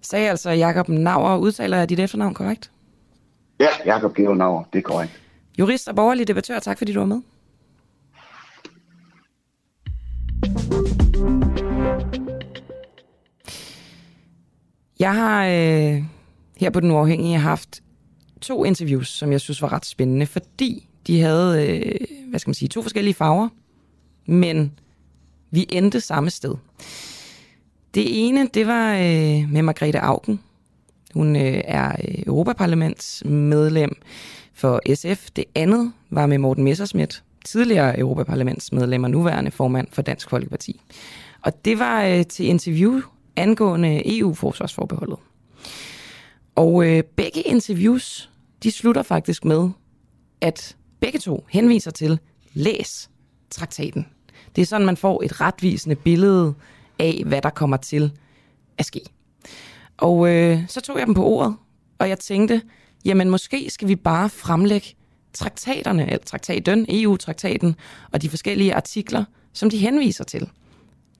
Sagde 0.01 0.29
altså 0.29 0.51
Jakob 0.51 0.89
Nauer, 0.89 1.37
udtaler 1.37 1.77
jeg 1.77 1.89
dit 1.89 1.99
efternavn 1.99 2.33
korrekt? 2.33 2.71
Ja, 3.59 3.67
Jakob 3.85 4.15
Georg 4.15 4.37
Nauer, 4.37 4.63
det 4.73 4.79
er 4.79 4.83
korrekt. 4.83 5.21
Jurist 5.59 5.87
og 5.87 5.95
borgerlig 5.95 6.27
debattør, 6.27 6.59
tak 6.59 6.77
fordi 6.77 6.93
du 6.93 6.99
var 6.99 7.05
med. 7.05 7.21
Jeg 14.99 15.15
har 15.15 15.45
øh, 15.45 16.03
her 16.57 16.69
på 16.69 16.79
Den 16.79 16.91
Uafhængige 16.91 17.37
haft 17.37 17.83
to 18.43 18.63
interviews, 18.65 19.07
som 19.07 19.31
jeg 19.31 19.41
synes 19.41 19.61
var 19.61 19.73
ret 19.73 19.85
spændende, 19.85 20.25
fordi 20.25 20.87
de 21.07 21.21
havde, 21.21 21.67
øh, 21.67 21.99
hvad 22.29 22.39
skal 22.39 22.49
man 22.49 22.55
sige, 22.55 22.69
to 22.69 22.81
forskellige 22.81 23.13
farver, 23.13 23.49
men 24.25 24.71
vi 25.51 25.65
endte 25.69 26.01
samme 26.01 26.29
sted. 26.29 26.55
Det 27.93 28.27
ene, 28.27 28.47
det 28.53 28.67
var 28.67 28.93
øh, 28.93 29.51
med 29.51 29.61
Margrethe 29.61 29.99
Augen. 29.99 30.39
Hun 31.13 31.35
øh, 31.35 31.61
er 31.65 31.91
øh, 32.07 32.23
Europaparlamentsmedlem 32.27 33.95
for 34.53 34.81
SF. 34.95 35.29
Det 35.35 35.45
andet 35.55 35.91
var 36.09 36.25
med 36.25 36.37
Morten 36.37 36.63
Messerschmidt, 36.63 37.23
tidligere 37.45 37.99
Europaparlamentsmedlem 37.99 39.03
og 39.03 39.11
nuværende 39.11 39.51
formand 39.51 39.87
for 39.91 40.01
Dansk 40.01 40.29
Folkeparti. 40.29 40.81
Og 41.41 41.65
det 41.65 41.79
var 41.79 42.03
øh, 42.03 42.25
til 42.25 42.45
interview 42.45 43.01
angående 43.35 44.19
EU-forsvarsforbeholdet. 44.19 45.17
Og 46.55 46.85
øh, 46.87 47.03
begge 47.03 47.41
interviews, 47.41 48.29
de 48.63 48.71
slutter 48.71 49.03
faktisk 49.03 49.45
med, 49.45 49.69
at 50.41 50.75
begge 50.99 51.19
to 51.19 51.45
henviser 51.49 51.91
til 51.91 52.19
læs 52.53 53.09
traktaten. 53.49 54.07
Det 54.55 54.61
er 54.61 54.65
sådan, 54.65 54.85
man 54.85 54.97
får 54.97 55.23
et 55.23 55.41
retvisende 55.41 55.95
billede 55.95 56.53
af, 56.99 57.23
hvad 57.25 57.41
der 57.41 57.49
kommer 57.49 57.77
til 57.77 58.11
at 58.77 58.85
ske. 58.85 59.01
Og 59.97 60.29
øh, 60.29 60.59
så 60.67 60.81
tog 60.81 60.99
jeg 60.99 61.07
dem 61.07 61.15
på 61.15 61.25
ordet, 61.25 61.55
og 61.99 62.09
jeg 62.09 62.19
tænkte, 62.19 62.61
jamen 63.05 63.29
måske 63.29 63.69
skal 63.69 63.87
vi 63.87 63.95
bare 63.95 64.29
fremlægge 64.29 64.87
traktaterne, 65.33 66.05
eller 66.05 66.25
traktaten, 66.25 66.85
EU-traktaten, 66.89 67.75
og 68.11 68.21
de 68.21 68.29
forskellige 68.29 68.73
artikler, 68.73 69.25
som 69.53 69.69
de 69.69 69.77
henviser 69.77 70.23
til. 70.23 70.49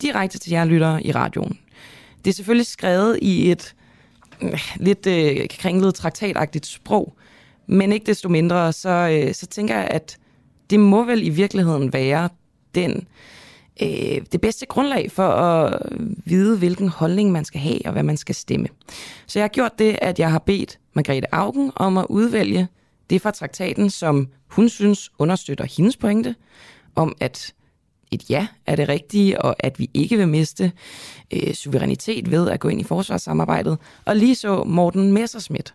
Direkte 0.01 0.39
til 0.39 0.51
jer 0.51 0.65
lyttere 0.65 1.03
i 1.03 1.11
radioen. 1.11 1.59
Det 2.25 2.31
er 2.31 2.33
selvfølgelig 2.33 2.67
skrevet 2.67 3.19
i 3.21 3.51
et 3.51 3.75
øh, 4.41 4.59
lidt 4.75 5.07
øh, 5.07 5.47
kringlet 5.49 5.95
traktatagtigt 5.95 6.65
sprog, 6.65 7.17
men 7.67 7.91
ikke 7.91 8.05
desto 8.05 8.29
mindre, 8.29 8.73
så, 8.73 8.89
øh, 8.89 9.33
så 9.33 9.45
tænker 9.45 9.75
jeg, 9.75 9.87
at 9.91 10.17
det 10.69 10.79
må 10.79 11.03
vel 11.03 11.23
i 11.23 11.29
virkeligheden 11.29 11.93
være 11.93 12.29
den, 12.75 13.07
øh, 13.81 14.21
det 14.31 14.41
bedste 14.41 14.65
grundlag 14.65 15.11
for 15.11 15.27
at 15.27 15.79
vide, 16.25 16.57
hvilken 16.57 16.89
holdning 16.89 17.31
man 17.31 17.45
skal 17.45 17.61
have 17.61 17.79
og 17.85 17.91
hvad 17.91 18.03
man 18.03 18.17
skal 18.17 18.35
stemme. 18.35 18.67
Så 19.27 19.39
jeg 19.39 19.43
har 19.43 19.49
gjort 19.49 19.79
det, 19.79 19.97
at 20.01 20.19
jeg 20.19 20.31
har 20.31 20.39
bedt 20.39 20.79
Margrethe 20.93 21.35
Augen 21.35 21.71
om 21.75 21.97
at 21.97 22.05
udvælge 22.09 22.67
det 23.09 23.21
fra 23.21 23.31
traktaten, 23.31 23.89
som 23.89 24.27
hun 24.47 24.69
synes 24.69 25.11
understøtter 25.19 25.65
hendes 25.77 25.97
pointe, 25.97 26.35
om 26.95 27.15
at 27.19 27.53
et 28.11 28.29
ja 28.29 28.47
er 28.65 28.75
det 28.75 28.89
rigtige, 28.89 29.41
og 29.41 29.55
at 29.59 29.79
vi 29.79 29.89
ikke 29.93 30.17
vil 30.17 30.27
miste 30.27 30.71
øh, 31.33 31.53
suverænitet 31.53 32.31
ved 32.31 32.49
at 32.49 32.59
gå 32.59 32.67
ind 32.67 32.81
i 32.81 32.83
forsvarssamarbejdet, 32.83 33.77
og 34.05 34.15
lige 34.15 34.35
så 34.35 34.63
Morten 34.63 35.11
Messerschmidt. 35.11 35.73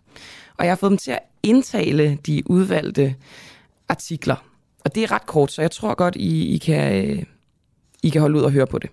Og 0.59 0.65
jeg 0.65 0.71
har 0.71 0.75
fået 0.75 0.89
dem 0.89 0.97
til 0.97 1.11
at 1.11 1.19
indtale 1.43 2.17
de 2.25 2.43
udvalgte 2.45 3.15
artikler. 3.89 4.35
Og 4.85 4.95
det 4.95 5.03
er 5.03 5.11
ret 5.11 5.25
kort, 5.25 5.51
så 5.51 5.61
jeg 5.61 5.71
tror 5.71 5.95
godt, 5.95 6.15
I, 6.15 6.55
I, 6.55 6.57
kan, 6.57 7.05
øh, 7.05 7.23
I 8.03 8.09
kan 8.09 8.21
holde 8.21 8.39
ud 8.39 8.43
og 8.43 8.51
høre 8.51 8.67
på 8.67 8.79
det. 8.79 8.89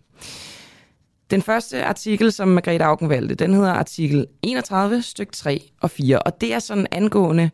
Den 1.30 1.42
første 1.42 1.84
artikel, 1.84 2.32
som 2.32 2.48
Margrethe 2.48 2.84
Augen 2.84 3.08
valgte, 3.08 3.34
den 3.34 3.54
hedder 3.54 3.72
artikel 3.72 4.26
31, 4.42 5.02
styk 5.02 5.32
3 5.32 5.70
og 5.80 5.90
4, 5.90 6.18
og 6.18 6.40
det 6.40 6.54
er 6.54 6.58
sådan 6.58 6.86
angående 6.90 7.50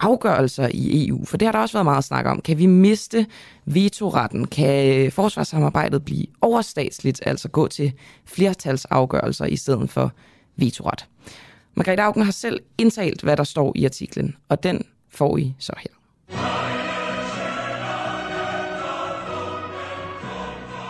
afgørelser 0.00 0.68
i 0.74 1.08
EU, 1.08 1.24
for 1.24 1.36
det 1.36 1.46
har 1.46 1.52
der 1.52 1.58
også 1.58 1.72
været 1.72 1.84
meget 1.86 2.04
snak 2.04 2.26
om. 2.26 2.40
Kan 2.40 2.58
vi 2.58 2.66
miste 2.66 3.26
vetoretten? 3.64 4.46
Kan 4.46 4.98
øh, 4.98 5.12
forsvarssamarbejdet 5.12 6.04
blive 6.04 6.26
overstatsligt, 6.40 7.20
altså 7.26 7.48
gå 7.48 7.68
til 7.68 7.92
flertalsafgørelser 8.24 9.44
i 9.44 9.56
stedet 9.56 9.90
for 9.90 10.12
vetoret? 10.56 11.06
Margrethe 11.76 12.02
Augen 12.02 12.22
har 12.22 12.32
selv 12.32 12.60
indtalt, 12.78 13.22
hvad 13.22 13.36
der 13.36 13.44
står 13.44 13.72
i 13.76 13.84
artiklen, 13.84 14.36
og 14.48 14.62
den 14.62 14.82
får 15.10 15.36
I 15.36 15.54
så 15.58 15.72
her. 15.78 15.94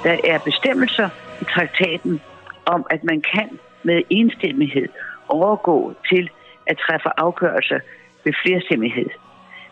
Der 0.05 0.17
er 0.25 0.39
bestemmelser 0.39 1.09
i 1.41 1.45
traktaten 1.45 2.21
om, 2.67 2.87
at 2.91 3.05
man 3.05 3.23
kan 3.35 3.59
med 3.83 4.03
enstemmighed 4.11 4.89
overgå 5.29 5.95
til 6.13 6.31
at 6.67 6.77
træffe 6.79 7.09
afgørelser 7.17 7.79
ved 8.25 8.33
flerstemmighed. 8.45 9.11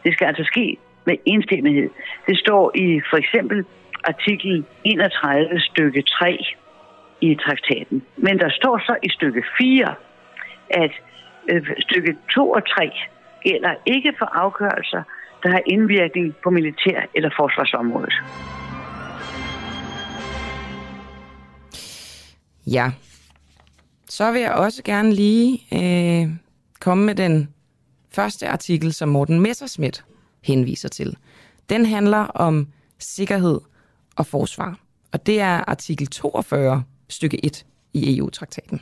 Det 0.04 0.12
skal 0.12 0.26
altså 0.26 0.44
ske 0.44 0.76
med 1.04 1.16
enstemmighed. 1.24 1.90
Det 2.26 2.38
står 2.38 2.70
i 2.74 3.00
for 3.10 3.16
eksempel 3.16 3.64
artikel 4.04 4.64
31 4.84 5.60
stykke 5.60 6.02
3 6.02 6.44
i 7.20 7.34
traktaten. 7.34 8.02
Men 8.16 8.38
der 8.38 8.50
står 8.50 8.78
så 8.78 8.96
i 9.02 9.08
stykke 9.08 9.42
4, 9.60 9.94
at 10.70 10.92
øh, 11.48 11.66
stykke 11.80 12.16
2 12.34 12.50
og 12.50 12.68
3 12.68 12.90
gælder 13.44 13.74
ikke 13.86 14.12
for 14.18 14.26
afgørelser, 14.26 15.02
der 15.42 15.48
har 15.50 15.62
indvirkning 15.66 16.36
på 16.44 16.50
militær- 16.50 17.10
eller 17.14 17.30
forsvarsområdet. 17.36 18.14
Ja, 22.66 22.90
så 24.08 24.32
vil 24.32 24.40
jeg 24.40 24.52
også 24.52 24.82
gerne 24.84 25.14
lige 25.14 25.60
øh, 25.72 26.28
komme 26.80 27.06
med 27.06 27.14
den 27.14 27.54
første 28.14 28.48
artikel, 28.48 28.92
som 28.92 29.08
Morten 29.08 29.40
Messerschmidt 29.40 30.04
henviser 30.42 30.88
til. 30.88 31.16
Den 31.68 31.86
handler 31.86 32.18
om 32.18 32.68
sikkerhed 32.98 33.60
og 34.16 34.26
forsvar. 34.26 34.78
Og 35.12 35.26
det 35.26 35.40
er 35.40 35.64
artikel 35.68 36.06
42, 36.06 36.82
stykke 37.08 37.44
1 37.46 37.66
i 37.94 38.18
EU-traktaten. 38.18 38.80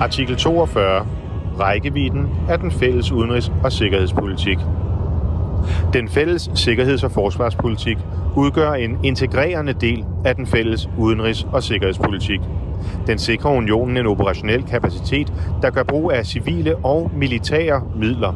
Artikel 0.00 0.36
42. 0.36 1.06
Rækkevidden 1.60 2.28
af 2.48 2.58
den 2.58 2.70
fælles 2.70 3.12
udenrigs- 3.12 3.52
og 3.64 3.72
sikkerhedspolitik. 3.72 4.58
Den 5.92 6.08
fælles 6.08 6.50
sikkerheds- 6.54 7.04
og 7.04 7.10
forsvarspolitik 7.10 7.96
udgør 8.36 8.72
en 8.72 8.98
integrerende 9.02 9.72
del 9.72 10.04
af 10.24 10.36
den 10.36 10.46
fælles 10.46 10.88
udenrigs- 10.98 11.46
og 11.52 11.62
sikkerhedspolitik. 11.62 12.40
Den 13.06 13.18
sikrer 13.18 13.50
unionen 13.50 13.96
en 13.96 14.06
operationel 14.06 14.62
kapacitet, 14.62 15.32
der 15.62 15.70
gør 15.70 15.82
brug 15.82 16.12
af 16.12 16.26
civile 16.26 16.76
og 16.76 17.10
militære 17.14 17.82
midler. 17.94 18.34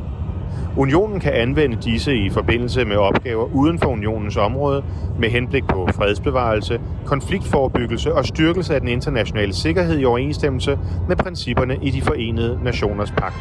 Unionen 0.77 1.21
kan 1.21 1.33
anvende 1.33 1.77
disse 1.83 2.17
i 2.17 2.31
forbindelse 2.31 2.85
med 2.85 2.97
opgaver 2.97 3.45
uden 3.55 3.79
for 3.79 3.89
unionens 3.89 4.37
område 4.37 4.85
med 5.19 5.29
henblik 5.31 5.65
på 5.69 5.89
fredsbevarelse, 5.95 6.81
konfliktforebyggelse 7.05 8.15
og 8.15 8.25
styrkelse 8.25 8.75
af 8.75 8.81
den 8.81 8.89
internationale 8.89 9.55
sikkerhed 9.55 9.99
i 9.99 10.05
overensstemmelse 10.05 10.79
med 11.09 11.17
principperne 11.17 11.79
i 11.83 11.91
de 11.91 12.03
forenede 12.03 12.61
nationers 12.65 13.11
pagt. 13.11 13.35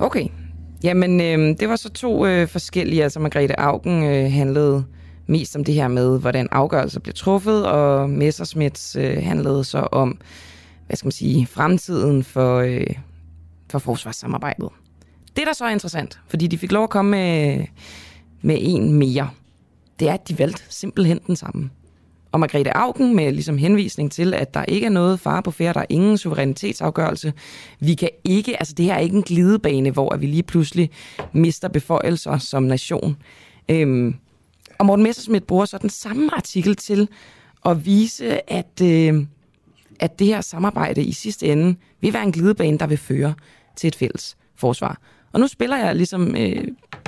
Okay. 0.00 0.26
Jamen, 0.84 1.20
øh, 1.20 1.58
det 1.60 1.68
var 1.68 1.76
så 1.76 1.90
to 1.90 2.26
øh, 2.26 2.48
forskellige. 2.48 3.02
Altså, 3.02 3.20
Margrethe 3.20 3.60
Augen 3.60 4.04
øh, 4.04 4.32
handlede 4.32 4.84
mest 5.26 5.56
om 5.56 5.64
det 5.64 5.74
her 5.74 5.88
med, 5.88 6.20
hvordan 6.20 6.48
afgørelser 6.50 7.00
bliver 7.00 7.14
truffet, 7.14 7.66
og 7.66 8.10
Messerschmidt 8.10 8.96
øh, 8.96 9.22
handlede 9.22 9.64
så 9.64 9.78
om, 9.78 10.18
hvad 10.86 10.96
skal 10.96 11.06
man 11.06 11.12
sige, 11.12 11.46
fremtiden 11.46 12.24
for, 12.24 12.58
øh, 12.58 12.86
for 13.72 13.78
forsvarssamarbejdet. 13.78 14.68
Det, 15.36 15.46
der 15.46 15.52
så 15.52 15.64
er 15.64 15.70
interessant, 15.70 16.20
fordi 16.28 16.46
de 16.46 16.58
fik 16.58 16.72
lov 16.72 16.84
at 16.84 16.90
komme 16.90 17.10
med, 17.10 17.64
med 18.42 18.56
en 18.60 18.92
mere, 18.92 19.30
det 20.00 20.08
er, 20.08 20.12
at 20.12 20.28
de 20.28 20.38
valgte 20.38 20.62
simpelthen 20.68 21.20
den 21.26 21.36
samme. 21.36 21.70
Og 22.32 22.40
Margrethe 22.40 22.76
Augen 22.76 23.16
med 23.16 23.32
ligesom 23.32 23.58
henvisning 23.58 24.12
til, 24.12 24.34
at 24.34 24.54
der 24.54 24.64
ikke 24.64 24.86
er 24.86 24.90
noget 24.90 25.20
fare 25.20 25.42
på 25.42 25.50
færre, 25.50 25.72
der 25.72 25.80
er 25.80 25.86
ingen 25.88 26.18
suverænitetsafgørelse. 26.18 27.32
Vi 27.80 27.94
kan 27.94 28.08
ikke, 28.24 28.56
altså 28.58 28.74
det 28.74 28.84
her 28.84 28.94
er 28.94 28.98
ikke 28.98 29.16
en 29.16 29.22
glidebane, 29.22 29.90
hvor 29.90 30.16
vi 30.16 30.26
lige 30.26 30.42
pludselig 30.42 30.90
mister 31.32 31.68
beføjelser 31.68 32.38
som 32.38 32.62
nation. 32.62 33.16
Øhm, 33.68 34.14
og 34.78 34.86
Morten 34.86 35.02
Messersmith 35.02 35.44
bruger 35.44 35.64
så 35.64 35.78
den 35.78 35.90
samme 35.90 36.34
artikel 36.34 36.76
til 36.76 37.08
at 37.64 37.86
vise, 37.86 38.52
at, 38.52 38.80
øh, 38.82 39.26
at 40.00 40.18
det 40.18 40.26
her 40.26 40.40
samarbejde 40.40 41.04
i 41.04 41.12
sidste 41.12 41.46
ende 41.46 41.76
vil 42.00 42.12
være 42.12 42.22
en 42.22 42.32
glidebane, 42.32 42.78
der 42.78 42.86
vil 42.86 42.98
føre 42.98 43.34
til 43.76 43.88
et 43.88 43.96
fælles 43.96 44.36
forsvar. 44.56 44.98
Og 45.32 45.40
nu 45.40 45.46
spiller 45.46 45.76
jeg 45.76 45.94
ligesom 45.96 46.36
øh, 46.36 46.64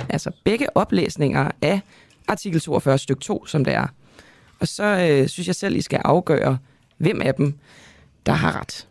altså 0.09 0.31
begge 0.43 0.77
oplæsninger 0.77 1.51
af 1.61 1.81
artikel 2.27 2.59
42 2.59 2.97
stykke 2.97 3.21
2, 3.21 3.45
som 3.45 3.65
det 3.65 3.73
er. 3.73 3.87
Og 4.59 4.67
så 4.67 4.83
øh, 4.83 5.27
synes 5.27 5.47
jeg 5.47 5.55
selv, 5.55 5.75
I 5.75 5.81
skal 5.81 6.01
afgøre, 6.05 6.57
hvem 6.97 7.21
af 7.21 7.33
dem, 7.33 7.53
der 8.25 8.31
har 8.31 8.59
ret. 8.59 8.87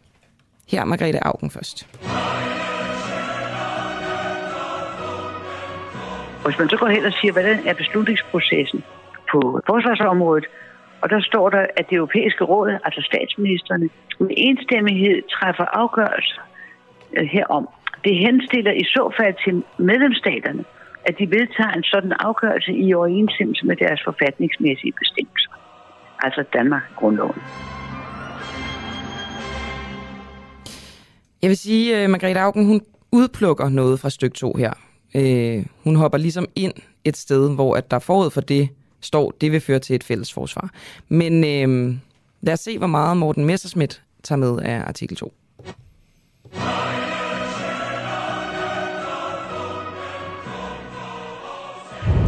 Her 0.68 0.80
er 0.80 0.84
Margrethe 0.84 1.24
Augen 1.24 1.50
først. 1.50 1.86
Hvis 6.44 6.58
man 6.58 6.68
så 6.68 6.76
går 6.76 6.88
hen 6.88 7.04
og 7.04 7.12
siger, 7.20 7.32
hvordan 7.32 7.66
er 7.66 7.74
beslutningsprocessen 7.74 8.84
på 9.32 9.60
forsvarsområdet, 9.66 10.46
og 11.02 11.10
der 11.10 11.20
står 11.20 11.50
der, 11.50 11.66
at 11.76 11.84
det 11.90 11.96
europæiske 11.96 12.44
råd, 12.44 12.78
altså 12.84 13.00
statsministerne, 13.10 13.88
med 14.20 14.34
enstemmighed 14.36 15.16
træffer 15.36 15.64
afgørelser 15.64 16.42
herom. 17.34 17.68
Det 18.04 18.16
henstiller 18.16 18.72
i 18.72 18.84
så 18.84 19.14
fald 19.18 19.34
til 19.44 19.54
medlemsstaterne, 19.78 20.64
at 21.08 21.14
de 21.18 21.26
vedtager 21.30 21.72
en 21.72 21.82
sådan 21.82 22.12
afgørelse 22.20 22.72
i 22.72 22.94
overensstemmelse 22.94 23.66
med 23.66 23.76
deres 23.76 24.00
forfatningsmæssige 24.04 24.92
bestemmelser. 25.00 25.50
Altså 26.22 26.44
Danmark, 26.52 26.82
grundloven. 26.96 27.40
Jeg 31.42 31.48
vil 31.48 31.56
sige, 31.56 31.96
at 31.96 32.10
Margrethe 32.10 32.40
Augen, 32.40 32.66
hun 32.66 32.80
udplukker 33.12 33.68
noget 33.68 34.00
fra 34.00 34.10
stykke 34.10 34.36
2 34.36 34.54
her. 34.58 34.72
Øh, 35.16 35.66
hun 35.84 35.96
hopper 35.96 36.18
ligesom 36.18 36.46
ind 36.56 36.72
et 37.04 37.16
sted, 37.16 37.54
hvor 37.54 37.76
at 37.76 37.90
der 37.90 37.98
forud 37.98 38.30
for 38.30 38.40
det 38.40 38.68
står, 39.00 39.32
det 39.40 39.52
vil 39.52 39.60
føre 39.60 39.78
til 39.78 39.96
et 39.96 40.04
fælles 40.04 40.32
forsvar. 40.32 40.70
Men 41.08 41.32
øh, 41.44 41.94
lad 42.40 42.52
os 42.52 42.60
se, 42.60 42.78
hvor 42.78 42.86
meget 42.86 43.16
Morten 43.16 43.44
Messerschmidt 43.44 44.02
tager 44.22 44.38
med 44.38 44.58
af 44.62 44.82
artikel 44.86 45.16
2. 45.16 45.34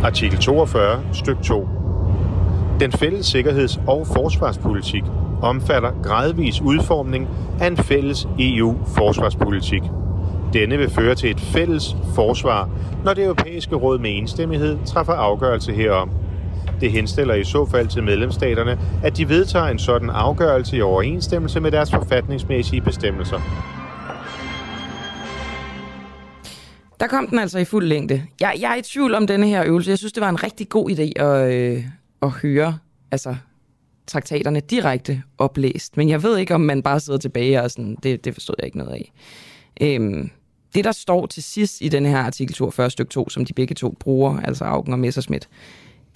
Artikel 0.04 0.38
42, 0.38 1.00
styk 1.12 1.42
2. 1.42 1.68
Den 2.80 2.92
fælles 2.92 3.26
sikkerheds- 3.26 3.80
og 3.86 4.06
forsvarspolitik 4.06 5.02
omfatter 5.42 5.90
gradvis 6.02 6.60
udformning 6.60 7.28
af 7.60 7.66
en 7.66 7.76
fælles 7.76 8.28
EU-forsvarspolitik. 8.38 9.82
denne 10.52 10.78
vil 10.78 10.90
føre 10.90 11.14
til 11.14 11.30
et 11.30 11.40
fælles 11.40 11.96
forsvar, 12.14 12.68
når 13.04 13.14
det 13.14 13.24
europæiske 13.24 13.74
råd 13.74 13.98
med 13.98 14.18
enstemmighed 14.18 14.78
træffer 14.86 15.12
afgørelse 15.12 15.72
herom. 15.72 16.10
Det 16.80 16.92
henstiller 16.92 17.34
i 17.34 17.44
så 17.44 17.66
fald 17.66 17.88
til 17.88 18.02
medlemsstaterne, 18.02 18.78
at 19.02 19.16
de 19.16 19.28
vedtager 19.28 19.66
en 19.66 19.78
sådan 19.78 20.10
afgørelse 20.10 20.76
i 20.76 20.82
overensstemmelse 20.82 21.60
med 21.60 21.70
deres 21.70 21.90
forfatningsmæssige 21.90 22.80
bestemmelser. 22.80 23.40
Der 27.00 27.06
kom 27.06 27.26
den 27.26 27.38
altså 27.38 27.58
i 27.58 27.64
fuld 27.64 27.86
længde. 27.86 28.26
Jeg, 28.40 28.56
jeg 28.60 28.72
er 28.72 28.76
i 28.76 28.82
tvivl 28.82 29.14
om 29.14 29.26
denne 29.26 29.46
her 29.46 29.64
øvelse. 29.66 29.90
Jeg 29.90 29.98
synes, 29.98 30.12
det 30.12 30.20
var 30.20 30.28
en 30.28 30.42
rigtig 30.42 30.68
god 30.68 30.90
idé 30.90 31.22
at, 31.22 31.52
øh, 31.52 31.84
at 32.22 32.30
høre 32.30 32.78
altså, 33.10 33.36
traktaterne 34.06 34.60
direkte 34.60 35.22
oplæst. 35.38 35.96
Men 35.96 36.08
jeg 36.08 36.22
ved 36.22 36.38
ikke, 36.38 36.54
om 36.54 36.60
man 36.60 36.82
bare 36.82 37.00
sidder 37.00 37.18
tilbage 37.18 37.62
og 37.62 37.70
sådan, 37.70 37.96
det, 38.02 38.24
det 38.24 38.34
forstod 38.34 38.54
jeg 38.58 38.66
ikke 38.66 38.78
noget 38.78 38.92
af. 38.92 39.12
Øhm, 39.80 40.30
det, 40.74 40.84
der 40.84 40.92
står 40.92 41.26
til 41.26 41.42
sidst 41.42 41.80
i 41.80 41.88
denne 41.88 42.08
her 42.08 42.18
artikel 42.18 42.54
42 42.54 42.90
stykke 42.90 43.10
2, 43.10 43.28
som 43.28 43.44
de 43.44 43.52
begge 43.52 43.74
to 43.74 43.96
bruger, 44.00 44.40
altså 44.40 44.64
Augen 44.64 44.92
og 44.92 44.98
Messerschmidt, 44.98 45.48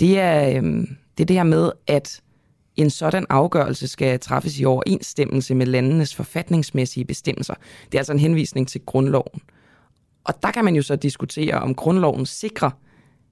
det 0.00 0.18
er, 0.18 0.56
øhm, 0.56 0.96
det 1.18 1.24
er 1.24 1.26
det 1.26 1.36
her 1.36 1.42
med, 1.42 1.70
at 1.86 2.20
en 2.76 2.90
sådan 2.90 3.26
afgørelse 3.28 3.88
skal 3.88 4.20
træffes 4.20 4.60
i 4.60 4.64
overensstemmelse 4.64 5.54
med 5.54 5.66
landenes 5.66 6.14
forfatningsmæssige 6.14 7.04
bestemmelser. 7.04 7.54
Det 7.84 7.94
er 7.94 7.98
altså 7.98 8.12
en 8.12 8.18
henvisning 8.18 8.68
til 8.68 8.80
grundloven. 8.80 9.40
Og 10.24 10.34
der 10.42 10.50
kan 10.50 10.64
man 10.64 10.76
jo 10.76 10.82
så 10.82 10.96
diskutere, 10.96 11.54
om 11.54 11.74
grundloven 11.74 12.26
sikrer, 12.26 12.70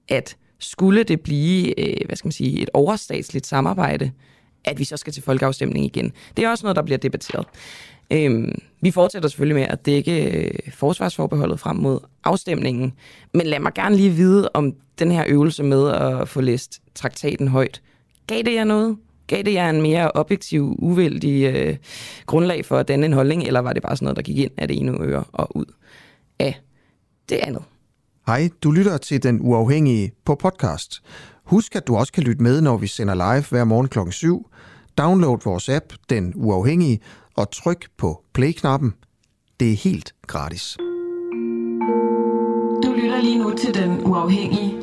at 0.07 0.37
skulle 0.59 1.03
det 1.03 1.21
blive 1.21 1.79
øh, 1.79 2.05
hvad 2.05 2.15
skal 2.15 2.27
man 2.27 2.31
sige, 2.31 2.61
et 2.61 2.69
overstatsligt 2.73 3.45
samarbejde, 3.45 4.11
at 4.65 4.79
vi 4.79 4.83
så 4.83 4.97
skal 4.97 5.13
til 5.13 5.23
folkeafstemning 5.23 5.85
igen. 5.85 6.13
Det 6.37 6.45
er 6.45 6.49
også 6.49 6.65
noget, 6.65 6.75
der 6.75 6.81
bliver 6.81 6.97
debatteret. 6.97 7.45
Øhm, 8.11 8.61
vi 8.81 8.91
fortsætter 8.91 9.29
selvfølgelig 9.29 9.55
med 9.55 9.67
at 9.69 9.85
dække 9.85 10.31
øh, 10.31 10.73
forsvarsforbeholdet 10.73 11.59
frem 11.59 11.75
mod 11.75 11.99
afstemningen, 12.23 12.93
men 13.33 13.47
lad 13.47 13.59
mig 13.59 13.73
gerne 13.73 13.95
lige 13.95 14.09
vide, 14.09 14.49
om 14.53 14.73
den 14.99 15.11
her 15.11 15.23
øvelse 15.27 15.63
med 15.63 15.89
at 15.89 16.29
få 16.29 16.41
læst 16.41 16.81
traktaten 16.95 17.47
højt, 17.47 17.81
gav 18.27 18.41
det 18.41 18.53
jer 18.53 18.63
noget? 18.63 18.97
Gav 19.27 19.43
det 19.43 19.53
jer 19.53 19.69
en 19.69 19.81
mere 19.81 20.11
objektiv, 20.11 20.75
uvældig 20.79 21.55
øh, 21.55 21.77
grundlag 22.25 22.65
for 22.65 22.83
den 22.83 23.03
en 23.03 23.13
holdning, 23.13 23.43
eller 23.43 23.59
var 23.59 23.73
det 23.73 23.83
bare 23.83 23.95
sådan 23.95 24.05
noget, 24.05 24.15
der 24.15 24.21
gik 24.21 24.37
ind 24.37 24.51
af 24.57 24.67
det 24.67 24.77
ene 24.77 25.01
øre 25.01 25.23
og 25.31 25.57
ud 25.57 25.65
af 26.39 26.59
det 27.29 27.35
andet? 27.35 27.63
Hej, 28.27 28.49
du 28.63 28.71
lytter 28.71 28.97
til 28.97 29.23
Den 29.23 29.39
Uafhængige 29.41 30.11
på 30.25 30.35
podcast. 30.35 31.01
Husk, 31.43 31.75
at 31.75 31.87
du 31.87 31.95
også 31.95 32.13
kan 32.13 32.23
lytte 32.23 32.43
med, 32.43 32.61
når 32.61 32.77
vi 32.77 32.87
sender 32.87 33.15
live 33.15 33.45
hver 33.49 33.63
morgen 33.63 33.87
klokken 33.87 34.13
7. 34.13 34.49
Download 34.97 35.39
vores 35.43 35.69
app, 35.69 35.85
Den 36.09 36.33
Uafhængige, 36.35 36.99
og 37.35 37.51
tryk 37.51 37.89
på 37.97 38.23
play-knappen. 38.33 38.93
Det 39.59 39.71
er 39.71 39.75
helt 39.75 40.13
gratis. 40.27 40.77
Du 42.83 42.93
lytter 43.01 43.21
lige 43.21 43.39
nu 43.43 43.53
til 43.57 43.73
Den 43.73 44.05
Uafhængige. 44.05 44.77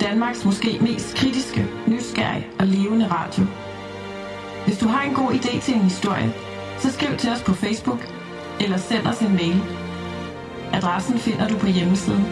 Danmarks 0.00 0.44
måske 0.44 0.78
mest 0.80 1.16
kritiske, 1.16 1.66
nysgerrige 1.88 2.46
og 2.58 2.66
levende 2.66 3.06
radio. 3.10 3.44
Hvis 4.66 4.78
du 4.78 4.86
har 4.86 5.02
en 5.02 5.14
god 5.14 5.30
idé 5.32 5.60
til 5.60 5.74
en 5.74 5.80
historie, 5.80 6.34
så 6.78 6.92
skriv 6.92 7.16
til 7.16 7.30
os 7.30 7.42
på 7.42 7.54
Facebook 7.54 8.00
eller 8.60 8.76
send 8.76 9.06
os 9.06 9.20
en 9.20 9.32
mail. 9.32 9.83
Adressen 10.76 11.18
finder 11.18 11.48
du 11.48 11.58
på 11.58 11.66
hjemmesiden 11.66 12.24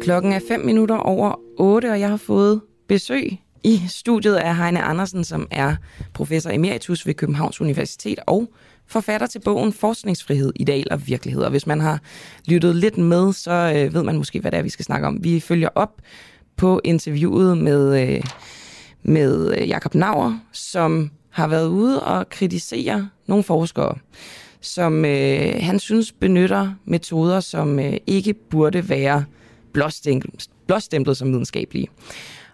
Klokken 0.00 0.32
er 0.32 0.40
5 0.48 0.60
minutter 0.60 0.96
over 0.96 1.34
8, 1.58 1.90
og 1.90 2.00
jeg 2.00 2.08
har 2.08 2.16
fået 2.16 2.60
besøg 2.88 3.38
i 3.64 3.82
studiet 3.88 4.36
af 4.36 4.56
Heine 4.56 4.82
Andersen, 4.82 5.24
som 5.24 5.48
er 5.50 5.76
professor 6.14 6.50
emeritus 6.50 7.06
ved 7.06 7.14
Københavns 7.14 7.60
Universitet 7.60 8.18
og 8.26 8.52
forfatter 8.86 9.26
til 9.26 9.40
bogen 9.44 9.72
Forskningsfrihed, 9.72 10.52
Ideal 10.56 10.86
og 10.90 11.06
Virkelighed. 11.06 11.42
Og 11.42 11.50
hvis 11.50 11.66
man 11.66 11.80
har 11.80 12.00
lyttet 12.46 12.76
lidt 12.76 12.98
med, 12.98 13.32
så 13.32 13.72
øh, 13.76 13.94
ved 13.94 14.02
man 14.02 14.16
måske, 14.16 14.40
hvad 14.40 14.50
det 14.50 14.58
er, 14.58 14.62
vi 14.62 14.68
skal 14.68 14.84
snakke 14.84 15.06
om. 15.06 15.24
Vi 15.24 15.40
følger 15.40 15.68
op 15.74 16.00
på 16.56 16.80
interviewet 16.84 17.58
med, 17.58 18.02
øh, 18.02 18.22
med 19.02 19.54
øh, 19.58 19.68
Jakob 19.68 19.94
Nauer, 19.94 20.38
som 20.52 21.10
har 21.30 21.46
været 21.46 21.68
ude 21.68 22.02
og 22.02 22.28
kritisere 22.28 23.08
nogle 23.26 23.44
forskere 23.44 23.94
som 24.60 25.04
øh, 25.04 25.54
han 25.60 25.78
synes 25.78 26.12
benytter 26.12 26.72
metoder, 26.84 27.40
som 27.40 27.78
øh, 27.78 27.96
ikke 28.06 28.34
burde 28.34 28.88
være 28.88 29.24
blåstemplet 30.66 31.16
som 31.16 31.32
videnskabelige. 31.32 31.88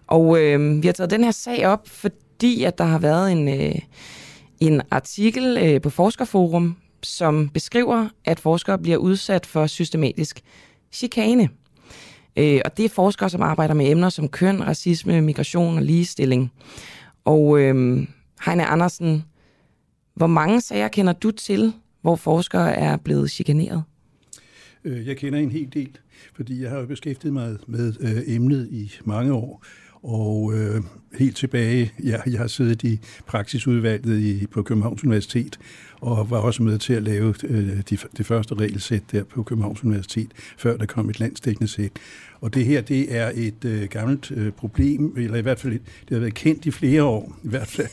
Og 0.06 0.42
øh, 0.42 0.82
vi 0.82 0.86
har 0.86 0.92
taget 0.92 1.10
den 1.10 1.24
her 1.24 1.30
sag 1.30 1.66
op, 1.66 1.88
fordi 1.88 2.64
at 2.64 2.78
der 2.78 2.84
har 2.84 2.98
været 2.98 3.32
en, 3.32 3.48
øh, 3.48 3.74
en 4.60 4.82
artikel 4.90 5.58
øh, 5.62 5.80
på 5.80 5.90
Forskerforum, 5.90 6.76
som 7.02 7.48
beskriver, 7.48 8.08
at 8.24 8.40
forskere 8.40 8.78
bliver 8.78 8.96
udsat 8.96 9.46
for 9.46 9.66
systematisk 9.66 10.40
chikane. 10.92 11.48
Øh, 12.36 12.60
og 12.64 12.76
det 12.76 12.84
er 12.84 12.88
forskere, 12.88 13.30
som 13.30 13.42
arbejder 13.42 13.74
med 13.74 13.90
emner 13.90 14.08
som 14.08 14.28
køn, 14.28 14.66
racisme, 14.66 15.20
migration 15.20 15.76
og 15.76 15.82
ligestilling. 15.82 16.52
Og 17.24 17.60
øh, 17.60 18.06
Heine 18.44 18.66
Andersen, 18.66 19.24
hvor 20.14 20.26
mange 20.26 20.60
sager 20.60 20.88
kender 20.88 21.12
du 21.12 21.30
til, 21.30 21.72
hvor 22.02 22.16
forskere 22.16 22.74
er 22.74 22.96
blevet 22.96 23.30
chikaneret? 23.30 23.82
Øh, 24.84 25.06
jeg 25.06 25.16
kender 25.16 25.38
en 25.38 25.50
hel 25.50 25.68
del, 25.74 25.98
fordi 26.34 26.62
jeg 26.62 26.70
har 26.70 26.78
jo 26.78 26.86
beskæftiget 26.86 27.34
mig 27.34 27.56
med 27.66 27.94
øh, 28.00 28.34
emnet 28.34 28.68
i 28.70 28.92
mange 29.04 29.32
år. 29.32 29.64
Og 30.02 30.54
øh, 30.54 30.82
helt 31.18 31.36
tilbage, 31.36 31.92
ja, 32.04 32.20
jeg 32.26 32.38
har 32.38 32.46
siddet 32.46 32.82
i 32.82 33.00
praksisudvalget 33.26 34.20
i, 34.20 34.46
på 34.46 34.62
Københavns 34.62 35.04
Universitet, 35.04 35.58
og 36.00 36.30
var 36.30 36.38
også 36.38 36.62
med 36.62 36.78
til 36.78 36.92
at 36.92 37.02
lave 37.02 37.34
øh, 37.44 37.80
de, 37.90 37.98
det 38.16 38.26
første 38.26 38.54
regelsæt 38.54 39.02
der 39.12 39.24
på 39.24 39.42
Københavns 39.42 39.84
Universitet, 39.84 40.30
før 40.58 40.76
der 40.76 40.86
kom 40.86 41.10
et 41.10 41.20
landsdækkende 41.20 41.68
sæt. 41.68 41.90
Og 42.40 42.54
det 42.54 42.64
her, 42.64 42.80
det 42.80 43.16
er 43.16 43.32
et 43.34 43.64
øh, 43.64 43.88
gammelt 43.88 44.30
øh, 44.30 44.52
problem, 44.52 45.14
eller 45.16 45.36
i 45.36 45.42
hvert 45.42 45.60
fald, 45.60 45.72
det 45.72 46.10
har 46.10 46.18
været 46.18 46.34
kendt 46.34 46.66
i 46.66 46.70
flere 46.70 47.02
år, 47.02 47.38
i 47.44 47.48
hvert 47.48 47.68
fald 47.68 47.88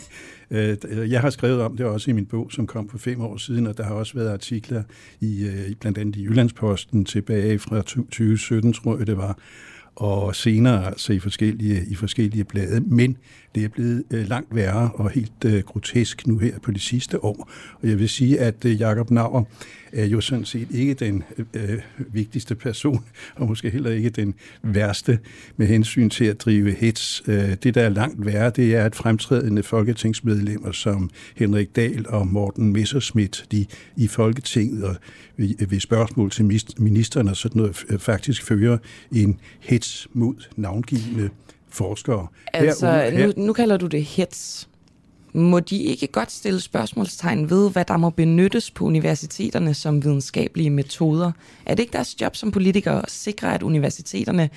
Øh, 0.54 1.12
jeg 1.12 1.22
har 1.22 1.30
skrevet 1.30 1.62
om 1.62 1.78
det 1.78 1.86
også 1.86 2.12
i 2.12 2.14
min 2.14 2.26
bog, 2.26 2.52
som 2.52 2.68
kom 2.68 2.90
for 2.90 2.98
fem 2.98 3.22
år 3.22 3.38
siden, 3.38 3.68
og 3.68 3.78
der 3.78 3.84
har 3.84 3.94
også 3.94 4.14
været 4.14 4.30
artikler 4.30 4.84
i 5.22 5.46
øh, 5.46 5.76
blandt 5.80 5.98
andet 5.98 6.16
i 6.16 6.24
Jyllandsposten 6.24 7.06
tilbage 7.06 7.60
fra 7.60 7.78
2017, 7.78 8.74
tror 8.74 8.98
jeg 8.98 9.08
det 9.08 9.18
var, 9.18 9.38
og 9.96 10.36
senere 10.36 10.86
altså 10.88 11.14
i 11.14 11.20
forskellige, 11.20 11.86
i 11.88 11.96
forskellige 11.96 12.44
blade. 12.44 12.82
Men 12.82 13.18
det 13.56 13.64
er 13.64 13.70
blevet 13.70 14.04
øh, 14.12 14.30
langt 14.30 14.56
værre 14.56 14.92
og 14.94 15.10
helt 15.10 15.46
øh, 15.46 15.64
grotesk 15.64 16.28
nu 16.28 16.38
her 16.38 16.60
på 16.60 16.72
de 16.72 16.80
sidste 16.80 17.24
år. 17.24 17.50
Og 17.82 17.90
jeg 17.90 18.00
vil 18.00 18.10
sige, 18.10 18.40
at 18.40 18.66
øh, 18.66 18.80
Jakob 18.80 19.12
Nauer 19.12 19.44
er 19.92 20.06
jo 20.06 20.22
sådan 20.22 20.46
set 20.46 20.68
ikke 20.72 20.94
den 20.94 21.24
øh, 21.38 21.72
øh 21.72 21.80
vigtigste 22.14 22.56
person, 22.56 23.06
og 23.36 23.48
måske 23.48 23.70
heller 23.70 23.92
ikke 23.92 24.10
den 24.10 24.34
værste 24.64 25.20
med 25.58 25.68
hensyn 25.68 26.10
til 26.10 26.26
at 26.26 26.42
drive 26.42 26.72
hets. 26.72 27.24
Øh, 27.28 27.56
det, 27.64 27.76
der 27.76 27.82
er 27.82 27.90
langt 27.90 28.26
værre, 28.26 28.50
det 28.50 28.76
er, 28.76 28.86
at 28.86 28.96
fremtrædende 28.96 29.64
folketingsmedlemmer 29.64 30.72
som 30.72 31.10
Henrik 31.36 31.76
Dahl 31.76 32.06
og 32.10 32.28
Morten 32.28 32.74
Messerschmidt, 32.74 33.46
de 33.52 33.66
i 33.98 34.08
Folketinget 34.08 34.84
og 34.84 34.96
ved, 35.38 35.68
ved 35.68 35.80
spørgsmål 35.80 36.32
til 36.32 36.46
ministeren 36.78 37.28
og 37.28 37.38
sådan 37.38 37.62
noget, 37.62 37.86
faktisk 38.00 38.44
fører 38.44 38.78
en 39.12 39.40
hets 39.60 40.08
mod 40.14 40.36
navngivende 40.56 41.30
forskere. 41.74 42.28
Altså, 42.54 42.92
her, 42.92 43.10
her, 43.10 43.28
nu, 43.28 43.34
nu 43.38 43.54
kalder 43.54 43.78
du 43.78 43.88
det 43.88 44.04
hets. 44.04 44.70
Må 45.34 45.60
de 45.60 45.78
ikke 45.78 46.08
godt 46.08 46.32
stille 46.32 46.62
spørgsmålstegn 46.62 47.50
ved, 47.50 47.72
hvad 47.72 47.86
der 47.86 47.98
må 47.98 48.10
benyttes 48.10 48.72
på 48.72 48.86
universiteterne 48.86 49.74
som 49.74 50.04
videnskabelige 50.04 50.70
metoder? 50.70 51.32
Er 51.66 51.76
det 51.76 51.84
ikke 51.84 51.94
deres 51.94 52.22
job 52.22 52.36
som 52.36 52.52
politikere 52.52 53.04
at 53.04 53.12
sikre, 53.12 53.54
at 53.54 53.64
universiteterne, 53.64 54.50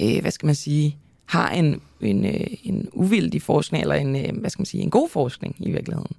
øh, 0.00 0.20
hvad 0.20 0.30
skal 0.30 0.46
man 0.46 0.54
sige, 0.54 0.96
har 1.26 1.50
en, 1.50 1.80
en, 2.00 2.24
øh, 2.24 2.46
en 2.62 2.88
uvildig 2.92 3.42
forskning, 3.42 3.82
eller 3.82 3.94
en, 3.94 4.16
øh, 4.16 4.40
hvad 4.40 4.50
skal 4.50 4.60
man 4.60 4.66
sige, 4.66 4.82
en 4.82 4.90
god 4.90 5.08
forskning 5.08 5.56
i 5.58 5.70
virkeligheden? 5.70 6.16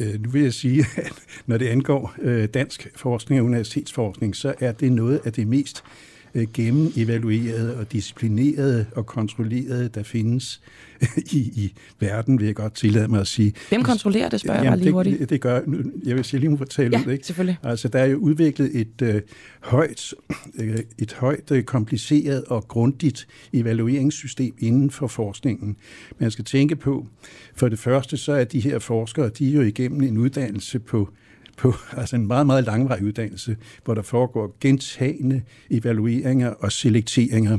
Øh, 0.00 0.22
nu 0.22 0.30
vil 0.30 0.42
jeg 0.42 0.52
sige, 0.52 0.84
at 0.96 1.12
når 1.46 1.58
det 1.58 1.66
angår 1.66 2.14
øh, 2.22 2.48
dansk 2.48 2.88
forskning 2.96 3.40
og 3.40 3.46
universitetsforskning, 3.46 4.36
så 4.36 4.54
er 4.60 4.72
det 4.72 4.92
noget 4.92 5.20
af 5.24 5.32
det 5.32 5.46
mest 5.46 5.82
øh, 5.84 6.13
gennemevaluerede 6.54 7.76
og 7.76 7.92
disciplinerede 7.92 8.86
og 8.96 9.06
kontrollerede, 9.06 9.88
der 9.88 10.02
findes 10.02 10.60
i, 11.32 11.38
i 11.38 11.72
verden, 12.00 12.38
vil 12.38 12.46
jeg 12.46 12.54
godt 12.54 12.74
tillade 12.74 13.08
mig 13.08 13.20
at 13.20 13.26
sige. 13.26 13.52
Hvem 13.68 13.82
kontrollerer 13.82 14.28
det, 14.28 14.40
spørger 14.40 14.58
jeg 14.58 14.64
Jamen, 14.64 14.80
lige 14.80 14.92
hurtigt? 14.92 15.18
Det, 15.18 15.30
det 15.30 15.40
gør, 15.40 15.60
jeg 16.04 16.16
vil 16.16 16.24
sige 16.24 16.40
lige 16.40 16.50
må 16.50 16.56
fortælle 16.56 16.98
ja, 16.98 17.04
det, 17.04 17.12
ikke? 17.12 17.26
selvfølgelig. 17.26 17.58
Altså, 17.62 17.88
der 17.88 17.98
er 17.98 18.06
jo 18.06 18.16
udviklet 18.16 18.80
et 18.80 19.02
øh, 19.02 19.22
højt, 19.60 20.14
øh, 20.58 20.78
et 20.98 21.12
højt 21.12 21.50
øh, 21.50 21.62
kompliceret 21.62 22.44
og 22.44 22.68
grundigt 22.68 23.26
evalueringssystem 23.52 24.54
inden 24.58 24.90
for 24.90 25.06
forskningen. 25.06 25.76
Man 26.18 26.30
skal 26.30 26.44
tænke 26.44 26.76
på, 26.76 27.06
for 27.54 27.68
det 27.68 27.78
første, 27.78 28.16
så 28.16 28.32
er 28.32 28.44
de 28.44 28.60
her 28.60 28.78
forskere, 28.78 29.28
de 29.28 29.50
er 29.50 29.54
jo 29.54 29.62
igennem 29.62 30.02
en 30.02 30.18
uddannelse 30.18 30.78
på 30.78 31.08
på 31.56 31.74
altså 31.96 32.16
en 32.16 32.26
meget, 32.26 32.46
meget 32.46 32.64
langvarig 32.64 33.04
uddannelse, 33.04 33.56
hvor 33.84 33.94
der 33.94 34.02
foregår 34.02 34.56
gentagende 34.60 35.42
evalueringer 35.70 36.50
og 36.50 36.72
selekteringer. 36.72 37.58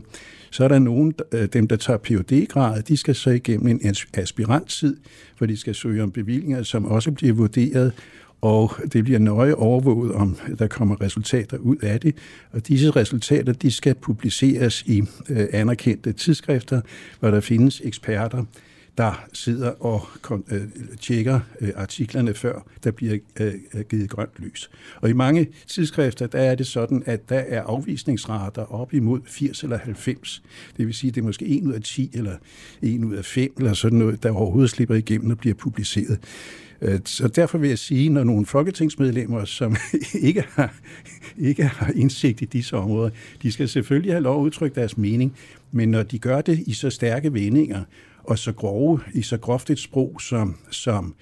Så 0.51 0.63
er 0.63 0.67
der 0.67 0.79
nogen, 0.79 1.13
øh, 1.31 1.47
dem 1.53 1.67
der 1.67 1.75
tager 1.75 1.99
phd 2.03 2.47
grad 2.47 2.81
de 2.81 2.97
skal 2.97 3.15
så 3.15 3.29
igennem 3.29 3.67
en 3.67 3.95
aspiranttid, 4.13 4.97
hvor 5.37 5.47
de 5.47 5.57
skal 5.57 5.75
søge 5.75 6.03
om 6.03 6.11
bevillinger, 6.11 6.63
som 6.63 6.85
også 6.85 7.11
bliver 7.11 7.33
vurderet, 7.33 7.93
og 8.41 8.71
det 8.93 9.03
bliver 9.03 9.19
nøje 9.19 9.55
overvåget, 9.55 10.11
om 10.11 10.37
der 10.59 10.67
kommer 10.67 11.01
resultater 11.01 11.57
ud 11.57 11.75
af 11.75 11.99
det. 11.99 12.15
Og 12.51 12.67
disse 12.67 12.91
resultater, 12.91 13.53
de 13.53 13.71
skal 13.71 13.95
publiceres 13.95 14.83
i 14.85 15.03
øh, 15.29 15.47
anerkendte 15.53 16.13
tidsskrifter, 16.13 16.81
hvor 17.19 17.31
der 17.31 17.39
findes 17.39 17.81
eksperter, 17.85 18.43
der 18.97 19.25
sidder 19.33 19.69
og 19.69 20.07
øh, 20.51 20.61
tjekker 21.01 21.39
øh, 21.61 21.69
artiklerne 21.75 22.33
før 22.33 22.67
der 22.83 22.91
bliver 22.91 23.17
øh, 23.39 23.53
øh, 23.73 23.81
givet 23.89 24.09
grønt 24.09 24.29
lys. 24.37 24.69
Og 25.01 25.09
i 25.09 25.13
mange 25.13 25.47
tidsskrifter, 25.67 26.27
der 26.27 26.39
er 26.39 26.55
det 26.55 26.67
sådan, 26.67 27.03
at 27.05 27.29
der 27.29 27.39
er 27.39 27.63
afvisningsrater 27.63 28.73
op 28.73 28.93
imod 28.93 29.19
80 29.25 29.63
eller 29.63 29.77
90. 29.77 30.43
Det 30.77 30.85
vil 30.85 30.93
sige, 30.93 31.11
det 31.11 31.21
er 31.21 31.25
måske 31.25 31.45
1 31.45 31.63
ud 31.63 31.73
af 31.73 31.81
10 31.81 32.11
eller 32.13 32.35
1 32.81 33.03
ud 33.03 33.15
af 33.15 33.25
5 33.25 33.53
eller 33.57 33.73
sådan 33.73 33.99
noget, 33.99 34.23
der 34.23 34.31
overhovedet 34.31 34.69
slipper 34.69 34.95
igennem 34.95 35.31
og 35.31 35.37
bliver 35.37 35.55
publiceret. 35.55 36.19
Øh, 36.81 36.99
så 37.05 37.27
derfor 37.27 37.57
vil 37.57 37.69
jeg 37.69 37.79
sige, 37.79 38.09
når 38.09 38.23
nogle 38.23 38.45
folketingsmedlemmer, 38.45 39.45
som 39.45 39.75
ikke 40.21 40.43
har, 40.49 40.73
ikke 41.37 41.63
har 41.63 41.91
indsigt 41.95 42.41
i 42.41 42.45
disse 42.45 42.77
områder, 42.77 43.09
de 43.41 43.51
skal 43.51 43.69
selvfølgelig 43.69 44.13
have 44.13 44.23
lov 44.23 44.41
at 44.41 44.45
udtrykke 44.45 44.75
deres 44.75 44.97
mening, 44.97 45.33
men 45.71 45.91
når 45.91 46.03
de 46.03 46.19
gør 46.19 46.41
det 46.41 46.63
i 46.67 46.73
så 46.73 46.89
stærke 46.89 47.33
vendinger, 47.33 47.83
og 48.27 48.39
så 48.39 48.51
grove, 48.51 48.99
i 49.13 49.21
så 49.21 49.37
groft 49.37 49.69
et 49.69 49.79
sprog, 49.79 50.21
som, 50.21 50.55
som, 50.71 51.15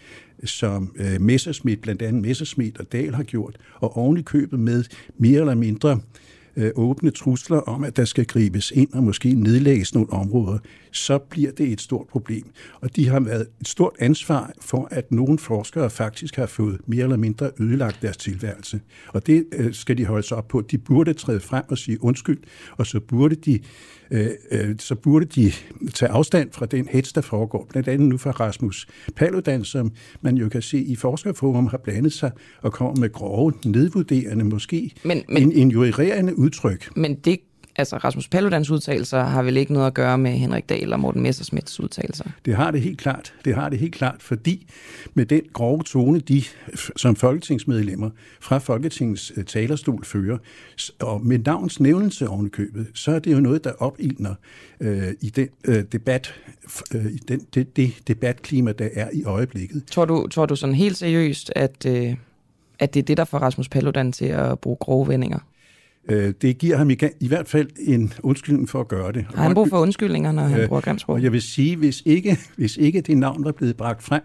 som 0.43 0.95
øh, 0.95 1.21
Messerschmidt, 1.21 1.81
blandt 1.81 2.01
andet 2.01 2.21
Messerschmidt 2.21 2.77
og 2.77 2.91
Dahl 2.91 3.15
har 3.15 3.23
gjort, 3.23 3.57
og 3.75 3.97
oven 3.97 4.17
i 4.17 4.21
købet 4.21 4.59
med 4.59 4.83
mere 5.17 5.39
eller 5.39 5.55
mindre 5.55 5.99
øh, 6.55 6.71
åbne 6.75 7.11
trusler 7.11 7.57
om, 7.57 7.83
at 7.83 7.97
der 7.97 8.05
skal 8.05 8.25
gribes 8.25 8.71
ind 8.71 8.93
og 8.93 9.03
måske 9.03 9.33
nedlægges 9.33 9.93
nogle 9.93 10.09
områder, 10.09 10.59
så 10.93 11.17
bliver 11.17 11.51
det 11.51 11.71
et 11.71 11.81
stort 11.81 12.07
problem. 12.07 12.43
Og 12.81 12.95
de 12.95 13.07
har 13.09 13.19
været 13.19 13.47
et 13.61 13.67
stort 13.67 13.93
ansvar 13.99 14.51
for, 14.61 14.87
at 14.91 15.11
nogle 15.11 15.39
forskere 15.39 15.89
faktisk 15.89 16.35
har 16.35 16.45
fået 16.45 16.81
mere 16.85 17.03
eller 17.03 17.17
mindre 17.17 17.51
ødelagt 17.59 18.01
deres 18.01 18.17
tilværelse. 18.17 18.81
Og 19.07 19.27
det 19.27 19.45
uh, 19.59 19.71
skal 19.71 19.97
de 19.97 20.05
holde 20.05 20.27
sig 20.27 20.37
op 20.37 20.47
på. 20.47 20.61
De 20.61 20.77
burde 20.77 21.13
træde 21.13 21.39
frem 21.39 21.63
og 21.69 21.77
sige 21.77 22.03
undskyld, 22.03 22.39
og 22.77 22.87
så 22.87 22.99
burde 22.99 23.35
de 23.35 23.59
øh, 24.11 24.29
øh, 24.51 24.75
så 24.79 24.95
burde 24.95 25.25
de 25.25 25.51
tage 25.93 26.09
afstand 26.09 26.51
fra 26.51 26.65
den 26.65 26.87
hets, 26.91 27.13
der 27.13 27.21
foregår. 27.21 27.67
Blandt 27.69 27.87
andet 27.87 28.09
nu 28.09 28.17
fra 28.17 28.31
Rasmus 28.31 28.87
Paludan, 29.15 29.63
som 29.63 29.91
man 30.21 30.37
jo 30.37 30.49
kan 30.49 30.61
se 30.61 30.79
i 30.79 30.95
Forskerforum 30.95 31.67
har 31.67 31.77
blandet 31.77 32.13
sig 32.13 32.31
og 32.61 32.73
kommer 32.73 32.95
med 32.99 33.11
grove, 33.11 33.53
nedvurderende, 33.65 34.45
måske 34.45 34.91
men, 35.03 35.23
men, 35.29 35.51
injurerende 35.51 36.37
udtryk. 36.37 36.97
Men 36.97 37.15
det 37.15 37.39
altså 37.75 37.97
Rasmus 37.97 38.27
Paludans 38.27 38.69
udtalelser 38.69 39.23
har 39.23 39.43
vel 39.43 39.57
ikke 39.57 39.73
noget 39.73 39.87
at 39.87 39.93
gøre 39.93 40.17
med 40.17 40.31
Henrik 40.31 40.69
Dahl 40.69 40.93
og 40.93 40.99
Morten 40.99 41.21
Messersmiths 41.21 41.79
udtalelser? 41.79 42.25
Det 42.45 42.55
har 42.55 42.71
det 42.71 42.81
helt 42.81 42.99
klart. 42.99 43.33
Det 43.45 43.55
har 43.55 43.69
det 43.69 43.79
helt 43.79 43.95
klart, 43.95 44.15
fordi 44.19 44.67
med 45.13 45.25
den 45.25 45.41
grove 45.53 45.83
tone, 45.83 46.19
de 46.19 46.43
som 46.95 47.15
folketingsmedlemmer 47.15 48.09
fra 48.41 48.57
Folketingets 48.57 49.31
øh, 49.37 49.45
talerstol 49.45 50.05
fører, 50.05 50.37
og 50.99 51.25
med 51.25 51.39
navns 51.39 51.79
nævnelse 51.79 52.29
ovenikøbet, 52.29 52.87
så 52.93 53.11
er 53.11 53.19
det 53.19 53.33
jo 53.33 53.39
noget, 53.39 53.63
der 53.63 53.71
opildner 53.71 54.35
øh, 54.79 55.07
i 55.21 55.29
den 55.29 55.47
øh, 55.65 55.83
debat, 55.91 56.33
øh, 56.95 57.05
i 57.05 57.17
den, 57.17 57.41
det, 57.53 57.75
det 57.75 57.93
debatklima, 58.07 58.71
der 58.71 58.89
er 58.93 59.09
i 59.13 59.23
øjeblikket. 59.23 59.83
Tror 59.91 60.05
du, 60.05 60.27
tror 60.27 60.45
du 60.45 60.55
sådan 60.55 60.75
helt 60.75 60.97
seriøst, 60.97 61.51
at, 61.55 61.85
øh, 61.85 62.15
at 62.79 62.93
det 62.93 62.99
er 62.99 63.03
det, 63.03 63.17
der 63.17 63.25
får 63.25 63.37
Rasmus 63.37 63.69
Paludan 63.69 64.11
til 64.11 64.25
at 64.25 64.59
bruge 64.59 64.77
grove 64.79 65.07
vendinger? 65.07 65.39
Øh, 66.09 66.33
det 66.41 66.57
giver 66.57 66.77
ham 66.77 66.89
i, 66.89 66.97
i 67.19 67.27
hvert 67.27 67.47
fald 67.47 67.67
en 67.79 68.13
undskyldning 68.23 68.69
for 68.69 68.79
at 68.79 68.87
gøre 68.87 69.11
det. 69.11 69.25
Har 69.35 69.43
han 69.43 69.53
brug 69.53 69.69
for 69.69 69.79
undskyldninger, 69.79 70.31
når 70.31 70.43
han 70.43 70.59
øh, 70.59 70.67
bruger 70.67 70.81
grimsprog? 70.81 71.15
Og 71.15 71.23
jeg 71.23 71.31
vil 71.31 71.41
sige, 71.41 71.75
hvis 71.75 72.01
ikke, 72.05 72.37
hvis 72.57 72.77
ikke 72.77 73.01
det 73.01 73.17
navn 73.17 73.43
var 73.43 73.51
blevet 73.51 73.77
bragt 73.77 74.03
frem 74.03 74.21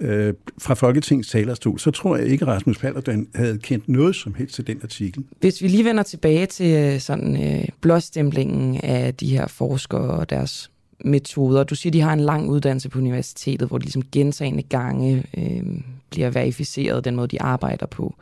øh, 0.00 0.34
fra 0.58 0.74
Folketingets 0.74 1.30
talerstol, 1.30 1.78
så 1.78 1.90
tror 1.90 2.16
jeg 2.16 2.26
ikke, 2.26 2.42
at 2.42 2.48
Rasmus 2.48 2.78
Paludan 2.78 3.28
havde 3.34 3.58
kendt 3.58 3.88
noget 3.88 4.16
som 4.16 4.34
helst 4.34 4.54
til 4.54 4.66
den 4.66 4.80
artikel. 4.82 5.24
Hvis 5.40 5.62
vi 5.62 5.68
lige 5.68 5.84
vender 5.84 6.02
tilbage 6.02 6.46
til 6.46 6.76
øh, 6.76 7.00
sådan 7.00 7.44
øh, 7.44 7.68
blåstemplingen 7.80 8.80
af 8.82 9.14
de 9.14 9.26
her 9.26 9.46
forskere 9.46 10.10
og 10.10 10.30
deres 10.30 10.70
metoder. 11.04 11.64
Du 11.64 11.74
siger, 11.74 11.90
de 11.90 12.00
har 12.00 12.12
en 12.12 12.20
lang 12.20 12.48
uddannelse 12.48 12.88
på 12.88 12.98
universitetet, 12.98 13.68
hvor 13.68 13.78
de 13.78 13.84
ligesom 13.84 14.02
gentagende 14.12 14.62
gange 14.62 15.24
øh, 15.36 15.62
bliver 16.10 16.30
verificeret 16.30 17.04
den 17.04 17.16
måde, 17.16 17.28
de 17.28 17.42
arbejder 17.42 17.86
på. 17.86 18.14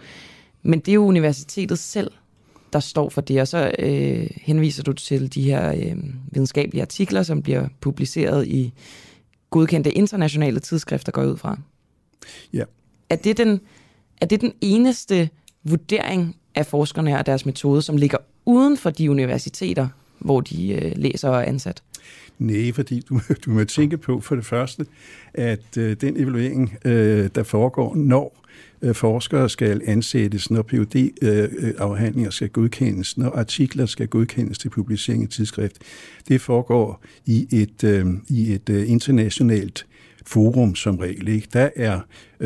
Men 0.63 0.79
det 0.79 0.89
er 0.89 0.95
jo 0.95 1.07
universitetet 1.07 1.79
selv, 1.79 2.11
der 2.75 2.81
står 2.81 3.09
for 3.09 3.21
det, 3.21 3.41
og 3.41 3.49
så 3.49 3.73
øh, 3.79 4.27
henviser 4.37 4.83
du 4.83 4.93
til 4.93 5.35
de 5.35 5.43
her 5.43 5.73
øh, 5.73 5.97
videnskabelige 6.33 6.83
artikler, 6.83 7.23
som 7.23 7.43
bliver 7.43 7.69
publiceret 7.81 8.47
i 8.47 8.73
godkendte 9.51 9.93
internationale 9.93 10.61
tidsskrifter, 10.61 11.13
går 11.13 11.25
ud 11.25 11.37
fra. 11.37 11.59
Ja. 12.53 12.65
Er 13.11 13.17
det 13.17 13.37
den, 13.37 13.61
er 14.21 14.27
det 14.27 14.41
den 14.41 14.53
eneste 14.61 15.29
vurdering 15.65 16.37
af 16.55 16.67
forskerne 16.67 17.19
og 17.19 17.27
deres 17.27 17.47
metode, 17.47 17.83
som 17.83 17.97
ligger 17.97 18.19
uden 18.45 18.77
for 18.77 18.91
de 18.91 19.11
universiteter, 19.11 19.89
hvor 20.19 20.41
de 20.41 20.73
øh, 20.73 20.93
læser 20.97 21.29
og 21.29 21.37
er 21.37 21.45
ansat? 21.45 21.83
Nej, 22.39 22.73
fordi 22.73 23.01
du, 23.01 23.21
du 23.45 23.51
må 23.51 23.65
tænke 23.65 23.99
på 23.99 24.21
for 24.21 24.35
det 24.35 24.47
første, 24.47 24.87
at 25.35 25.77
øh, 25.79 25.97
den 26.01 26.17
evaluering, 26.17 26.77
øh, 26.85 27.31
der 27.35 27.43
foregår, 27.43 27.95
når 27.95 28.44
Øh, 28.85 28.95
forskere 28.95 29.51
skal 29.51 29.83
ansættes, 29.85 30.51
når 30.51 30.63
phd 30.63 30.97
øh, 31.23 31.49
øh, 31.59 31.75
afhandlinger 31.79 32.31
skal 32.31 32.49
godkendes, 32.49 33.19
når 33.19 33.31
artikler 33.31 33.87
skal 33.87 34.09
godkendes 34.09 34.59
til 34.59 34.69
publicering 34.69 35.23
i 35.23 35.27
tidsskrift. 35.27 35.77
Det 36.29 36.41
foregår 36.41 37.05
i 37.27 37.47
et, 37.53 37.85
øh, 37.85 38.07
i 38.29 38.53
et 38.53 38.71
øh, 38.71 38.91
internationalt 38.91 39.87
forum 40.27 40.75
som 40.75 40.97
regel. 40.99 41.29
Ikke? 41.29 41.49
Der 41.53 41.71
er 41.77 42.01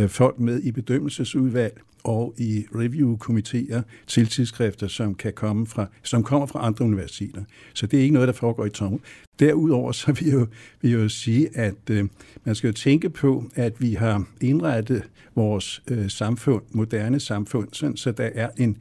folk 0.09 0.39
med 0.39 0.63
i 0.63 0.73
bedømmelsesudvalg, 0.73 1.81
og 2.05 2.35
i 2.39 2.67
review-komitéer 2.75 3.83
til 4.07 4.27
tidsskrifter, 4.27 4.89
som, 4.89 5.15
kan 5.15 5.33
komme 5.33 5.67
fra, 5.67 5.87
som 6.03 6.23
kommer 6.23 6.47
fra 6.47 6.67
andre 6.67 6.85
universiteter. 6.85 7.45
Så 7.75 7.87
det 7.87 7.99
er 7.99 8.03
ikke 8.03 8.15
noget, 8.15 8.29
der 8.29 8.35
foregår 8.35 8.65
i 8.65 8.71
tom. 8.71 9.01
Derudover 9.39 9.93
så 9.93 10.13
vil 10.13 10.27
jeg 10.27 10.35
jo, 10.35 10.47
vil 10.83 10.91
jeg 10.91 10.99
jo 10.99 11.09
sige, 11.09 11.57
at 11.57 11.91
øh, 11.91 12.09
man 12.45 12.55
skal 12.55 12.69
jo 12.69 12.73
tænke 12.73 13.11
på, 13.11 13.45
at 13.55 13.81
vi 13.81 13.95
har 13.95 14.25
indrettet 14.41 15.03
vores 15.35 15.83
øh, 15.91 16.11
samfund, 16.11 16.63
moderne 16.71 17.21
samfund, 17.21 17.69
sådan, 17.73 17.97
så 17.97 18.13
der 18.13 18.31
er 18.35 18.49
en, 18.59 18.77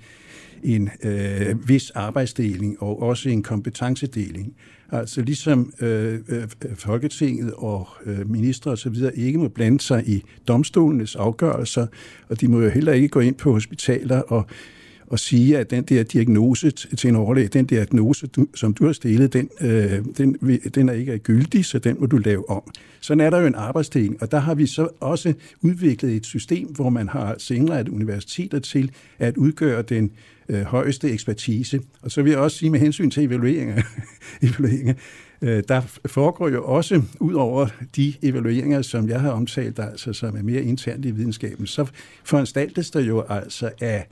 en 0.63 0.89
øh, 1.03 1.69
vis 1.69 1.91
arbejdsdeling 1.91 2.81
og 2.81 3.01
også 3.01 3.29
en 3.29 3.43
kompetencedeling. 3.43 4.55
Altså 4.91 5.21
ligesom 5.21 5.73
øh, 5.81 6.13
øh, 6.27 6.43
øh, 6.65 6.75
Folketinget 6.75 7.53
og 7.53 7.87
øh, 8.05 8.29
ministre 8.29 8.71
osv. 8.71 8.95
ikke 9.15 9.39
må 9.39 9.47
blande 9.47 9.79
sig 9.79 10.09
i 10.09 10.23
domstolenes 10.47 11.15
afgørelser, 11.15 11.87
og 12.29 12.41
de 12.41 12.47
må 12.47 12.61
jo 12.61 12.69
heller 12.69 12.93
ikke 12.93 13.07
gå 13.07 13.19
ind 13.19 13.35
på 13.35 13.51
hospitaler 13.51 14.21
og 14.21 14.45
og 15.07 15.19
sige, 15.19 15.57
at 15.57 15.71
den 15.71 15.83
der 15.83 16.03
diagnose 16.03 16.71
til 16.71 17.07
en 17.07 17.15
overlæge, 17.15 17.47
den 17.47 17.65
diagnose, 17.65 18.27
du, 18.27 18.47
som 18.55 18.73
du 18.73 18.85
har 18.85 18.93
stillet, 18.93 19.33
den, 19.33 19.49
øh, 19.61 20.05
den, 20.17 20.37
den 20.75 20.89
er 20.89 20.93
ikke 20.93 21.19
gyldig, 21.19 21.65
så 21.65 21.79
den 21.79 21.97
må 21.99 22.05
du 22.05 22.17
lave 22.17 22.49
om. 22.49 22.61
Sådan 22.99 23.21
er 23.21 23.29
der 23.29 23.39
jo 23.39 23.47
en 23.47 23.55
arbejdsdeling, 23.55 24.21
og 24.21 24.31
der 24.31 24.39
har 24.39 24.55
vi 24.55 24.65
så 24.65 24.87
også 24.99 25.33
udviklet 25.61 26.15
et 26.15 26.25
system, 26.25 26.67
hvor 26.67 26.89
man 26.89 27.09
har 27.09 27.51
indrettet 27.51 27.93
universiteter 27.93 28.59
til 28.59 28.91
at 29.19 29.37
udgøre 29.37 29.81
den 29.81 30.11
øh, 30.49 30.61
højeste 30.61 31.11
ekspertise. 31.11 31.79
Og 32.01 32.11
så 32.11 32.21
vil 32.21 32.29
jeg 32.29 32.39
også 32.39 32.57
sige 32.57 32.69
med 32.69 32.79
hensyn 32.79 33.09
til 33.09 33.23
evalueringer, 33.23 33.81
evalueringer 34.43 34.93
øh, 35.41 35.63
der 35.67 35.81
foregår 36.05 36.49
jo 36.49 36.65
også, 36.65 37.01
ud 37.19 37.33
over 37.33 37.67
de 37.95 38.13
evalueringer, 38.21 38.81
som 38.81 39.09
jeg 39.09 39.21
har 39.21 39.31
omtalt, 39.31 39.79
altså 39.79 40.13
som 40.13 40.37
er 40.37 40.43
mere 40.43 40.63
internt 40.63 41.05
i 41.05 41.11
videnskaben, 41.11 41.67
så 41.67 41.85
foranstaltes 42.23 42.91
der 42.91 42.99
jo 42.99 43.21
altså 43.29 43.71
af 43.81 44.07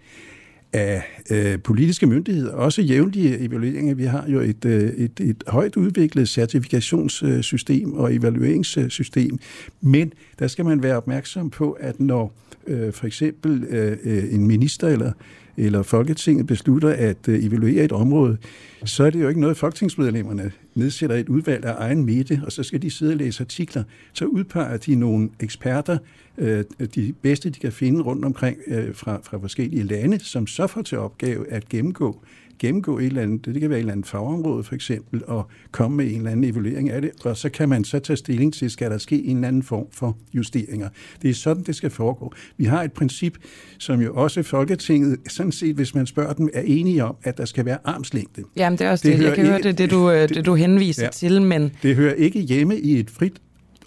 af 0.76 1.04
øh, 1.32 1.60
politiske 1.60 2.08
myndigheder, 2.08 2.54
også 2.54 2.82
jævnlige 2.82 3.40
evalueringer. 3.40 3.96
Vi 3.96 4.04
har 4.04 4.26
jo 4.28 4.40
et, 4.40 4.66
øh, 4.66 4.94
et, 4.94 5.20
et 5.20 5.44
højt 5.48 5.76
udviklet 5.76 6.30
certifikationssystem 6.30 7.94
og 7.94 8.16
evalueringssystem, 8.16 9.40
men 9.82 10.14
der 10.40 10.48
skal 10.48 10.66
man 10.66 10.84
være 10.84 10.98
opmærksom 10.98 11.50
på, 11.50 11.72
at 11.72 12.00
når 12.00 12.34
øh, 12.68 12.94
for 12.94 13.08
eksempel 13.08 13.64
øh, 13.64 13.98
øh 14.04 14.34
en 14.34 14.48
minister 14.48 14.88
eller 14.88 15.12
eller 15.58 15.84
Folketinget 15.84 16.48
beslutter 16.48 16.90
at 16.90 17.18
øh, 17.28 17.46
evaluere 17.46 17.84
et 17.84 17.92
område, 17.92 18.38
så 18.86 19.04
er 19.04 19.10
det 19.10 19.22
jo 19.22 19.28
ikke 19.28 19.42
noget, 19.42 19.58
folketingsmedlemmerne 19.58 20.52
nedsætter 20.76 21.16
et 21.16 21.30
udvalg 21.30 21.66
af 21.66 21.76
egen 21.78 22.06
midte, 22.06 22.42
og 22.46 22.52
så 22.52 22.64
skal 22.64 22.82
de 22.82 22.92
sidde 22.92 23.12
og 23.12 23.18
læse 23.18 23.44
artikler. 23.44 23.84
Så 24.14 24.26
udpeger 24.26 24.78
de 24.78 24.96
nogle 24.96 25.30
eksperter, 25.40 25.98
øh, 26.38 26.64
de 26.96 27.14
bedste, 27.22 27.50
de 27.50 27.60
kan 27.60 27.72
finde 27.72 28.02
rundt 28.02 28.26
omkring 28.26 28.58
øh, 28.68 28.96
fra, 28.96 29.20
fra 29.24 29.38
forskellige 29.38 29.84
lande, 29.84 30.20
som 30.20 30.48
så 30.48 30.68
får 30.68 30.82
til 30.82 30.98
opgave 30.98 31.52
at 31.52 31.70
gennemgå 31.70 32.20
gennemgå 32.60 33.00
et 33.00 33.06
eller 33.06 33.22
andet, 33.22 33.46
det 33.46 33.62
kan 33.62 33.70
være 33.70 33.80
et 33.80 33.82
eller 33.82 33.94
andet 33.94 34.08
fagområde 34.08 34.64
for 34.64 34.76
eksempel, 34.76 35.22
og 35.28 35.48
komme 35.72 35.98
med 35.98 36.06
en 36.06 36.18
eller 36.18 36.32
anden 36.32 36.44
evaluering 36.44 36.90
af 36.90 37.02
det, 37.02 37.12
og 37.24 37.38
så 37.38 37.50
kan 37.50 37.70
man 37.70 37.84
så 37.84 38.00
tage 38.00 38.18
stilling 38.18 38.54
til, 38.54 38.72
skal 38.72 38.92
der 38.92 38.98
ske 38.98 39.24
en 39.24 39.38
eller 39.38 39.48
anden 39.48 39.64
form 39.64 39.86
for 39.92 40.18
justeringer. 40.34 40.90
Det 41.22 41.30
er 41.30 41.34
sådan, 41.34 41.64
det 41.64 41.76
skal 41.76 41.90
foregå. 41.90 42.34
Vi 42.58 42.66
har 42.66 42.84
et 42.84 42.94
princip, 42.94 43.38
som 43.78 44.02
jo 44.02 44.16
også 44.16 44.44
Folketinget, 44.44 45.20
sådan 45.28 45.52
set, 45.52 45.76
hvis 45.76 45.96
man 45.96 46.06
spørger 46.06 46.34
dem, 46.34 46.50
er 46.54 46.62
enige 46.62 47.04
om, 47.04 47.16
at 47.24 47.38
der 47.38 47.46
skal 47.46 47.66
være 47.66 47.78
armslængde. 47.84 48.44
Jamen, 48.56 48.80
det 48.80 48.88
er 48.88 48.92
også 48.92 49.08
det. 49.08 49.20
det. 49.20 49.26
Jeg 49.26 49.36
kan 49.36 49.44
ikke, 49.44 49.52
høre, 49.52 49.62
det, 49.62 49.78
det, 49.78 49.92
du, 49.92 50.12
det, 50.12 50.30
det, 50.30 50.46
du 50.46 50.56
henviser 50.56 51.04
ja, 51.04 51.10
til, 51.10 51.42
men... 51.42 51.72
Det 51.84 51.96
hører 51.96 52.14
ikke 52.14 52.40
hjemme 52.40 52.80
i 52.80 53.00
et 53.00 53.10
frit 53.10 53.42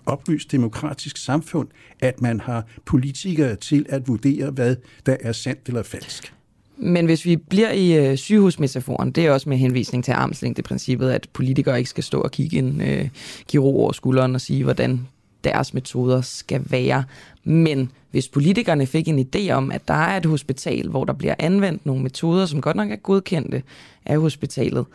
oplyst 0.07 0.53
demokratisk 0.53 1.17
samfund, 1.17 1.69
at 2.01 2.21
man 2.21 2.41
har 2.41 2.67
politikere 2.85 3.57
til 3.57 3.87
at 3.89 4.09
vurdere, 4.09 4.51
hvad 4.51 4.77
der 5.07 5.17
er 5.21 5.33
sandt 5.33 5.61
eller 5.69 5.83
falsk. 5.83 6.33
Men 6.81 7.07
hvis 7.07 7.25
vi 7.25 7.37
bliver 7.37 7.73
i 7.73 8.11
øh, 8.11 8.17
sygehusmetaforen, 8.17 9.11
det 9.11 9.27
er 9.27 9.33
også 9.33 9.49
med 9.49 9.57
henvisning 9.57 10.05
til 10.05 10.13
armslængdeprincippet, 10.13 11.11
at 11.11 11.29
politikere 11.33 11.79
ikke 11.79 11.91
skal 11.91 12.05
stå 12.05 12.21
og 12.21 12.31
kigge 12.31 12.59
en 12.59 12.81
øh, 12.81 13.09
kirurg 13.49 13.75
over 13.75 13.93
skulderen 13.93 14.35
og 14.35 14.41
sige, 14.41 14.65
hvordan 14.65 15.07
deres 15.45 15.75
metoder 15.75 16.21
skal 16.21 16.63
være. 16.65 17.05
Men 17.45 17.91
hvis 18.11 18.29
politikerne 18.29 18.87
fik 18.87 19.09
en 19.09 19.27
idé 19.35 19.51
om, 19.51 19.73
at 19.73 19.89
der 19.89 19.95
er 19.95 20.17
et 20.17 20.27
hospital, 20.27 20.89
hvor 20.89 21.05
der 21.05 21.13
bliver 21.13 21.35
anvendt 21.39 21.87
nogle 21.87 22.03
metoder, 22.03 22.47
som 22.47 22.61
godt 22.61 22.77
nok 22.77 22.91
er 22.91 22.97
godkendte 22.97 23.63
af 24.07 24.19
hospitalet, 24.21 24.87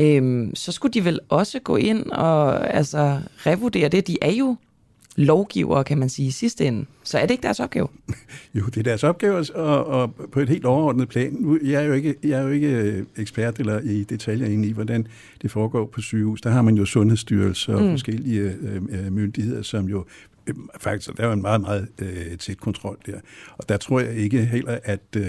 øhm, 0.00 0.54
så 0.54 0.72
skulle 0.72 0.92
de 0.92 1.04
vel 1.04 1.20
også 1.28 1.58
gå 1.58 1.76
ind 1.76 2.10
og 2.10 2.74
altså, 2.74 3.20
revurdere 3.36 3.88
det. 3.88 4.06
De 4.06 4.16
er 4.22 4.32
jo 4.32 4.56
lovgivere, 5.16 5.84
kan 5.84 5.98
man 5.98 6.08
sige, 6.08 6.28
i 6.28 6.30
sidste 6.30 6.64
ende. 6.64 6.84
Så 7.02 7.18
er 7.18 7.22
det 7.22 7.30
ikke 7.30 7.42
deres 7.42 7.60
opgave? 7.60 7.88
Jo, 8.54 8.64
det 8.66 8.76
er 8.76 8.82
deres 8.82 9.04
opgave, 9.04 9.44
og, 9.54 9.86
og 9.86 10.14
på 10.32 10.40
et 10.40 10.48
helt 10.48 10.64
overordnet 10.64 11.08
plan. 11.08 11.32
Nu, 11.32 11.58
jeg, 11.62 11.82
er 11.82 11.86
jo 11.86 11.92
ikke, 11.92 12.14
jeg 12.22 12.38
er 12.38 12.42
jo 12.42 12.48
ikke 12.48 12.68
øh, 12.68 13.04
ekspert 13.16 13.58
eller 13.58 13.80
i 13.80 14.04
detaljer 14.04 14.46
inde 14.46 14.68
i, 14.68 14.72
hvordan 14.72 15.06
det 15.42 15.50
foregår 15.50 15.86
på 15.86 16.00
sygehus. 16.00 16.40
Der 16.40 16.50
har 16.50 16.62
man 16.62 16.74
jo 16.74 16.84
sundhedsstyrelser 16.84 17.74
og 17.74 17.82
mm. 17.82 17.90
forskellige 17.90 18.40
øh, 18.40 18.76
øh 18.76 19.12
myndigheder, 19.12 19.62
som 19.62 19.88
jo 19.88 20.04
faktisk, 20.80 21.16
der 21.16 21.22
er 21.22 21.26
jo 21.26 21.32
en 21.32 21.42
meget, 21.42 21.60
meget 21.60 21.88
øh, 22.02 22.38
tæt 22.38 22.60
kontrol 22.60 22.98
der. 23.06 23.20
Og 23.58 23.68
der 23.68 23.76
tror 23.76 24.00
jeg 24.00 24.16
ikke 24.16 24.44
heller, 24.44 24.78
at 24.84 25.00
øh, 25.16 25.26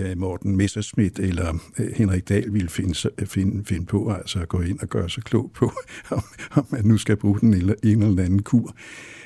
øh 0.00 0.18
Morten 0.18 0.56
Messerschmidt 0.56 1.18
eller 1.18 1.54
øh, 1.78 1.92
Henrik 1.96 2.28
Dahl 2.28 2.52
ville 2.52 2.68
finde, 2.68 3.10
finde, 3.26 3.64
finde 3.64 3.86
på 3.86 4.12
altså 4.12 4.38
at 4.38 4.48
gå 4.48 4.60
ind 4.60 4.78
og 4.80 4.88
gøre 4.88 5.10
sig 5.10 5.24
klog 5.24 5.50
på, 5.54 5.72
om, 6.10 6.22
om 6.50 6.66
man 6.70 6.84
nu 6.84 6.98
skal 6.98 7.16
bruge 7.16 7.40
den 7.40 7.54
eller 7.54 7.74
en 7.82 8.02
eller 8.02 8.22
anden 8.22 8.42
kur. 8.42 8.74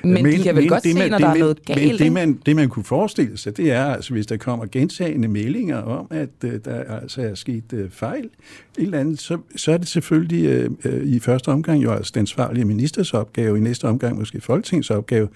Men, 0.03 0.13
men 0.13 0.25
de 0.25 0.43
kan 0.43 0.55
vel 0.55 0.63
men 0.63 0.69
godt 0.69 0.83
det, 0.83 0.91
se, 0.91 0.99
man, 0.99 1.09
når 1.09 1.17
det, 1.17 1.25
der 1.25 1.33
er 1.33 1.37
noget 1.37 1.65
galt, 1.65 1.81
Men 1.81 1.99
det 1.99 2.11
man, 2.11 2.39
det, 2.45 2.55
man 2.55 2.69
kunne 2.69 2.85
forestille 2.85 3.37
sig, 3.37 3.57
det 3.57 3.71
er, 3.71 3.85
altså, 3.85 4.13
hvis 4.13 4.25
der 4.25 4.37
kommer 4.37 4.65
gentagende 4.65 5.27
meldinger 5.27 5.77
om, 5.77 6.07
at 6.09 6.29
uh, 6.43 6.51
der 6.65 6.83
altså 7.01 7.21
er 7.21 7.35
sket 7.35 7.73
uh, 7.73 7.89
fejl, 7.89 8.29
et 8.79 8.83
eller 8.83 8.99
andet, 8.99 9.19
så, 9.19 9.37
så 9.55 9.71
er 9.71 9.77
det 9.77 9.87
selvfølgelig 9.87 10.69
uh, 10.69 10.93
uh, 10.93 11.01
i 11.03 11.19
første 11.19 11.49
omgang 11.49 11.83
jo 11.83 11.91
altså 11.91 12.11
den 12.15 12.27
svarlige 12.27 12.65
ministers 12.65 13.13
opgave, 13.13 13.57
i 13.57 13.61
næste 13.61 13.85
omgang 13.85 14.17
måske 14.17 14.41
Folketingets 14.41 14.89
opgave, 14.89 15.27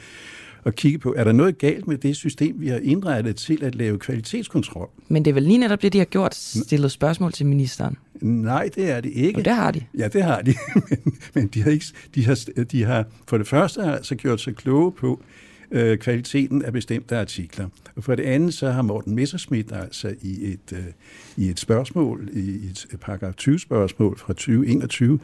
at 0.66 0.76
kigge 0.76 1.00
på, 1.00 1.14
er 1.18 1.24
der 1.24 1.32
noget 1.32 1.58
galt 1.58 1.88
med 1.88 1.98
det 1.98 2.16
system, 2.16 2.56
vi 2.62 2.68
har 2.68 2.80
indrettet 2.84 3.36
til 3.36 3.64
at 3.64 3.76
lave 3.76 4.00
kvalitetskontrol? 4.00 4.90
Men 5.08 5.26
det 5.26 5.32
er 5.32 5.34
vel 5.34 5.44
lige 5.44 5.58
netop 5.58 5.82
det, 5.82 5.94
de 5.94 5.98
har 5.98 6.06
gjort, 6.06 6.36
stillet 6.36 6.92
spørgsmål 6.92 7.32
til 7.32 7.46
ministeren? 7.46 7.98
Nej, 8.22 8.70
det 8.76 8.92
er 8.92 9.02
det 9.02 9.12
ikke. 9.14 9.40
Og 9.40 9.46
det 9.46 9.54
har 9.54 9.72
de. 9.72 9.82
Ja, 9.98 10.08
det 10.08 10.24
har 10.24 10.42
de. 10.42 10.54
men, 10.90 11.18
men 11.34 11.48
de, 11.48 11.62
har 11.64 11.72
ikke, 11.72 11.86
de, 12.16 12.26
har, 12.26 12.40
de 12.72 12.84
har 12.84 13.06
for 13.28 13.38
det 13.38 13.48
første 13.48 13.84
altså 13.84 14.16
gjort 14.16 14.42
sig 14.42 14.56
kloge 14.56 14.92
på, 14.92 15.22
øh, 15.22 15.53
Øh, 15.76 15.98
kvaliteten 15.98 16.66
af 16.66 16.74
bestemte 16.74 17.18
artikler. 17.18 17.68
Og 17.96 18.04
for 18.04 18.16
det 18.16 18.24
andet, 18.24 18.54
så 18.54 18.72
har 18.72 18.82
Morten 18.82 19.16
Messerschmidt 19.16 19.72
altså 19.72 20.16
i 20.22 20.46
et, 20.54 20.74
øh, 20.74 20.80
i 21.38 21.50
et 21.50 21.60
spørgsmål, 21.60 22.30
i 22.34 22.50
et 22.50 22.86
paragraf 23.02 23.34
20-spørgsmål 23.42 24.18
fra 24.18 24.34
2021, 24.34 25.20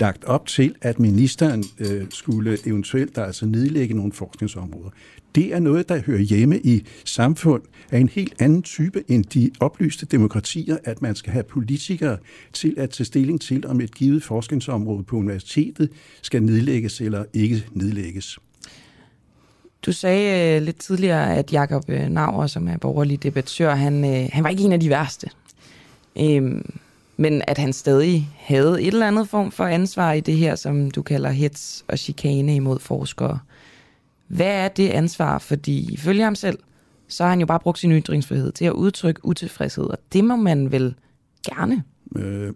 lagt 0.00 0.24
op 0.24 0.46
til, 0.46 0.74
at 0.80 0.98
ministeren 0.98 1.64
øh, 1.78 2.06
skulle 2.10 2.58
eventuelt 2.66 3.18
altså 3.18 3.46
nedlægge 3.46 3.94
nogle 3.94 4.12
forskningsområder. 4.12 4.90
Det 5.34 5.54
er 5.54 5.58
noget, 5.58 5.88
der 5.88 6.02
hører 6.06 6.20
hjemme 6.20 6.60
i 6.60 6.86
samfund 7.04 7.62
af 7.90 7.98
en 7.98 8.08
helt 8.08 8.34
anden 8.38 8.62
type 8.62 9.04
end 9.08 9.24
de 9.24 9.50
oplyste 9.60 10.06
demokratier, 10.06 10.76
at 10.84 11.02
man 11.02 11.14
skal 11.14 11.32
have 11.32 11.44
politikere 11.44 12.18
til 12.52 12.74
at 12.76 12.90
tage 12.90 13.04
stilling 13.04 13.40
til, 13.40 13.66
om 13.66 13.80
et 13.80 13.94
givet 13.94 14.22
forskningsområde 14.22 15.02
på 15.02 15.16
universitetet 15.16 15.90
skal 16.22 16.42
nedlægges 16.42 17.00
eller 17.00 17.24
ikke 17.34 17.66
nedlægges. 17.72 18.38
Du 19.86 19.92
sagde 19.92 20.56
øh, 20.56 20.62
lidt 20.62 20.78
tidligere, 20.78 21.36
at 21.36 21.52
Jakob 21.52 21.84
øh, 21.88 22.08
Nauer, 22.08 22.46
som 22.46 22.68
er 22.68 22.76
borgerlig 22.76 23.22
debattør, 23.22 23.74
han, 23.74 24.04
øh, 24.04 24.28
han 24.32 24.44
var 24.44 24.50
ikke 24.50 24.62
en 24.62 24.72
af 24.72 24.80
de 24.80 24.90
værste. 24.90 25.30
Øhm, 26.20 26.78
men 27.16 27.42
at 27.46 27.58
han 27.58 27.72
stadig 27.72 28.28
havde 28.36 28.82
et 28.82 28.86
eller 28.86 29.08
andet 29.08 29.28
form 29.28 29.50
for 29.50 29.64
ansvar 29.64 30.12
i 30.12 30.20
det 30.20 30.36
her, 30.36 30.54
som 30.54 30.90
du 30.90 31.02
kalder 31.02 31.30
hets 31.30 31.84
og 31.88 31.98
chikane 31.98 32.54
imod 32.54 32.78
forskere. 32.78 33.38
Hvad 34.28 34.64
er 34.64 34.68
det 34.68 34.88
ansvar? 34.88 35.38
Fordi 35.38 35.92
ifølge 35.92 36.22
ham 36.22 36.34
selv, 36.34 36.58
så 37.08 37.22
har 37.22 37.30
han 37.30 37.40
jo 37.40 37.46
bare 37.46 37.60
brugt 37.60 37.78
sin 37.78 37.92
ytringsfrihed 37.92 38.52
til 38.52 38.64
at 38.64 38.72
udtrykke 38.72 39.24
utilfredshed, 39.24 39.84
og 39.84 39.98
det 40.12 40.24
må 40.24 40.36
man 40.36 40.72
vel 40.72 40.94
gerne. 41.46 41.82
Øh, 42.16 42.52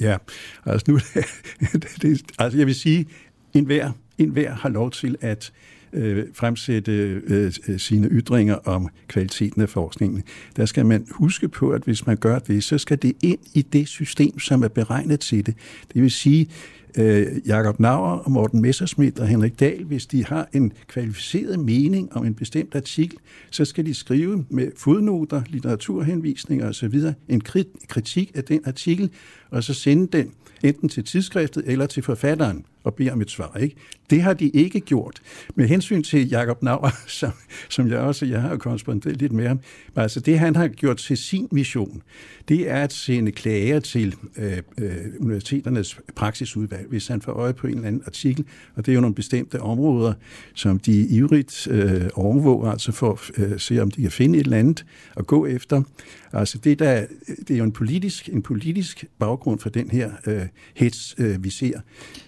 ja, 0.00 0.16
altså 0.64 0.84
nu, 0.90 0.98
det, 2.02 2.22
altså 2.38 2.58
jeg 2.58 2.66
vil 2.66 2.74
sige, 2.74 3.06
en 3.54 3.64
hver, 3.64 3.92
en 4.18 4.30
hver 4.30 4.54
har 4.54 4.68
lov 4.68 4.90
til 4.90 5.16
at 5.20 5.52
øh, 5.54 5.75
Øh, 5.92 6.24
fremsætte 6.34 6.92
øh, 6.92 7.52
øh, 7.68 7.78
sine 7.78 8.08
ytringer 8.08 8.54
om 8.54 8.88
kvaliteten 9.08 9.62
af 9.62 9.68
forskningen. 9.68 10.22
Der 10.56 10.66
skal 10.66 10.86
man 10.86 11.06
huske 11.10 11.48
på, 11.48 11.70
at 11.70 11.82
hvis 11.82 12.06
man 12.06 12.16
gør 12.16 12.38
det, 12.38 12.64
så 12.64 12.78
skal 12.78 13.02
det 13.02 13.12
ind 13.22 13.38
i 13.54 13.62
det 13.62 13.88
system, 13.88 14.38
som 14.38 14.62
er 14.62 14.68
beregnet 14.68 15.20
til 15.20 15.46
det. 15.46 15.54
Det 15.94 16.02
vil 16.02 16.10
sige, 16.10 16.48
øh, 16.96 17.26
Jakob 17.46 17.80
Nauer 17.80 18.10
og 18.10 18.30
Morten 18.30 18.62
Messerschmidt 18.62 19.18
og 19.18 19.26
Henrik 19.26 19.60
Dahl, 19.60 19.84
hvis 19.84 20.06
de 20.06 20.24
har 20.24 20.48
en 20.52 20.72
kvalificeret 20.88 21.58
mening 21.58 22.16
om 22.16 22.26
en 22.26 22.34
bestemt 22.34 22.74
artikel, 22.74 23.18
så 23.50 23.64
skal 23.64 23.86
de 23.86 23.94
skrive 23.94 24.44
med 24.48 24.70
fodnoter, 24.76 25.42
litteraturhenvisninger 25.48 26.68
osv. 26.68 27.00
en 27.28 27.40
kritik 27.88 28.32
af 28.34 28.44
den 28.44 28.60
artikel, 28.64 29.10
og 29.50 29.64
så 29.64 29.74
sende 29.74 30.18
den 30.18 30.32
enten 30.62 30.88
til 30.88 31.04
tidsskriftet 31.04 31.62
eller 31.66 31.86
til 31.86 32.02
forfatteren 32.02 32.64
og 32.86 32.94
beder 32.94 33.12
om 33.12 33.20
et 33.20 33.30
svar. 33.30 33.56
Ikke? 33.56 33.76
Det 34.10 34.22
har 34.22 34.34
de 34.34 34.48
ikke 34.48 34.80
gjort. 34.80 35.22
Med 35.54 35.68
hensyn 35.68 36.02
til 36.02 36.28
Jakob 36.28 36.62
Nauer, 36.62 36.90
som, 37.20 37.30
som 37.68 37.88
jeg 37.88 37.98
også 37.98 38.26
jeg 38.26 38.42
har 38.42 38.56
korresponderet 38.56 39.16
lidt 39.16 39.32
med 39.32 39.48
ham, 39.48 39.60
altså 39.96 40.20
det 40.20 40.38
han 40.38 40.56
har 40.56 40.68
gjort 40.68 40.96
til 40.96 41.16
sin 41.16 41.48
mission, 41.50 42.02
det 42.48 42.70
er 42.70 42.82
at 42.82 42.92
sende 42.92 43.32
klager 43.32 43.80
til 43.80 44.14
øh, 44.36 44.58
øh, 44.78 44.96
universiteternes 45.20 45.98
praksisudvalg, 46.16 46.86
hvis 46.88 47.08
han 47.08 47.22
får 47.22 47.32
øje 47.32 47.54
på 47.54 47.66
en 47.66 47.74
eller 47.74 47.88
anden 47.88 48.02
artikel, 48.06 48.44
og 48.74 48.86
det 48.86 48.92
er 48.92 48.94
jo 48.94 49.00
nogle 49.00 49.14
bestemte 49.14 49.60
områder, 49.60 50.12
som 50.54 50.78
de 50.78 51.06
ivrigt 51.06 51.68
øh, 51.70 52.08
overvåger, 52.14 52.70
altså 52.70 52.92
for 52.92 53.20
øh, 53.38 53.46
at 53.46 53.52
øh, 53.52 53.60
se, 53.60 53.80
om 53.80 53.90
de 53.90 54.02
kan 54.02 54.10
finde 54.10 54.38
et 54.38 54.44
eller 54.44 54.58
andet 54.58 54.84
at 55.16 55.26
gå 55.26 55.46
efter. 55.46 55.82
Altså 56.32 56.58
det, 56.58 56.78
der, 56.78 57.06
det 57.48 57.50
er 57.50 57.58
jo 57.58 57.64
en 57.64 57.72
politisk, 57.72 58.28
en 58.28 58.42
politisk 58.42 59.04
baggrund 59.18 59.60
for 59.60 59.68
den 59.68 59.90
her 59.90 60.10
øh, 60.26 60.42
hets, 60.74 61.14
øh, 61.18 61.44
vi 61.44 61.50
ser. 61.50 61.80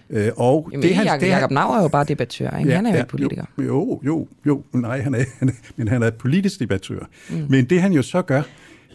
Øh, 0.09 0.31
og 0.37 0.69
Jamen, 0.71 0.83
det, 0.83 0.95
han, 0.95 1.05
Jacob, 1.05 1.21
det, 1.21 1.27
Jacob 1.27 1.51
Nauer 1.51 1.77
er 1.77 1.81
jo 1.81 1.87
bare 1.87 2.05
debattør, 2.05 2.57
ikke? 2.57 2.69
Ja, 2.69 2.75
han 2.75 2.85
er 2.85 2.89
jo 2.89 2.95
ja, 2.95 3.01
ikke 3.01 3.09
politiker. 3.09 3.45
Jo, 3.57 4.01
jo, 4.05 4.27
jo, 4.45 4.63
nej, 4.73 5.01
han 5.01 5.15
er, 5.15 5.23
han 5.39 5.49
er, 5.49 5.53
men 5.75 5.87
han 5.87 6.03
er 6.03 6.09
politisk 6.09 6.59
debattør. 6.59 7.09
Mm. 7.29 7.45
Men 7.49 7.65
det 7.65 7.81
han 7.81 7.93
jo 7.93 8.01
så 8.01 8.21
gør, 8.21 8.41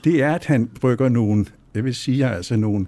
det 0.04 0.22
er, 0.22 0.32
at 0.32 0.44
han 0.44 0.66
brygger 0.80 1.08
nogle, 1.08 1.46
jeg 1.74 1.84
vil 1.84 1.94
sige 1.94 2.26
altså 2.26 2.56
nogle 2.56 2.86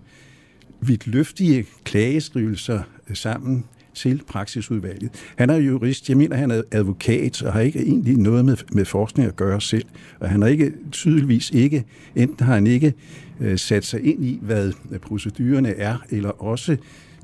vidtløftige 0.80 1.66
klageskrivelser 1.84 2.80
sammen 3.14 3.64
til 3.94 4.22
praksisudvalget. 4.28 5.10
Han 5.36 5.50
er 5.50 5.56
jurist, 5.56 6.08
jeg 6.08 6.16
mener, 6.16 6.36
han 6.36 6.50
er 6.50 6.62
advokat, 6.72 7.42
og 7.42 7.52
har 7.52 7.60
ikke 7.60 7.78
egentlig 7.78 8.16
noget 8.16 8.44
med, 8.44 8.56
med 8.72 8.84
forskning 8.84 9.28
at 9.28 9.36
gøre 9.36 9.60
selv. 9.60 9.84
Og 10.20 10.30
han 10.30 10.42
har 10.42 10.48
ikke, 10.48 10.72
tydeligvis 10.92 11.50
ikke, 11.50 11.84
enten 12.16 12.46
har 12.46 12.54
han 12.54 12.66
ikke 12.66 12.94
øh, 13.40 13.58
sat 13.58 13.84
sig 13.84 14.04
ind 14.04 14.24
i, 14.24 14.38
hvad 14.42 14.72
procedurerne 15.02 15.68
er, 15.68 15.96
eller 16.10 16.42
også 16.42 16.76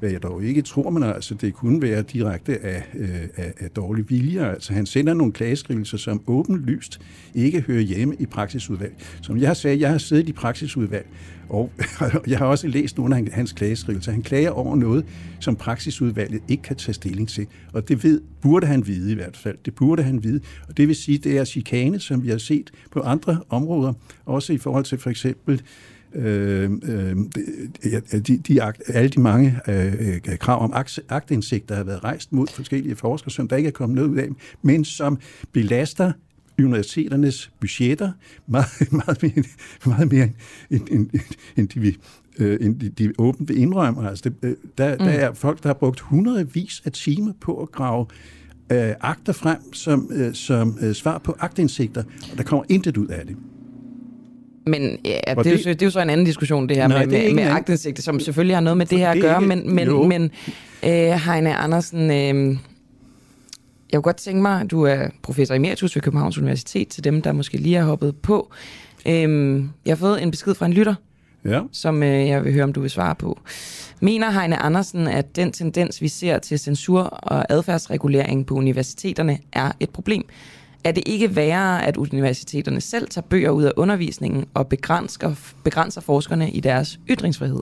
hvad 0.02 0.10
jeg 0.10 0.22
dog 0.22 0.44
ikke 0.44 0.62
tror, 0.62 0.90
men 0.90 1.02
altså, 1.02 1.34
det 1.34 1.54
kunne 1.54 1.82
være 1.82 2.02
direkte 2.02 2.58
af, 2.58 2.84
øh, 2.94 3.08
af, 3.36 3.52
af 3.60 3.70
dårlig 3.70 4.10
vilje. 4.10 4.48
Altså, 4.50 4.72
han 4.72 4.86
sender 4.86 5.14
nogle 5.14 5.32
klageskrivelser, 5.32 5.98
som 5.98 6.22
åbenlyst 6.26 7.00
ikke 7.34 7.60
hører 7.60 7.80
hjemme 7.80 8.14
i 8.18 8.26
praksisudvalg. 8.26 8.94
Som 9.22 9.38
jeg 9.38 9.56
sagde, 9.56 9.80
jeg 9.80 9.90
har 9.90 9.98
siddet 9.98 10.28
i 10.28 10.32
praksisudvalg, 10.32 11.06
og 11.48 11.70
jeg 12.26 12.38
har 12.38 12.46
også 12.46 12.68
læst 12.68 12.98
nogle 12.98 13.16
af 13.16 13.28
hans 13.32 13.52
klageskrivelser. 13.52 14.12
Han 14.12 14.22
klager 14.22 14.50
over 14.50 14.76
noget, 14.76 15.04
som 15.40 15.56
praksisudvalget 15.56 16.42
ikke 16.48 16.62
kan 16.62 16.76
tage 16.76 16.94
stilling 16.94 17.28
til. 17.28 17.46
Og 17.72 17.88
det 17.88 18.04
ved, 18.04 18.20
burde 18.40 18.66
han 18.66 18.86
vide 18.86 19.12
i 19.12 19.14
hvert 19.14 19.36
fald. 19.36 19.58
Det 19.64 19.74
burde 19.74 20.02
han 20.02 20.24
vide. 20.24 20.40
Og 20.68 20.76
det 20.76 20.88
vil 20.88 20.96
sige, 20.96 21.18
det 21.18 21.38
er 21.38 21.44
chikane, 21.44 22.00
som 22.00 22.22
vi 22.22 22.28
har 22.28 22.38
set 22.38 22.70
på 22.90 23.00
andre 23.00 23.40
områder, 23.48 23.92
også 24.26 24.52
i 24.52 24.58
forhold 24.58 24.84
til 24.84 24.98
for 24.98 25.10
eksempel 25.10 25.62
øh, 26.14 26.70
øh, 26.82 27.16
de, 28.12 28.38
de, 28.38 28.62
alle 28.86 29.08
de 29.08 29.20
mange 29.20 29.60
øh, 29.68 30.38
krav 30.38 30.62
om 30.62 30.72
aktindsigt, 31.08 31.68
der 31.68 31.74
har 31.74 31.84
været 31.84 32.04
rejst 32.04 32.32
mod 32.32 32.46
forskellige 32.46 32.96
forskere, 32.96 33.30
som 33.30 33.48
der 33.48 33.56
ikke 33.56 33.66
er 33.66 33.72
kommet 33.72 33.96
noget 33.96 34.08
ud 34.08 34.16
af, 34.16 34.28
men 34.62 34.84
som 34.84 35.18
belaster 35.52 36.12
universiteternes 36.58 37.50
budgetter 37.60 38.12
meget, 38.46 38.92
meget 39.06 39.22
mere, 39.22 39.44
meget 39.86 40.12
mere 40.12 40.28
end, 40.70 40.88
end, 40.90 41.10
end 41.56 41.68
de, 41.68 41.80
vi, 41.80 41.96
øh, 42.38 42.58
end 42.60 42.80
de, 42.80 42.88
de 42.88 43.12
åbent 43.18 43.48
vil 43.48 43.58
indrømme. 43.58 44.08
Altså, 44.08 44.28
det, 44.28 44.34
øh, 44.42 44.56
der, 44.78 44.92
mm. 44.92 44.98
der 44.98 45.10
er 45.10 45.34
folk, 45.34 45.62
der 45.62 45.68
har 45.68 45.74
brugt 45.74 46.00
hundredvis 46.00 46.82
af 46.84 46.92
timer 46.92 47.32
på 47.40 47.62
at 47.62 47.72
grave 47.72 48.06
øh, 48.72 48.94
akter 49.00 49.32
frem 49.32 49.72
som, 49.72 50.10
øh, 50.12 50.34
som 50.34 50.78
øh, 50.80 50.94
svar 50.94 51.18
på 51.18 51.36
agtindsigter, 51.40 52.02
og 52.32 52.38
der 52.38 52.42
kommer 52.42 52.64
intet 52.68 52.96
ud 52.96 53.06
af 53.06 53.26
det. 53.26 53.36
Men 54.66 54.98
ja, 55.04 55.20
det, 55.34 55.44
det, 55.44 55.46
er 55.46 55.50
jo, 55.50 55.72
det 55.72 55.82
er 55.82 55.86
jo 55.86 55.90
så 55.90 56.00
en 56.00 56.10
anden 56.10 56.26
diskussion, 56.26 56.68
det 56.68 56.76
her 56.76 56.88
nej, 56.88 57.06
med, 57.06 57.18
det 57.18 57.34
med, 57.34 57.44
med 57.44 57.52
agtindsigt, 57.52 58.02
som 58.02 58.20
selvfølgelig 58.20 58.56
har 58.56 58.60
noget 58.60 58.76
med 58.76 58.86
det 58.86 58.98
her 58.98 59.10
at 59.10 59.20
gøre, 59.20 59.40
men, 59.40 59.74
men, 59.74 60.08
men 60.08 60.30
øh, 60.84 61.12
Heine 61.12 61.54
Andersen, 61.54 62.10
øh, 62.10 62.56
jeg 63.92 63.98
kunne 63.98 64.02
godt 64.02 64.16
tænke 64.16 64.42
mig, 64.42 64.60
at 64.60 64.70
du 64.70 64.82
er 64.82 65.08
professor 65.22 65.54
emeritus 65.54 65.96
ved 65.96 66.02
Københavns 66.02 66.38
Universitet, 66.38 66.88
til 66.88 67.04
dem, 67.04 67.22
der 67.22 67.32
måske 67.32 67.56
lige 67.56 67.76
har 67.76 67.84
hoppet 67.84 68.16
på. 68.16 68.52
Øhm, 69.06 69.70
jeg 69.86 69.90
har 69.90 69.96
fået 69.96 70.22
en 70.22 70.30
besked 70.30 70.54
fra 70.54 70.66
en 70.66 70.72
lytter, 70.72 70.94
ja. 71.44 71.60
som 71.72 72.02
øh, 72.02 72.28
jeg 72.28 72.44
vil 72.44 72.52
høre, 72.52 72.64
om 72.64 72.72
du 72.72 72.80
vil 72.80 72.90
svare 72.90 73.14
på. 73.14 73.40
Mener 74.00 74.30
Heine 74.30 74.56
Andersen, 74.56 75.06
at 75.06 75.36
den 75.36 75.52
tendens, 75.52 76.02
vi 76.02 76.08
ser 76.08 76.38
til 76.38 76.58
censur 76.58 77.00
og 77.02 77.52
adfærdsregulering 77.52 78.46
på 78.46 78.54
universiteterne, 78.54 79.38
er 79.52 79.72
et 79.80 79.90
problem? 79.90 80.24
Er 80.84 80.92
det 80.92 81.02
ikke 81.06 81.36
værre, 81.36 81.86
at 81.86 81.96
universiteterne 81.96 82.80
selv 82.80 83.08
tager 83.08 83.26
bøger 83.26 83.50
ud 83.50 83.64
af 83.64 83.72
undervisningen 83.76 84.44
og 84.54 84.68
begrænser, 84.68 85.54
begrænser 85.64 86.00
forskerne 86.00 86.50
i 86.50 86.60
deres 86.60 87.00
ytringsfrihed? 87.10 87.60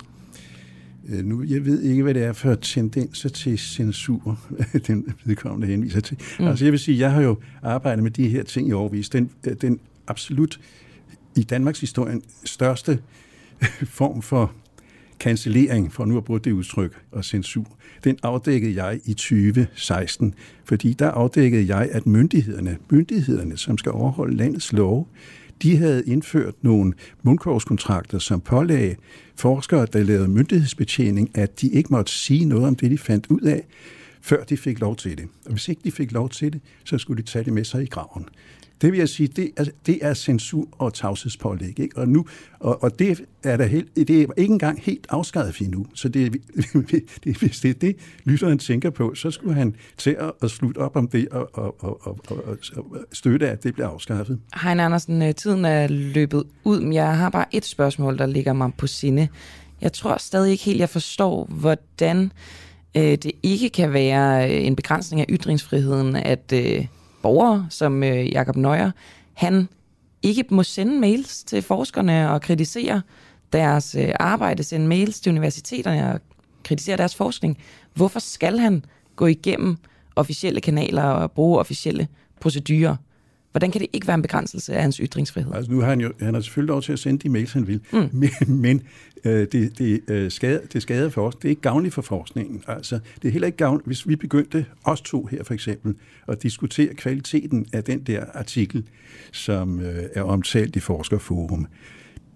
Øh, 1.09 1.25
nu, 1.25 1.43
jeg 1.43 1.65
ved 1.65 1.83
ikke, 1.83 2.03
hvad 2.03 2.15
det 2.15 2.25
er 2.25 2.33
for 2.33 2.55
tendenser 2.55 3.29
til 3.29 3.59
censur, 3.59 4.39
den 4.87 5.15
vedkommende 5.25 5.67
henviser 5.67 6.01
til. 6.01 6.19
Mm. 6.39 6.47
Altså 6.47 6.65
jeg 6.65 6.73
vil 6.73 6.81
sige, 6.81 6.99
jeg 6.99 7.13
har 7.13 7.23
jo 7.23 7.37
arbejdet 7.63 8.03
med 8.03 8.11
de 8.11 8.29
her 8.29 8.43
ting 8.43 8.69
i 8.69 8.73
overvis. 8.73 9.09
Den, 9.09 9.31
øh, 9.47 9.57
den 9.61 9.81
absolut 10.07 10.61
i 11.37 11.43
Danmarks 11.43 11.81
historie 11.81 12.21
største 12.45 12.99
form 13.99 14.23
for 14.23 14.53
cancellering, 15.19 15.93
for 15.93 16.05
nu 16.05 16.17
at 16.17 16.25
bruge 16.25 16.41
det 16.41 16.53
udtryk, 16.53 17.03
og 17.13 17.25
censur, 17.25 17.67
den 18.05 18.19
afdækkede 18.23 18.85
jeg 18.85 19.01
i 19.05 19.15
2016, 19.15 20.35
fordi 20.65 20.93
der 20.93 21.11
afdækkede 21.11 21.77
jeg, 21.77 21.89
at 21.93 22.07
myndighederne, 22.07 22.77
myndighederne, 22.91 23.57
som 23.57 23.79
skal 23.79 23.93
overholde 23.93 24.37
landets 24.37 24.73
lov, 24.73 25.09
de 25.63 25.77
havde 25.77 26.03
indført 26.07 26.55
nogle 26.63 26.93
mundkorgskontrakter, 27.23 28.19
som 28.19 28.41
pålagde 28.41 28.97
forskere, 29.37 29.87
der 29.93 30.03
lavede 30.03 30.29
myndighedsbetjening, 30.29 31.31
at 31.35 31.61
de 31.61 31.69
ikke 31.69 31.93
måtte 31.93 32.13
sige 32.13 32.45
noget 32.45 32.67
om 32.67 32.75
det, 32.75 32.91
de 32.91 32.99
fandt 32.99 33.27
ud 33.27 33.41
af, 33.41 33.67
før 34.21 34.45
de 34.45 34.57
fik 34.57 34.81
lov 34.81 34.97
til 34.97 35.19
det. 35.19 35.27
Og 35.47 35.53
hvis 35.53 35.69
ikke 35.69 35.81
de 35.85 35.93
fik 35.93 36.13
lov 36.13 36.29
til 36.29 36.53
det, 36.53 36.61
så 36.85 36.99
skulle 36.99 37.23
de 37.23 37.29
tage 37.29 37.45
det 37.45 37.53
med 37.53 37.65
sig 37.65 37.83
i 37.83 37.87
graven. 37.87 38.29
Det 38.81 38.93
vil 38.93 38.99
jeg 38.99 39.09
sige, 39.09 39.27
det 39.27 39.51
er, 39.57 39.65
det 39.87 39.99
er 40.03 40.15
censur 40.15 40.69
og 40.73 40.95
tavshedspålæg. 40.95 41.81
Ikke? 41.81 41.99
Og, 41.99 42.09
nu, 42.09 42.27
og, 42.61 42.83
og 42.83 42.99
det, 42.99 43.25
er 43.43 43.57
der 43.57 43.65
helt, 43.65 43.97
det 43.97 44.11
er 44.11 44.27
ikke 44.37 44.53
engang 44.53 44.81
helt 44.83 45.07
afskrevet 45.09 45.59
endnu. 45.59 45.87
Så 45.95 46.09
det, 46.09 46.33
det, 47.25 47.37
hvis 47.37 47.61
det 47.61 47.71
er 47.71 47.75
det, 47.75 47.97
lytteren 48.25 48.59
tænker 48.59 48.91
på, 48.91 49.15
så 49.15 49.31
skulle 49.31 49.55
han 49.55 49.77
til 49.97 50.17
at, 50.19 50.33
at 50.43 50.51
slutte 50.51 50.79
op 50.79 50.97
om 50.97 51.09
det 51.09 51.29
og, 51.29 51.51
og, 51.53 51.85
og, 51.85 52.07
og, 52.07 52.19
og, 52.29 52.39
og 52.77 52.87
støtte, 53.13 53.49
at 53.49 53.65
det 53.65 53.75
bliver 53.75 53.89
afskaffet. 53.89 54.39
Hein 54.63 54.81
Andersen, 54.81 55.23
øh, 55.23 55.35
tiden 55.35 55.65
er 55.65 55.87
løbet 55.89 56.45
ud, 56.65 56.81
men 56.81 56.93
jeg 56.93 57.17
har 57.17 57.31
bare 57.31 57.47
et 57.51 57.65
spørgsmål, 57.65 58.19
der 58.19 58.27
ligger 58.27 58.53
mig 58.53 58.71
på 58.79 58.87
sinde. 58.87 59.29
Jeg 59.81 59.93
tror 59.93 60.17
stadig 60.19 60.53
ikke 60.53 60.65
helt, 60.65 60.81
jeg 60.81 60.89
forstår, 60.89 61.45
hvordan 61.45 62.33
øh, 62.97 63.03
det 63.03 63.33
ikke 63.43 63.71
kan 63.71 63.93
være 63.93 64.51
øh, 64.51 64.67
en 64.67 64.77
begrænsning 64.77 65.21
af 65.21 65.27
ytringsfriheden, 65.29 66.17
at... 66.17 66.53
Øh, 66.55 66.87
borgere 67.23 67.67
som 67.71 68.03
øh, 68.03 68.33
Jakob 68.33 68.57
Nøjer, 68.57 68.91
han 69.35 69.69
ikke 70.23 70.45
må 70.51 70.63
sende 70.63 71.01
mails 71.01 71.45
til 71.45 71.63
forskerne 71.63 72.31
og 72.31 72.43
kritisere 72.43 73.03
deres 73.53 73.95
øh, 73.95 74.09
arbejde, 74.21 74.63
sende 74.63 74.87
mails 74.87 75.21
til 75.21 75.31
universiteterne 75.31 76.13
og 76.15 76.21
kritisere 76.65 76.97
deres 76.97 77.15
forskning. 77.15 77.59
Hvorfor 77.95 78.19
skal 78.21 78.59
han 78.59 78.85
gå 79.17 79.27
igennem 79.27 79.77
officielle 80.17 80.61
kanaler 80.61 81.03
og 81.03 81.33
bruge 81.33 81.59
officielle 81.59 82.09
procedurer? 82.41 82.97
Hvordan 83.51 83.71
kan 83.71 83.81
det 83.81 83.89
ikke 83.93 84.07
være 84.07 84.15
en 84.15 84.23
begrænselse 84.23 84.75
af 84.75 84.83
hans 84.83 84.97
ytringsfrihed? 84.97 85.53
Altså 85.55 85.73
nu 85.73 85.81
har 85.81 85.89
han 85.89 86.01
jo 86.01 86.13
han 86.21 86.35
har 86.35 86.41
selvfølgelig 86.41 86.69
lov 86.69 86.83
til 86.83 86.93
at 86.93 86.99
sende 86.99 87.19
de 87.19 87.29
mails, 87.29 87.53
han 87.53 87.67
vil, 87.67 87.81
mm. 87.93 88.09
men, 88.13 88.31
men 88.49 88.83
øh, 89.25 89.47
det, 89.53 89.79
det, 89.79 90.01
øh, 90.09 90.31
skader, 90.31 90.61
det 90.73 90.83
skader 90.83 91.11
for 91.11 91.27
os. 91.27 91.35
Det 91.35 91.45
er 91.45 91.49
ikke 91.49 91.63
gavnligt 91.63 91.95
for 91.95 92.03
forskningen. 92.03 92.63
Altså, 92.69 92.99
det 93.23 93.29
er 93.29 93.33
heller 93.33 93.47
ikke 93.47 93.59
gavnligt, 93.59 93.87
hvis 93.87 94.09
vi 94.09 94.17
begyndte, 94.17 94.67
os 94.85 95.01
to 95.01 95.27
her 95.27 95.45
for 95.45 95.55
eksempel, 95.55 95.95
at 96.29 96.43
diskutere 96.43 96.95
kvaliteten 96.95 97.67
af 97.73 97.85
den 97.85 98.01
der 98.03 98.25
artikel, 98.35 98.85
som 99.33 99.81
øh, 99.81 100.05
er 100.15 100.23
omtalt 100.23 100.77
i 100.77 100.81
Forskerforum 100.81 101.67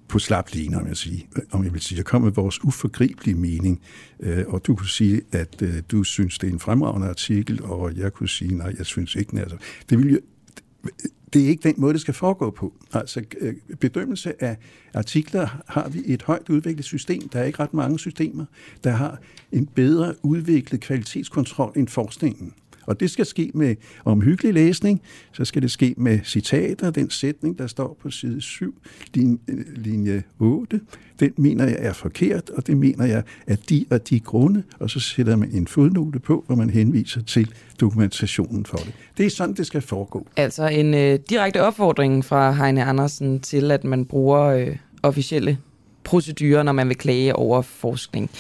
på 0.09 0.19
slap 0.19 0.49
lige, 0.53 0.77
om 0.77 0.87
jeg, 0.87 0.97
sige, 0.97 1.29
om 1.51 1.65
jeg 1.65 1.73
vil 1.73 1.81
sige. 1.81 1.97
Jeg 1.97 2.05
kom 2.05 2.23
med 2.23 2.33
vores 2.33 2.65
uforgribelige 2.65 3.35
mening, 3.35 3.81
øh, 4.21 4.45
og 4.47 4.67
du 4.67 4.77
kunne 4.77 4.89
sige, 4.89 5.21
at 5.33 5.63
øh, 5.63 5.75
du 5.91 6.05
synes, 6.05 6.39
det 6.39 6.49
er 6.49 6.53
en 6.53 6.61
fremragende 6.61 7.09
artikel, 7.09 7.63
og 7.63 7.97
jeg 7.97 8.13
kunne 8.13 8.29
sige, 8.29 8.57
nej, 8.57 8.75
jeg 8.79 8.87
synes 8.87 9.15
ikke. 9.15 9.41
Altså, 9.41 9.57
det 9.91 9.99
ville 9.99 10.13
jo 10.13 10.19
det 11.33 11.45
er 11.45 11.49
ikke 11.49 11.63
den 11.69 11.75
måde, 11.79 11.93
det 11.93 12.01
skal 12.01 12.15
foregå 12.15 12.51
på. 12.51 12.73
Altså 12.93 13.23
øh, 13.41 13.55
bedømmelse 13.81 14.45
af 14.45 14.57
artikler 14.95 15.63
har 15.67 15.89
vi 15.89 16.03
et 16.07 16.23
højt 16.23 16.49
udviklet 16.49 16.85
system. 16.85 17.29
Der 17.29 17.39
er 17.39 17.45
ikke 17.45 17.61
ret 17.61 17.75
mange 17.75 17.99
systemer, 17.99 18.45
der 18.85 18.91
har 18.91 19.19
en 19.53 19.67
bedre 19.67 20.15
udviklet 20.23 20.81
kvalitetskontrol 20.81 21.73
end 21.77 21.89
forskningen. 21.89 22.55
Og 22.87 23.01
det 23.01 23.11
skal 23.11 23.27
ske 23.27 23.51
med 23.55 23.77
omhyggelig 24.05 24.55
læsning, 24.55 25.03
så 25.33 25.45
skal 25.45 25.63
det 25.63 25.71
ske 25.71 25.95
med 25.97 26.19
citater, 26.25 26.91
den 26.91 27.11
sætning, 27.11 27.59
der 27.59 27.67
står 27.67 27.99
på 28.03 28.11
side 28.11 28.41
7, 28.41 28.75
øh, 29.19 29.37
linje 29.77 30.23
8. 30.39 30.81
Den 31.21 31.33
mener 31.37 31.65
jeg 31.65 31.77
er 31.79 31.93
forkert, 31.93 32.51
og 32.51 32.67
det 32.67 32.77
mener 32.77 33.05
jeg 33.05 33.23
at 33.47 33.69
de 33.69 33.85
og 33.91 34.09
de 34.11 34.21
grunde, 34.21 34.63
og 34.79 34.91
så 34.91 35.01
sætter 35.01 35.37
man 35.37 35.51
en 35.51 35.67
fodnote 35.67 36.19
på, 36.19 36.45
hvor 36.47 36.57
man 36.57 36.71
henviser 36.71 37.23
til 37.23 37.51
dokumentationen 37.81 38.67
for 38.67 38.77
det. 38.77 38.93
Det 39.19 39.27
er 39.27 39.31
sådan, 39.31 39.55
det 39.55 39.67
skal 39.67 39.81
foregå. 39.81 40.27
Altså 40.37 40.69
en 40.69 40.95
øh, 40.95 41.19
direkte 41.31 41.63
opfordring 41.63 42.25
fra 42.25 42.53
Heine 42.53 42.85
Andersen 42.85 43.41
til, 43.41 43.71
at 43.71 43.85
man 43.85 44.05
bruger 44.05 44.43
øh, 44.43 44.77
officielle 45.03 45.59
procedurer, 46.05 46.63
når 46.63 46.73
man 46.73 46.89
vil 46.89 46.97
klage 46.97 47.37
over 47.37 47.63
forskning. 47.63 48.31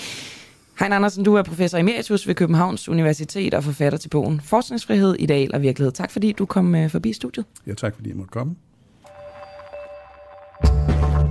Hein 0.80 0.92
Andersen, 0.92 1.24
du 1.24 1.34
er 1.34 1.42
professor 1.42 1.78
emeritus 1.78 2.26
ved 2.26 2.34
Københavns 2.34 2.88
Universitet 2.88 3.54
og 3.54 3.64
forfatter 3.64 3.98
til 3.98 4.08
bogen 4.08 4.40
Forskningsfrihed, 4.40 5.14
Ideal 5.18 5.54
og 5.54 5.62
Virkelighed. 5.62 5.92
Tak 5.92 6.10
fordi 6.10 6.32
du 6.32 6.46
kom 6.46 6.74
øh, 6.74 6.90
forbi 6.90 7.12
studiet. 7.12 7.46
Ja, 7.66 7.74
tak 7.74 7.94
fordi 7.94 8.08
jeg 8.08 8.16
måtte 8.16 8.30
komme. 8.30 8.56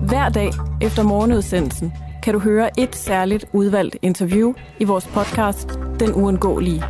Hver 0.07 0.29
dag 0.29 0.51
efter 0.81 1.03
morgenudsendelsen 1.03 1.93
kan 2.23 2.33
du 2.33 2.39
høre 2.39 2.79
et 2.79 2.95
særligt 2.95 3.45
udvalgt 3.53 3.97
interview 4.01 4.53
i 4.79 4.83
vores 4.83 5.07
podcast 5.07 5.69
Den 5.99 6.13
Uundgåelige. 6.13 6.83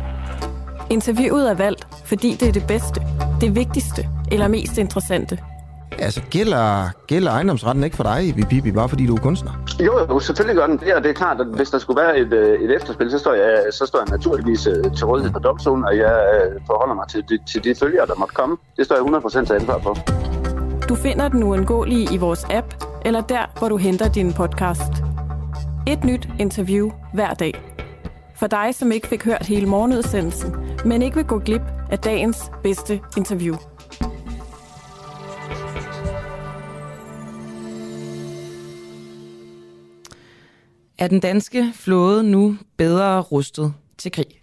Interviewet 0.90 1.50
er 1.50 1.54
valgt, 1.54 1.88
fordi 2.04 2.36
det 2.40 2.48
er 2.48 2.52
det 2.52 2.64
bedste, 2.68 3.00
det 3.40 3.54
vigtigste 3.54 4.08
eller 4.32 4.48
mest 4.48 4.78
interessante– 4.78 5.38
Altså, 5.98 6.20
gælder, 6.30 6.88
gælder 7.06 7.30
ejendomsretten 7.30 7.84
ikke 7.84 7.96
for 7.96 8.04
dig, 8.04 8.46
Bibi, 8.50 8.72
bare 8.72 8.88
fordi 8.88 9.06
du 9.06 9.14
er 9.14 9.20
kunstner? 9.20 9.52
Jo, 9.80 9.98
jo, 10.10 10.20
selvfølgelig 10.20 10.56
gør 10.56 10.66
den 10.66 10.78
det, 10.78 10.94
og 10.94 11.02
det 11.02 11.10
er 11.10 11.14
klart, 11.14 11.40
at 11.40 11.46
hvis 11.46 11.70
der 11.70 11.78
skulle 11.78 12.00
være 12.02 12.18
et, 12.18 12.32
øh, 12.32 12.60
et 12.60 12.76
efterspil, 12.76 13.10
så 13.10 13.18
står, 13.18 13.34
jeg, 13.34 13.64
så 13.72 13.86
står 13.86 13.98
jeg 13.98 14.08
naturligvis 14.10 14.66
øh, 14.66 14.94
til 14.96 15.06
rådighed 15.06 15.32
for 15.32 15.38
domstolen, 15.38 15.84
og 15.84 15.96
jeg 15.96 16.16
øh, 16.34 16.60
forholder 16.66 16.94
mig 16.94 17.08
til, 17.08 17.40
til 17.52 17.64
de 17.64 17.74
følgere, 17.80 18.06
der 18.06 18.14
måtte 18.18 18.34
komme. 18.34 18.56
Det 18.76 18.84
står 18.84 18.94
jeg 18.96 19.04
100% 19.42 19.46
til 19.46 19.54
ansvar 19.54 19.78
for. 19.78 19.98
Du 20.88 20.94
finder 20.94 21.28
den 21.28 21.42
uundgåelige 21.42 22.14
i 22.14 22.16
vores 22.16 22.46
app, 22.50 22.66
eller 23.04 23.20
der, 23.20 23.58
hvor 23.58 23.68
du 23.68 23.76
henter 23.76 24.08
din 24.08 24.32
podcast. 24.32 24.92
Et 25.86 26.04
nyt 26.04 26.28
interview 26.38 26.90
hver 27.14 27.34
dag. 27.34 27.74
For 28.36 28.46
dig, 28.46 28.74
som 28.74 28.92
ikke 28.92 29.08
fik 29.08 29.24
hørt 29.24 29.46
hele 29.46 29.66
morgenudsendelsen, 29.66 30.56
men 30.84 31.02
ikke 31.02 31.16
vil 31.16 31.24
gå 31.24 31.38
glip 31.38 31.62
af 31.90 31.98
dagens 31.98 32.50
bedste 32.62 33.00
interview. 33.16 33.54
Er 40.98 41.08
den 41.08 41.20
danske 41.20 41.72
flåde 41.74 42.22
nu 42.22 42.56
bedre 42.76 43.20
rustet 43.20 43.74
til 43.98 44.12
krig. 44.12 44.40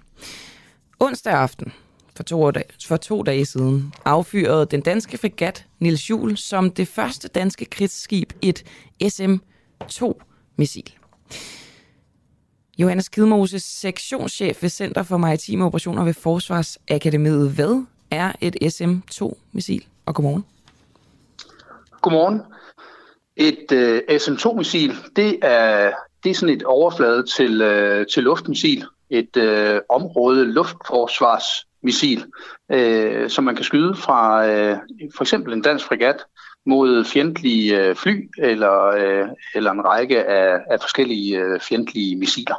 Onsdag 0.99 1.33
aften, 1.33 1.73
for 2.15 2.23
to, 2.23 2.51
dage, 2.51 2.65
for 2.87 2.97
to 2.97 3.23
dage 3.23 3.45
siden, 3.45 3.93
affyrede 4.05 4.65
den 4.65 4.81
danske 4.81 5.17
fregat 5.17 5.65
Nils 5.79 6.09
Juhl 6.09 6.37
som 6.37 6.71
det 6.71 6.87
første 6.87 7.27
danske 7.27 7.65
krigsskib 7.65 8.33
et 8.41 8.63
SM-2-missil. 9.07 10.93
Johannes 12.77 13.09
Kidmose, 13.09 13.59
sektionschef 13.59 14.61
ved 14.61 14.69
Center 14.69 15.03
for 15.03 15.17
Maritime 15.17 15.65
Operationer 15.65 16.03
ved 16.03 16.13
Forsvarsakademiet. 16.13 17.51
Hvad 17.51 17.85
er 18.11 18.31
et 18.41 18.73
SM-2-missil? 18.73 19.85
Og 20.05 20.15
godmorgen. 20.15 20.45
Godmorgen. 22.01 22.41
Et 23.35 23.71
øh, 23.71 24.01
SM-2-missil, 24.19 24.95
det 25.15 25.39
er 25.41 25.91
det 26.23 26.30
er 26.30 26.34
sådan 26.34 26.56
et 26.56 26.64
overflade 26.64 27.26
til, 27.38 27.61
øh, 27.61 28.06
til 28.14 28.23
luftmissil, 28.23 28.85
et 29.10 29.38
øh, 29.38 29.80
område 29.89 30.45
luftforsvars 30.45 31.43
missil, 31.84 32.26
øh, 32.72 33.30
som 33.30 33.43
man 33.43 33.56
kan 33.56 33.65
skyde 33.65 33.95
fra 33.95 34.48
øh, 34.48 34.77
for 35.15 35.23
eksempel 35.23 35.53
en 35.53 35.61
dansk 35.61 35.85
fregat 35.85 36.23
mod 36.65 37.06
fjendtlige 37.06 37.80
øh, 37.80 37.95
fly 37.95 38.30
eller, 38.38 38.85
øh, 38.85 39.27
eller 39.56 39.72
en 39.72 39.85
række 39.85 40.23
af, 40.23 40.60
af 40.72 40.80
forskellige 40.81 41.39
øh, 41.39 41.60
fjendtlige 41.60 42.15
missiler. 42.15 42.56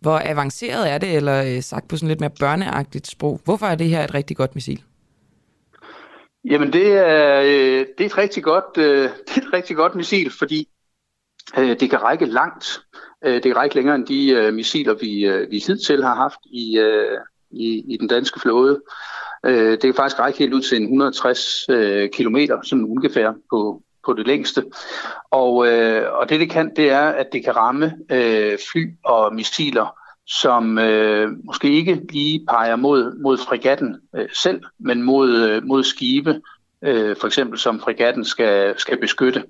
Hvor 0.00 0.20
avanceret 0.24 0.90
er 0.90 0.98
det, 0.98 1.16
eller 1.16 1.56
øh, 1.56 1.62
sagt 1.62 1.88
på 1.88 1.96
sådan 1.96 2.08
lidt 2.08 2.20
mere 2.20 2.30
børneagtigt 2.40 3.06
sprog? 3.06 3.40
Hvorfor 3.44 3.66
er 3.66 3.74
det 3.74 3.88
her 3.88 4.04
et 4.04 4.14
rigtig 4.14 4.36
godt 4.36 4.54
missil? 4.54 4.82
Jamen 6.44 6.72
det 6.72 6.92
er, 6.92 7.40
øh, 7.40 7.86
det 7.98 8.00
er 8.00 8.06
et 8.06 8.18
rigtig 8.18 8.42
godt, 8.42 8.78
øh, 8.78 9.02
det 9.28 9.36
er 9.36 9.46
et 9.46 9.52
rigtig 9.52 9.76
godt 9.76 9.94
missil, 9.94 10.32
fordi 10.38 10.68
Øh, 11.58 11.80
det 11.80 11.90
kan 11.90 12.02
række 12.02 12.26
langt. 12.26 12.80
Øh, 13.24 13.34
det 13.34 13.42
kan 13.42 13.56
række 13.56 13.74
længere 13.74 13.94
end 13.94 14.06
de 14.06 14.30
øh, 14.30 14.54
missiler, 14.54 14.94
vi, 14.94 15.46
vi 15.50 15.64
hidtil 15.66 16.02
har 16.02 16.14
haft 16.14 16.40
i, 16.44 16.78
i, 17.50 17.84
i 17.88 17.96
den 18.00 18.08
danske 18.08 18.40
flåde. 18.40 18.82
Det 19.44 19.80
kan 19.80 19.94
faktisk 19.94 20.20
række 20.20 20.38
helt 20.38 20.54
ud 20.54 20.60
til 20.60 20.82
160 20.82 21.64
km, 22.12 22.36
sådan 22.64 22.84
ungefær 22.84 23.32
på, 23.50 23.82
på 24.06 24.12
det 24.12 24.26
længste. 24.26 24.64
Og, 25.30 25.66
øh, 25.68 26.12
og 26.12 26.28
det 26.28 26.40
det 26.40 26.50
kan, 26.50 26.72
det 26.76 26.90
er, 26.90 27.08
at 27.08 27.26
det 27.32 27.44
kan 27.44 27.56
ramme 27.56 27.94
øh, 28.10 28.58
fly 28.72 28.86
og 29.04 29.34
missiler, 29.34 29.96
som 30.26 30.78
øh, 30.78 31.28
måske 31.44 31.70
ikke 31.70 32.00
lige 32.10 32.46
peger 32.48 32.76
mod, 32.76 33.22
mod 33.22 33.38
fregatten 33.38 33.96
øh, 34.16 34.28
selv, 34.32 34.60
men 34.78 35.02
mod, 35.02 35.36
øh, 35.36 35.64
mod 35.64 35.84
skibe, 35.84 36.40
øh, 36.82 37.16
for 37.16 37.26
eksempel 37.26 37.58
som 37.58 37.80
fregatten 37.80 38.24
skal, 38.24 38.78
skal 38.78 39.00
beskytte. 39.00 39.44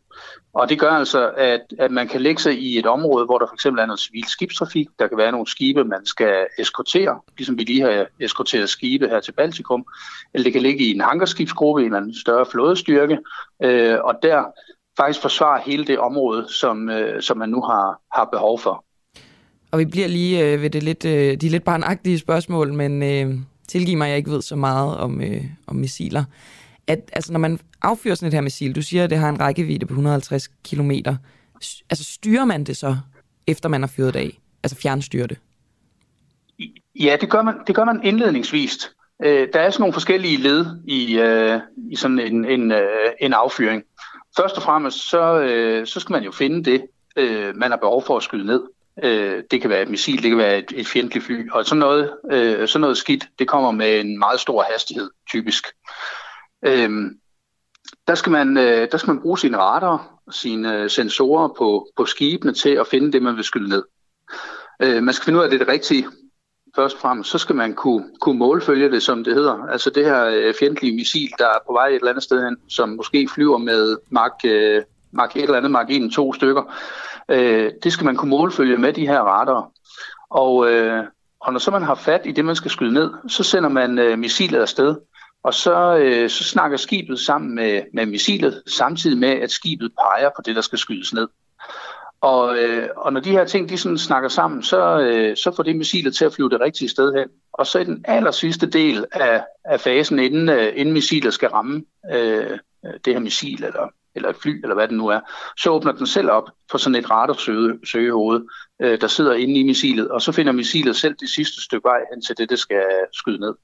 Og 0.57 0.69
det 0.69 0.79
gør 0.79 0.91
altså, 0.91 1.31
at, 1.37 1.61
at 1.79 1.91
man 1.91 2.09
kan 2.09 2.21
lægge 2.21 2.43
sig 2.43 2.59
i 2.59 2.79
et 2.79 2.87
område, 2.87 3.25
hvor 3.25 3.39
der 3.39 3.47
for 3.47 3.55
eksempel 3.55 3.83
er 3.83 3.87
noget 3.87 4.01
civil 4.01 4.25
skibstrafik. 4.29 4.87
Der 4.99 5.07
kan 5.07 5.19
være 5.19 5.33
nogle 5.33 5.47
skibe, 5.47 5.85
man 5.85 6.07
skal 6.07 6.47
eskortere, 6.59 7.21
ligesom 7.39 7.59
vi 7.59 7.63
lige 7.63 7.83
har 7.83 8.07
eskorteret 8.21 8.69
skibe 8.69 9.09
her 9.09 9.21
til 9.21 9.33
Baltikum. 9.33 9.87
Eller 10.35 10.45
det 10.45 10.53
kan 10.53 10.63
ligge 10.63 10.85
i 10.85 10.91
en 10.91 11.01
hangarskibsgruppe 11.01 11.85
eller 11.85 11.99
en 11.99 12.15
større 12.15 12.47
flådestyrke, 12.53 13.19
øh, 13.63 13.99
og 14.05 14.15
der 14.23 14.45
faktisk 14.97 15.23
forsvare 15.23 15.61
hele 15.67 15.85
det 15.85 15.99
område, 15.99 16.47
som, 16.49 16.91
øh, 16.91 17.23
som 17.23 17.39
man 17.39 17.49
nu 17.49 17.61
har, 17.61 18.01
har 18.13 18.25
behov 18.25 18.59
for. 18.59 18.85
Og 19.71 19.79
vi 19.79 19.85
bliver 19.85 20.09
lige 20.09 20.45
øh, 20.45 20.63
ved 20.63 20.71
det 20.71 20.83
lidt, 20.83 21.05
øh, 21.05 21.37
de 21.41 21.49
lidt 21.49 21.65
barnagtige 21.65 22.19
spørgsmål, 22.19 22.73
men 22.73 23.03
øh, 23.03 23.35
tilgiv 23.69 23.97
mig, 23.99 24.07
at 24.07 24.11
jeg 24.11 24.19
ikke 24.19 24.31
ved 24.31 24.43
så 24.43 24.57
meget 24.57 24.97
om, 24.97 25.21
øh, 25.21 25.45
om 25.67 25.77
missiler 25.77 26.25
at 26.89 27.11
altså, 27.13 27.33
når 27.33 27.41
man 27.41 27.61
affyrer 27.83 28.15
sådan 28.15 28.27
et 28.27 28.35
her 28.35 28.41
missil, 28.41 28.75
du 28.75 28.83
siger, 28.83 29.05
at 29.05 29.11
det 29.11 29.19
har 29.19 29.29
en 29.29 29.41
rækkevidde 29.41 29.87
på 29.87 29.93
150 29.93 30.49
km, 30.65 30.91
altså 31.91 32.05
styrer 32.05 32.45
man 32.45 32.65
det 32.65 32.77
så, 32.77 32.97
efter 33.47 33.69
man 33.69 33.83
har 33.83 33.89
fyret 33.97 34.15
det 34.15 34.21
af? 34.21 34.41
Altså 34.63 34.77
fjernstyrer 34.77 35.27
det? 35.27 35.39
Ja, 37.01 37.17
det 37.21 37.31
gør 37.31 37.43
man, 37.43 37.55
det 37.67 37.75
gør 37.75 37.85
man 37.85 38.01
indledningsvist. 38.05 38.93
Øh, 39.25 39.49
der 39.53 39.61
er 39.61 39.71
sådan 39.71 39.83
nogle 39.83 39.93
forskellige 39.93 40.37
led 40.37 40.67
i, 40.85 41.19
øh, 41.19 41.61
i 41.91 41.97
sådan 41.97 42.19
en, 42.19 42.45
en, 42.45 42.73
øh, 42.73 43.11
en 43.21 43.33
affyring. 43.33 43.83
Først 44.37 44.57
og 44.57 44.63
fremmest, 44.63 45.11
så, 45.11 45.41
øh, 45.41 45.87
så 45.87 46.01
skal 46.01 46.13
man 46.13 46.23
jo 46.23 46.33
finde 46.33 46.71
det, 46.71 46.83
øh, 47.17 47.57
man 47.57 47.71
har 47.71 47.77
behov 47.77 48.05
for 48.07 48.17
at 48.17 48.23
skyde 48.23 48.47
ned. 48.47 48.63
Øh, 49.03 49.43
det 49.51 49.61
kan 49.61 49.71
være 49.71 49.83
et 49.83 49.89
missil, 49.89 50.23
det 50.23 50.31
kan 50.31 50.39
være 50.39 50.59
et, 50.59 50.73
et 50.75 50.87
fjendtligt 50.87 51.25
fly, 51.25 51.51
og 51.51 51.65
sådan 51.65 51.79
noget, 51.79 52.13
øh, 52.33 52.69
sådan 52.69 52.81
noget 52.81 52.97
skidt, 52.97 53.29
det 53.39 53.49
kommer 53.49 53.71
med 53.71 54.01
en 54.01 54.19
meget 54.19 54.41
stor 54.41 54.67
hastighed, 54.73 55.11
typisk. 55.31 55.67
Øhm, 56.63 57.19
der, 58.09 58.15
skal 58.15 58.33
man, 58.33 58.57
øh, 58.57 58.89
der 58.93 58.97
skal 58.99 59.11
man 59.15 59.23
bruge 59.23 59.39
sine 59.39 59.59
radar 59.59 60.21
og 60.27 60.35
sine 60.35 60.79
øh, 60.79 60.91
sensorer 60.91 61.49
på, 61.59 61.89
på 61.97 62.05
skibene 62.05 62.53
til 62.53 62.71
at 62.71 62.87
finde 62.87 63.13
det, 63.13 63.23
man 63.23 63.37
vil 63.37 63.45
skyde 63.45 63.69
ned. 63.69 63.85
Øh, 64.83 65.03
man 65.03 65.15
skal 65.15 65.25
finde 65.25 65.39
ud 65.39 65.43
af, 65.43 65.47
at 65.47 65.53
det 65.53 65.61
er 65.61 65.65
det 65.65 65.73
rigtige 65.73 66.07
først 66.77 66.95
og 66.95 67.01
fremmest. 67.01 67.31
Så 67.31 67.39
skal 67.39 67.57
man 67.57 67.75
kunne, 67.75 68.05
kunne 68.21 68.39
målfølge 68.39 68.91
det, 68.91 69.03
som 69.03 69.25
det 69.25 69.35
hedder. 69.35 69.67
Altså 69.67 69.91
det 69.91 70.05
her 70.05 70.25
øh, 70.25 70.55
fjendtlige 70.59 70.97
missil, 70.97 71.31
der 71.39 71.47
er 71.47 71.59
på 71.67 71.73
vej 71.73 71.89
et 71.89 71.95
eller 71.95 72.09
andet 72.09 72.25
sted 72.25 72.45
hen, 72.45 72.57
som 72.69 72.89
måske 72.89 73.29
flyver 73.35 73.59
med 73.59 73.97
Mark, 74.11 74.33
øh, 74.45 74.83
Mark 75.13 75.37
et 75.37 75.43
eller 75.43 75.57
andet, 75.57 75.71
Mark 75.71 75.87
1, 75.91 76.13
to 76.13 76.33
stykker. 76.33 76.63
Øh, 77.29 77.73
det 77.83 77.93
skal 77.93 78.05
man 78.05 78.17
kunne 78.17 78.31
målfølge 78.31 78.77
med 78.77 78.93
de 78.93 79.07
her 79.07 79.21
radar. 79.21 79.71
Og, 80.31 80.71
øh, 80.73 81.05
og 81.41 81.53
når 81.53 81.59
så 81.59 81.71
man 81.71 81.83
har 81.83 81.95
fat 81.95 82.21
i 82.25 82.33
det, 82.33 82.45
man 82.45 82.57
skal 82.57 82.71
skyde 82.71 82.93
ned, 82.93 83.11
så 83.29 83.43
sender 83.43 83.69
man 83.69 83.99
øh, 83.99 84.19
missilet 84.19 84.61
afsted. 84.61 84.97
Og 85.47 85.55
så, 85.55 85.97
øh, 85.97 86.31
så 86.31 86.45
snakker 86.45 86.77
skibet 86.77 87.21
sammen 87.21 87.55
med, 87.55 87.83
med 87.93 88.07
missilet, 88.07 88.63
samtidig 88.67 89.19
med, 89.19 89.29
at 89.29 89.51
skibet 89.51 89.93
peger 89.99 90.31
på 90.37 90.43
det, 90.45 90.57
der 90.57 90.63
skal 90.63 90.79
skydes 90.79 91.13
ned. 91.15 91.29
Og, 92.21 92.59
øh, 92.59 92.89
og 92.97 93.13
når 93.13 93.21
de 93.21 93.31
her 93.31 93.45
ting 93.45 93.69
de 93.69 93.79
sådan 93.79 93.99
snakker 93.99 94.29
sammen, 94.29 94.63
så, 94.63 94.99
øh, 94.99 95.37
så 95.37 95.53
får 95.57 95.63
det 95.63 95.77
missilet 95.77 96.15
til 96.15 96.25
at 96.25 96.35
flyve 96.35 96.51
det 96.51 96.61
rigtige 96.61 96.89
sted 96.89 97.15
hen. 97.15 97.29
Og 97.53 97.67
så 97.67 97.79
i 97.79 97.85
den 97.85 98.05
aller 98.09 98.31
sidste 98.31 98.67
del 98.67 99.05
af, 99.13 99.45
af 99.65 99.81
fasen, 99.81 100.19
inden, 100.19 100.49
øh, 100.49 100.73
inden 100.77 100.95
missilet 100.95 101.35
skal 101.35 101.49
ramme 101.49 101.85
øh, 102.13 102.59
det 103.05 103.13
her 103.13 103.21
missil 103.21 103.65
eller, 103.65 103.89
eller 104.15 104.29
et 104.29 104.37
fly, 104.37 104.63
eller 104.63 104.75
hvad 104.75 104.89
det 104.89 104.97
nu 104.97 105.07
er, 105.09 105.21
så 105.57 105.71
åbner 105.71 105.93
den 105.93 106.07
selv 106.07 106.31
op 106.31 106.51
for 106.71 106.79
sådan 106.79 106.97
et 106.97 107.11
radarsøgehoved, 107.11 108.41
øh, 108.83 109.01
der 109.01 109.07
sidder 109.07 109.33
inde 109.35 109.55
i 109.55 109.63
missilet, 109.63 110.09
og 110.09 110.23
så 110.23 110.33
finder 110.33 110.53
missilet 110.53 110.97
selv 110.97 111.15
det 111.21 111.29
sidste 111.29 111.63
stykke 111.65 111.85
vej 111.85 112.01
hen 112.13 112.23
til 112.23 112.39
det, 112.39 112.51
det 112.51 112.59
skal 112.59 112.85
skyde 113.13 113.41
ned. 113.41 113.55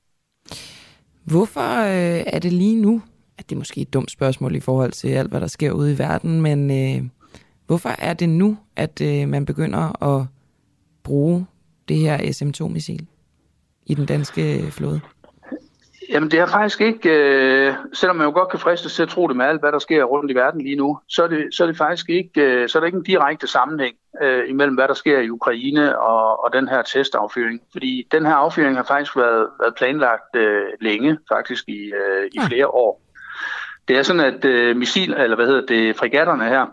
Hvorfor 1.24 1.82
øh, 1.82 2.24
er 2.26 2.38
det 2.38 2.52
lige 2.52 2.76
nu, 2.76 3.02
at 3.38 3.50
det 3.50 3.56
er 3.56 3.58
måske 3.58 3.80
et 3.80 3.92
dumt 3.92 4.10
spørgsmål 4.10 4.54
i 4.54 4.60
forhold 4.60 4.92
til 4.92 5.08
alt, 5.08 5.30
hvad 5.30 5.40
der 5.40 5.46
sker 5.46 5.72
ude 5.72 5.92
i 5.92 5.98
verden, 5.98 6.42
men 6.42 6.70
øh, 6.70 7.08
hvorfor 7.66 7.88
er 7.88 8.14
det 8.14 8.28
nu, 8.28 8.56
at 8.76 9.00
øh, 9.00 9.28
man 9.28 9.46
begynder 9.46 10.04
at 10.04 10.26
bruge 11.02 11.46
det 11.88 11.98
her 11.98 12.32
SM-2-missil 12.32 13.06
i 13.86 13.94
den 13.94 14.06
danske 14.06 14.70
flåde? 14.70 15.00
Jamen 16.12 16.30
det 16.30 16.39
er 16.39 16.47
faktisk 16.47 16.80
ikke, 16.80 17.10
øh, 17.10 17.74
selvom 17.93 18.16
man 18.16 18.26
jo 18.26 18.32
godt 18.32 18.48
kan 18.48 18.59
fristes 18.59 18.94
til 18.94 19.02
at 19.02 19.09
tro 19.09 19.28
det 19.28 19.36
med 19.36 19.47
alt, 19.47 19.60
hvad 19.60 19.72
der 19.72 19.78
sker 19.78 20.05
rundt 20.05 20.30
i 20.30 20.34
verden 20.34 20.60
lige 20.60 20.76
nu, 20.76 20.98
så 21.09 21.22
er 21.22 21.28
det, 21.28 21.55
så 21.55 21.62
er 21.62 21.66
det 21.66 21.76
faktisk 21.76 22.10
ikke, 22.10 22.40
øh, 22.40 22.68
så 22.68 22.78
er 22.78 22.80
der 22.80 22.86
ikke 22.86 22.98
en 22.98 23.05
direkte 23.05 23.47
sammenhæng 23.47 23.97
øh, 24.22 24.48
imellem, 24.48 24.74
hvad 24.74 24.89
der 24.89 24.94
sker 24.94 25.18
i 25.18 25.30
Ukraine 25.30 25.98
og, 25.98 26.44
og 26.44 26.52
den 26.52 26.68
her 26.68 26.82
testaffyring. 26.82 27.60
Fordi 27.72 28.09
den 28.12 28.26
her 28.26 28.34
affyring 28.34 28.76
har 28.76 28.84
faktisk 28.84 29.16
været, 29.16 29.48
været 29.60 29.74
planlagt 29.74 30.36
øh, 30.36 30.66
længe, 30.80 31.18
faktisk 31.28 31.68
i, 31.68 31.93
øh, 31.93 32.30
i 32.32 32.39
flere 32.48 32.66
år. 32.66 33.02
Det 33.89 33.98
er 33.98 34.02
sådan, 34.02 34.34
at 34.34 34.44
øh, 34.44 34.76
missil, 34.76 35.12
eller 35.12 35.36
hvad 35.36 35.47
hedder 35.47 35.66
det, 35.66 35.97
fregatterne 35.97 36.44
her, 36.44 36.66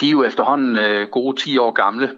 de 0.00 0.06
er 0.06 0.12
jo 0.12 0.24
efterhånden 0.24 0.78
øh, 0.78 1.08
gode 1.08 1.40
10 1.40 1.58
år 1.58 1.70
gamle. 1.70 2.16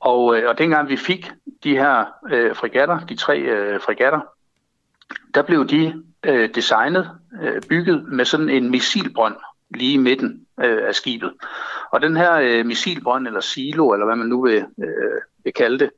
Og, 0.00 0.36
øh, 0.36 0.48
og 0.48 0.58
dengang 0.58 0.88
vi 0.88 0.96
fik 0.96 1.30
de 1.64 1.76
her 1.76 2.04
øh, 2.32 2.56
fregatter, 2.56 2.98
de 2.98 3.16
tre 3.16 3.38
øh, 3.38 3.80
fregatter, 3.80 4.20
der 5.36 5.42
blev 5.42 5.68
de 5.68 6.02
øh, 6.24 6.48
designet, 6.54 7.10
øh, 7.42 7.62
bygget 7.68 8.04
med 8.12 8.24
sådan 8.24 8.48
en 8.48 8.70
missilbrønd 8.70 9.36
lige 9.74 9.92
i 9.92 9.96
midten 9.96 10.46
øh, 10.64 10.88
af 10.88 10.94
skibet. 10.94 11.32
Og 11.92 12.02
den 12.02 12.16
her 12.16 12.32
øh, 12.34 12.66
missilbrønd, 12.66 13.26
eller 13.26 13.40
silo, 13.40 13.92
eller 13.92 14.06
hvad 14.06 14.16
man 14.16 14.28
nu 14.28 14.42
vil, 14.42 14.64
øh, 14.82 15.20
vil 15.44 15.52
kalde 15.52 15.78
det, 15.78 15.90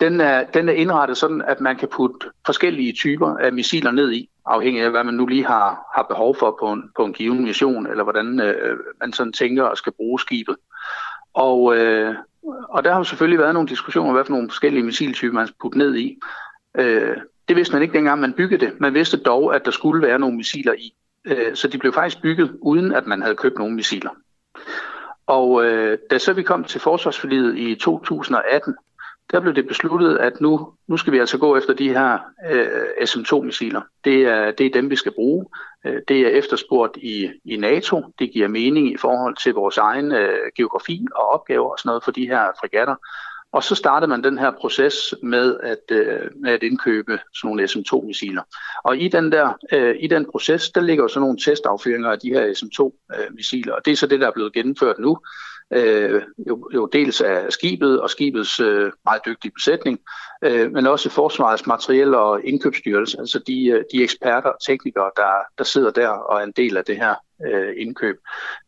den 0.00 0.20
er, 0.20 0.44
den 0.44 0.68
er 0.68 0.72
indrettet 0.72 1.16
sådan, 1.16 1.42
at 1.42 1.60
man 1.60 1.76
kan 1.76 1.88
putte 1.88 2.30
forskellige 2.46 2.92
typer 2.92 3.36
af 3.36 3.52
missiler 3.52 3.90
ned 3.90 4.12
i, 4.12 4.30
afhængig 4.46 4.82
af, 4.82 4.90
hvad 4.90 5.04
man 5.04 5.14
nu 5.14 5.26
lige 5.26 5.46
har, 5.46 5.92
har 5.96 6.02
behov 6.02 6.36
for 6.36 6.56
på 6.60 6.72
en, 6.72 6.82
på 6.96 7.04
en 7.04 7.12
given 7.12 7.44
mission, 7.44 7.86
eller 7.86 8.02
hvordan 8.02 8.40
øh, 8.40 8.78
man 9.00 9.12
sådan 9.12 9.32
tænker 9.32 9.64
at 9.64 9.78
skal 9.78 9.92
bruge 9.92 10.20
skibet. 10.20 10.56
Og, 11.34 11.76
øh, 11.76 12.14
og 12.68 12.84
der 12.84 12.94
har 12.94 13.02
selvfølgelig 13.02 13.38
været 13.38 13.54
nogle 13.54 13.68
diskussioner, 13.68 14.12
hvad 14.12 14.24
for 14.24 14.32
nogle 14.32 14.50
forskellige 14.50 14.84
missiltyper 14.84 15.34
man 15.34 15.46
skal 15.46 15.56
putte 15.60 15.78
ned 15.78 15.94
i. 15.94 16.18
Øh, 16.78 17.16
det 17.48 17.56
vidste 17.56 17.74
man 17.74 17.82
ikke 17.82 17.94
dengang, 17.94 18.20
man 18.20 18.32
byggede 18.32 18.66
det. 18.66 18.80
Man 18.80 18.94
vidste 18.94 19.16
dog, 19.16 19.54
at 19.54 19.64
der 19.64 19.70
skulle 19.70 20.06
være 20.06 20.18
nogle 20.18 20.36
missiler 20.36 20.72
i. 20.72 20.94
Øh, 21.24 21.56
så 21.56 21.68
de 21.68 21.78
blev 21.78 21.92
faktisk 21.92 22.22
bygget, 22.22 22.56
uden 22.60 22.92
at 22.92 23.06
man 23.06 23.22
havde 23.22 23.36
købt 23.36 23.58
nogle 23.58 23.74
missiler. 23.74 24.10
Og 25.26 25.64
øh, 25.64 25.98
da 26.10 26.18
så 26.18 26.32
vi 26.32 26.42
kom 26.42 26.64
til 26.64 26.80
forsvarsforliget 26.80 27.58
i 27.58 27.74
2018, 27.74 28.74
der 29.32 29.40
blev 29.40 29.54
det 29.54 29.68
besluttet, 29.68 30.18
at 30.18 30.40
nu, 30.40 30.72
nu 30.86 30.96
skal 30.96 31.12
vi 31.12 31.18
altså 31.18 31.38
gå 31.38 31.56
efter 31.56 31.74
de 31.74 31.88
her 31.88 32.18
øh, 32.50 32.90
SM2-missiler. 33.00 33.80
Det 34.04 34.22
er, 34.22 34.50
det 34.50 34.66
er 34.66 34.70
dem, 34.70 34.90
vi 34.90 34.96
skal 34.96 35.12
bruge. 35.12 35.46
Øh, 35.86 36.02
det 36.08 36.20
er 36.20 36.28
efterspurgt 36.28 36.96
i, 36.96 37.30
i 37.44 37.56
NATO. 37.56 38.02
Det 38.18 38.30
giver 38.32 38.48
mening 38.48 38.92
i 38.92 38.96
forhold 38.96 39.36
til 39.36 39.54
vores 39.54 39.78
egen 39.78 40.12
øh, 40.12 40.38
geografi 40.56 41.06
og 41.14 41.28
opgaver 41.28 41.70
og 41.70 41.78
sådan 41.78 41.88
noget 41.88 42.04
for 42.04 42.10
de 42.10 42.26
her 42.26 42.44
fregatter. 42.60 42.94
Og 43.54 43.64
så 43.64 43.74
startede 43.74 44.08
man 44.08 44.24
den 44.24 44.38
her 44.38 44.50
proces 44.50 45.14
med 45.22 45.56
at, 45.62 45.96
øh, 45.96 46.30
med 46.36 46.52
at 46.52 46.62
indkøbe 46.62 47.18
sådan 47.34 47.48
nogle 47.48 47.64
SM2-missiler. 47.64 48.42
Og 48.84 48.96
i 48.96 49.08
den, 49.08 49.32
der, 49.32 49.52
øh, 49.72 49.96
i 50.00 50.06
den 50.06 50.26
proces, 50.30 50.70
der 50.70 50.80
ligger 50.80 51.04
jo 51.04 51.08
sådan 51.08 51.20
nogle 51.20 51.38
testaffyringer 51.38 52.10
af 52.10 52.18
de 52.18 52.28
her 52.28 52.46
SM2-missiler, 52.46 53.72
øh, 53.72 53.76
og 53.76 53.84
det 53.84 53.92
er 53.92 53.96
så 53.96 54.06
det, 54.06 54.20
der 54.20 54.26
er 54.26 54.32
blevet 54.32 54.52
gennemført 54.52 54.98
nu. 54.98 55.18
Øh, 55.72 56.22
jo, 56.48 56.70
jo 56.74 56.86
dels 56.86 57.20
af 57.20 57.52
skibet 57.52 58.00
og 58.00 58.10
skibets 58.10 58.60
øh, 58.60 58.92
meget 59.04 59.22
dygtige 59.26 59.52
besætning, 59.52 60.00
øh, 60.44 60.72
men 60.72 60.86
også 60.86 61.10
forsvarets 61.10 61.66
materiel 61.66 62.14
og 62.14 62.44
indkøbsstyrelse, 62.44 63.18
altså 63.18 63.38
de, 63.46 63.66
øh, 63.66 63.84
de 63.92 64.02
eksperter 64.02 64.48
og 64.48 64.64
teknikere, 64.66 65.10
der, 65.16 65.32
der 65.58 65.64
sidder 65.64 65.90
der 65.90 66.08
og 66.08 66.40
er 66.40 66.44
en 66.44 66.52
del 66.56 66.76
af 66.76 66.84
det 66.84 66.96
her 66.96 67.14
øh, 67.46 67.74
indkøb. 67.76 68.16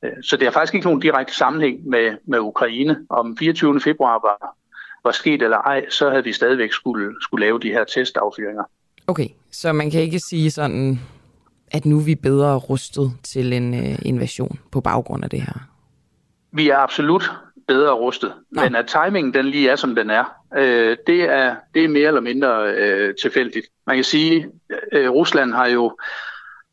Øh, 0.04 0.12
så 0.22 0.36
det 0.36 0.46
er 0.46 0.50
faktisk 0.50 0.74
ikke 0.74 0.86
nogen 0.86 1.00
direkte 1.00 1.34
sammenhæng 1.34 1.88
med, 1.88 2.16
med 2.26 2.38
Ukraine. 2.38 3.06
Om 3.10 3.36
24. 3.36 3.80
februar 3.80 4.20
var 4.22 4.56
var 5.06 5.12
sket 5.12 5.42
eller 5.42 5.56
ej, 5.58 5.90
så 5.90 6.10
havde 6.10 6.24
vi 6.24 6.32
stadigvæk 6.32 6.72
skulle, 6.72 7.14
skulle 7.20 7.46
lave 7.46 7.58
de 7.58 7.68
her 7.68 7.84
testaffyringer. 7.84 8.64
Okay, 9.06 9.28
så 9.50 9.72
man 9.72 9.90
kan 9.90 10.00
ikke 10.00 10.18
sige 10.18 10.50
sådan, 10.50 11.00
at 11.70 11.84
nu 11.84 11.98
er 11.98 12.04
vi 12.04 12.14
bedre 12.14 12.56
rustet 12.56 13.12
til 13.22 13.52
en 13.52 13.74
øh, 13.74 13.98
invasion 14.02 14.58
på 14.72 14.80
baggrund 14.80 15.24
af 15.24 15.30
det 15.30 15.40
her? 15.40 15.54
Vi 16.52 16.68
er 16.68 16.76
absolut 16.76 17.30
bedre 17.68 17.92
rustet, 17.92 18.32
Nå. 18.50 18.62
men 18.62 18.74
at 18.74 18.86
timingen 18.86 19.34
den 19.34 19.46
lige 19.46 19.70
er, 19.70 19.76
som 19.76 19.94
den 19.94 20.10
er, 20.10 20.24
øh, 20.56 20.96
det, 21.06 21.22
er 21.22 21.54
det 21.74 21.84
er 21.84 21.88
mere 21.88 22.06
eller 22.06 22.20
mindre 22.20 22.72
øh, 22.74 23.14
tilfældigt. 23.14 23.66
Man 23.86 23.96
kan 23.96 24.04
sige, 24.04 24.46
øh, 24.92 25.10
Rusland 25.10 25.54
har 25.54 25.66
jo 25.66 25.96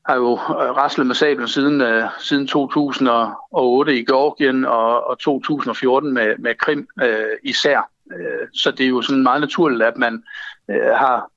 har 0.05 0.15
jo 0.15 0.31
øh, 0.31 0.77
raslet 0.77 1.07
med 1.07 1.15
sablen 1.15 1.47
siden, 1.47 1.81
øh, 1.81 2.03
siden 2.19 2.47
2008 2.47 3.99
i 3.99 4.05
Georgien 4.05 4.65
og, 4.65 5.07
og 5.07 5.19
2014 5.19 6.13
med, 6.13 6.37
med 6.39 6.55
Krim 6.55 6.87
øh, 7.03 7.25
især. 7.43 7.89
Øh, 8.11 8.47
så 8.53 8.71
det 8.71 8.83
er 8.83 8.89
jo 8.89 9.01
sådan 9.01 9.23
meget 9.23 9.41
naturligt, 9.41 9.83
at 9.83 9.97
man 9.97 10.23
øh, 10.69 10.85
har, 10.85 11.31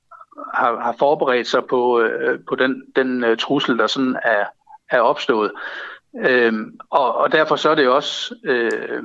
har, 0.53 0.79
har 0.79 0.95
forberedt 0.99 1.47
sig 1.47 1.65
på, 1.65 2.01
øh, 2.01 2.39
på 2.49 2.55
den, 2.55 2.83
den 2.95 3.23
øh, 3.23 3.37
trussel, 3.37 3.77
der 3.77 3.87
sådan 3.87 4.17
er, 4.23 4.45
er 4.89 4.99
opstået. 4.99 5.51
Øh, 6.19 6.53
og, 6.89 7.15
og 7.15 7.31
derfor 7.31 7.55
så 7.55 7.69
er 7.69 7.75
det 7.75 7.87
også, 7.87 8.35
øh, 8.43 9.03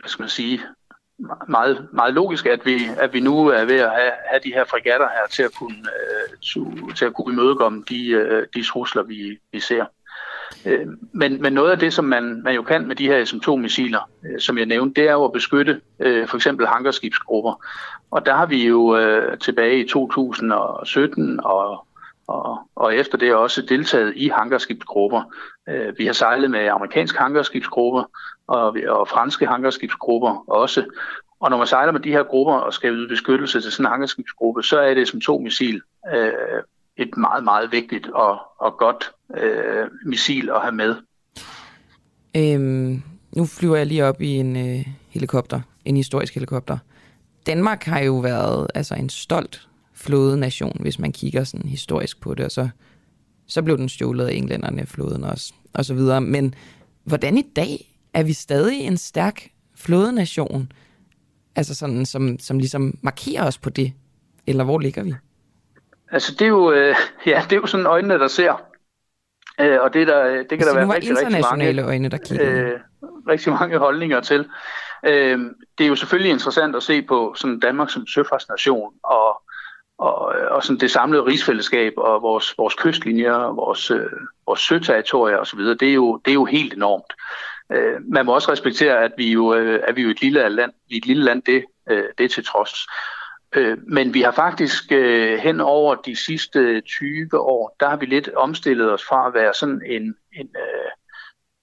hvad 0.00 0.08
skal 0.08 0.22
man 0.22 0.28
sige, 0.28 0.60
meget, 1.48 1.88
meget 1.92 2.14
logisk, 2.14 2.46
at 2.46 2.66
vi, 2.66 2.78
at 2.98 3.12
vi 3.12 3.20
nu 3.20 3.46
er 3.46 3.64
ved 3.64 3.76
at 3.76 3.90
have, 3.90 4.12
have 4.30 4.40
de 4.44 4.52
her 4.52 4.64
fregatter 4.64 5.08
her 5.08 5.26
til 5.30 5.42
at 5.42 5.54
kunne, 5.58 5.76
øh, 5.76 6.94
til 6.94 7.04
at 7.04 7.14
kunne 7.14 7.32
imødekomme 7.32 7.84
de, 7.88 8.16
uh, 8.16 8.44
de 8.54 8.68
trusler, 8.68 9.02
vi, 9.02 9.38
vi 9.52 9.60
ser. 9.60 9.84
Øh, 10.66 10.86
men, 11.12 11.42
men 11.42 11.52
noget 11.52 11.70
af 11.70 11.78
det, 11.78 11.92
som 11.92 12.04
man, 12.04 12.42
man 12.44 12.54
jo 12.54 12.62
kan 12.62 12.88
med 12.88 12.96
de 12.96 13.06
her 13.06 13.24
SM2-missiler, 13.24 14.10
øh, 14.24 14.40
som 14.40 14.58
jeg 14.58 14.66
nævnte, 14.66 15.00
det 15.00 15.08
er 15.08 15.12
jo 15.12 15.24
at 15.24 15.32
beskytte 15.32 15.80
øh, 16.00 16.28
for 16.28 16.36
eksempel 16.36 16.66
hangarskibsgrupper. 16.66 17.64
Og 18.10 18.26
der 18.26 18.34
har 18.34 18.46
vi 18.46 18.66
jo 18.66 18.96
tilbage 19.36 19.80
i 19.80 19.88
2017 19.88 21.40
og, 21.44 21.86
og, 22.26 22.58
og 22.76 22.94
efter 22.94 23.18
det 23.18 23.34
også 23.34 23.62
deltaget 23.62 24.12
i 24.16 24.28
hangarskibsgrupper. 24.28 25.22
Vi 25.96 26.06
har 26.06 26.12
sejlet 26.12 26.50
med 26.50 26.66
amerikanske 26.66 27.18
hangarskibsgrupper, 27.18 28.04
og, 28.46 28.76
og 28.88 29.08
franske 29.08 29.46
hangarskibsgrupper 29.46 30.44
også. 30.50 30.84
Og 31.40 31.50
når 31.50 31.56
man 31.56 31.66
sejler 31.66 31.92
med 31.92 32.00
de 32.00 32.10
her 32.10 32.22
grupper 32.22 32.54
og 32.54 32.72
skal 32.72 32.92
yde 32.92 33.08
beskyttelse 33.08 33.60
til 33.60 33.72
sådan 33.72 33.86
en 33.86 33.90
hangarskibsgruppe, 33.90 34.62
så 34.62 34.78
er 34.78 34.94
det 34.94 35.08
som 35.08 35.20
to 35.20 35.38
missil 35.38 35.82
øh, 36.14 36.32
et 36.98 37.16
meget, 37.16 37.44
meget 37.44 37.72
vigtigt 37.72 38.06
og, 38.06 38.38
og 38.60 38.78
godt 38.78 39.10
øh, 39.36 39.86
missil 40.06 40.50
at 40.50 40.60
have 40.60 40.74
med. 40.74 40.96
Øhm, 42.36 43.02
nu 43.32 43.46
flyver 43.46 43.76
jeg 43.76 43.86
lige 43.86 44.04
op 44.04 44.22
i 44.22 44.28
en 44.28 44.56
øh, 44.56 44.86
helikopter, 45.08 45.60
en 45.84 45.96
historisk 45.96 46.34
helikopter. 46.34 46.78
Danmark 47.46 47.84
har 47.84 48.00
jo 48.00 48.16
været 48.16 48.66
altså 48.74 48.94
en 48.94 49.08
stolt 49.08 49.68
flådenation, 49.94 50.76
hvis 50.80 50.98
man 50.98 51.12
kigger 51.12 51.44
sådan 51.44 51.68
historisk 51.68 52.20
på 52.20 52.34
det, 52.34 52.44
og 52.44 52.50
så, 52.50 52.68
så 53.46 53.62
blev 53.62 53.78
den 53.78 53.88
stjålet 53.88 54.26
af 54.26 54.32
englænderne, 54.32 54.86
flåden 54.86 55.24
også, 55.24 55.54
og 55.74 55.84
så 55.84 55.94
videre. 55.94 56.20
Men 56.20 56.54
hvordan 57.04 57.38
i 57.38 57.44
dag 57.56 57.98
er 58.14 58.22
vi 58.22 58.32
stadig 58.32 58.80
en 58.80 58.96
stærk 58.96 59.50
flådenation, 59.74 60.72
altså 61.56 61.74
sådan, 61.74 62.06
som, 62.06 62.38
som 62.38 62.58
ligesom 62.58 62.98
markerer 63.02 63.46
os 63.46 63.58
på 63.58 63.70
det? 63.70 63.92
Eller 64.46 64.64
hvor 64.64 64.78
ligger 64.78 65.02
vi? 65.02 65.14
Altså 66.10 66.32
det 66.32 66.42
er 66.42 66.48
jo, 66.48 66.72
øh, 66.72 66.94
ja, 67.26 67.42
det 67.50 67.56
er 67.56 67.60
jo 67.60 67.66
sådan 67.66 67.86
øjnene, 67.86 68.18
der 68.18 68.28
ser. 68.28 68.62
Øh, 69.60 69.80
og 69.80 69.94
det, 69.94 70.06
der, 70.06 70.24
det 70.24 70.48
kan 70.48 70.58
altså, 70.58 70.70
der 70.70 70.74
være 70.74 70.94
rigtig, 70.94 71.16
rigtig 71.16 71.40
mange, 71.50 71.82
øjne, 71.82 72.08
der 72.08 72.18
kigger. 72.18 72.72
Øh, 72.72 72.80
rigtig 73.28 73.52
mange 73.52 73.78
holdninger 73.78 74.20
til. 74.20 74.48
Øh, 75.06 75.38
det 75.78 75.84
er 75.84 75.88
jo 75.88 75.94
selvfølgelig 75.94 76.32
interessant 76.32 76.76
at 76.76 76.82
se 76.82 77.02
på 77.02 77.34
sådan 77.36 77.60
Danmark 77.60 77.90
som 77.90 78.06
søfartsnation 78.06 78.92
og, 79.04 79.42
og, 79.98 80.14
og 80.50 80.64
sådan 80.64 80.80
det 80.80 80.90
samlede 80.90 81.24
rigsfællesskab 81.24 81.92
og 81.96 82.22
vores, 82.22 82.54
vores 82.58 82.74
kystlinjer, 82.74 83.54
vores, 83.54 83.90
øh, 83.90 84.10
vores 84.46 84.60
søterritorier 84.60 85.36
osv. 85.36 85.58
Det, 85.58 85.88
er 85.88 85.94
jo, 85.94 86.20
det 86.24 86.30
er 86.30 86.34
jo 86.34 86.44
helt 86.44 86.72
enormt. 86.72 87.12
Øh, 87.72 88.00
man 88.08 88.26
må 88.26 88.34
også 88.34 88.52
respektere, 88.52 89.04
at 89.04 89.12
vi 89.16 89.32
jo 89.32 89.54
øh, 89.54 89.80
er 89.88 89.92
vi 89.92 90.02
jo 90.02 90.10
et 90.10 90.20
lille 90.20 90.48
land, 90.48 90.72
vi 90.88 90.94
er 90.94 90.98
et 90.98 91.06
lille 91.06 91.24
land 91.24 91.42
det, 91.42 91.64
øh, 91.90 92.04
det 92.18 92.30
til 92.30 92.44
trods. 92.44 92.86
Øh, 93.56 93.78
men 93.86 94.14
vi 94.14 94.22
har 94.22 94.30
faktisk 94.32 94.92
øh, 94.92 95.38
hen 95.38 95.60
over 95.60 95.94
de 95.94 96.16
sidste 96.16 96.80
20 96.80 97.40
år, 97.40 97.76
der 97.80 97.88
har 97.88 97.96
vi 97.96 98.06
lidt 98.06 98.28
omstillet 98.36 98.92
os 98.92 99.04
fra 99.04 99.26
at 99.26 99.34
være 99.34 99.54
sådan 99.54 99.82
en, 99.86 100.02
en 100.32 100.48
øh, 100.56 100.90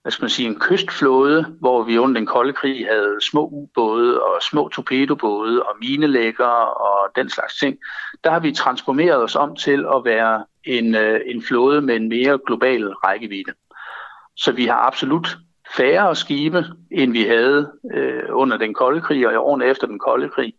hvad 0.05 0.11
skal 0.11 0.23
man 0.23 0.29
sige, 0.29 0.47
en 0.47 0.59
kystflåde, 0.59 1.45
hvor 1.59 1.83
vi 1.83 1.97
under 1.97 2.19
den 2.19 2.25
kolde 2.25 2.53
krig 2.53 2.87
havde 2.87 3.17
små 3.21 3.47
ubåde 3.47 4.21
og 4.23 4.41
små 4.41 4.69
torpedobåde 4.69 5.63
og 5.63 5.75
minelægger 5.81 6.45
og 6.45 7.11
den 7.15 7.29
slags 7.29 7.59
ting. 7.59 7.77
Der 8.23 8.31
har 8.31 8.39
vi 8.39 8.51
transformeret 8.51 9.23
os 9.23 9.35
om 9.35 9.55
til 9.55 9.85
at 9.95 10.05
være 10.05 10.45
en, 10.63 10.95
øh, 10.95 11.21
en 11.25 11.43
flåde 11.43 11.81
med 11.81 11.95
en 11.95 12.09
mere 12.09 12.39
global 12.47 12.93
rækkevidde. 12.93 13.53
Så 14.35 14.51
vi 14.51 14.65
har 14.65 14.77
absolut 14.77 15.37
færre 15.77 16.15
skibe, 16.15 16.65
end 16.91 17.11
vi 17.11 17.23
havde 17.23 17.71
øh, 17.93 18.23
under 18.29 18.57
den 18.57 18.73
kolde 18.73 19.01
krig 19.01 19.27
og 19.27 19.33
i 19.33 19.35
årene 19.35 19.65
efter 19.65 19.87
den 19.87 19.99
kolde 19.99 20.29
krig. 20.29 20.53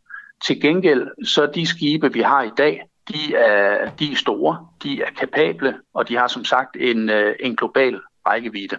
Til 0.44 0.60
gengæld, 0.60 1.26
så 1.26 1.46
de 1.46 1.66
skibe, 1.66 2.12
vi 2.12 2.20
har 2.20 2.42
i 2.42 2.50
dag, 2.58 2.82
de 3.08 3.34
er, 3.34 3.90
de 3.90 4.12
er 4.12 4.16
store, 4.16 4.66
de 4.82 5.02
er 5.02 5.10
kapable, 5.18 5.74
og 5.94 6.08
de 6.08 6.16
har 6.16 6.26
som 6.26 6.44
sagt 6.44 6.76
en, 6.80 7.10
øh, 7.10 7.34
en 7.40 7.56
global 7.56 8.00
rækkevidde. 8.26 8.76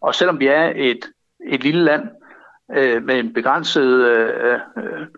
Og 0.00 0.14
selvom 0.14 0.40
vi 0.40 0.46
er 0.46 0.72
et, 0.76 1.10
et 1.46 1.62
lille 1.62 1.84
land 1.84 2.02
øh, 2.76 3.02
med 3.04 3.18
en 3.18 3.32
begrænset 3.32 4.06
øh, 4.06 4.58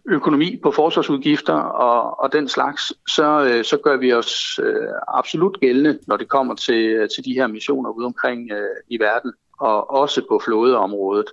økonomi 0.06 0.60
på 0.62 0.70
forsvarsudgifter 0.70 1.54
og, 1.54 2.20
og 2.20 2.32
den 2.32 2.48
slags, 2.48 2.92
så, 3.08 3.44
øh, 3.44 3.64
så 3.64 3.76
gør 3.76 3.96
vi 3.96 4.12
os 4.12 4.60
øh, 4.62 4.88
absolut 5.08 5.60
gældende, 5.60 5.98
når 6.06 6.16
det 6.16 6.28
kommer 6.28 6.54
til, 6.54 7.08
til 7.14 7.24
de 7.24 7.32
her 7.32 7.46
missioner 7.46 7.90
ude 7.90 8.06
omkring 8.06 8.50
øh, 8.52 8.76
i 8.88 9.00
verden 9.00 9.32
og 9.60 9.90
også 9.90 10.22
på 10.28 10.40
flådeområdet. 10.44 11.26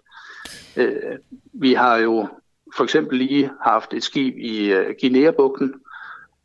Øh, 0.77 1.17
vi 1.53 1.73
har 1.73 1.97
jo 1.97 2.27
for 2.77 2.83
eksempel 2.83 3.17
lige 3.17 3.51
haft 3.61 3.93
et 3.93 4.03
skib 4.03 4.35
i 4.37 4.71
øh, 4.71 4.95
Guinea-bugten 5.01 5.73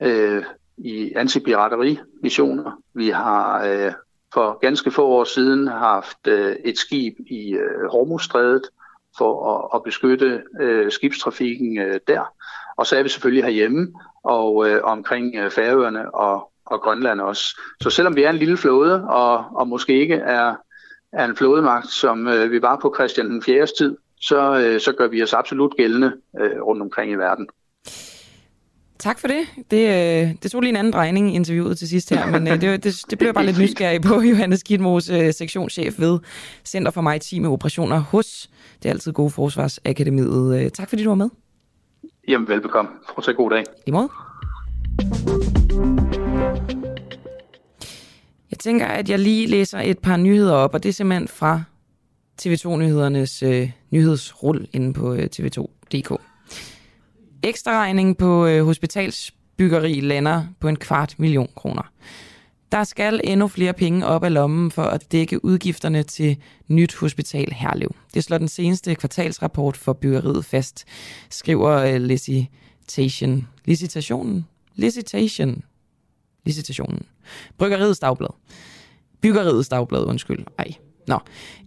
øh, 0.02 0.44
i 0.78 1.12
antipiraterimissioner. 1.16 2.82
Vi 2.94 3.08
har 3.08 3.64
øh, 3.64 3.92
for 4.34 4.58
ganske 4.58 4.90
få 4.90 5.06
år 5.06 5.24
siden 5.24 5.66
haft 5.66 6.26
øh, 6.26 6.56
et 6.64 6.78
skib 6.78 7.14
i 7.26 7.52
øh, 7.52 7.90
Hormuzstrædet 7.90 8.62
for 9.18 9.54
at, 9.54 9.78
at 9.78 9.82
beskytte 9.82 10.42
øh, 10.60 10.90
skibstrafikken 10.90 11.78
øh, 11.78 12.00
der. 12.06 12.32
Og 12.76 12.86
så 12.86 12.96
er 12.96 13.02
vi 13.02 13.08
selvfølgelig 13.08 13.44
herhjemme 13.44 13.92
og 14.22 14.68
øh, 14.68 14.80
omkring 14.84 15.36
øh, 15.36 15.50
Færøerne 15.50 16.14
og, 16.14 16.52
og 16.66 16.80
Grønland 16.80 17.20
også. 17.20 17.60
Så 17.82 17.90
selvom 17.90 18.16
vi 18.16 18.22
er 18.22 18.30
en 18.30 18.36
lille 18.36 18.56
flåde 18.56 19.04
og, 19.08 19.44
og 19.54 19.68
måske 19.68 20.00
ikke 20.00 20.14
er 20.14 20.54
er 21.12 21.24
en 21.24 21.36
flådemagt, 21.36 21.88
som 21.88 22.28
øh, 22.28 22.50
vi 22.50 22.62
var 22.62 22.78
på 22.82 22.94
Christian 22.96 23.30
den 23.30 23.42
4. 23.42 23.66
tid, 23.78 23.96
så, 24.20 24.58
øh, 24.58 24.80
så 24.80 24.92
gør 24.92 25.08
vi 25.08 25.22
os 25.22 25.32
absolut 25.32 25.76
gældende 25.76 26.12
øh, 26.40 26.62
rundt 26.62 26.82
omkring 26.82 27.12
i 27.12 27.14
verden. 27.14 27.48
Tak 28.98 29.18
for 29.18 29.28
det. 29.28 29.40
Det, 29.70 29.88
øh, 29.88 30.34
det 30.42 30.50
tog 30.50 30.60
lige 30.60 30.70
en 30.70 30.76
anden 30.76 30.92
drejning 30.92 31.32
i 31.32 31.34
interviewet 31.34 31.78
til 31.78 31.88
sidst 31.88 32.10
her, 32.10 32.26
men 32.30 32.48
øh, 32.48 32.60
det, 32.60 32.84
det, 32.84 33.04
det 33.10 33.18
blev 33.18 33.34
bare 33.34 33.46
lidt 33.46 33.58
nysgerrig 33.58 34.02
på 34.02 34.20
Johannes 34.30 34.64
Gitmos, 34.64 35.10
øh, 35.10 35.32
sektionschef 35.32 36.00
ved 36.00 36.18
Center 36.64 36.90
for 36.90 37.00
Maritime 37.00 37.48
Operationer 37.48 37.98
hos 37.98 38.50
det 38.82 38.88
er 38.88 38.92
altid 38.92 39.12
gode 39.12 39.30
Forsvarsakademiet. 39.30 40.60
Øh, 40.60 40.70
tak 40.70 40.88
fordi 40.88 41.04
du 41.04 41.10
var 41.10 41.14
med. 41.14 41.28
Jamen 42.28 42.48
velbekomme. 42.48 42.90
Fortsæt 43.14 43.36
god 43.36 43.50
dag. 43.50 43.64
I 43.86 43.90
måde. 43.90 44.08
Jeg 48.50 48.58
tænker, 48.58 48.86
at 48.86 49.10
jeg 49.10 49.18
lige 49.18 49.46
læser 49.46 49.78
et 49.78 49.98
par 49.98 50.16
nyheder 50.16 50.54
op, 50.54 50.74
og 50.74 50.82
det 50.82 50.88
er 50.88 50.92
simpelthen 50.92 51.28
fra 51.28 51.62
TV2-nyhedernes 52.42 53.42
øh, 53.42 53.70
nyhedsrull 53.90 54.68
inde 54.72 54.92
på 54.92 55.14
øh, 55.14 55.28
tv2.dk. 55.36 56.20
Ekstra 57.42 57.70
regning 57.70 58.16
på 58.16 58.46
øh, 58.46 58.64
hospitalsbyggeri 58.64 60.00
lander 60.00 60.44
på 60.60 60.68
en 60.68 60.76
kvart 60.76 61.14
million 61.18 61.48
kroner. 61.56 61.92
Der 62.72 62.84
skal 62.84 63.20
endnu 63.24 63.48
flere 63.48 63.72
penge 63.72 64.06
op 64.06 64.24
af 64.24 64.34
lommen 64.34 64.70
for 64.70 64.82
at 64.82 65.12
dække 65.12 65.44
udgifterne 65.44 66.02
til 66.02 66.36
nyt 66.68 66.94
hospital 66.94 67.52
Herlev. 67.52 67.94
Det 68.14 68.24
slår 68.24 68.38
den 68.38 68.48
seneste 68.48 68.94
kvartalsrapport 68.94 69.76
for 69.76 69.92
byggeriet 69.92 70.44
fast, 70.44 70.84
skriver 71.30 71.70
øh, 71.70 72.00
Licitation. 72.00 73.48
Licitationen? 73.64 74.46
Licitation 74.74 75.62
licitationen. 76.44 77.02
Bryggeriets 77.58 77.98
dagblad. 77.98 78.34
Byggeriets 79.20 79.68
dagblad, 79.68 80.04
undskyld. 80.04 80.46
Ej. 80.58 80.74
Nå. 81.10 81.18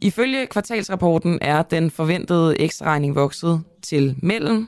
Ifølge 0.01 0.45
kvartalsrapporten 0.45 1.39
er 1.41 1.61
den 1.61 1.91
forventede 1.91 2.59
ekstraregning 2.59 3.15
vokset 3.15 3.63
til 3.81 4.15
mellem 4.21 4.67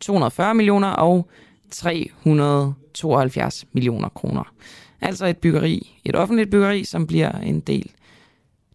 240 0.00 0.54
millioner 0.54 0.88
og 0.88 1.28
372 1.70 3.64
millioner 3.72 4.08
kroner. 4.08 4.52
Altså 5.00 5.26
et 5.26 5.36
byggeri, 5.36 6.00
et 6.04 6.16
offentligt 6.16 6.50
byggeri, 6.50 6.84
som 6.84 7.06
bliver 7.06 7.32
en 7.32 7.60
del 7.60 7.90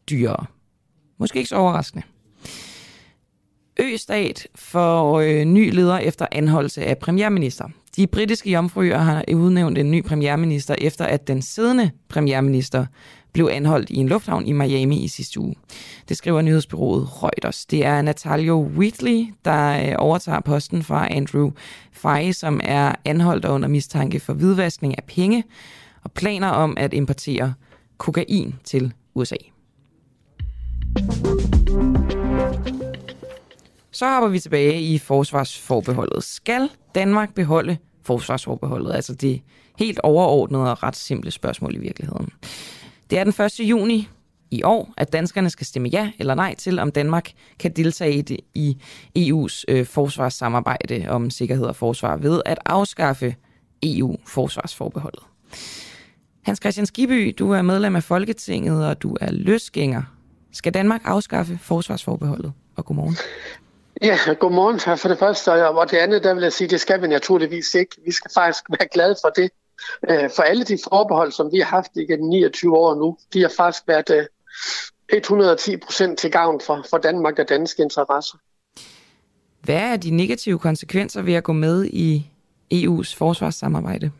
dyrere. 0.09 0.45
Måske 1.19 1.37
ikke 1.37 1.49
så 1.49 1.55
overraskende. 1.55 2.03
Østat 3.79 4.47
får 4.55 5.19
øh, 5.19 5.45
ny 5.45 5.73
leder 5.73 5.97
efter 5.97 6.27
anholdelse 6.31 6.83
af 6.83 6.97
premierminister. 6.97 7.69
De 7.95 8.07
britiske 8.07 8.51
jomfruer 8.51 8.97
har 8.97 9.23
udnævnt 9.33 9.77
en 9.77 9.91
ny 9.91 10.03
premierminister 10.03 10.75
efter, 10.77 11.05
at 11.05 11.27
den 11.27 11.41
siddende 11.41 11.91
premierminister 12.09 12.85
blev 13.33 13.49
anholdt 13.51 13.89
i 13.89 13.97
en 13.97 14.09
lufthavn 14.09 14.47
i 14.47 14.51
Miami 14.51 15.03
i 15.03 15.07
sidste 15.07 15.39
uge. 15.39 15.55
Det 16.09 16.17
skriver 16.17 16.41
nyhedsbyrået 16.41 17.23
Reuters. 17.23 17.65
Det 17.65 17.85
er 17.85 18.01
Natalio 18.01 18.61
Wheatley, 18.61 19.25
der 19.45 19.89
øh, 19.89 19.95
overtager 19.97 20.39
posten 20.39 20.83
fra 20.83 21.13
Andrew 21.13 21.51
Fay, 21.91 22.31
som 22.31 22.61
er 22.63 22.95
anholdt 23.05 23.45
under 23.45 23.67
mistanke 23.67 24.19
for 24.19 24.33
hvidvaskning 24.33 24.97
af 24.97 25.03
penge 25.03 25.43
og 26.03 26.11
planer 26.11 26.49
om 26.49 26.73
at 26.77 26.93
importere 26.93 27.53
kokain 27.97 28.55
til 28.63 28.93
USA. 29.15 29.35
Så 33.91 34.09
hopper 34.09 34.27
vi 34.27 34.39
tilbage 34.39 34.81
i 34.81 34.97
forsvarsforbeholdet. 34.97 36.23
Skal 36.23 36.69
Danmark 36.95 37.33
beholde 37.35 37.77
forsvarsforbeholdet? 38.03 38.93
Altså 38.93 39.15
det 39.15 39.41
helt 39.77 39.99
overordnede 39.99 40.71
og 40.71 40.83
ret 40.83 40.95
simple 40.95 41.31
spørgsmål 41.31 41.75
i 41.75 41.79
virkeligheden. 41.79 42.29
Det 43.13 43.19
er 43.19 43.23
den 43.23 43.45
1. 43.45 43.59
juni 43.59 44.09
i 44.51 44.63
år, 44.63 44.93
at 44.97 45.13
danskerne 45.13 45.49
skal 45.49 45.65
stemme 45.65 45.87
ja 45.87 46.11
eller 46.19 46.35
nej 46.35 46.55
til, 46.55 46.79
om 46.79 46.91
Danmark 46.91 47.29
kan 47.59 47.71
deltage 47.71 48.25
i 48.55 48.77
EU's 49.19 49.63
øh, 49.67 49.85
forsvarssamarbejde 49.85 51.05
om 51.09 51.29
sikkerhed 51.29 51.65
og 51.65 51.75
forsvar 51.75 52.17
ved 52.17 52.41
at 52.45 52.59
afskaffe 52.65 53.35
EU-forsvarsforbeholdet. 53.83 55.23
Hans 56.45 56.59
Christian 56.59 56.85
Skiby, 56.85 57.35
du 57.39 57.51
er 57.51 57.61
medlem 57.61 57.95
af 57.95 58.03
Folketinget, 58.03 58.87
og 58.87 59.01
du 59.01 59.17
er 59.21 59.31
løsgænger. 59.31 60.03
Skal 60.53 60.73
Danmark 60.73 61.01
afskaffe 61.05 61.59
forsvarsforbeholdet? 61.61 62.53
Og 62.75 62.85
godmorgen. 62.85 63.17
Ja, 64.01 64.17
godmorgen 64.39 64.97
for 64.97 65.09
det 65.09 65.19
første, 65.19 65.67
og 65.67 65.91
det 65.91 65.97
andet, 65.97 66.23
der 66.23 66.33
vil 66.33 66.43
jeg 66.43 66.53
sige, 66.53 66.67
det 66.67 66.81
skal 66.81 67.01
vi 67.01 67.07
naturligvis 67.07 67.73
ikke. 67.75 67.95
Vi 68.05 68.11
skal 68.11 68.31
faktisk 68.33 68.63
være 68.69 68.87
glade 68.93 69.15
for 69.23 69.29
det. 69.29 69.51
Øh, 70.09 70.29
for 70.35 70.43
alle 70.43 70.63
de 70.63 70.77
forbehold, 70.83 71.31
som 71.31 71.51
vi 71.51 71.59
har 71.59 71.65
haft 71.65 71.91
igennem 71.95 72.29
29 72.29 72.77
år 72.77 72.95
nu, 72.95 73.17
de 73.33 73.41
har 73.41 73.51
faktisk 73.57 73.83
været 73.87 74.27
110 75.13 75.73
øh, 75.73 75.79
procent 75.79 76.19
til 76.19 76.31
gavn 76.31 76.61
for, 76.61 76.85
for 76.89 76.97
Danmark 76.97 77.39
og 77.39 77.49
danske 77.49 77.83
interesser. 77.83 78.37
Hvad 79.61 79.75
er 79.75 79.97
de 79.97 80.11
negative 80.11 80.59
konsekvenser 80.59 81.21
ved 81.21 81.33
at 81.33 81.43
gå 81.43 81.53
med 81.53 81.85
i 81.85 82.27
EU's 82.73 83.17
forsvarssamarbejde? 83.17 84.11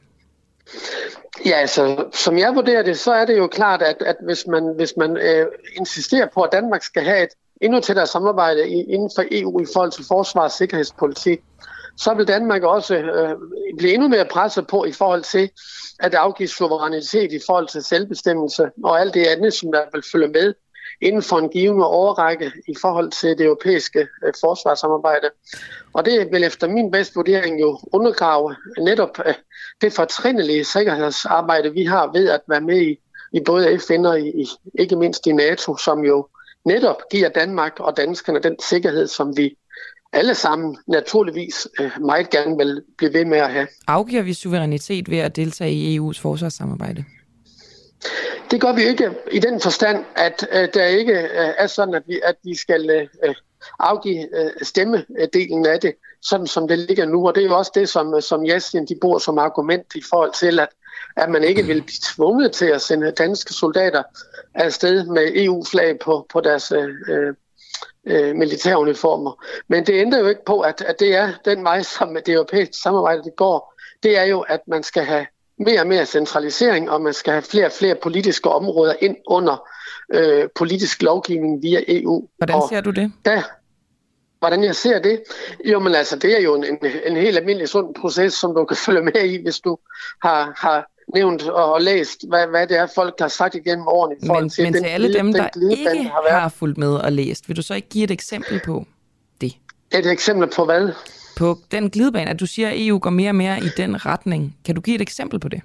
Ja, 1.46 1.56
altså, 1.56 2.06
som 2.14 2.38
jeg 2.38 2.56
vurderer 2.56 2.84
det, 2.84 3.00
så 3.00 3.14
er 3.14 3.26
det 3.26 3.38
jo 3.38 3.48
klart, 3.48 3.82
at, 3.82 3.98
at 4.06 4.16
hvis 4.24 4.48
man, 4.48 4.74
hvis 4.76 4.94
man 4.98 5.18
øh, 5.18 5.46
insisterer 5.76 6.28
på, 6.34 6.42
at 6.42 6.50
Danmark 6.52 6.84
skal 6.84 7.04
have 7.04 7.24
et 7.24 7.30
endnu 7.62 7.80
tættere 7.80 8.08
samarbejde 8.08 8.68
inden 8.68 9.10
for 9.16 9.24
EU 9.32 9.62
i 9.62 9.66
forhold 9.74 9.92
til 9.92 10.06
forsvars- 10.08 10.52
og 10.52 10.52
sikkerhedspolitik, 10.52 11.42
så 11.98 12.14
vil 12.14 12.28
Danmark 12.28 12.64
også 12.64 12.96
øh, 12.96 13.36
blive 13.78 13.94
endnu 13.94 14.08
mere 14.08 14.26
presset 14.26 14.68
på 14.68 14.86
i 14.86 14.92
forhold 14.92 15.24
til 15.24 15.50
at 16.00 16.16
afgive 16.16 16.48
suverænitet 16.48 17.32
i 17.32 17.40
forhold 17.46 17.68
til 17.68 17.84
selvbestemmelse 17.84 18.70
og 18.84 19.00
alt 19.00 19.14
det 19.14 19.26
andet, 19.26 19.54
som 19.54 19.72
der 19.72 19.82
vil 19.94 20.04
følge 20.12 20.28
med 20.28 20.54
inden 21.02 21.22
for 21.22 21.38
en 21.38 21.50
givende 21.50 21.88
overrække 21.88 22.52
i 22.68 22.76
forhold 22.82 23.12
til 23.12 23.38
det 23.38 23.46
europæiske 23.46 24.00
øh, 24.00 24.34
forsvarssamarbejde. 24.40 25.30
Og 25.94 26.06
det 26.06 26.32
vil 26.32 26.44
efter 26.44 26.68
min 26.68 26.92
bedste 26.92 27.16
vurdering 27.16 27.62
jo 27.62 27.80
undergrave 27.94 28.56
netop 28.78 29.20
øh, 29.26 29.34
det 29.82 29.94
fortrindelige 29.94 30.64
sikkerhedsarbejde, 30.64 31.74
vi 31.74 31.84
har 31.84 32.12
ved 32.14 32.30
at 32.30 32.42
være 32.48 32.62
med 32.62 32.82
i, 32.82 33.00
i 33.34 33.40
både 33.46 33.80
FN 33.80 34.06
og 34.06 34.22
i, 34.22 34.48
ikke 34.80 34.96
mindst 34.96 35.28
i 35.28 35.32
NATO, 35.32 35.78
som 35.78 36.04
jo 36.04 36.28
netop 36.66 37.02
giver 37.12 37.30
Danmark 37.30 37.80
og 37.80 37.98
danskerne 37.98 38.40
den 38.40 38.56
sikkerhed, 38.70 39.08
som 39.08 39.38
vi 39.38 39.58
alle 40.14 40.36
sammen 40.36 40.78
naturligvis 40.88 41.68
øh, 41.80 41.92
meget 42.02 42.30
gerne 42.30 42.58
vil 42.58 42.82
blive 42.98 43.14
ved 43.14 43.26
med 43.26 43.38
at 43.38 43.52
have. 43.52 43.68
Afgiver 43.88 44.22
vi 44.22 44.34
suverænitet 44.34 45.10
ved 45.10 45.18
at 45.18 45.36
deltage 45.36 45.72
i 45.72 46.00
EU's 46.00 46.22
forsvarssamarbejde? 46.22 47.06
Det 48.52 48.62
gør 48.62 48.74
vi 48.74 48.84
ikke 48.84 49.10
i 49.32 49.40
den 49.40 49.62
forstand, 49.62 50.06
at 50.16 50.48
øh, 50.52 50.68
der 50.74 50.86
ikke 50.86 51.14
øh, 51.14 51.54
er 51.58 51.68
sådan, 51.68 51.94
at 51.94 52.04
vi, 52.08 52.20
at 52.24 52.36
vi 52.44 52.56
skal 52.56 52.90
øh, 52.90 53.36
afgive 53.80 54.44
øh, 54.44 54.52
stemmedelen 54.62 55.66
af 55.66 55.80
det, 55.80 55.94
sådan 56.22 56.48
som 56.48 56.68
det 56.68 56.80
ligger 56.80 57.06
nu. 57.06 57.28
Og 57.28 57.36
det 57.36 57.44
er 57.44 57.48
jo 57.48 57.58
også 57.58 57.72
det, 57.76 57.90
som, 57.90 58.22
som 58.22 58.46
Jasin 58.46 58.86
de 58.86 58.96
bor 59.02 59.18
som 59.18 59.38
argument 59.38 59.96
i 59.96 60.02
forhold 60.10 60.32
til, 60.40 60.60
at, 60.60 60.70
at 61.18 61.30
man 61.30 61.44
ikke 61.44 61.64
vil 61.64 61.82
blive 61.82 62.00
tvunget 62.16 62.52
til 62.52 62.66
at 62.66 62.82
sende 62.82 63.12
danske 63.12 63.54
soldater 63.54 64.04
afsted 64.54 65.06
med 65.06 65.32
EU-flag 65.36 66.00
på, 66.00 66.26
på 66.34 66.42
deres 66.42 66.72
øh, 66.72 67.34
øh, 68.08 68.36
militæruniformer. 68.36 69.44
Men 69.68 69.86
det 69.86 69.94
ændrer 69.94 70.20
jo 70.20 70.28
ikke 70.28 70.46
på, 70.46 70.60
at, 70.60 70.82
at 70.82 71.00
det 71.00 71.16
er 71.16 71.30
den 71.46 71.64
vej, 71.64 71.82
som 71.84 72.18
det 72.26 72.34
europæiske 72.34 72.78
samarbejde 72.78 73.24
det 73.24 73.36
går. 73.36 73.74
Det 74.04 74.18
er 74.18 74.24
jo, 74.24 74.40
at 74.40 74.60
man 74.68 74.84
skal 74.84 75.04
have 75.04 75.26
mere 75.60 75.82
og 75.82 75.88
mere 75.88 76.06
centralisering, 76.06 76.92
og 76.92 77.02
man 77.02 77.14
skal 77.14 77.34
have 77.34 77.44
flere 77.44 77.66
og 77.66 77.72
flere 77.72 77.96
politiske 77.96 78.50
områder 78.50 78.94
ind 79.02 79.16
under 79.28 79.68
øh, 80.14 80.50
politisk 80.56 81.02
lovgivning 81.02 81.64
via 81.64 81.82
EU. 81.88 82.28
Hvordan 82.38 82.62
ser 82.70 82.82
du 82.82 82.92
det? 82.92 83.12
Der, 83.26 83.42
hvordan 84.40 84.64
jeg 84.64 84.76
ser 84.76 85.00
det? 85.00 85.24
Jo, 85.66 85.80
men 85.80 85.96
altså, 85.96 86.16
det 86.16 86.38
er 86.38 86.42
jo 86.42 86.56
en, 86.56 86.66
en 87.06 87.16
helt 87.16 87.38
almindelig 87.38 87.70
sund 87.70 87.96
proces, 87.96 88.34
som 88.34 88.56
du 88.56 88.66
kan 88.66 88.78
følge 88.86 89.02
med 89.02 89.26
i, 89.26 89.44
hvis 89.44 89.60
du 89.60 89.78
har, 90.24 90.54
har 90.58 90.88
nævnt 91.14 91.44
og 91.44 91.82
læst, 91.82 92.28
hvad, 92.28 92.48
hvad 92.48 92.68
det 92.68 92.78
er, 92.78 92.88
folk 92.96 93.16
har 93.20 93.28
sagt 93.28 93.56
igennem 93.56 93.88
årene. 93.88 94.16
I 94.22 94.28
men, 94.28 94.50
til 94.50 94.64
men 94.64 94.74
til 94.74 94.84
alle 94.86 95.14
dem, 95.14 95.34
der 95.34 95.48
ikke 95.72 96.04
har, 96.04 96.40
har 96.40 96.50
fulgt 96.50 96.78
med 96.78 96.94
og 96.94 97.12
læst, 97.12 97.48
vil 97.50 97.58
du 97.58 97.62
så 97.62 97.74
ikke 97.74 97.90
give 97.90 98.04
et 98.04 98.12
eksempel 98.12 98.62
på 98.66 98.86
det? 99.42 99.54
Et 99.92 100.12
eksempel 100.12 100.50
på 100.56 100.66
hvad? 100.66 100.90
På 101.38 101.58
den 101.72 101.90
glidebane, 101.90 102.30
at 102.30 102.40
du 102.40 102.46
siger, 102.46 102.70
at 102.70 102.74
EU 102.78 102.98
går 103.00 103.10
mere 103.10 103.30
og 103.30 103.36
mere 103.36 103.58
i 103.60 103.70
den 103.78 104.06
retning. 104.06 104.58
Kan 104.66 104.76
du 104.76 104.82
give 104.82 104.96
et 104.96 105.02
eksempel 105.02 105.40
på 105.40 105.50
det? 105.50 105.62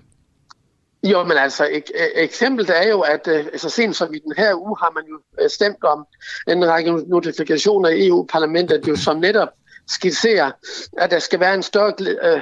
Jo, 1.04 1.24
men 1.24 1.36
altså, 1.36 1.64
ek- 1.64 1.92
eksemplet 2.14 2.70
er 2.70 2.88
jo, 2.88 3.00
at 3.00 3.28
øh, 3.28 3.44
så 3.56 3.68
sent 3.70 3.96
som 3.96 4.14
i 4.14 4.18
den 4.18 4.32
her 4.36 4.54
uge 4.54 4.76
har 4.80 4.92
man 4.94 5.04
jo 5.10 5.44
øh, 5.44 5.50
stemt 5.50 5.84
om 5.84 6.06
en 6.48 6.68
række 6.68 6.92
notifikationer 6.92 7.88
i 7.88 8.06
EU-parlamentet, 8.06 8.88
jo 8.88 8.96
som 8.96 9.16
netop 9.16 9.48
skitserer, 9.89 10.51
at 10.98 11.10
der 11.10 11.19
skal 11.19 11.40
være 11.40 11.55
en 11.55 11.62
større 11.62 11.94
øh, 12.01 12.40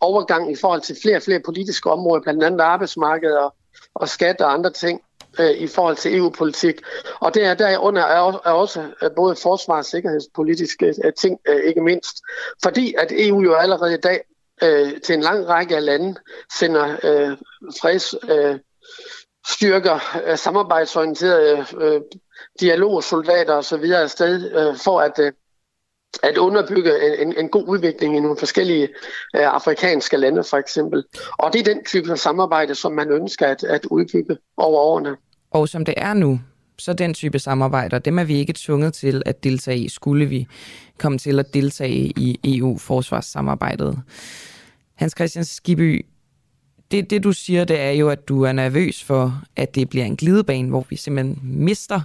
overgang 0.00 0.52
i 0.52 0.56
forhold 0.56 0.80
til 0.80 0.96
flere 1.02 1.16
og 1.16 1.22
flere 1.22 1.40
politiske 1.40 1.90
områder, 1.90 2.22
blandt 2.22 2.44
andet 2.44 2.60
arbejdsmarkedet 2.60 3.38
og, 3.38 3.54
og 3.94 4.08
skat 4.08 4.40
og 4.40 4.52
andre 4.52 4.70
ting 4.70 5.00
øh, 5.40 5.50
i 5.50 5.66
forhold 5.66 5.96
til 5.96 6.16
EU-politik. 6.16 6.80
Og 7.20 7.34
det 7.34 7.44
er 7.44 7.54
derunder 7.54 8.02
er, 8.02 8.32
er 8.44 8.52
også 8.52 8.86
øh, 9.02 9.10
både 9.16 9.36
forsvars- 9.36 9.78
og 9.78 9.84
sikkerhedspolitiske 9.84 10.94
øh, 11.04 11.12
ting, 11.12 11.38
øh, 11.48 11.60
ikke 11.64 11.80
mindst. 11.80 12.16
Fordi 12.62 12.94
at 12.98 13.12
EU 13.12 13.42
jo 13.42 13.54
allerede 13.54 13.94
i 13.94 14.00
dag 14.00 14.24
øh, 14.62 15.00
til 15.00 15.14
en 15.14 15.20
lang 15.20 15.48
række 15.48 15.76
af 15.76 15.84
lande 15.84 16.20
sender 16.58 16.96
øh, 17.04 17.36
freds... 17.80 18.14
Øh, 18.28 18.58
styrker, 19.48 20.20
øh, 20.26 20.38
samarbejdsorienterede 20.38 21.66
øh, 21.80 21.94
øh 21.94 22.00
dialogsoldater 22.60 23.54
osv. 23.54 23.84
afsted 23.84 24.52
øh, 24.52 24.76
for 24.76 25.00
at 25.00 25.18
øh, 25.18 25.32
at 26.22 26.38
underbygge 26.38 27.22
en, 27.22 27.34
en 27.38 27.48
god 27.48 27.64
udvikling 27.68 28.16
i 28.16 28.20
nogle 28.20 28.36
forskellige 28.36 28.82
øh, 29.36 29.54
afrikanske 29.54 30.16
lande 30.16 30.44
for 30.44 30.56
eksempel. 30.56 31.04
Og 31.38 31.52
det 31.52 31.58
er 31.58 31.74
den 31.74 31.84
type 31.84 32.16
samarbejde, 32.16 32.74
som 32.74 32.92
man 32.92 33.10
ønsker 33.10 33.46
at, 33.46 33.64
at 33.64 33.84
udbygge 33.84 34.36
over 34.56 34.80
årene. 34.80 35.16
Og 35.50 35.68
som 35.68 35.84
det 35.84 35.94
er 35.96 36.14
nu, 36.14 36.40
så 36.78 36.92
den 36.92 37.14
type 37.14 37.38
samarbejder, 37.38 37.98
dem 37.98 38.18
er 38.18 38.24
vi 38.24 38.34
ikke 38.34 38.52
tvunget 38.56 38.94
til 38.94 39.22
at 39.26 39.44
deltage 39.44 39.78
i, 39.78 39.88
skulle 39.88 40.26
vi 40.26 40.46
komme 40.98 41.18
til 41.18 41.38
at 41.38 41.54
deltage 41.54 42.12
i 42.16 42.40
EU-forsvarssamarbejdet. 42.44 44.02
Hans 44.94 45.14
Christian 45.16 45.44
Skiby, 45.44 46.06
det, 46.90 47.10
det 47.10 47.24
du 47.24 47.32
siger, 47.32 47.64
det 47.64 47.80
er 47.80 47.90
jo, 47.90 48.08
at 48.08 48.28
du 48.28 48.42
er 48.42 48.52
nervøs 48.52 49.04
for, 49.04 49.42
at 49.56 49.74
det 49.74 49.88
bliver 49.88 50.04
en 50.04 50.16
glidebane, 50.16 50.68
hvor 50.68 50.86
vi 50.90 50.96
simpelthen 50.96 51.38
mister 51.42 52.00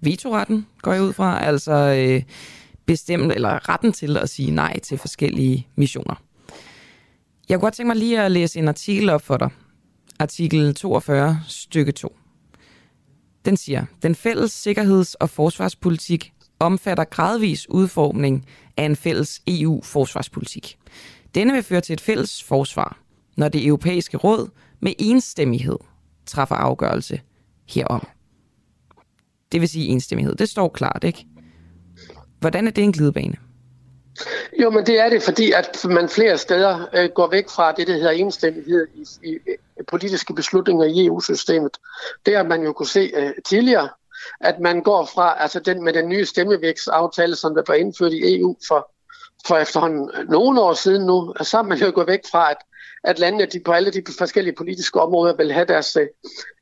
vetoretten, 0.00 0.66
går 0.82 0.92
jeg 0.92 1.02
ud 1.02 1.12
fra. 1.12 1.44
Altså, 1.44 1.72
øh, 1.72 2.22
bestemme, 2.90 3.34
eller 3.34 3.68
retten 3.68 3.92
til 3.92 4.16
at 4.16 4.28
sige 4.30 4.50
nej 4.50 4.78
til 4.80 4.98
forskellige 4.98 5.68
missioner. 5.74 6.22
Jeg 7.48 7.58
kunne 7.58 7.66
godt 7.66 7.74
tænke 7.74 7.86
mig 7.86 7.96
lige 7.96 8.22
at 8.22 8.32
læse 8.32 8.58
en 8.58 8.68
artikel 8.68 9.10
op 9.10 9.22
for 9.22 9.36
dig. 9.36 9.50
Artikel 10.18 10.74
42, 10.74 11.40
stykke 11.48 11.92
2. 11.92 12.16
Den 13.44 13.56
siger, 13.56 13.84
den 14.02 14.14
fælles 14.14 14.52
sikkerheds- 14.52 15.14
og 15.14 15.30
forsvarspolitik 15.30 16.32
omfatter 16.58 17.04
gradvis 17.04 17.70
udformning 17.70 18.46
af 18.76 18.84
en 18.84 18.96
fælles 18.96 19.42
EU-forsvarspolitik. 19.46 20.78
Denne 21.34 21.52
vil 21.52 21.62
føre 21.62 21.80
til 21.80 21.92
et 21.92 22.00
fælles 22.00 22.42
forsvar, 22.42 22.98
når 23.36 23.48
det 23.48 23.66
europæiske 23.66 24.16
råd 24.16 24.50
med 24.80 24.92
enstemmighed 24.98 25.78
træffer 26.26 26.56
afgørelse 26.56 27.20
herom. 27.68 28.06
Det 29.52 29.60
vil 29.60 29.68
sige 29.68 29.88
enstemmighed. 29.88 30.34
Det 30.34 30.48
står 30.48 30.68
klart, 30.68 31.04
ikke? 31.04 31.26
Hvordan 32.40 32.66
er 32.66 32.70
det 32.70 32.84
en 32.84 32.92
glidebane? 32.92 33.36
Jo, 34.62 34.70
men 34.70 34.86
det 34.86 35.00
er 35.00 35.08
det, 35.08 35.22
fordi 35.22 35.52
at 35.52 35.84
man 35.84 36.08
flere 36.08 36.38
steder 36.38 36.88
øh, 36.94 37.10
går 37.14 37.30
væk 37.30 37.48
fra 37.48 37.72
det, 37.72 37.86
der 37.86 37.92
hedder 37.92 38.10
enstemmighed 38.10 38.86
i, 38.94 39.28
i, 39.28 39.38
i 39.80 39.82
politiske 39.88 40.34
beslutninger 40.34 40.84
i 40.84 41.06
EU-systemet. 41.06 41.76
Det 42.26 42.36
har 42.36 42.42
man 42.42 42.62
jo 42.62 42.72
kunne 42.72 42.86
se 42.86 43.12
øh, 43.16 43.32
tidligere, 43.46 43.88
at 44.40 44.60
man 44.60 44.82
går 44.82 45.10
fra 45.14 45.42
altså 45.42 45.60
den 45.60 45.84
med 45.84 45.92
den 45.92 46.08
nye 46.08 46.24
stemmevækstaftale, 46.24 47.36
som 47.36 47.54
der 47.54 47.62
blev 47.62 47.78
indført 47.78 48.12
i 48.12 48.38
EU 48.38 48.56
for, 48.68 48.92
for 49.46 49.56
efterhånden 49.56 50.10
øh, 50.14 50.28
nogle 50.28 50.60
år 50.60 50.74
siden 50.74 51.06
nu, 51.06 51.34
så 51.42 51.56
har 51.56 51.64
man 51.64 51.78
jo 51.78 51.92
gået 51.94 52.06
væk 52.06 52.20
fra, 52.30 52.50
at, 52.50 52.56
at 53.04 53.18
landene 53.18 53.46
de 53.46 53.60
på 53.60 53.72
alle 53.72 53.90
de 53.90 54.02
forskellige 54.18 54.54
politiske 54.54 55.00
områder 55.00 55.36
vil 55.36 55.52
have 55.52 55.66
deres 55.66 55.96
øh, 55.96 56.06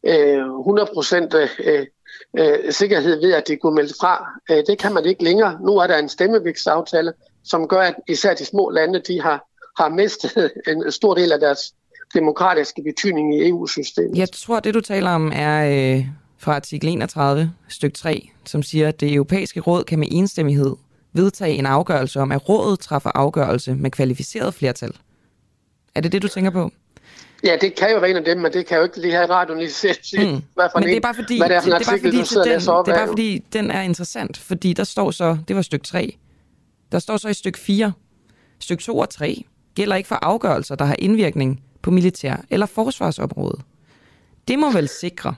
100% 0.04 1.36
øh, 1.64 1.86
øh, 2.38 2.72
sikkerhed 2.72 3.20
ved, 3.20 3.32
at 3.32 3.48
de 3.48 3.56
kunne 3.56 3.74
melde 3.74 3.94
fra. 4.00 4.30
Øh, 4.50 4.62
det 4.66 4.78
kan 4.78 4.94
man 4.94 5.04
ikke 5.04 5.24
længere. 5.24 5.58
Nu 5.60 5.76
er 5.76 5.86
der 5.86 5.98
en 5.98 6.08
stemmevækstaftale, 6.08 7.12
som 7.44 7.68
gør, 7.68 7.80
at 7.80 7.94
især 8.08 8.34
de 8.34 8.44
små 8.44 8.70
lande 8.70 9.02
de 9.08 9.20
har, 9.20 9.48
har 9.82 9.88
mistet 9.88 10.52
en 10.70 10.92
stor 10.92 11.14
del 11.14 11.32
af 11.32 11.40
deres 11.40 11.74
demokratiske 12.14 12.82
betydning 12.82 13.36
i 13.36 13.48
EU-systemet. 13.48 14.18
Jeg 14.18 14.30
tror, 14.30 14.60
det 14.60 14.74
du 14.74 14.80
taler 14.80 15.10
om 15.10 15.32
er 15.34 15.96
øh, 15.96 16.06
fra 16.38 16.54
artikel 16.54 16.88
31, 16.88 17.52
styk 17.68 17.94
3, 17.94 18.28
som 18.44 18.62
siger, 18.62 18.88
at 18.88 19.00
det 19.00 19.14
europæiske 19.14 19.60
råd 19.60 19.84
kan 19.84 19.98
med 19.98 20.08
enstemmighed 20.10 20.76
vedtage 21.12 21.54
en 21.54 21.66
afgørelse 21.66 22.20
om, 22.20 22.32
at 22.32 22.48
rådet 22.48 22.80
træffer 22.80 23.10
afgørelse 23.14 23.74
med 23.74 23.90
kvalificeret 23.90 24.54
flertal. 24.54 24.92
Er 25.94 26.00
det 26.00 26.12
det, 26.12 26.22
du 26.22 26.28
tænker 26.28 26.50
på? 26.50 26.70
Ja, 27.44 27.56
det 27.60 27.74
kan 27.74 27.90
jo 27.90 27.98
være 27.98 28.10
en 28.10 28.16
af 28.16 28.24
dem, 28.24 28.38
men 28.38 28.52
det 28.52 28.66
kan 28.66 28.76
jo 28.78 28.84
ikke 28.84 29.00
lige 29.00 29.12
her 29.12 29.22
i 29.22 29.26
radioen 29.26 29.60
lige 29.60 29.72
sige, 29.72 30.32
mm. 30.32 30.42
hvad 30.54 30.68
for 30.72 30.78
men 30.78 30.88
det 30.88 30.96
er 30.96 31.00
bare 31.00 31.14
fordi, 31.14 31.38
hvad 31.38 31.48
det 31.48 31.56
er 31.56 31.60
for 31.60 31.66
en 31.66 31.72
artikel, 31.72 32.00
fordi, 32.00 32.18
du 32.18 32.24
sidder 32.26 32.44
den, 32.44 32.52
og 32.52 32.58
læser 32.58 32.72
op 32.72 32.86
Det 32.86 32.92
er 32.92 32.96
af. 32.96 33.00
bare 33.00 33.08
fordi, 33.08 33.44
den 33.52 33.70
er 33.70 33.80
interessant, 33.82 34.36
fordi 34.36 34.72
der 34.72 34.84
står 34.84 35.10
så, 35.10 35.38
det 35.48 35.56
var 35.56 35.62
styk 35.62 35.82
3, 35.82 36.16
der 36.92 36.98
står 36.98 37.16
så 37.16 37.28
i 37.28 37.34
styk 37.34 37.56
4, 37.56 37.92
styk 38.60 38.78
2 38.78 38.98
og 38.98 39.10
3, 39.10 39.44
gælder 39.74 39.96
ikke 39.96 40.08
for 40.08 40.18
afgørelser, 40.22 40.74
der 40.74 40.84
har 40.84 40.96
indvirkning 40.98 41.62
på 41.82 41.90
militær- 41.90 42.44
eller 42.50 42.66
forsvarsområdet. 42.66 43.60
Det 44.48 44.58
må 44.58 44.72
vel 44.72 44.88
sikre, 44.88 45.34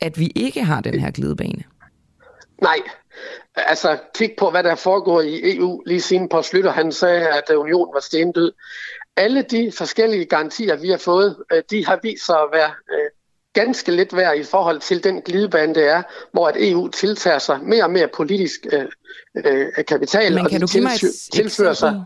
at 0.00 0.18
vi 0.18 0.32
ikke 0.34 0.64
har 0.64 0.80
den 0.80 1.00
her 1.00 1.10
glidebane. 1.10 1.62
Nej, 2.62 2.78
altså 3.56 3.98
kig 4.14 4.30
på, 4.38 4.50
hvad 4.50 4.62
der 4.62 4.74
foregår 4.74 5.20
i 5.20 5.56
EU 5.56 5.82
lige 5.86 6.00
siden 6.00 6.28
på 6.28 6.42
Slytter. 6.42 6.70
Han 6.72 6.92
sagde, 6.92 7.28
at 7.28 7.50
unionen 7.50 7.94
var 7.94 8.00
stendød. 8.00 8.52
Alle 9.16 9.42
de 9.42 9.72
forskellige 9.78 10.24
garantier, 10.24 10.76
vi 10.76 10.88
har 10.88 10.98
fået, 10.98 11.36
øh, 11.52 11.62
de 11.70 11.86
har 11.86 11.98
vist 12.02 12.26
sig 12.26 12.36
at 12.36 12.48
være 12.52 12.70
øh, 12.92 13.10
ganske 13.52 13.92
lidt 13.92 14.16
værd 14.16 14.36
i 14.38 14.44
forhold 14.44 14.80
til 14.80 15.04
den 15.04 15.22
glidebane, 15.22 15.74
det 15.74 15.88
er, 15.88 16.02
hvor 16.32 16.48
at 16.48 16.54
EU 16.58 16.88
tiltager 16.88 17.38
sig 17.38 17.60
mere 17.62 17.84
og 17.84 17.90
mere 17.90 18.08
politisk 18.16 18.66
øh, 18.72 18.84
øh, 19.46 19.84
kapital, 19.88 20.32
Men 20.32 20.44
og 20.44 20.50
kan 20.50 20.60
de 20.60 20.66
du 20.66 20.72
give 20.72 20.82
mig 20.82 20.92
et 20.92 21.30
tilfører 21.32 21.74
sig 21.74 22.04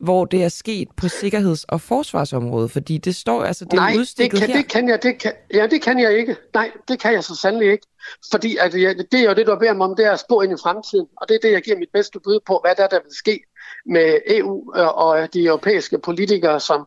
hvor 0.00 0.24
det 0.24 0.44
er 0.44 0.48
sket 0.48 0.88
på 0.96 1.08
sikkerheds- 1.08 1.64
og 1.68 1.80
forsvarsområdet? 1.80 2.70
Fordi 2.70 2.98
det 2.98 3.16
står, 3.16 3.44
altså 3.44 3.64
det 3.64 3.72
er 3.72 3.76
Nej, 3.76 3.90
det 3.90 3.98
udstikket 3.98 4.40
kan, 4.40 4.48
her. 4.48 4.56
det 4.56 4.68
kan 4.68 4.88
jeg, 4.88 5.02
det 5.02 5.18
kan, 5.18 5.32
ja, 5.54 5.66
det 5.66 5.82
kan 5.82 5.98
jeg 5.98 6.18
ikke. 6.18 6.36
Nej, 6.54 6.70
det 6.88 7.00
kan 7.00 7.12
jeg 7.12 7.24
så 7.24 7.36
sandelig 7.36 7.72
ikke. 7.72 7.86
Fordi 8.30 8.56
at, 8.56 8.72
det 9.12 9.14
er 9.14 9.24
jo 9.24 9.34
det, 9.34 9.46
du 9.46 9.56
beder 9.56 9.74
mig 9.74 9.86
om, 9.86 9.96
det 9.96 10.06
er 10.06 10.12
at 10.12 10.20
spå 10.20 10.40
ind 10.40 10.52
i 10.52 10.56
fremtiden. 10.62 11.06
Og 11.16 11.28
det 11.28 11.34
er 11.34 11.38
det, 11.42 11.52
jeg 11.52 11.62
giver 11.62 11.78
mit 11.78 11.88
bedste 11.92 12.20
bud 12.24 12.40
på, 12.46 12.60
hvad 12.64 12.74
der, 12.76 12.86
der 12.86 12.98
vil 13.04 13.14
ske 13.14 13.40
med 13.86 14.18
EU 14.26 14.72
øh, 14.76 14.86
og 14.86 15.34
de 15.34 15.44
europæiske 15.44 15.98
politikere, 15.98 16.60
som, 16.60 16.86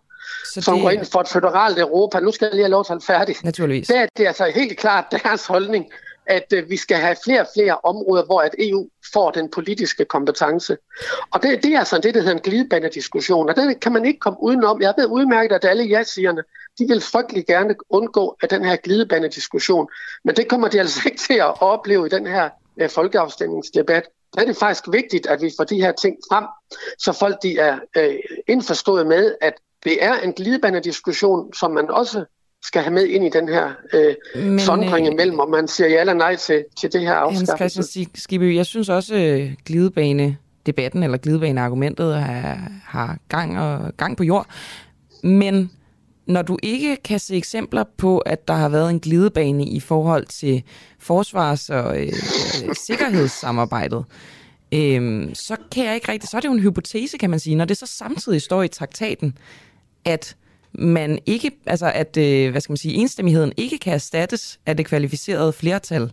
så 0.53 0.61
som 0.61 0.73
det- 0.73 0.83
går 0.83 0.89
ind 0.89 1.05
for 1.05 1.19
et 1.21 1.27
føderalt 1.27 1.79
Europa. 1.79 2.19
Nu 2.19 2.31
skal 2.31 2.45
jeg 2.45 2.53
lige 2.53 2.63
have 2.63 2.71
lov 2.71 2.85
til 2.85 2.93
at 2.93 3.03
færdig. 3.03 3.35
Naturligvis. 3.43 3.87
Det 3.87 3.97
er, 3.97 4.05
det 4.17 4.23
er 4.23 4.27
altså 4.27 4.51
helt 4.55 4.77
klart 4.79 5.05
deres 5.11 5.45
holdning, 5.45 5.85
at 6.25 6.53
øh, 6.53 6.69
vi 6.69 6.77
skal 6.77 6.97
have 6.97 7.15
flere 7.23 7.41
og 7.41 7.47
flere 7.55 7.77
områder, 7.83 8.25
hvor 8.25 8.41
at 8.41 8.55
EU 8.59 8.89
får 9.13 9.31
den 9.31 9.49
politiske 9.51 10.05
kompetence. 10.05 10.77
Og 11.31 11.43
det, 11.43 11.63
det 11.63 11.73
er 11.73 11.79
altså 11.79 11.97
det, 11.97 12.13
der 12.13 12.19
hedder 12.21 12.35
en 12.35 12.41
glidebanediskussion, 12.41 13.49
og 13.49 13.55
den 13.55 13.75
kan 13.79 13.91
man 13.91 14.05
ikke 14.05 14.19
komme 14.19 14.43
udenom. 14.43 14.81
Jeg 14.81 14.93
ved 14.97 15.05
udmærket, 15.05 15.55
at 15.55 15.65
alle 15.65 15.83
ja-sigerne, 15.83 16.43
de 16.79 16.85
vil 16.87 17.01
frygtelig 17.01 17.45
gerne 17.45 17.75
undgå 17.89 18.37
at 18.43 18.49
den 18.51 18.65
her 18.65 18.75
glidebanediskussion, 18.75 19.87
men 20.25 20.35
det 20.35 20.47
kommer 20.47 20.67
de 20.67 20.79
altså 20.79 20.99
ikke 21.09 21.17
til 21.17 21.33
at 21.33 21.61
opleve 21.61 22.05
i 22.05 22.09
den 22.09 22.27
her 22.27 22.49
øh, 22.77 22.89
folkeafstemningsdebat. 22.89 24.03
Der 24.35 24.41
er 24.41 24.45
det 24.45 24.57
faktisk 24.57 24.84
vigtigt, 24.91 25.27
at 25.27 25.41
vi 25.41 25.51
får 25.57 25.64
de 25.64 25.76
her 25.76 25.91
ting 25.91 26.15
frem, 26.31 26.45
så 26.99 27.11
folk 27.11 27.35
de 27.43 27.57
er 27.57 27.80
øh, 27.97 28.15
indforstået 28.47 29.07
med, 29.07 29.35
at 29.41 29.53
det 29.84 30.03
er 30.03 30.14
en 30.19 30.34
glidebanediskussion, 30.34 31.53
som 31.53 31.72
man 31.72 31.89
også 31.89 32.26
skal 32.65 32.81
have 32.81 32.93
med 32.93 33.05
ind 33.07 33.26
i 33.26 33.30
den 33.30 33.47
her 33.49 33.72
øh, 33.93 34.15
Men, 34.43 34.60
sondring 34.60 35.07
øh, 35.07 35.14
imellem, 35.14 35.39
om 35.39 35.49
man 35.49 35.68
siger 35.68 35.88
ja 35.88 35.99
eller 35.99 36.14
nej 36.14 36.35
til, 36.35 36.65
til 36.80 36.93
det 36.93 37.01
her 37.01 37.15
Hans 37.15 37.39
afskaffelse. 37.41 37.84
Christian 37.84 38.05
Sig- 38.05 38.22
Skibby, 38.22 38.55
jeg 38.55 38.65
synes 38.65 38.89
også, 38.89 39.15
øh, 39.15 39.51
glidebane 39.65 40.38
debatten 40.65 41.03
eller 41.03 41.18
glidebane-argumentet 41.18 42.15
har, 42.15 42.72
har 42.85 43.18
gang, 43.30 43.60
og, 43.60 43.91
gang 43.97 44.18
på 44.18 44.23
jord. 44.23 44.47
Men 45.23 45.72
når 46.27 46.41
du 46.41 46.57
ikke 46.63 46.95
kan 47.03 47.19
se 47.19 47.35
eksempler 47.35 47.83
på, 47.97 48.17
at 48.17 48.47
der 48.47 48.53
har 48.53 48.69
været 48.69 48.89
en 48.89 48.99
glidebane 48.99 49.65
i 49.65 49.79
forhold 49.79 50.25
til 50.25 50.63
forsvars- 50.99 51.69
og 51.69 52.01
øh, 52.01 52.07
øh, 52.67 52.75
sikkerhedssamarbejdet, 52.87 54.05
øh, 54.73 55.29
så 55.35 55.55
kan 55.71 55.85
jeg 55.85 55.95
ikke 55.95 56.11
rigtig... 56.11 56.29
Så 56.29 56.37
er 56.37 56.41
det 56.41 56.47
jo 56.47 56.53
en 56.53 56.59
hypotese, 56.59 57.17
kan 57.17 57.29
man 57.29 57.39
sige, 57.39 57.55
når 57.55 57.65
det 57.65 57.77
så 57.77 57.85
samtidig 57.85 58.41
står 58.41 58.63
i 58.63 58.67
traktaten, 58.67 59.37
at 60.05 60.35
man 60.73 61.19
ikke, 61.25 61.51
altså 61.65 61.91
at, 61.95 62.17
øh, 62.17 62.51
hvad 62.51 62.61
skal 62.61 62.71
man 62.71 62.77
sige, 62.77 62.93
enstemmigheden 62.95 63.51
ikke 63.57 63.77
kan 63.77 63.93
erstattes 63.93 64.59
af 64.65 64.77
det 64.77 64.85
kvalificerede 64.85 65.53
flertal 65.53 66.11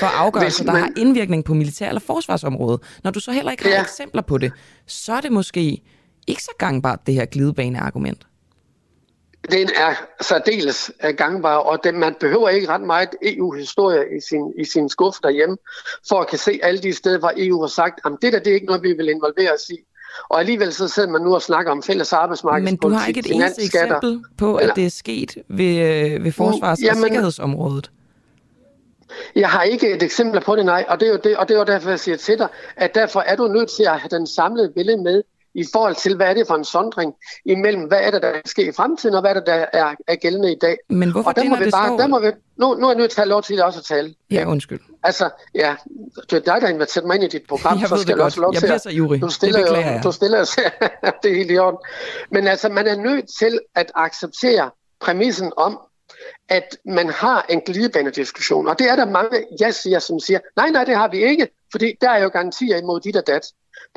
for 0.00 0.06
afgørelser, 0.06 0.62
Hvis 0.62 0.66
der 0.66 0.72
man- 0.72 0.82
har 0.82 0.90
indvirkning 0.96 1.44
på 1.44 1.54
militær- 1.54 1.88
eller 1.88 2.00
forsvarsområdet. 2.00 2.80
Når 3.04 3.10
du 3.10 3.20
så 3.20 3.32
heller 3.32 3.50
ikke 3.52 3.62
har 3.64 3.70
Ja. 3.70 3.82
eksempler 3.82 4.22
på 4.22 4.38
det, 4.38 4.52
så 4.86 5.12
er 5.12 5.20
det 5.20 5.32
måske 5.32 5.80
ikke 6.26 6.42
så 6.42 6.50
gangbart, 6.58 7.06
det 7.06 7.14
her 7.14 7.24
glidebane-argument. 7.24 8.26
Den 9.50 9.68
er 9.76 9.94
særdeles 10.20 10.90
øh, 11.04 11.14
gangbar, 11.14 11.56
og 11.56 11.84
den, 11.84 11.98
man 11.98 12.14
behøver 12.20 12.48
ikke 12.48 12.68
ret 12.68 12.80
meget 12.80 13.08
EU-historie 13.22 14.16
i 14.16 14.20
sin, 14.20 14.52
i 14.58 14.64
sin 14.64 14.88
skuffe 14.88 15.20
derhjemme, 15.22 15.56
for 16.08 16.20
at 16.20 16.26
kan 16.28 16.38
se 16.38 16.60
alle 16.62 16.80
de 16.80 16.92
steder, 16.92 17.18
hvor 17.18 17.32
EU 17.36 17.60
har 17.60 17.68
sagt, 17.68 18.00
at 18.06 18.12
det 18.22 18.32
der 18.32 18.38
det 18.38 18.50
er 18.50 18.54
ikke 18.54 18.66
noget, 18.66 18.82
vi 18.82 18.92
vil 18.92 19.08
involvere 19.08 19.52
os 19.52 19.70
i. 19.70 19.76
Og 20.28 20.40
alligevel 20.40 20.72
så 20.72 20.88
sidder 20.88 21.08
man 21.08 21.20
nu 21.22 21.34
og 21.34 21.42
snakker 21.42 21.72
om 21.72 21.82
fælles 21.82 22.12
arbejdsmarkedspolitik, 22.12 22.82
Men 22.82 22.90
du 22.92 22.96
har 22.98 23.06
ikke 23.06 23.20
et 23.20 23.34
eneste 23.34 23.62
eksempel 23.62 24.24
på, 24.38 24.56
at 24.56 24.72
det 24.76 24.86
er 24.86 24.90
sket 24.90 25.36
ved, 25.48 25.76
øh, 25.76 26.24
ved 26.24 26.32
forsvars- 26.32 26.78
og 26.78 26.84
Jamen- 26.84 27.02
sikkerhedsområdet. 27.02 27.90
Jeg 29.34 29.48
har 29.48 29.62
ikke 29.62 29.94
et 29.94 30.02
eksempel 30.02 30.40
på 30.40 30.56
det, 30.56 30.64
nej, 30.64 30.84
og 30.88 31.00
det 31.00 31.08
er 31.08 31.12
jo 31.12 31.20
det, 31.24 31.36
og 31.36 31.48
det 31.48 31.54
er 31.54 31.58
jo 31.58 31.64
derfor, 31.64 31.88
jeg 31.88 32.00
siger 32.00 32.16
til 32.16 32.38
dig, 32.38 32.48
at 32.76 32.94
derfor 32.94 33.20
er 33.20 33.36
du 33.36 33.48
nødt 33.48 33.70
til 33.70 33.82
at 33.82 34.00
have 34.00 34.08
den 34.10 34.26
samlede 34.26 34.72
billede 34.74 35.02
med 35.02 35.22
i 35.54 35.64
forhold 35.72 35.94
til, 35.94 36.16
hvad 36.16 36.26
er 36.26 36.34
det 36.34 36.46
for 36.46 36.54
en 36.54 36.64
sondring 36.64 37.14
imellem, 37.44 37.82
hvad 37.84 37.98
er 38.02 38.10
det, 38.10 38.22
der 38.22 38.32
sker 38.44 38.68
i 38.68 38.72
fremtiden, 38.72 39.14
og 39.14 39.20
hvad 39.20 39.30
er 39.30 39.34
det, 39.34 39.46
der 39.46 39.66
er, 39.72 39.94
er 40.08 40.16
gældende 40.16 40.52
i 40.52 40.56
dag. 40.60 40.76
Men 40.88 41.10
hvorfor 41.12 41.30
og 41.30 41.36
der 41.36 41.42
det, 41.42 41.50
må 41.50 41.56
vi 41.56 41.64
det 41.64 41.72
bare, 41.72 41.88
står- 41.88 41.96
der 41.96 42.06
må 42.06 42.18
vi, 42.20 42.26
nu, 42.56 42.74
nu 42.74 42.86
er 42.86 42.90
jeg 42.90 42.98
nødt 42.98 43.10
til 43.10 43.20
at 43.20 43.24
have 43.24 43.28
lov 43.28 43.42
til 43.42 43.62
også 43.62 43.78
at 43.78 43.84
tale. 43.84 44.14
Ja, 44.30 44.44
undskyld. 44.48 44.80
Altså, 45.02 45.30
ja, 45.54 45.74
det 46.30 46.32
er 46.32 46.40
dig, 46.40 46.44
der 46.44 46.60
har 46.60 46.68
inviteret 46.68 47.06
mig 47.06 47.14
ind 47.14 47.24
i 47.24 47.28
dit 47.28 47.42
program, 47.48 47.78
Jeg 47.80 47.88
så 47.88 47.96
skal 47.96 48.06
det 48.14 48.18
du 48.18 48.22
også 48.24 48.40
lov 48.40 48.52
Jeg 48.52 48.60
til 48.60 48.66
bliver 48.66 48.74
at- 48.74 48.82
så 48.82 48.90
ivrig. 48.90 49.20
Du 49.20 49.26
Det 49.26 49.34
stiller, 49.34 49.62
beklager 49.62 49.86
jo, 49.88 49.92
jeg. 49.94 50.04
du 50.04 50.12
stiller 50.12 50.38
det 51.22 51.30
er 51.30 51.34
helt 51.36 51.50
i 51.50 51.58
orden. 51.58 51.78
Men 52.30 52.46
altså, 52.46 52.68
man 52.68 52.86
er 52.86 52.96
nødt 52.96 53.24
til 53.38 53.60
at 53.74 53.92
acceptere 53.94 54.70
præmissen 55.00 55.52
om, 55.56 55.78
at 56.48 56.76
man 56.86 57.08
har 57.08 57.46
en 57.48 57.60
glidebanediskussion. 57.60 58.68
Og 58.68 58.78
det 58.78 58.90
er 58.90 58.96
der 58.96 59.06
mange 59.10 59.44
ja-siger, 59.60 59.98
som 59.98 60.20
siger, 60.20 60.38
nej, 60.56 60.70
nej, 60.70 60.84
det 60.84 60.96
har 60.96 61.08
vi 61.08 61.24
ikke, 61.24 61.48
fordi 61.72 61.92
der 62.00 62.10
er 62.10 62.22
jo 62.22 62.28
garantier 62.28 62.76
imod 62.76 63.00
dit 63.00 63.16
og 63.16 63.26
dat. 63.26 63.46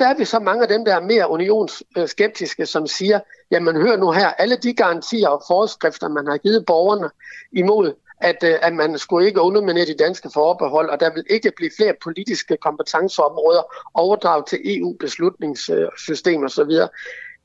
Der 0.02 0.08
er 0.08 0.14
vi 0.14 0.24
så 0.24 0.38
mange 0.38 0.62
af 0.62 0.68
dem, 0.68 0.84
der 0.84 0.94
er 0.94 1.00
mere 1.00 1.30
unionsskeptiske, 1.30 2.66
som 2.66 2.86
siger, 2.86 3.20
jamen 3.50 3.76
hør 3.76 3.96
nu 3.96 4.10
her, 4.10 4.28
alle 4.28 4.56
de 4.56 4.74
garantier 4.74 5.28
og 5.28 5.42
forskrifter, 5.46 6.08
man 6.08 6.26
har 6.26 6.36
givet 6.36 6.66
borgerne 6.66 7.10
imod, 7.52 7.94
at, 8.20 8.44
øh, 8.44 8.54
at 8.62 8.72
man 8.72 8.98
skulle 8.98 9.26
ikke 9.26 9.40
underminere 9.40 9.86
de 9.86 9.94
danske 9.94 10.30
forbehold, 10.34 10.88
og 10.90 11.00
der 11.00 11.14
vil 11.14 11.24
ikke 11.30 11.52
blive 11.56 11.70
flere 11.76 11.94
politiske 12.02 12.56
kompetenceområder 12.56 13.62
overdraget 13.94 14.46
til 14.46 14.58
EU-beslutningssystem 14.64 16.44
osv. 16.44 16.70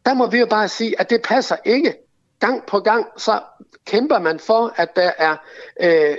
Der 0.06 0.14
må 0.14 0.30
vi 0.30 0.40
jo 0.40 0.46
bare 0.46 0.68
sige, 0.68 1.02
at 1.02 1.10
det 1.10 1.22
passer 1.22 1.56
ikke. 1.66 1.96
Gang 2.40 2.66
på 2.66 2.80
gang, 2.80 3.06
så 3.18 3.42
kæmper 3.86 4.20
man 4.20 4.40
for, 4.40 4.74
at 4.76 4.96
der 4.96 5.12
er 5.18 5.36
øh, 5.82 6.18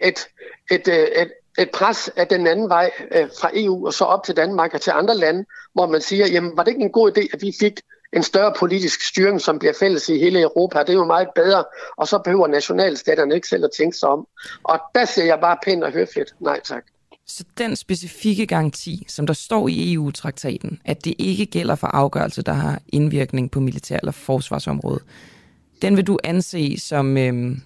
et, 0.00 0.28
et, 0.70 0.88
øh, 0.88 1.22
et, 1.22 1.32
et 1.60 1.70
pres 1.70 2.10
af 2.16 2.26
den 2.26 2.46
anden 2.46 2.68
vej 2.68 2.90
øh, 3.16 3.28
fra 3.40 3.50
EU 3.54 3.86
og 3.86 3.94
så 3.94 4.04
op 4.04 4.24
til 4.24 4.36
Danmark 4.36 4.74
og 4.74 4.80
til 4.80 4.90
andre 4.90 5.16
lande, 5.16 5.44
hvor 5.74 5.86
man 5.86 6.00
siger, 6.00 6.26
jamen 6.26 6.56
var 6.56 6.62
det 6.62 6.70
ikke 6.70 6.84
en 6.84 6.92
god 6.92 7.18
idé, 7.18 7.28
at 7.32 7.42
vi 7.42 7.52
fik 7.60 7.80
en 8.12 8.22
større 8.22 8.52
politisk 8.58 9.02
styring, 9.02 9.40
som 9.40 9.58
bliver 9.58 9.74
fælles 9.80 10.08
i 10.08 10.18
hele 10.18 10.40
Europa. 10.40 10.78
Det 10.78 10.88
er 10.88 10.92
jo 10.92 11.04
meget 11.04 11.28
bedre, 11.34 11.64
og 11.96 12.08
så 12.08 12.18
behøver 12.18 12.46
nationalstaterne 12.46 13.34
ikke 13.34 13.48
selv 13.48 13.64
at 13.64 13.70
tænke 13.76 13.96
sig 13.96 14.08
om. 14.08 14.26
Og 14.62 14.80
der 14.94 15.04
ser 15.04 15.24
jeg 15.24 15.38
bare 15.40 15.56
pænt 15.64 15.84
og 15.84 15.92
høfligt, 15.92 16.34
nej 16.40 16.60
tak. 16.64 16.82
Så 17.26 17.44
den 17.58 17.76
specifikke 17.76 18.46
garanti, 18.46 19.04
som 19.08 19.26
der 19.26 19.34
står 19.34 19.68
i 19.68 19.92
EU-traktaten, 19.94 20.80
at 20.84 21.04
det 21.04 21.14
ikke 21.18 21.46
gælder 21.46 21.74
for 21.74 21.86
afgørelser, 21.86 22.42
der 22.42 22.52
har 22.52 22.82
indvirkning 22.88 23.50
på 23.50 23.60
militær- 23.60 23.98
eller 23.98 24.12
forsvarsområdet, 24.12 25.02
den 25.82 25.96
vil 25.96 26.06
du 26.06 26.18
anse 26.24 26.78
som, 26.78 27.16
øhm, 27.16 27.62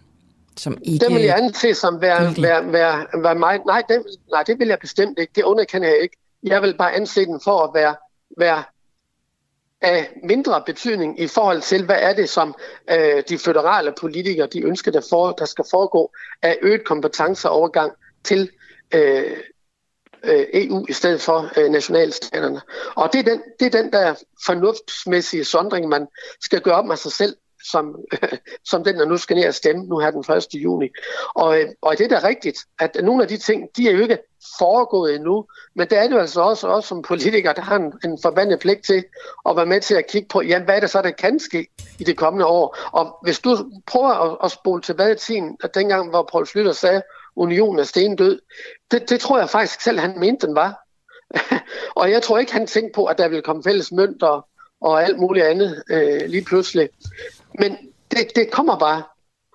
som 0.56 0.78
ikke... 0.82 1.04
Den 1.04 1.14
vil 1.14 1.22
jeg 1.22 1.36
anse 1.36 1.74
som 1.74 2.00
være, 2.00 2.34
være, 2.42 2.72
være, 2.72 3.06
være 3.22 3.34
meget... 3.34 3.60
Nej, 3.66 3.82
den, 3.88 4.04
nej, 4.30 4.42
det 4.42 4.58
vil 4.58 4.68
jeg 4.68 4.78
bestemt 4.78 5.18
ikke. 5.18 5.32
Det 5.36 5.42
underkender 5.42 5.88
jeg 5.88 5.98
ikke. 6.02 6.16
Jeg 6.42 6.62
vil 6.62 6.76
bare 6.76 6.92
anse 6.92 7.24
den 7.24 7.40
for 7.44 7.60
at 7.60 7.70
være, 7.74 7.96
være 8.38 8.62
af 9.80 10.20
mindre 10.22 10.62
betydning 10.66 11.20
i 11.20 11.26
forhold 11.26 11.60
til, 11.60 11.84
hvad 11.84 11.96
er 11.98 12.14
det, 12.14 12.28
som 12.28 12.54
øh, 12.90 13.22
de 13.28 13.38
føderale 13.38 13.92
politikere 14.00 14.46
de 14.46 14.62
ønsker, 14.62 14.90
der, 14.90 15.06
for, 15.10 15.32
der 15.32 15.44
skal 15.44 15.64
foregå 15.70 16.12
af 16.42 16.58
øget 16.62 16.84
kompetenceovergang 16.84 17.92
til 18.24 18.50
øh, 18.94 19.36
øh, 20.24 20.46
EU 20.54 20.86
i 20.88 20.92
stedet 20.92 21.20
for 21.20 21.50
øh, 21.58 21.70
nationalstaterne. 21.70 22.60
Og 22.94 23.12
det 23.12 23.18
er, 23.18 23.22
den, 23.22 23.42
det 23.60 23.66
er 23.74 23.82
den 23.82 23.92
der 23.92 24.14
fornuftsmæssige 24.46 25.44
sondring, 25.44 25.88
man 25.88 26.06
skal 26.40 26.60
gøre 26.60 26.74
op 26.74 26.86
med 26.86 26.96
sig 26.96 27.12
selv, 27.12 27.36
som, 27.70 27.96
som 28.70 28.84
den, 28.84 28.98
der 28.98 29.04
nu 29.04 29.16
skal 29.16 29.36
ned 29.36 29.48
og 29.48 29.54
stemme 29.54 29.84
nu 29.84 29.98
her 29.98 30.10
den 30.10 30.36
1. 30.36 30.46
juni. 30.54 30.88
Og, 31.34 31.60
øh, 31.60 31.68
og 31.82 31.98
det 31.98 32.12
er 32.12 32.20
da 32.20 32.28
rigtigt, 32.28 32.58
at 32.78 32.96
nogle 33.02 33.22
af 33.22 33.28
de 33.28 33.36
ting, 33.36 33.68
de 33.76 33.88
er 33.88 33.92
jo 33.92 34.02
ikke 34.02 34.18
foregået 34.58 35.14
endnu, 35.14 35.46
men 35.76 35.88
det 35.88 35.98
er 35.98 36.02
det 36.02 36.10
jo 36.10 36.18
altså 36.18 36.40
også, 36.40 36.68
også 36.68 36.88
som 36.88 37.02
politiker, 37.02 37.52
der 37.52 37.62
har 37.62 37.76
en, 37.76 37.92
en 38.04 38.18
forbandet 38.22 38.60
pligt 38.60 38.84
til 38.84 39.04
at 39.48 39.56
være 39.56 39.66
med 39.66 39.80
til 39.80 39.94
at 39.94 40.06
kigge 40.06 40.28
på, 40.28 40.42
jamen, 40.42 40.64
hvad 40.64 40.76
er 40.76 40.80
det 40.80 40.90
så, 40.90 41.02
der 41.02 41.10
kan 41.10 41.38
ske 41.38 41.66
i 41.98 42.04
det 42.04 42.16
kommende 42.16 42.46
år? 42.46 42.76
Og 42.92 43.16
hvis 43.22 43.38
du 43.38 43.70
prøver 43.86 44.10
at, 44.10 44.38
at 44.44 44.50
spole 44.50 44.82
tilbage 44.82 45.12
i 45.12 45.18
tiden, 45.18 45.56
at 45.64 45.74
dengang, 45.74 46.10
hvor 46.10 46.28
Paul 46.32 46.46
Slytter 46.46 46.72
sagde, 46.72 47.02
unionen 47.36 47.78
er 47.78 47.84
stendød, 47.84 48.40
det, 48.90 49.10
det 49.10 49.20
tror 49.20 49.38
jeg 49.38 49.50
faktisk 49.50 49.80
selv, 49.80 49.98
han 49.98 50.18
mente, 50.18 50.46
den 50.46 50.54
var. 50.54 50.80
og 52.00 52.10
jeg 52.10 52.22
tror 52.22 52.38
ikke, 52.38 52.52
han 52.52 52.66
tænkte 52.66 52.92
på, 52.94 53.04
at 53.04 53.18
der 53.18 53.28
ville 53.28 53.42
komme 53.42 53.62
fælles 53.62 53.92
mønter 53.92 54.26
og, 54.26 54.48
og 54.80 55.02
alt 55.04 55.18
muligt 55.18 55.46
andet 55.46 55.82
øh, 55.90 56.20
lige 56.26 56.44
pludselig. 56.44 56.88
Men 57.58 57.76
det, 58.10 58.36
det 58.36 58.50
kommer 58.50 58.78
bare. 58.78 59.02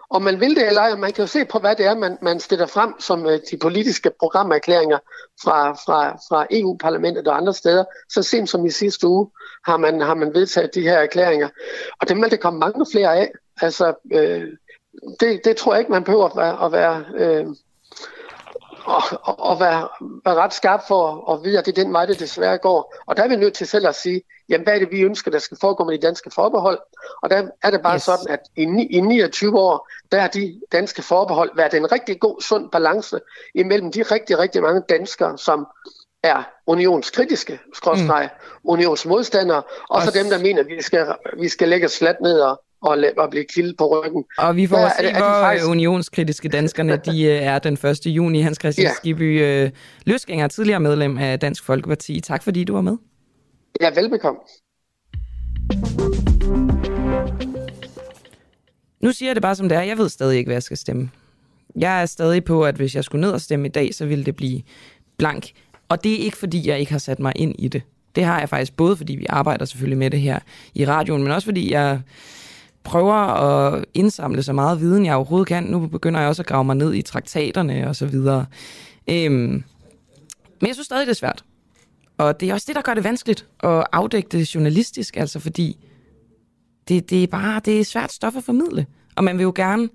Og 0.09 0.21
man 0.21 0.39
vil 0.39 0.55
det 0.55 0.67
eller 0.67 0.81
ej, 0.81 0.95
man 0.95 1.13
kan 1.13 1.23
jo 1.23 1.27
se 1.27 1.45
på, 1.45 1.59
hvad 1.59 1.75
det 1.75 1.85
er, 1.85 1.95
man, 1.95 2.17
man 2.21 2.39
stiller 2.39 2.65
frem 2.65 2.93
som 2.99 3.25
uh, 3.25 3.31
de 3.51 3.57
politiske 3.61 4.11
programerklæringer 4.19 4.97
fra, 5.43 5.73
fra, 5.73 6.11
fra 6.11 6.47
EU-parlamentet 6.51 7.27
og 7.27 7.37
andre 7.37 7.53
steder. 7.53 7.83
Så 8.09 8.23
sent 8.23 8.49
som 8.49 8.65
i 8.65 8.69
sidste 8.69 9.07
uge 9.07 9.29
har 9.65 9.77
man, 9.77 10.01
har 10.01 10.13
man 10.13 10.33
vedtaget 10.33 10.75
de 10.75 10.81
her 10.81 10.97
erklæringer. 10.97 11.49
Og 12.01 12.09
dem 12.09 12.21
vil 12.21 12.31
det 12.31 12.39
komme 12.39 12.59
mange 12.59 12.85
flere 12.91 13.17
af. 13.17 13.31
Altså, 13.61 13.93
øh, 14.13 14.47
det, 15.19 15.41
det 15.45 15.57
tror 15.57 15.73
jeg 15.73 15.79
ikke, 15.79 15.91
man 15.91 16.03
behøver 16.03 16.25
at 16.25 16.37
være, 16.37 16.65
at 16.65 16.71
være 16.71 17.05
øh, 17.15 17.47
og, 18.85 19.03
og, 19.23 19.39
og 19.39 19.59
være, 19.59 19.87
være 20.25 20.35
ret 20.35 20.53
skarp 20.53 20.81
for 20.87 21.33
at 21.33 21.43
vide, 21.43 21.59
at 21.59 21.65
det 21.65 21.77
er 21.77 21.83
den 21.83 21.93
vej, 21.93 22.05
det 22.05 22.19
desværre 22.19 22.57
går. 22.57 22.95
Og 23.05 23.17
der 23.17 23.23
er 23.23 23.27
vi 23.27 23.35
nødt 23.35 23.53
til 23.53 23.67
selv 23.67 23.87
at 23.87 23.95
sige, 23.95 24.21
jamen 24.49 24.63
hvad 24.63 24.75
er 24.75 24.79
det, 24.79 24.91
vi 24.91 25.01
ønsker, 25.01 25.31
der 25.31 25.39
skal 25.39 25.57
foregå 25.61 25.83
med 25.83 25.97
de 25.97 26.07
danske 26.07 26.31
forbehold? 26.31 26.79
Og 27.21 27.29
der 27.29 27.47
er 27.63 27.71
det 27.71 27.81
bare 27.81 27.95
yes. 27.95 28.03
sådan, 28.03 28.27
at 28.29 28.39
i, 28.55 28.63
i 28.89 29.01
29 29.01 29.59
år, 29.59 29.89
der 30.11 30.19
har 30.19 30.27
de 30.27 30.61
danske 30.71 31.01
forbehold 31.01 31.51
været 31.55 31.73
en 31.73 31.91
rigtig 31.91 32.19
god, 32.19 32.41
sund 32.41 32.71
balance 32.71 33.19
imellem 33.55 33.91
de 33.91 34.01
rigtig, 34.01 34.39
rigtig 34.39 34.61
mange 34.61 34.81
danskere, 34.89 35.37
som 35.37 35.67
er 36.23 36.43
unionskritiske, 36.67 37.59
skråstreg, 37.73 38.29
mm. 38.33 38.69
unionsmodstandere, 38.69 39.63
og 39.89 40.01
så 40.01 40.11
dem, 40.11 40.29
der 40.29 40.39
mener, 40.39 40.59
at 40.59 40.67
vi 40.67 40.81
skal, 40.81 41.15
vi 41.37 41.47
skal 41.47 41.69
lægge 41.69 41.85
os 41.85 41.97
fladt 41.97 42.21
ned 42.21 42.39
og, 42.39 42.61
og, 42.81 42.97
og 43.17 43.29
blive 43.29 43.45
kildet 43.53 43.77
på 43.77 43.99
ryggen. 43.99 44.23
Og 44.37 44.55
vi 44.55 44.67
får 44.67 44.77
også 44.77 44.95
se, 44.99 45.11
hvor 45.11 45.19
faktisk... 45.19 45.67
unionskritiske 45.67 46.49
danskerne 46.49 47.01
de 47.05 47.23
øh, 47.31 47.43
er 47.43 47.59
den 47.59 47.73
1. 47.73 48.05
juni. 48.05 48.41
Hans 48.41 48.57
Christian 48.61 48.87
ja. 48.87 48.93
Skibby 48.93 49.41
øh, 49.41 49.71
Løsgænger, 50.05 50.47
tidligere 50.47 50.79
medlem 50.79 51.17
af 51.17 51.39
Dansk 51.39 51.63
Folkeparti. 51.63 52.21
Tak 52.21 52.43
fordi 52.43 52.63
du 52.63 52.73
var 52.73 52.81
med. 52.81 52.97
Ja, 53.81 53.89
velbekomme. 53.89 54.39
Nu 59.01 59.11
siger 59.11 59.29
jeg 59.29 59.35
det 59.35 59.41
bare 59.41 59.55
som 59.55 59.69
det 59.69 59.77
er. 59.77 59.81
Jeg 59.81 59.97
ved 59.97 60.09
stadig 60.09 60.37
ikke, 60.37 60.47
hvad 60.47 60.55
jeg 60.55 60.63
skal 60.63 60.77
stemme. 60.77 61.09
Jeg 61.75 62.01
er 62.01 62.05
stadig 62.05 62.43
på, 62.43 62.65
at 62.65 62.75
hvis 62.75 62.95
jeg 62.95 63.03
skulle 63.03 63.21
ned 63.21 63.31
og 63.31 63.41
stemme 63.41 63.67
i 63.67 63.71
dag, 63.71 63.93
så 63.93 64.05
ville 64.05 64.25
det 64.25 64.35
blive 64.35 64.61
blank. 65.17 65.51
Og 65.89 66.03
det 66.03 66.13
er 66.13 66.17
ikke, 66.17 66.37
fordi 66.37 66.67
jeg 66.67 66.79
ikke 66.79 66.91
har 66.91 66.99
sat 66.99 67.19
mig 67.19 67.33
ind 67.35 67.55
i 67.59 67.67
det. 67.67 67.81
Det 68.15 68.23
har 68.23 68.39
jeg 68.39 68.49
faktisk 68.49 68.75
både, 68.75 68.97
fordi 68.97 69.15
vi 69.15 69.25
arbejder 69.29 69.65
selvfølgelig 69.65 69.97
med 69.97 70.11
det 70.11 70.19
her 70.19 70.39
i 70.73 70.85
radioen, 70.85 71.23
men 71.23 71.31
også 71.31 71.45
fordi 71.45 71.71
jeg 71.71 72.01
prøver 72.83 73.13
at 73.13 73.85
indsamle 73.93 74.43
så 74.43 74.53
meget 74.53 74.79
viden, 74.79 75.05
jeg 75.05 75.15
overhovedet 75.15 75.47
kan. 75.47 75.63
Nu 75.63 75.87
begynder 75.87 76.19
jeg 76.19 76.29
også 76.29 76.41
at 76.41 76.45
grave 76.45 76.63
mig 76.63 76.75
ned 76.75 76.93
i 76.93 77.01
traktaterne 77.01 77.87
og 77.87 77.95
så 77.95 78.05
videre. 78.05 78.45
Øhm, 79.09 79.63
men 80.61 80.67
jeg 80.67 80.75
synes 80.75 80.85
stadig, 80.85 81.07
det 81.07 81.11
er 81.11 81.15
svært. 81.15 81.43
Og 82.17 82.39
det 82.39 82.49
er 82.49 82.53
også 82.53 82.65
det, 82.67 82.75
der 82.75 82.81
gør 82.81 82.93
det 82.93 83.03
vanskeligt 83.03 83.45
at 83.59 83.83
afdække 83.91 84.29
det 84.31 84.55
journalistisk, 84.55 85.17
altså 85.17 85.39
fordi 85.39 85.77
det, 86.87 87.09
det 87.09 87.23
er 87.23 87.27
bare 87.27 87.61
det 87.65 87.79
er 87.79 87.83
svært 87.83 88.11
stof 88.11 88.37
at 88.37 88.43
formidle. 88.43 88.85
Og 89.15 89.23
man 89.23 89.37
vil 89.37 89.43
jo 89.43 89.53
gerne 89.55 89.89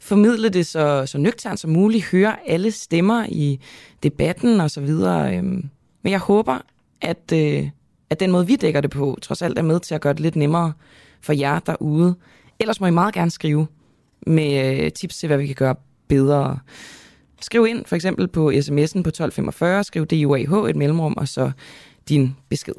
formidle 0.00 0.48
det 0.48 0.66
så, 0.66 1.06
så 1.06 1.18
nøgternt 1.18 1.60
som 1.60 1.70
muligt, 1.70 2.04
høre 2.04 2.48
alle 2.48 2.70
stemmer 2.70 3.26
i 3.28 3.60
debatten 4.02 4.60
og 4.60 4.70
så 4.70 4.80
videre. 4.80 5.36
Øhm, 5.36 5.70
men 6.02 6.10
jeg 6.12 6.18
håber, 6.20 6.58
at, 7.00 7.32
øh, 7.32 7.68
at 8.10 8.20
den 8.20 8.30
måde, 8.30 8.46
vi 8.46 8.56
dækker 8.56 8.80
det 8.80 8.90
på, 8.90 9.18
trods 9.22 9.42
alt 9.42 9.58
er 9.58 9.62
med 9.62 9.80
til 9.80 9.94
at 9.94 10.00
gøre 10.00 10.12
det 10.12 10.20
lidt 10.20 10.36
nemmere 10.36 10.72
for 11.20 11.32
jer 11.32 11.58
derude. 11.58 12.14
Ellers 12.58 12.80
må 12.80 12.86
I 12.86 12.90
meget 12.90 13.14
gerne 13.14 13.30
skrive 13.30 13.66
med 14.26 14.82
øh, 14.84 14.92
tips 14.92 15.18
til, 15.18 15.26
hvad 15.26 15.38
vi 15.38 15.46
kan 15.46 15.54
gøre 15.54 15.74
bedre. 16.08 16.58
Skriv 17.40 17.66
ind 17.66 17.84
for 17.86 17.96
eksempel 17.96 18.28
på 18.28 18.50
sms'en 18.50 19.02
på 19.02 19.08
1245, 19.08 19.84
skriv 19.84 20.06
DUAH 20.06 20.70
et 20.70 20.76
mellemrum, 20.76 21.14
og 21.16 21.28
så 21.28 21.50
din 22.08 22.36
besked. 22.48 22.74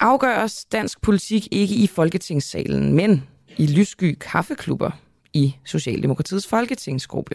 Afgøres 0.00 0.64
dansk 0.64 1.00
politik 1.00 1.48
ikke 1.50 1.74
i 1.74 1.86
Folketingssalen, 1.86 2.92
men 2.92 3.22
i 3.56 3.66
lyssky 3.66 4.16
kaffeklubber 4.20 4.90
i 5.32 5.56
Socialdemokratiets 5.64 6.46
folketingsgruppe. 6.46 7.34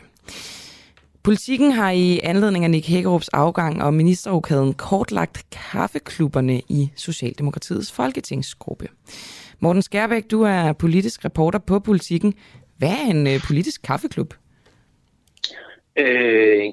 Politikken 1.30 1.72
har 1.72 1.92
i 1.92 2.20
anledning 2.24 2.64
af 2.64 2.72
Nick 2.72 2.88
Hækkerups 2.88 3.30
afgang 3.30 3.84
og 3.84 3.94
ministerrokaden 3.94 4.74
kortlagt 4.74 5.46
kaffeklubberne 5.52 6.62
i 6.70 6.90
Socialdemokratiets 6.96 7.92
folketingsgruppe. 7.92 8.88
Morten 9.60 9.82
Skærbæk, 9.82 10.32
du 10.32 10.42
er 10.42 10.74
politisk 10.74 11.26
reporter 11.26 11.60
på 11.60 11.80
Politikken. 11.80 12.34
Hvad 12.78 12.90
er 12.90 13.12
en 13.12 13.28
øh, 13.28 13.40
politisk 13.48 13.82
kaffeklub? 13.82 14.34
Øh, 15.96 16.64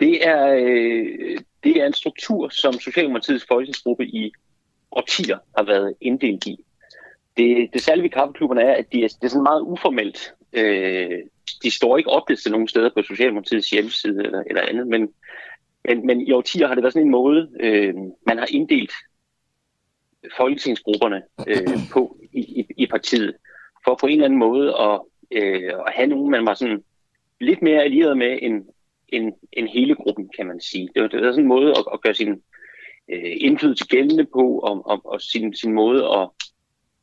det, 0.00 0.28
er, 0.28 0.46
øh, 0.48 1.38
det 1.64 1.76
er 1.76 1.86
en 1.86 1.92
struktur, 1.92 2.48
som 2.48 2.72
Socialdemokratiets 2.72 3.46
folketingsgruppe 3.48 4.06
i 4.06 4.32
årtier 4.92 5.38
har 5.56 5.64
været 5.64 5.94
inddelt 6.00 6.46
i. 6.46 6.64
Det, 7.36 7.70
det 7.72 7.82
særlige 7.82 8.02
ved 8.02 8.10
kaffeklubberne 8.10 8.62
er, 8.62 8.74
at 8.74 8.92
de 8.92 9.04
er, 9.04 9.08
det 9.08 9.24
er 9.24 9.28
sådan 9.28 9.42
meget 9.42 9.60
uformelt. 9.60 10.34
Øh, 10.52 11.18
de 11.62 11.70
står 11.70 11.98
ikke 11.98 12.10
oplistet 12.10 12.52
nogen 12.52 12.68
steder 12.68 12.90
på 12.94 13.02
Socialdemokratiets 13.02 13.70
hjemmeside 13.70 14.24
eller, 14.24 14.42
eller 14.46 14.62
andet, 14.62 14.86
men, 14.86 15.08
men, 15.84 16.06
men 16.06 16.20
i 16.20 16.32
årtier 16.32 16.66
har 16.66 16.74
det 16.74 16.82
været 16.82 16.92
sådan 16.92 17.06
en 17.06 17.12
måde, 17.12 17.48
øh, 17.60 17.94
man 18.26 18.38
har 18.38 18.46
inddelt 18.50 18.92
folketingsgrupperne 20.36 21.22
øh, 21.48 21.78
på 21.92 22.18
i, 22.32 22.40
i, 22.40 22.66
i 22.76 22.86
partiet, 22.86 23.36
for 23.84 23.98
på 24.00 24.06
en 24.06 24.12
eller 24.12 24.24
anden 24.24 24.38
måde 24.38 24.68
at, 24.80 25.00
øh, 25.30 25.72
at 25.86 25.92
have 25.96 26.06
nogen, 26.06 26.30
man 26.30 26.46
var 26.46 26.54
sådan 26.54 26.84
lidt 27.40 27.62
mere 27.62 27.82
allieret 27.82 28.16
med 28.16 28.38
end, 28.42 28.64
end, 29.08 29.32
end 29.52 29.68
hele 29.68 29.94
gruppen, 29.94 30.30
kan 30.36 30.46
man 30.46 30.60
sige. 30.60 30.88
Det 30.94 31.02
var, 31.02 31.08
det 31.08 31.20
var 31.20 31.32
sådan 31.32 31.44
en 31.44 31.48
måde 31.48 31.70
at, 31.70 31.84
at 31.92 32.00
gøre 32.00 32.14
sin 32.14 32.42
øh, 33.12 33.36
indflydelse 33.36 33.86
gældende 33.86 34.24
på, 34.24 34.58
og, 34.58 34.86
og, 34.86 35.00
og 35.04 35.20
sin, 35.20 35.54
sin 35.54 35.72
måde 35.72 36.04
at, 36.04 36.28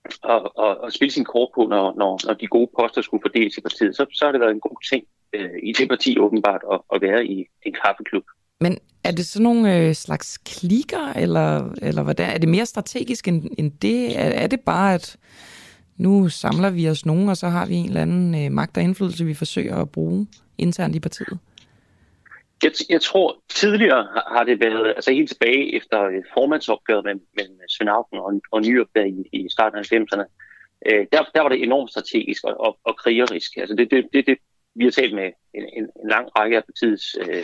at, 0.06 0.42
at, 0.66 0.78
at 0.86 0.94
spille 0.94 1.12
sin 1.12 1.26
kort 1.26 1.50
på, 1.56 1.68
når, 1.70 1.94
når, 1.98 2.20
når 2.28 2.34
de 2.34 2.48
gode 2.48 2.70
poster 2.80 3.02
skulle 3.02 3.22
fordeles 3.24 3.58
i 3.58 3.62
partiet, 3.62 3.96
så, 3.96 4.06
så 4.14 4.26
har 4.26 4.32
det 4.32 4.42
været 4.42 4.52
en 4.52 4.60
god 4.60 4.90
ting 4.92 5.04
øh, 5.34 5.60
i 5.64 5.72
det 5.74 5.90
parti 5.90 6.20
åbenbart 6.20 6.62
at, 6.72 6.80
at 6.94 7.02
være 7.02 7.26
i 7.26 7.46
en 7.66 7.76
kaffeklub. 7.84 8.24
Men 8.62 8.78
er 9.04 9.12
det 9.12 9.26
sådan 9.26 9.44
nogle 9.44 9.78
øh, 9.78 9.96
slags 9.96 10.38
klikker, 10.38 11.14
eller, 11.16 11.74
eller 11.82 12.04
hvad 12.04 12.20
er 12.20 12.38
det 12.38 12.50
mere 12.50 12.66
strategisk 12.66 13.28
end, 13.28 13.44
end 13.58 13.72
det? 13.72 14.20
Er, 14.20 14.30
er 14.44 14.48
det 14.48 14.60
bare, 14.60 14.94
at 14.94 15.18
nu 15.98 16.30
samler 16.30 16.70
vi 16.70 16.90
os 16.90 17.06
nogen, 17.06 17.30
og 17.30 17.38
så 17.38 17.48
har 17.48 17.66
vi 17.66 17.76
en 17.76 17.86
eller 17.86 18.02
anden 18.02 18.46
øh, 18.46 18.52
magt 18.52 18.78
og 18.78 18.84
indflydelse, 18.84 19.26
vi 19.26 19.34
forsøger 19.34 19.76
at 19.76 19.90
bruge 19.90 20.28
internt 20.58 20.96
i 20.96 21.00
partiet? 21.00 21.38
Jeg, 22.64 22.72
jeg 22.90 23.02
tror, 23.02 23.44
tidligere 23.50 24.08
har 24.28 24.44
det 24.44 24.60
været, 24.60 24.88
altså 24.88 25.12
helt 25.12 25.30
tilbage 25.30 25.76
efter 25.76 25.98
formandsopgøret 26.34 27.06
med, 27.06 27.16
med 27.36 27.70
Svend 27.70 27.90
Auken 27.90 28.20
og, 28.20 28.42
og 28.52 28.62
Nyrup 28.62 28.88
der 28.96 29.04
i, 29.04 29.30
i 29.34 29.50
starten 29.50 29.80
af 29.80 29.92
90'erne, 29.92 30.26
øh, 30.86 31.08
der, 31.12 31.24
der 31.36 31.42
var 31.42 31.50
det 31.50 31.64
enormt 31.64 31.92
strategisk 31.92 32.44
og, 32.44 32.60
og, 32.60 32.80
og 32.84 32.98
krigerisk. 32.98 33.58
Altså 33.58 33.76
det, 33.76 33.92
det, 33.92 34.06
det, 34.14 34.28
det, 34.28 34.38
vi 34.76 34.84
har 34.84 34.92
talt 34.92 35.16
med 35.16 35.32
en, 35.54 35.64
en, 35.78 35.84
en 35.84 36.10
lang 36.10 36.28
række 36.38 36.58
af 36.58 36.64
partiets 36.64 37.18
øh, 37.22 37.44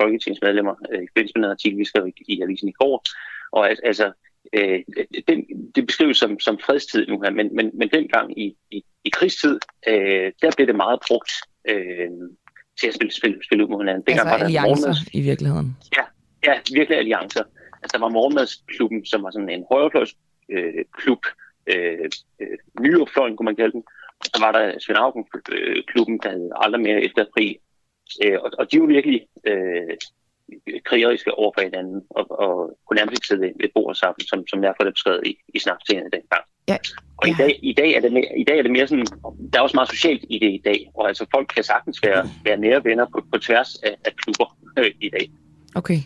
folketingsmedlemmer 0.00 0.74
øh, 0.92 1.02
i 1.02 1.06
forbindelse 1.10 1.38
med 1.38 1.44
en 1.44 1.50
artikel, 1.50 1.78
vi 1.78 1.84
skrev 1.84 2.08
i, 2.08 2.12
i 2.28 2.42
avisen 2.42 2.68
i 2.68 2.72
går. 2.72 3.04
Og 3.52 3.70
altså, 3.70 4.12
øh, 4.52 4.80
den, 5.28 5.44
det 5.74 5.86
beskrives 5.86 6.16
som, 6.16 6.40
som 6.40 6.58
fredstid 6.58 7.06
nu 7.06 7.20
her, 7.20 7.30
men, 7.30 7.56
men, 7.56 7.70
men 7.74 7.88
dengang 7.88 8.38
i, 8.38 8.56
i, 8.70 8.84
i 9.04 9.10
krigstid, 9.10 9.58
øh, 9.88 10.32
der 10.42 10.50
blev 10.56 10.66
det 10.66 10.76
meget 10.76 11.00
brugt 11.08 11.32
øh, 11.68 12.10
til 12.80 12.86
at 12.86 12.94
spille, 12.94 13.12
spille, 13.12 13.36
spille 13.44 13.64
ud 13.64 13.70
mod 13.70 13.80
hinanden. 13.80 14.02
Dengang 14.06 14.28
altså 14.28 14.30
var 14.30 14.38
der 14.38 14.44
alliancer 14.44 14.86
morgenmads... 14.86 15.14
i 15.18 15.20
virkeligheden? 15.20 15.76
Ja, 15.96 16.04
ja, 16.46 16.54
virkelig 16.78 16.98
alliancer. 16.98 17.44
Altså 17.82 17.92
der 17.92 17.98
var 17.98 18.08
morgenmadsklubben, 18.08 19.06
som 19.06 19.22
var 19.22 19.30
sådan 19.30 19.48
en 19.48 19.64
højrefløjs 19.72 20.14
øh, 20.48 20.84
klub, 20.92 21.22
øh, 21.66 22.08
nyopfløjen 22.80 23.36
kunne 23.36 23.44
man 23.44 23.56
kalde 23.56 23.72
den, 23.72 23.84
så 24.24 24.40
var 24.40 24.52
der 24.52 24.78
Svend 24.78 24.98
Augen 24.98 25.24
klubben, 25.86 26.18
der 26.22 26.30
havde 26.30 26.50
aldrig 26.56 26.82
mere 26.82 27.00
efter 27.02 27.24
krig. 27.34 27.58
Øh, 28.24 28.38
og, 28.44 28.50
og 28.58 28.72
de 28.72 28.80
var 28.80 28.86
virkelig 28.86 29.26
øh, 29.44 29.96
krigeriske 30.84 31.34
over 31.34 31.52
for 31.54 31.62
hinanden, 31.62 32.02
og, 32.10 32.30
og 32.30 32.78
kunne 32.86 32.96
nærmest 32.96 33.18
ikke 33.18 33.26
sidde 33.26 33.52
ved 33.60 33.68
bord 33.74 33.94
sammen, 33.94 34.20
som, 34.30 34.46
som 34.46 34.62
derfor 34.62 34.84
er 34.84 34.90
beskrevet 34.90 35.26
i, 35.26 35.36
i 35.54 35.58
snapscenen 35.58 36.12
dengang. 36.12 36.44
Ja. 36.68 36.76
Og 37.16 37.28
i 37.28 37.34
dag, 37.38 37.58
i, 37.62 37.72
dag 37.72 37.92
er 37.92 38.00
det 38.00 38.12
mere, 38.12 38.38
i 38.38 38.44
dag 38.44 38.58
er 38.58 38.62
det 38.62 38.70
mere 38.70 38.86
sådan, 38.88 39.06
der 39.52 39.58
er 39.58 39.62
også 39.62 39.76
meget 39.76 39.88
socialt 39.88 40.24
i 40.30 40.38
det 40.38 40.50
i 40.50 40.62
dag, 40.64 40.90
og 40.94 41.08
altså 41.08 41.26
folk 41.30 41.48
kan 41.54 41.64
sagtens 41.64 42.02
være, 42.02 42.30
være 42.44 42.56
nære 42.56 42.84
venner 42.84 43.06
på, 43.12 43.24
på 43.32 43.38
tværs 43.38 43.74
af, 43.74 43.96
af 44.04 44.16
klubber 44.16 44.56
øh, 44.78 44.90
i 45.00 45.10
dag. 45.10 45.30
Okay. 45.74 45.98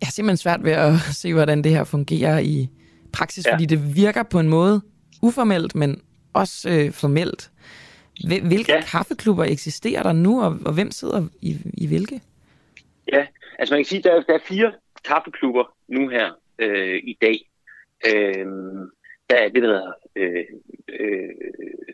Jeg 0.00 0.06
har 0.06 0.12
simpelthen 0.12 0.36
svært 0.36 0.64
ved 0.64 0.72
at 0.72 0.92
se, 1.22 1.34
hvordan 1.34 1.64
det 1.64 1.72
her 1.72 1.84
fungerer 1.84 2.38
i 2.38 2.68
praksis, 3.12 3.46
ja. 3.46 3.54
fordi 3.54 3.66
det 3.66 3.96
virker 3.96 4.22
på 4.22 4.40
en 4.40 4.48
måde 4.48 4.80
uformelt, 5.22 5.74
men 5.74 6.02
også 6.32 6.70
øh, 6.70 6.92
formelt. 6.92 7.50
Hvilke 8.26 8.72
ja. 8.72 8.80
kaffeklubber 8.80 9.44
eksisterer 9.44 10.02
der 10.02 10.12
nu, 10.12 10.42
og, 10.42 10.58
og 10.66 10.72
hvem 10.72 10.90
sidder 10.90 11.28
i, 11.42 11.56
i 11.74 11.86
hvilke? 11.86 12.20
Ja, 13.12 13.26
altså 13.58 13.74
man 13.74 13.78
kan 13.78 13.84
sige, 13.84 13.98
at 13.98 14.04
der, 14.04 14.22
der 14.22 14.34
er 14.34 14.44
fire 14.48 14.72
kaffeklubber 15.04 15.64
nu 15.88 16.08
her 16.08 16.30
øh, 16.58 17.00
i 17.04 17.18
dag. 17.22 17.50
Øh, 18.06 18.46
der 19.30 19.36
er 19.36 19.48
det, 19.48 19.62
der 19.62 19.68
hedder 19.68 19.92
øh, 20.16 20.44
øh, 21.00 21.34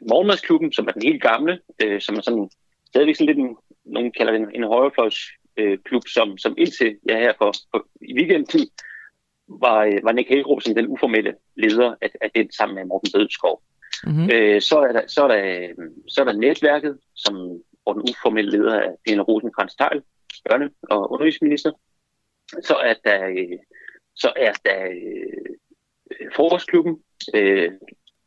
Morgenmadsklubben, 0.08 0.72
som 0.72 0.86
er 0.88 0.92
den 0.92 1.02
helt 1.02 1.22
gamle, 1.22 1.60
øh, 1.84 2.00
som 2.00 2.16
er 2.16 2.20
sådan 2.20 2.50
stadigvæk 2.88 3.16
sådan 3.16 3.26
lidt 3.26 3.38
en, 3.38 3.56
nogen 3.84 4.12
kalder 4.12 4.32
det 4.32 4.40
en, 4.40 4.54
en 4.54 4.64
højrefløjs 4.64 5.18
øh, 5.56 5.78
klub, 5.84 6.02
som, 6.08 6.38
som 6.38 6.54
indtil 6.58 6.98
jeg 7.08 7.18
her 7.18 7.32
for, 7.38 7.52
for 7.70 7.86
i 8.00 8.14
weekenden 8.14 8.68
var, 9.48 9.84
øh, 9.84 10.04
var 10.04 10.12
Nick 10.12 10.28
Helgrup 10.28 10.62
som 10.62 10.74
den 10.74 10.86
uformelle 10.86 11.34
leder 11.56 11.94
af, 12.00 12.10
af 12.20 12.30
den 12.34 12.52
sammen 12.52 12.76
med 12.76 12.84
Morten 12.84 13.12
Bødskov. 13.14 13.62
Mm-hmm. 14.06 14.30
Øh, 14.32 14.60
så, 14.60 14.78
er 14.78 14.92
der, 14.92 15.02
så, 15.06 15.22
er 15.22 15.28
der, 15.28 15.72
så 16.08 16.20
er 16.20 16.24
der 16.24 16.32
netværket, 16.32 16.98
som, 17.14 17.34
hvor 17.82 17.92
den 17.92 18.02
uformelle 18.02 18.50
leder 18.50 18.74
er 18.74 18.92
Pina 19.04 19.22
rosenkrantz 19.22 19.74
teil 19.74 20.02
børne- 20.48 20.78
og 20.82 21.12
undervisningsminister. 21.12 21.72
Så 22.62 22.74
er 22.74 22.94
der, 23.04 23.28
øh, 23.28 23.58
så 24.14 24.32
er 24.36 24.52
der 24.64 24.84
øh, 24.84 26.28
frokostklubben, 26.36 26.96
øh, 27.34 27.72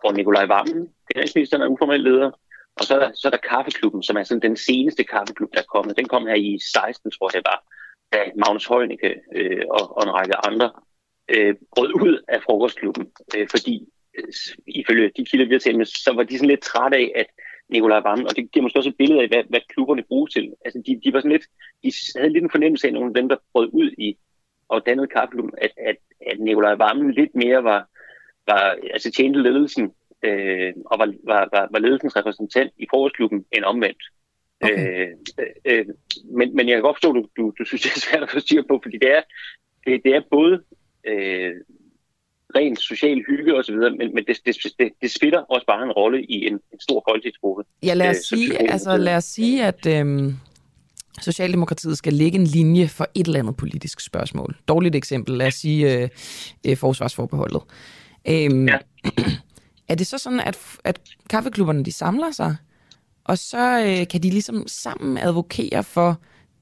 hvor 0.02 0.12
Nikolaj 0.12 0.46
Vammen, 0.46 0.90
finansministeren, 1.14 1.64
er 1.64 1.68
uformel 1.68 2.00
leder. 2.00 2.32
Og 2.76 2.86
så 2.86 2.96
er, 2.96 3.00
der, 3.00 3.12
så 3.16 3.28
er 3.28 3.32
der 3.32 3.48
kaffeklubben, 3.50 4.04
som 4.04 4.18
er 4.18 4.24
sådan 4.24 4.42
den 4.42 4.58
seneste 4.58 5.04
kaffeklub, 5.04 5.50
der 5.54 5.60
er 5.60 5.74
kommet. 5.74 5.98
Den 5.98 6.08
kom 6.08 6.28
her 6.28 6.36
i 6.36 6.60
16, 6.74 7.12
tror 7.12 7.30
jeg 7.30 7.34
det 7.34 7.50
var, 7.52 7.60
da 8.14 8.32
Magnus 8.36 8.68
Heunicke 8.68 9.16
øh, 9.36 9.64
og, 9.70 9.98
og 9.98 10.04
en 10.04 10.14
række 10.14 10.46
andre 10.48 10.72
øh, 11.30 11.56
brød 11.76 11.94
ud 11.94 12.24
af 12.28 12.42
frokostklubben, 12.44 13.12
øh, 13.36 13.48
fordi 13.50 13.88
øh, 14.18 14.34
ifølge 14.68 15.12
de 15.18 15.26
kilder, 15.26 15.46
vi 15.46 15.54
har 15.54 15.60
talt 15.60 15.78
med, 15.78 15.86
så 15.86 16.12
var 16.16 16.24
de 16.24 16.38
sådan 16.38 16.50
lidt 16.50 16.62
trætte 16.62 16.98
af, 16.98 17.12
at 17.16 17.26
Nikolaj 17.70 18.00
Vammen, 18.00 18.28
og 18.28 18.36
det 18.36 18.52
giver 18.52 18.64
måske 18.64 18.80
også 18.80 18.90
et 18.90 18.98
billede 18.98 19.22
af, 19.22 19.28
hvad, 19.28 19.44
hvad 19.50 19.60
klubberne 19.70 20.04
bruges 20.04 20.34
til. 20.34 20.54
Altså, 20.66 20.84
de, 20.88 21.02
de 21.04 21.14
var 21.14 21.20
sådan 21.20 21.32
lidt, 21.32 21.48
de 21.84 21.92
havde 22.16 22.34
lidt 22.34 22.44
en 22.44 22.52
fornemmelse 22.52 22.88
af, 22.88 22.94
nogle 22.94 23.10
af 23.10 23.14
dem, 23.14 23.30
der 23.30 23.38
brød 23.54 23.70
ud 23.74 23.92
i 23.98 24.18
og 24.70 24.86
dannede 24.86 25.08
kaffeklubben, 25.08 25.54
at, 25.58 25.72
at, 25.78 25.96
at 26.32 26.40
Nikolaj 26.40 26.76
Vammen 26.76 27.12
lidt 27.12 27.36
mere 27.36 27.64
var, 27.64 27.90
var 28.52 28.76
altså 28.94 29.12
tjente 29.12 29.42
ledelsen, 29.42 29.86
øh, 30.28 30.74
og 30.86 31.00
var, 31.00 31.14
var, 31.32 31.48
var, 31.54 31.68
var 31.72 31.80
ledelsens 31.80 32.16
repræsentant 32.16 32.72
i 32.78 32.86
forårsklubben 32.92 33.46
end 33.52 33.64
omvendt. 33.64 34.04
Okay. 34.62 35.08
Øh, 35.08 35.08
øh, 35.66 35.86
men, 36.38 36.56
men 36.56 36.68
jeg 36.68 36.76
kan 36.76 36.84
godt 36.84 36.98
forstå, 36.98 37.10
at 37.10 37.16
du, 37.16 37.24
du, 37.38 37.54
du 37.60 37.64
synes, 37.66 37.82
det 37.86 37.92
er 37.96 38.00
svært 38.00 38.24
at 38.24 38.30
få 38.30 38.40
styr 38.40 38.64
på, 38.70 38.80
fordi 38.84 38.98
det 38.98 39.12
er, 39.18 39.22
det, 39.86 40.02
det 40.06 40.16
er 40.16 40.22
både 40.32 40.54
øh, 41.08 41.54
rent 42.56 42.80
social 42.80 43.24
hygge 43.30 43.56
osv., 43.56 43.76
men, 43.76 44.14
men 44.16 44.26
det, 44.28 44.38
det, 44.46 44.56
det, 44.80 44.92
det 45.02 45.12
spiller 45.12 45.40
også 45.40 45.66
bare 45.66 45.84
en 45.84 45.92
rolle 45.92 46.24
i 46.24 46.48
en, 46.48 46.54
en 46.54 46.80
stor 46.80 47.04
folketingsgruppe. 47.10 47.64
Ja, 47.84 47.94
lad 47.94 48.10
os, 48.10 48.32
øh, 48.32 48.38
sige, 48.38 48.72
altså, 48.72 48.98
lad 48.98 49.16
os 49.16 49.24
sige, 49.24 49.66
at 49.66 49.86
øhm, 49.86 50.34
Socialdemokratiet 51.22 51.98
skal 51.98 52.14
lægge 52.14 52.40
en 52.40 52.44
linje 52.44 52.88
for 52.88 53.08
et 53.16 53.28
eller 53.28 53.40
andet 53.40 53.58
politisk 53.58 54.00
spørgsmål. 54.00 54.56
Dårligt 54.68 54.96
eksempel, 54.96 55.38
lad 55.38 55.48
os 55.48 55.54
sige 55.54 56.02
øh, 56.02 56.10
øh, 56.68 56.78
forsvarsforbeholdet. 56.78 57.62
Øhm, 58.28 58.68
ja. 58.68 58.78
Er 59.88 59.96
det 59.96 60.08
så 60.08 60.18
sådan, 60.18 60.40
at, 60.40 60.58
at 60.84 61.00
kaffeklubberne 61.30 61.86
de 61.86 61.92
samler 61.92 62.32
sig, 62.32 62.56
og 63.24 63.38
så 63.38 63.86
øh, 63.86 64.08
kan 64.08 64.24
de 64.24 64.30
ligesom 64.30 64.68
sammen 64.68 65.18
advokere 65.18 65.84
for 65.84 66.20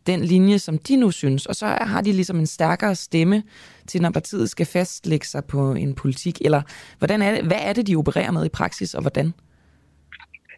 den 0.07 0.25
linje, 0.25 0.59
som 0.59 0.77
de 0.77 0.95
nu 0.95 1.11
synes, 1.11 1.45
og 1.45 1.55
så 1.55 1.65
har 1.67 2.01
de 2.01 2.11
ligesom 2.11 2.39
en 2.39 2.47
stærkere 2.47 2.95
stemme 2.95 3.43
til, 3.87 4.01
når 4.01 4.09
partiet 4.09 4.49
skal 4.49 4.65
fastlægge 4.65 5.25
sig 5.25 5.45
på 5.45 5.73
en 5.73 5.93
politik, 5.93 6.41
eller 6.41 6.61
hvordan 6.97 7.21
er 7.21 7.31
det, 7.35 7.43
hvad 7.43 7.59
er 7.59 7.73
det, 7.73 7.87
de 7.87 7.95
opererer 7.95 8.31
med 8.31 8.45
i 8.45 8.49
praksis, 8.49 8.93
og 8.93 9.01
hvordan? 9.01 9.33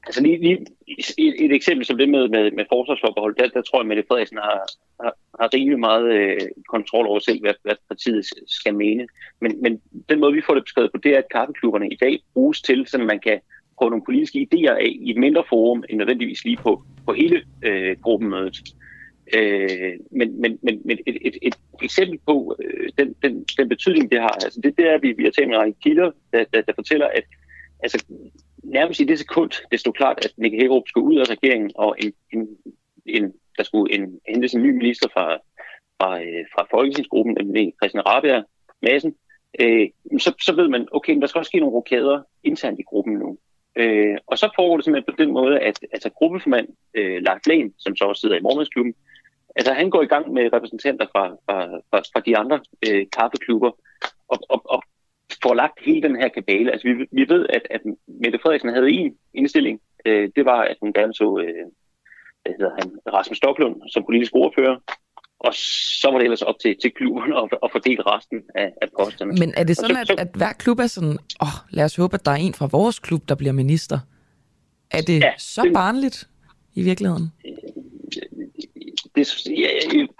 Altså 0.05 0.21
lige, 0.23 0.37
lige 0.37 0.65
et, 1.17 1.45
et 1.45 1.51
eksempel 1.51 1.85
som 1.85 1.97
det 1.97 2.09
med, 2.09 2.27
med, 2.29 2.51
med 2.51 2.65
forsvarsforbehold, 2.69 3.35
der, 3.35 3.47
der 3.47 3.61
tror 3.61 3.77
jeg, 3.77 3.81
at 3.81 3.87
Mette 3.87 4.03
Frederiksen 4.07 4.37
har, 4.37 4.59
har, 5.03 5.13
har 5.39 5.53
rimelig 5.53 5.79
meget 5.79 6.13
øh, 6.13 6.41
kontrol 6.69 7.07
over 7.07 7.19
selv, 7.19 7.41
hvad, 7.41 7.53
hvad 7.63 7.75
partiet 7.87 8.25
skal 8.47 8.75
mene. 8.75 9.07
Men, 9.41 9.61
men 9.61 9.81
den 10.09 10.19
måde, 10.19 10.33
vi 10.33 10.41
får 10.45 10.53
det 10.53 10.63
beskrevet 10.63 10.91
på, 10.91 10.97
det 10.97 11.13
er, 11.13 11.17
at 11.17 11.31
kaffeklubberne 11.31 11.89
i 11.89 11.95
dag 11.95 12.19
bruges 12.33 12.61
til, 12.61 12.87
så 12.87 12.97
man 12.97 13.19
kan 13.19 13.39
prøve 13.77 13.89
nogle 13.89 14.05
politiske 14.05 14.47
idéer 14.47 14.71
af 14.71 14.91
i 15.01 15.09
et 15.09 15.17
mindre 15.17 15.43
forum, 15.49 15.83
end 15.89 15.97
nødvendigvis 15.97 16.43
lige 16.45 16.57
på, 16.57 16.83
på 17.05 17.13
hele 17.13 17.41
øh, 17.63 17.97
gruppemødet. 18.01 18.57
Øh, 19.37 19.93
men 20.11 20.41
men, 20.41 20.59
men, 20.63 20.81
men 20.85 20.97
et, 21.07 21.17
et, 21.21 21.37
et 21.41 21.55
eksempel 21.81 22.19
på 22.25 22.55
øh, 22.63 22.89
den, 22.97 23.15
den, 23.23 23.45
den 23.57 23.69
betydning, 23.69 24.11
det 24.11 24.19
har, 24.19 24.35
altså 24.45 24.61
det, 24.63 24.77
det 24.77 24.85
er, 24.89 24.93
at 24.93 25.03
vi, 25.03 25.11
vi 25.11 25.23
har 25.23 25.31
talt 25.31 25.49
med 25.49 25.57
en 25.57 25.75
kilder, 25.83 26.11
der, 26.33 26.45
der, 26.53 26.61
der 26.61 26.73
fortæller, 26.73 27.07
at 27.07 27.23
altså, 27.83 28.05
nærmest 28.63 28.99
i 28.99 29.03
det 29.03 29.19
sekund, 29.19 29.51
det 29.71 29.79
stod 29.79 29.93
klart, 29.93 30.25
at 30.25 30.33
Nick 30.37 30.55
Hagerup 30.55 30.87
skulle 30.87 31.07
ud 31.07 31.17
af 31.17 31.29
regeringen, 31.29 31.71
og 31.75 31.95
en, 31.99 32.13
en, 32.33 32.47
en, 33.05 33.33
der 33.57 33.63
skulle 33.63 33.93
en, 33.93 34.19
hentes 34.27 34.53
en 34.53 34.63
ny 34.63 34.71
minister 34.71 35.09
fra, 35.13 35.37
fra, 35.97 36.21
øh, 36.21 36.45
fra 36.53 36.67
Folketingsgruppen, 36.71 37.37
nemlig 37.39 37.73
Christian 37.81 38.07
Rabia 38.07 38.43
Madsen, 38.81 39.15
øh, 39.59 39.87
så, 40.19 40.33
så 40.41 40.55
ved 40.55 40.67
man, 40.67 40.87
okay, 40.91 41.21
der 41.21 41.27
skal 41.27 41.39
også 41.39 41.49
ske 41.49 41.59
nogle 41.59 41.75
rokader 41.75 42.21
internt 42.43 42.79
i 42.79 42.83
gruppen 42.83 43.13
nu. 43.13 43.37
Øh, 43.75 44.17
og 44.27 44.37
så 44.37 44.49
foregår 44.55 44.75
det 44.77 44.85
simpelthen 44.85 45.13
på 45.13 45.23
den 45.23 45.33
måde, 45.33 45.59
at 45.59 45.79
altså, 45.91 46.09
gruppeformand 46.09 46.67
øh, 46.93 47.21
Lars 47.21 47.45
Lehn, 47.47 47.73
som 47.77 47.95
så 47.95 48.05
også 48.05 48.21
sidder 48.21 48.37
i 48.37 48.41
morgenmadsklubben, 48.41 48.93
altså 49.55 49.73
han 49.73 49.89
går 49.89 50.01
i 50.01 50.11
gang 50.13 50.33
med 50.33 50.53
repræsentanter 50.53 51.05
fra, 51.11 51.29
fra, 51.45 51.65
fra, 51.89 51.99
fra 52.13 52.19
de 52.19 52.37
andre 52.37 52.59
øh, 52.89 53.05
kaffeklubber, 53.17 53.71
og, 54.27 54.39
og, 54.49 54.61
og 54.65 54.83
får 55.43 55.53
lagt 55.53 55.85
hele 55.85 56.01
den 56.01 56.15
her 56.15 56.27
kabale. 56.27 56.71
Altså, 56.71 56.87
vi, 56.87 56.93
vi 57.11 57.29
ved, 57.29 57.45
at, 57.49 57.61
at 57.69 57.81
Mette 58.07 58.39
Frederiksen 58.41 58.73
havde 58.73 58.91
en 58.91 59.13
indstilling. 59.33 59.79
Øh, 60.05 60.29
det 60.35 60.45
var, 60.45 60.61
at 60.61 60.77
hun 60.81 60.93
gerne 60.93 61.13
så 61.13 61.43
øh, 61.43 61.65
hvad 62.43 62.53
hedder 62.59 62.71
han, 62.79 63.13
Rasmus 63.13 63.37
Stocklund 63.37 63.75
som 63.93 64.03
politisk 64.03 64.31
ordfører. 64.35 64.77
Og 65.39 65.53
så 66.01 66.07
var 66.11 66.17
det 66.17 66.23
ellers 66.23 66.41
op 66.41 66.55
til, 66.61 66.75
til 66.81 66.91
klubben 66.91 67.33
at, 67.33 67.57
at 67.63 67.69
fordele 67.71 68.01
resten 68.01 68.41
af, 68.55 68.69
af 68.81 68.87
posterne. 68.99 69.33
Men 69.39 69.53
er 69.57 69.63
det 69.63 69.75
sådan, 69.75 70.05
så, 70.05 70.13
at, 70.13 70.19
at 70.19 70.27
hver 70.35 70.53
klub 70.53 70.79
er 70.79 70.87
sådan, 70.87 71.17
åh, 71.41 71.47
oh, 71.47 71.55
lad 71.69 71.85
os 71.85 71.95
håbe, 71.95 72.13
at 72.15 72.25
der 72.25 72.31
er 72.31 72.35
en 72.35 72.53
fra 72.53 72.67
vores 72.71 72.99
klub, 72.99 73.21
der 73.29 73.35
bliver 73.35 73.53
minister? 73.53 73.99
Er 74.91 75.01
det 75.01 75.19
ja, 75.19 75.33
så 75.37 75.61
det, 75.61 75.73
barnligt 75.73 76.27
i 76.75 76.81
virkeligheden? 76.83 77.31
Det, 79.15 79.47
ja, 79.47 79.69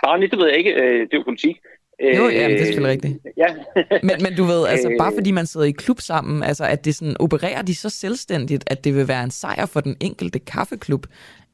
barnligt, 0.04 0.32
det 0.32 0.40
ved 0.40 0.48
jeg 0.48 0.58
ikke. 0.58 0.74
Øh, 0.74 1.00
det 1.02 1.14
er 1.14 1.18
jo 1.18 1.24
politik. 1.24 1.58
Jo, 2.02 2.30
ja, 2.30 2.50
det 2.50 2.62
er 2.62 2.66
selvfølgelig 2.66 2.92
rigtigt. 2.92 3.18
Ja. 3.38 3.48
men, 4.08 4.16
men 4.24 4.36
du 4.38 4.44
ved, 4.44 4.68
altså 4.68 4.96
bare 4.98 5.12
fordi 5.18 5.32
man 5.32 5.46
sidder 5.46 5.66
i 5.66 5.72
klub 5.72 6.00
sammen, 6.00 6.44
altså 6.44 6.66
at 6.66 6.86
det 6.86 6.96
sådan, 6.96 7.16
opererer 7.20 7.62
de 7.62 7.76
så 7.76 7.90
selvstændigt, 7.90 8.64
at 8.68 8.84
det 8.84 8.96
vil 8.96 9.08
være 9.08 9.24
en 9.24 9.32
sejr 9.32 9.66
for 9.66 9.80
den 9.80 9.98
enkelte 10.02 10.40
kaffeklub, 10.40 11.08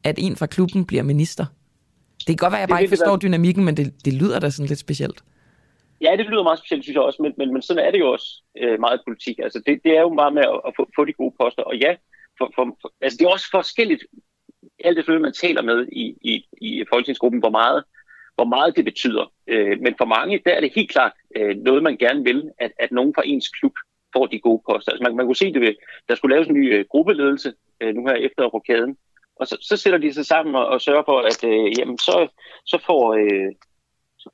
at 0.03 0.15
en 0.17 0.35
fra 0.35 0.45
klubben 0.45 0.85
bliver 0.85 1.03
minister? 1.03 1.45
Det 2.19 2.27
kan 2.27 2.35
godt 2.35 2.51
være, 2.51 2.59
at 2.59 2.67
jeg 2.67 2.69
bare 2.69 2.81
ikke 2.81 2.97
forstår 2.97 3.17
dynamikken, 3.17 3.65
men 3.65 3.77
det, 3.77 4.05
det 4.05 4.13
lyder 4.13 4.39
da 4.39 4.49
sådan 4.49 4.67
lidt 4.67 4.79
specielt. 4.79 5.23
Ja, 6.01 6.15
det 6.17 6.25
lyder 6.25 6.43
meget 6.43 6.59
specielt, 6.59 6.83
synes 6.83 6.95
jeg 6.95 7.03
også, 7.03 7.21
men, 7.21 7.33
men, 7.37 7.53
men 7.53 7.61
sådan 7.61 7.85
er 7.85 7.91
det 7.91 7.99
jo 7.99 8.11
også 8.11 8.43
øh, 8.61 8.79
meget 8.79 9.01
politik. 9.07 9.39
Altså, 9.43 9.59
det, 9.65 9.79
det 9.83 9.97
er 9.97 10.01
jo 10.01 10.13
meget 10.13 10.33
med 10.33 10.43
at, 10.43 10.61
at 10.67 10.73
få, 10.77 10.89
få 10.95 11.05
de 11.05 11.13
gode 11.13 11.35
poster, 11.41 11.63
og 11.63 11.75
ja, 11.77 11.95
for, 12.37 12.51
for, 12.55 12.77
for, 12.81 12.93
altså, 13.01 13.17
det 13.17 13.25
er 13.25 13.29
også 13.29 13.49
forskelligt, 13.51 14.03
alt 14.83 14.97
det 14.97 15.21
man 15.21 15.33
taler 15.33 15.61
med 15.61 15.87
i, 15.91 16.05
i, 16.21 16.45
i 16.61 16.83
folketingsgruppen, 16.91 17.39
hvor 17.39 17.49
meget 17.49 17.83
hvor 18.35 18.45
meget 18.45 18.75
det 18.75 18.85
betyder. 18.85 19.31
Øh, 19.47 19.79
men 19.81 19.95
for 19.97 20.05
mange, 20.05 20.41
der 20.45 20.51
er 20.51 20.61
det 20.61 20.71
helt 20.75 20.91
klart 20.91 21.11
øh, 21.35 21.57
noget, 21.57 21.83
man 21.83 21.97
gerne 21.97 22.23
vil, 22.23 22.51
at, 22.59 22.71
at 22.79 22.91
nogen 22.91 23.13
fra 23.15 23.21
ens 23.25 23.49
klub 23.49 23.73
får 24.13 24.25
de 24.25 24.39
gode 24.39 24.61
poster. 24.69 24.91
Altså 24.91 25.03
man, 25.03 25.15
man 25.15 25.25
kunne 25.25 25.35
se 25.35 25.53
det 25.53 25.61
ved, 25.61 25.75
der 26.09 26.15
skulle 26.15 26.35
laves 26.35 26.47
en 26.47 26.53
ny 26.53 26.73
øh, 26.73 26.85
gruppeledelse 26.89 27.53
øh, 27.81 27.95
nu 27.95 28.07
her 28.07 28.15
efter 28.15 28.45
rokaden, 28.45 28.97
og 29.35 29.47
så, 29.47 29.57
så 29.61 29.77
sætter 29.77 29.99
de 29.99 30.13
sig 30.13 30.25
sammen 30.25 30.55
og, 30.55 30.65
og 30.67 30.81
sørger 30.81 31.03
for, 31.05 31.19
at 31.19 31.43
øh, 31.43 31.79
jamen, 31.79 31.97
så, 31.97 32.27
så 32.65 32.77
får... 32.85 33.13
Øh, 33.13 33.51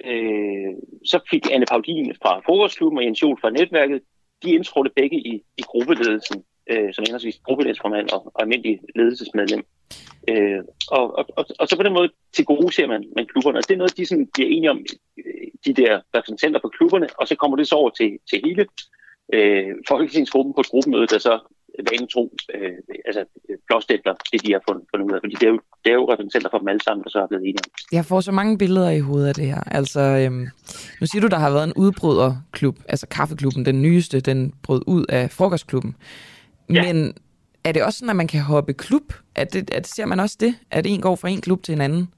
øh, 0.05 0.73
så 1.05 1.19
fik 1.29 1.51
Anne 1.51 1.65
Paulin 1.65 2.15
fra 2.21 2.39
Frokostklubben 2.39 2.97
og 2.97 3.03
Jens 3.03 3.21
Jol 3.21 3.37
fra 3.41 3.49
Netværket, 3.49 4.01
de 4.43 4.49
indtrådte 4.51 4.91
begge 4.95 5.17
i, 5.17 5.43
i 5.57 5.61
gruppeledelsen, 5.61 6.43
øh, 6.71 6.93
som 6.93 7.03
henholdsvis 7.07 7.39
gruppeledsformand 7.45 8.09
og, 8.15 8.31
og 8.35 8.41
almindelig 8.41 8.79
ledelsesmedlem. 8.95 9.63
Øh, 10.29 10.61
og, 10.97 11.17
og, 11.17 11.25
og, 11.37 11.45
og 11.59 11.67
så 11.67 11.75
på 11.77 11.83
den 11.83 11.93
måde 11.93 12.09
til 12.35 12.45
gode 12.45 12.73
ser 12.73 12.87
man, 12.87 13.03
man 13.15 13.27
klubberne. 13.31 13.57
Altså, 13.57 13.67
det 13.67 13.73
er 13.73 13.83
noget, 13.83 13.97
de 13.97 14.05
sådan 14.05 14.27
bliver 14.33 14.49
enige 14.49 14.71
om, 14.71 14.79
øh, 15.17 15.47
de 15.65 15.73
der 15.73 16.01
repræsentanter 16.15 16.59
på 16.61 16.69
klubberne, 16.77 17.07
og 17.19 17.27
så 17.27 17.35
kommer 17.35 17.57
det 17.57 17.67
så 17.67 17.75
over 17.75 17.89
til, 17.89 18.09
til 18.29 18.41
hele 18.45 18.65
øh, 19.33 19.75
folketingsgruppen 19.87 20.53
på 20.53 20.61
et 20.61 20.69
gruppemøde, 20.69 21.07
der 21.07 21.17
så 21.17 21.39
vanen 21.89 22.07
tro, 22.07 22.23
øh, 22.55 22.77
altså 23.05 23.25
blåstætler 23.67 24.13
det, 24.31 24.45
de 24.45 24.51
har 24.51 24.61
fundet, 24.67 24.83
fundet 24.91 25.05
ud 25.07 25.15
af. 25.15 25.19
Fordi 25.23 25.35
det 25.35 25.47
er, 25.47 25.51
jo, 25.55 25.59
det 25.83 25.89
er 25.91 25.93
jo 25.93 26.11
repræsentanter 26.11 26.49
for 26.51 26.57
dem 26.57 26.67
alle 26.67 26.83
sammen, 26.83 27.03
der 27.03 27.09
så 27.09 27.19
er 27.19 27.27
blevet 27.27 27.43
enige 27.43 27.63
om. 27.65 27.71
Jeg 27.91 28.05
får 28.05 28.21
så 28.21 28.31
mange 28.31 28.57
billeder 28.57 28.89
i 28.89 28.99
hovedet 28.99 29.27
af 29.27 29.33
det 29.33 29.45
her. 29.45 29.61
Altså, 29.79 29.99
øhm, 29.99 30.47
nu 30.99 31.07
siger 31.07 31.21
du, 31.21 31.27
der 31.27 31.37
har 31.37 31.51
været 31.51 31.63
en 31.63 31.73
udbryderklub, 31.83 32.75
altså 32.89 33.07
kaffeklubben, 33.07 33.65
den 33.65 33.81
nyeste, 33.81 34.19
den 34.19 34.53
brød 34.63 34.81
ud 34.87 35.05
af 35.09 35.31
frokostklubben. 35.31 35.95
Ja. 36.73 36.93
Men 36.93 37.17
er 37.63 37.71
det 37.71 37.83
også 37.83 37.99
sådan, 37.99 38.09
at 38.09 38.15
man 38.15 38.27
kan 38.27 38.41
hoppe 38.41 38.73
klub? 38.73 39.13
Er 39.35 39.43
det, 39.43 39.69
er 39.71 39.79
det, 39.79 39.87
ser 39.87 40.05
man 40.05 40.19
også 40.19 40.37
det, 40.39 40.55
at 40.71 40.85
en 40.87 41.01
går 41.01 41.15
fra 41.15 41.29
en 41.29 41.41
klub 41.41 41.63
til 41.63 41.73
en 41.73 41.81
anden? 41.81 42.13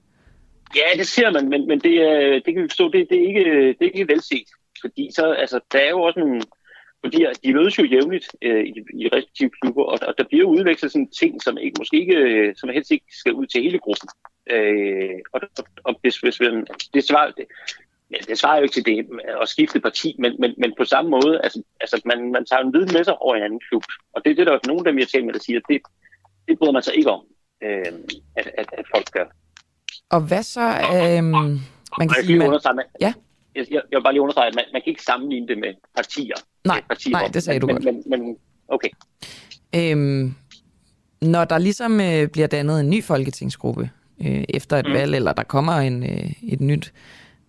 Ja, 0.76 0.98
det 0.98 1.08
ser 1.08 1.32
man, 1.32 1.50
men, 1.50 1.68
men 1.68 1.80
det, 1.80 1.96
er, 2.02 2.40
det 2.46 2.54
kan 2.54 2.64
vi 2.64 2.70
forstå, 2.70 2.92
det, 2.92 3.08
det, 3.10 3.18
er 3.24 3.28
ikke, 3.28 3.68
det 3.68 3.82
er 3.82 3.92
ikke 3.94 4.08
velset. 4.08 4.50
Fordi 4.82 5.10
så, 5.16 5.32
altså, 5.32 5.60
der 5.72 5.80
er 5.80 5.90
jo 5.90 6.02
også 6.02 6.20
nogle, 6.20 6.42
fordi 7.04 7.26
de 7.44 7.54
mødes 7.54 7.80
jo 7.80 7.84
jævnligt 7.84 8.28
øh, 8.42 8.64
i, 8.64 8.74
i 8.94 9.08
respektive 9.08 9.50
klubber, 9.62 9.84
og, 9.84 10.00
og 10.08 10.14
der 10.18 10.24
bliver 10.24 10.46
udvekslet 10.46 10.92
sådan 10.92 11.10
ting, 11.10 11.44
som 11.44 11.58
ikke, 11.58 11.76
måske 11.80 12.00
ikke, 12.00 12.16
øh, 12.16 12.56
som 12.56 12.70
helst 12.70 12.92
ikke 12.92 13.06
skal 13.10 13.34
ud 13.34 13.46
til 13.46 13.64
hele 13.64 13.80
gruppen. 13.80 14.10
Øh, 14.52 15.20
og, 15.34 15.42
og, 15.84 15.96
hvis, 16.02 16.18
hvis 16.18 16.40
man, 16.40 16.68
det 16.94 17.04
svarer, 17.04 17.32
det, 17.32 17.46
ja, 18.12 18.18
det 18.28 18.40
svarer 18.40 18.58
jo 18.58 18.64
ikke 18.64 18.74
til 18.74 18.86
det 18.86 19.08
at 19.42 19.50
skifte 19.50 19.80
parti, 19.80 20.16
men, 20.20 20.36
men, 20.40 20.54
men 20.58 20.74
på 20.78 20.86
samme 20.86 21.12
måde, 21.12 21.42
altså, 21.44 21.64
altså 21.82 22.02
man, 22.06 22.32
man 22.32 22.46
tager 22.46 22.62
en 22.62 22.74
viden 22.74 22.90
med 22.94 23.04
sig 23.04 23.18
over 23.18 23.36
en 23.36 23.44
anden 23.44 23.62
klub, 23.70 23.84
og 24.14 24.22
det 24.26 24.32
er 24.32 24.36
det, 24.36 24.48
der 24.48 24.54
er 24.54 24.60
nogle 24.68 24.80
af 24.80 24.86
dem, 24.92 25.00
jeg 25.00 25.08
taler 25.08 25.26
med, 25.26 25.34
der 25.34 25.40
siger, 25.40 25.60
at 25.60 25.66
det, 25.70 25.82
det 26.48 26.58
bryder 26.60 26.74
man 26.74 26.84
sig 26.84 26.98
ikke 26.98 27.12
om, 27.12 27.22
øh, 27.64 27.86
at, 28.36 28.48
at, 28.58 28.68
at 28.78 28.86
folk 28.96 29.12
gør. 29.12 29.26
Og 30.10 30.22
hvad 30.22 30.44
så, 30.44 30.68
øh, 30.96 31.24
man 32.00 32.10
kan 32.10 32.24
sige, 32.26 32.40
man... 32.40 32.86
Ja? 33.02 33.14
Jeg, 33.56 33.66
jeg, 33.72 33.82
jeg 33.92 33.98
vil 33.98 34.04
bare 34.04 34.14
lige 34.14 34.22
understrege, 34.22 34.48
at 34.48 34.56
man, 34.56 34.66
man 34.74 34.82
kan 34.82 34.90
ikke 34.90 35.04
sammenligne 35.04 35.48
det 35.48 35.58
med 35.58 35.74
partier. 35.96 36.36
Nej, 36.66 36.82
partier, 36.90 37.12
nej 37.12 37.28
det 37.28 37.44
sagde 37.44 37.60
men, 37.60 37.68
du 37.68 37.74
godt. 37.74 37.84
Men, 37.84 38.04
men, 38.06 38.38
okay. 38.68 38.90
Øhm, 39.76 40.36
når 41.22 41.46
der 41.46 41.58
ligesom 41.58 42.02
øh, 42.02 42.28
bliver 42.28 42.48
dannet 42.48 42.80
en 42.80 42.90
ny 42.90 43.04
folketingsgruppe 43.04 43.90
øh, 44.26 44.44
efter 44.50 44.78
et 44.78 44.88
mm. 44.88 44.94
valg, 44.94 45.16
eller 45.16 45.34
der 45.34 45.44
kommer 45.44 45.74
en, 45.74 46.04
øh, 46.04 46.32
et 46.44 46.62
nyt 46.62 46.94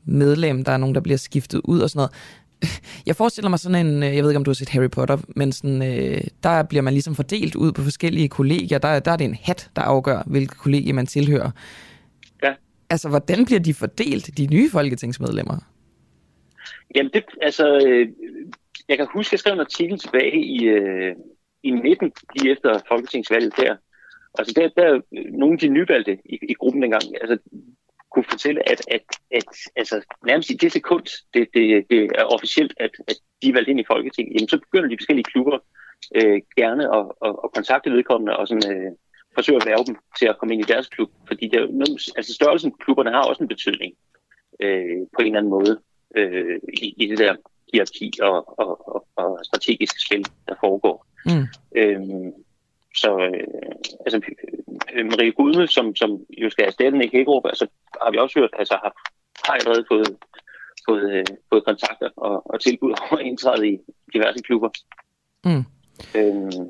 medlem, 0.05 0.64
der 0.64 0.72
er 0.72 0.76
nogen, 0.76 0.94
der 0.94 1.01
bliver 1.01 1.16
skiftet 1.16 1.60
ud 1.64 1.81
og 1.81 1.90
sådan 1.90 1.98
noget. 1.98 2.12
Jeg 3.06 3.16
forestiller 3.16 3.48
mig 3.48 3.59
sådan 3.59 3.86
en, 3.86 4.02
øh, 4.02 4.14
jeg 4.16 4.22
ved 4.22 4.31
ikke 4.31 4.36
om 4.36 4.44
du 4.44 4.51
har 4.51 4.55
set 4.55 4.68
Harry 4.68 4.90
Potter, 4.90 5.18
men 5.36 5.52
sådan, 5.52 5.82
øh, 5.82 6.20
der 6.43 6.62
bliver 6.62 6.82
man 6.82 6.93
ligesom 6.93 7.14
fordelt 7.14 7.55
ud 7.55 7.72
på 7.72 7.82
forskellige 7.82 8.28
kollegier. 8.28 8.78
Der, 8.78 9.01
der 9.01 9.10
er 9.12 9.16
det 9.16 9.24
en 9.24 9.39
hat, 9.43 9.70
der 9.76 9.82
afgør, 9.82 10.22
hvilke 10.26 10.55
kollegie 10.55 10.93
man 10.93 11.06
tilhører. 11.06 11.51
Ja. 12.43 12.55
Altså, 12.90 13.09
hvordan 13.09 13.44
bliver 13.44 13.60
de 13.60 13.74
fordelt, 13.74 14.39
de 14.39 14.47
nye 14.47 14.70
folketingsmedlemmer? 14.70 15.56
Jamen, 16.97 17.10
det, 17.14 17.24
altså, 17.43 17.81
øh, 17.86 18.09
jeg 18.89 18.97
kan 18.97 19.06
huske, 19.12 19.28
at 19.28 19.32
jeg 19.32 19.39
skrev 19.39 19.52
en 19.52 19.60
artikel 19.60 19.98
tilbage 19.98 20.44
i, 20.44 20.64
øh, 20.64 21.14
i 21.62 21.70
19, 21.70 22.12
lige 22.36 22.52
efter 22.52 22.81
folketingsvalget 22.89 23.52
der. 23.56 23.76
Altså, 24.39 24.55
der, 24.56 24.68
der 24.82 25.01
nogle 25.39 25.52
af 25.52 25.59
de 25.59 25.68
nyvalgte 25.68 26.18
i, 26.24 26.39
i 26.48 26.55
gruppen 26.55 26.82
dengang, 26.82 27.02
altså, 27.20 27.39
kunne 28.15 28.24
fortælle, 28.31 28.69
at, 28.73 28.81
at, 28.91 29.05
at 29.31 29.51
altså, 29.77 29.97
nærmest 30.27 30.51
i 30.51 30.55
det 30.55 30.73
sekund, 30.73 31.07
det, 31.35 31.49
det, 31.55 31.85
det 31.91 32.11
er 32.15 32.24
officielt, 32.24 32.74
at, 32.77 32.91
at 33.09 33.16
de 33.43 33.49
er 33.49 33.53
valgt 33.53 33.69
ind 33.69 33.81
i 33.81 33.91
Folketinget, 33.93 34.35
jamen, 34.35 34.49
så 34.49 34.59
begynder 34.59 34.89
de 34.89 34.99
forskellige 35.01 35.31
klubber 35.32 35.59
øh, 36.15 36.41
gerne 36.57 36.85
at, 36.99 37.07
at, 37.27 37.35
at 37.45 37.53
kontakte 37.55 37.91
vedkommende 37.91 38.36
og 38.36 38.49
sådan, 38.49 38.70
øh, 38.73 38.93
forsøge 39.35 39.61
at 39.61 39.66
værve 39.66 39.85
dem 39.86 39.97
til 40.19 40.27
at 40.27 40.39
komme 40.39 40.55
ind 40.55 40.62
i 40.62 40.73
deres 40.73 40.89
klub. 40.89 41.11
Fordi 41.27 41.49
der, 41.49 41.61
altså, 42.16 42.35
størrelsen 42.35 42.70
på 42.70 42.77
klubberne 42.85 43.11
har 43.11 43.23
også 43.23 43.43
en 43.43 43.49
betydning 43.49 43.95
øh, 44.61 44.99
på 45.15 45.19
en 45.20 45.27
eller 45.27 45.39
anden 45.39 45.55
måde 45.59 45.81
øh, 46.16 46.59
i, 46.82 46.95
i 46.97 47.07
det 47.07 47.19
der 47.19 47.36
hierarki 47.73 48.12
og, 48.23 48.59
og, 48.59 48.89
og, 48.95 49.07
og 49.16 49.41
strategiske 49.45 50.01
spil, 50.07 50.24
der 50.49 50.55
foregår. 50.61 51.07
Mm. 51.27 51.47
Øhm, 51.77 52.32
så 52.97 53.11
øh, 53.19 53.47
altså, 54.07 54.21
Marie 55.11 55.33
Gudme, 55.33 55.66
som, 55.66 55.97
som 55.97 56.11
jo 56.43 56.51
skal 56.51 56.65
erstatte 56.66 56.99
Nick 56.99 57.12
Hækkerup, 57.12 57.45
altså 57.45 57.66
har 58.03 58.11
vi 58.11 58.19
også 58.19 58.39
hørt, 58.39 58.51
altså 58.59 58.75
har, 58.83 58.93
har 59.47 59.55
allerede 59.55 59.85
fået, 59.91 60.16
fået, 60.89 61.12
øh, 61.12 61.25
fået 61.51 61.65
kontakter 61.65 62.09
og, 62.16 62.51
og 62.51 62.61
tilbud 62.61 62.93
om 63.11 63.19
indtræde 63.21 63.69
i 63.69 63.79
diverse 64.12 64.43
klubber. 64.43 64.71
Mm. 65.45 65.65
Øhm, 66.16 66.69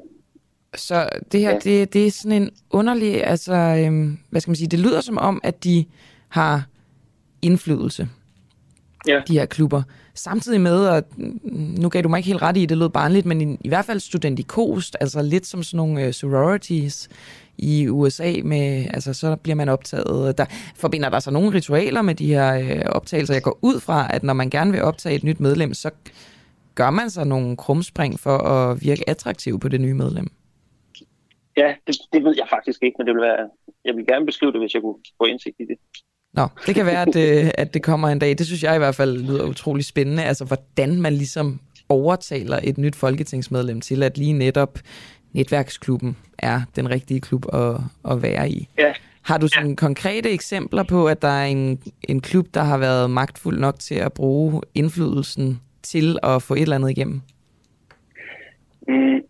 så 0.75 1.09
det 1.33 1.41
her, 1.41 1.51
ja. 1.51 1.59
det, 1.59 1.93
det 1.93 2.07
er 2.07 2.11
sådan 2.11 2.43
en 2.43 2.51
underlig, 2.71 3.27
altså, 3.27 3.55
øhm, 3.55 4.19
hvad 4.31 4.41
skal 4.41 4.51
man 4.51 4.57
sige, 4.57 4.69
det 4.69 4.79
lyder 4.79 5.01
som 5.01 5.19
om, 5.19 5.41
at 5.45 5.65
de 5.65 5.85
har 6.29 6.67
indflydelse, 7.43 8.09
ja. 9.07 9.23
de 9.29 9.39
her 9.39 9.47
klubber. 9.47 9.83
Samtidig 10.15 10.61
med, 10.61 10.87
og 10.87 11.03
nu 11.83 11.89
gav 11.89 12.03
du 12.03 12.09
mig 12.09 12.19
ikke 12.19 12.27
helt 12.27 12.43
ret 12.43 12.57
i, 12.57 12.67
det 12.67 12.79
lød 12.79 12.89
barnligt, 12.89 13.27
men 13.27 13.41
i, 13.41 13.57
i 13.61 13.69
hvert 13.69 13.85
fald 13.85 14.01
studentikost, 14.01 14.97
altså 15.01 15.23
lidt 15.23 15.47
som 15.47 15.63
sådan 15.63 15.77
nogle 15.77 16.07
øh, 16.07 16.13
sororities 16.13 17.09
i 17.59 17.89
USA, 17.89 18.33
med, 18.45 18.87
altså 18.95 19.15
så 19.15 19.37
bliver 19.37 19.57
man 19.57 19.69
optaget. 19.69 20.39
Der 20.39 20.45
forbinder 20.77 21.09
der 21.09 21.19
sig 21.21 21.33
nogle 21.33 21.53
ritualer 21.53 22.03
med 22.03 22.15
de 22.15 22.27
her 22.27 22.55
øh, 22.55 22.83
optagelser. 22.87 23.35
Jeg 23.35 23.43
går 23.43 23.59
ud 23.63 23.81
fra, 23.81 24.15
at 24.15 24.23
når 24.23 24.35
man 24.35 24.51
gerne 24.51 24.73
vil 24.73 24.83
optage 24.83 25.15
et 25.15 25.25
nyt 25.25 25.41
medlem, 25.41 25.75
så 25.75 25.91
gør 26.75 26.91
man 26.91 27.11
sig 27.11 27.27
nogle 27.27 27.57
krumspring 27.57 28.21
for 28.21 28.39
at 28.39 28.83
virke 28.83 29.09
attraktiv 29.09 29.61
på 29.61 29.69
det 29.69 29.81
nye 29.81 29.95
medlem. 29.95 30.27
Ja, 31.57 31.75
det, 31.87 31.97
det 32.13 32.25
ved 32.25 32.35
jeg 32.39 32.47
faktisk 32.51 32.83
ikke, 32.83 32.95
men 32.99 33.07
det 33.07 33.15
vil 33.15 33.23
være, 33.23 33.49
jeg 33.85 33.97
vil 33.97 34.07
gerne 34.07 34.27
beskrive 34.27 34.53
det, 34.53 34.61
hvis 34.61 34.75
jeg 34.75 34.83
kunne 34.83 34.99
få 35.19 35.25
indsigt 35.25 35.57
i 35.59 35.65
det. 35.65 35.79
Nå, 36.35 36.47
det 36.67 36.75
kan 36.75 36.87
være, 36.87 37.03
at, 37.03 37.17
øh, 37.17 37.51
at 37.59 37.75
det 37.75 37.83
kommer 37.83 38.09
en 38.09 38.19
dag. 38.19 38.39
Det 38.39 38.47
synes 38.47 38.63
jeg 38.63 38.75
i 38.75 38.79
hvert 38.79 38.95
fald 38.95 39.19
lyder 39.19 39.45
utrolig 39.45 39.85
spændende. 39.85 40.25
Altså, 40.25 40.45
hvordan 40.45 41.01
man 41.01 41.13
ligesom 41.13 41.61
overtaler 41.89 42.61
et 42.63 42.79
nyt 42.79 42.97
folketingsmedlem 42.97 43.81
til, 43.81 44.03
at 44.03 44.19
lige 44.19 44.33
netop 44.33 44.79
netværksklubben 45.33 46.17
er 46.39 46.61
den 46.77 46.91
rigtige 46.91 47.21
klub 47.21 47.55
at, 47.55 47.77
at 48.11 48.23
være 48.23 48.51
i. 48.51 48.69
Ja. 48.79 48.93
Har 49.23 49.39
du 49.39 49.49
sådan 49.49 49.69
ja. 49.69 49.75
konkrete 49.75 50.31
eksempler 50.31 50.83
på, 50.83 51.09
at 51.09 51.23
der 51.23 51.29
er 51.29 51.45
en, 51.45 51.79
en 52.03 52.21
klub, 52.21 52.47
der 52.55 52.63
har 52.63 52.79
været 52.79 53.11
magtfuld 53.11 53.59
nok 53.59 53.79
til 53.79 53.95
at 53.95 54.13
bruge 54.13 54.61
indflydelsen 54.75 55.61
til 55.83 56.19
at 56.23 56.43
få 56.43 56.55
et 56.55 56.63
eller 56.63 56.77
andet 56.77 56.91
igennem? 56.91 57.21
Mm, 58.89 59.21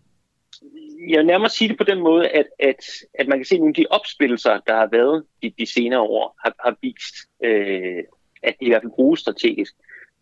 jeg 1.09 1.17
vil 1.17 1.25
nærmere 1.25 1.49
sige 1.49 1.69
det 1.69 1.77
på 1.77 1.83
den 1.83 1.99
måde, 1.99 2.29
at, 2.29 2.45
at, 2.59 2.85
at 3.13 3.27
man 3.27 3.37
kan 3.37 3.45
se, 3.45 3.55
at 3.55 3.59
nogle 3.59 3.71
af 3.71 3.75
de 3.75 3.85
opspillelser, 3.89 4.59
der 4.67 4.75
har 4.75 4.89
været 4.91 5.25
de, 5.41 5.53
de 5.59 5.65
senere 5.65 5.99
år, 5.99 6.35
har, 6.43 6.53
har 6.59 6.77
vist, 6.81 7.15
øh, 7.43 8.03
at 8.43 8.55
de 8.59 8.65
i 8.65 8.69
hvert 8.69 8.81
fald 8.81 8.91
bruges 8.91 9.19
strategisk. 9.19 9.75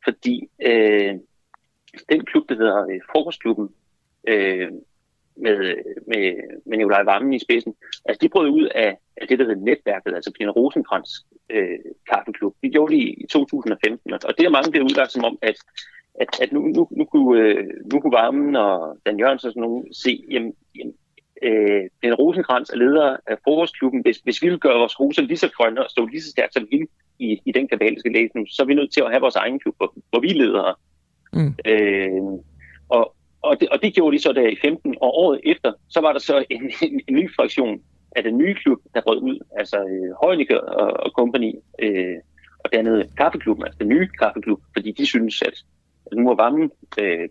Fordi 0.03 0.49
øh, 0.61 1.13
den 2.09 2.25
klub, 2.25 2.49
der 2.49 2.55
hedder 2.55 2.87
øh, 2.87 3.01
Frokostklubben, 3.11 3.69
øh, 4.27 4.71
med, 5.35 5.75
med, 6.07 6.35
med 6.65 6.77
Nikolaj 6.77 7.03
Vammen 7.03 7.33
i 7.33 7.39
spidsen, 7.39 7.75
altså 8.05 8.19
de 8.21 8.29
brød 8.29 8.49
ud 8.49 8.69
af, 8.75 8.97
af 9.17 9.27
det, 9.27 9.39
der 9.39 9.45
hedder 9.45 9.61
netværket, 9.61 10.15
altså 10.15 10.31
Pina 10.31 10.51
Rosenkrantz 10.51 11.09
øh, 11.49 11.79
kaffeklub. 12.09 12.55
De 12.63 12.69
gjorde 12.69 12.93
det 12.93 12.99
i, 12.99 13.13
i 13.23 13.27
2015, 13.27 14.13
og 14.13 14.37
det 14.37 14.45
er 14.45 14.49
mange, 14.49 14.71
der 14.71 14.83
udlagt 14.83 15.11
som 15.11 15.23
om, 15.23 15.37
at 15.41 15.55
at, 16.21 16.27
at 16.41 16.51
nu, 16.51 16.59
nu, 16.59 16.87
nu, 16.91 17.05
kunne, 17.05 17.41
øh, 17.41 17.67
nu 17.93 17.99
kunne 17.99 18.13
Varmen 18.13 18.55
og 18.55 18.97
Dan 19.05 19.19
Jørgensen 19.19 19.47
og 19.47 19.53
sådan 19.53 19.61
nogen 19.61 19.93
se, 19.93 20.23
jamen, 20.31 20.53
jamen 20.77 20.93
øh, 21.43 21.81
den 22.03 22.13
Rosenkrantz 22.13 22.69
er 22.69 22.75
leder 22.77 23.17
af 23.27 23.37
forårsklubben. 23.43 24.01
Hvis, 24.01 24.17
hvis 24.17 24.41
vi 24.41 24.49
vil 24.49 24.59
gøre 24.59 24.77
vores 24.77 24.99
roser 24.99 25.21
lige 25.21 25.37
så 25.37 25.49
grønne 25.57 25.83
og 25.83 25.89
stå 25.89 26.05
lige 26.05 26.21
så 26.21 26.29
stærkt 26.29 26.53
som 26.53 26.67
vi 26.71 26.85
i, 27.19 27.41
i 27.45 27.51
den 27.51 27.69
læse 28.13 28.37
nu, 28.37 28.45
så 28.49 28.61
er 28.61 28.65
vi 28.65 28.73
nødt 28.73 28.93
til 28.93 29.01
at 29.01 29.09
have 29.09 29.21
vores 29.21 29.35
egen 29.35 29.59
klub, 29.59 29.75
hvor, 29.77 29.93
hvor 30.09 30.19
vi 30.19 30.27
leder. 30.27 30.79
Mm. 31.33 31.53
Øh, 31.65 32.21
og, 32.89 33.15
og, 33.41 33.59
det, 33.59 33.69
og 33.69 33.81
det 33.81 33.93
gjorde 33.93 34.17
de 34.17 34.21
så 34.21 34.33
der 34.33 34.47
i 34.47 34.57
15, 34.61 34.95
og 35.01 35.17
året 35.17 35.39
efter, 35.43 35.73
så 35.89 36.01
var 36.01 36.11
der 36.13 36.19
så 36.19 36.45
en, 36.49 36.71
en, 36.81 37.01
en 37.07 37.15
ny 37.15 37.35
fraktion 37.35 37.81
af 38.15 38.23
den 38.23 38.37
nye 38.37 38.55
klub, 38.55 38.79
der 38.93 39.01
brød 39.01 39.21
ud, 39.21 39.39
altså 39.57 39.77
øh, 39.77 40.15
Højniker 40.23 40.57
og, 40.57 41.05
og 41.05 41.11
company, 41.11 41.53
øh, 41.79 42.15
og 42.59 42.73
dannede 42.73 43.09
kaffeklubben, 43.17 43.65
altså 43.65 43.79
den 43.79 43.87
nye 43.87 44.07
kaffeklub, 44.19 44.61
fordi 44.73 44.91
de 44.91 45.05
synes, 45.05 45.41
at 45.41 45.63
nu 46.15 46.29
er 46.29 46.35
varmen 46.35 46.71
øh, 46.99 47.29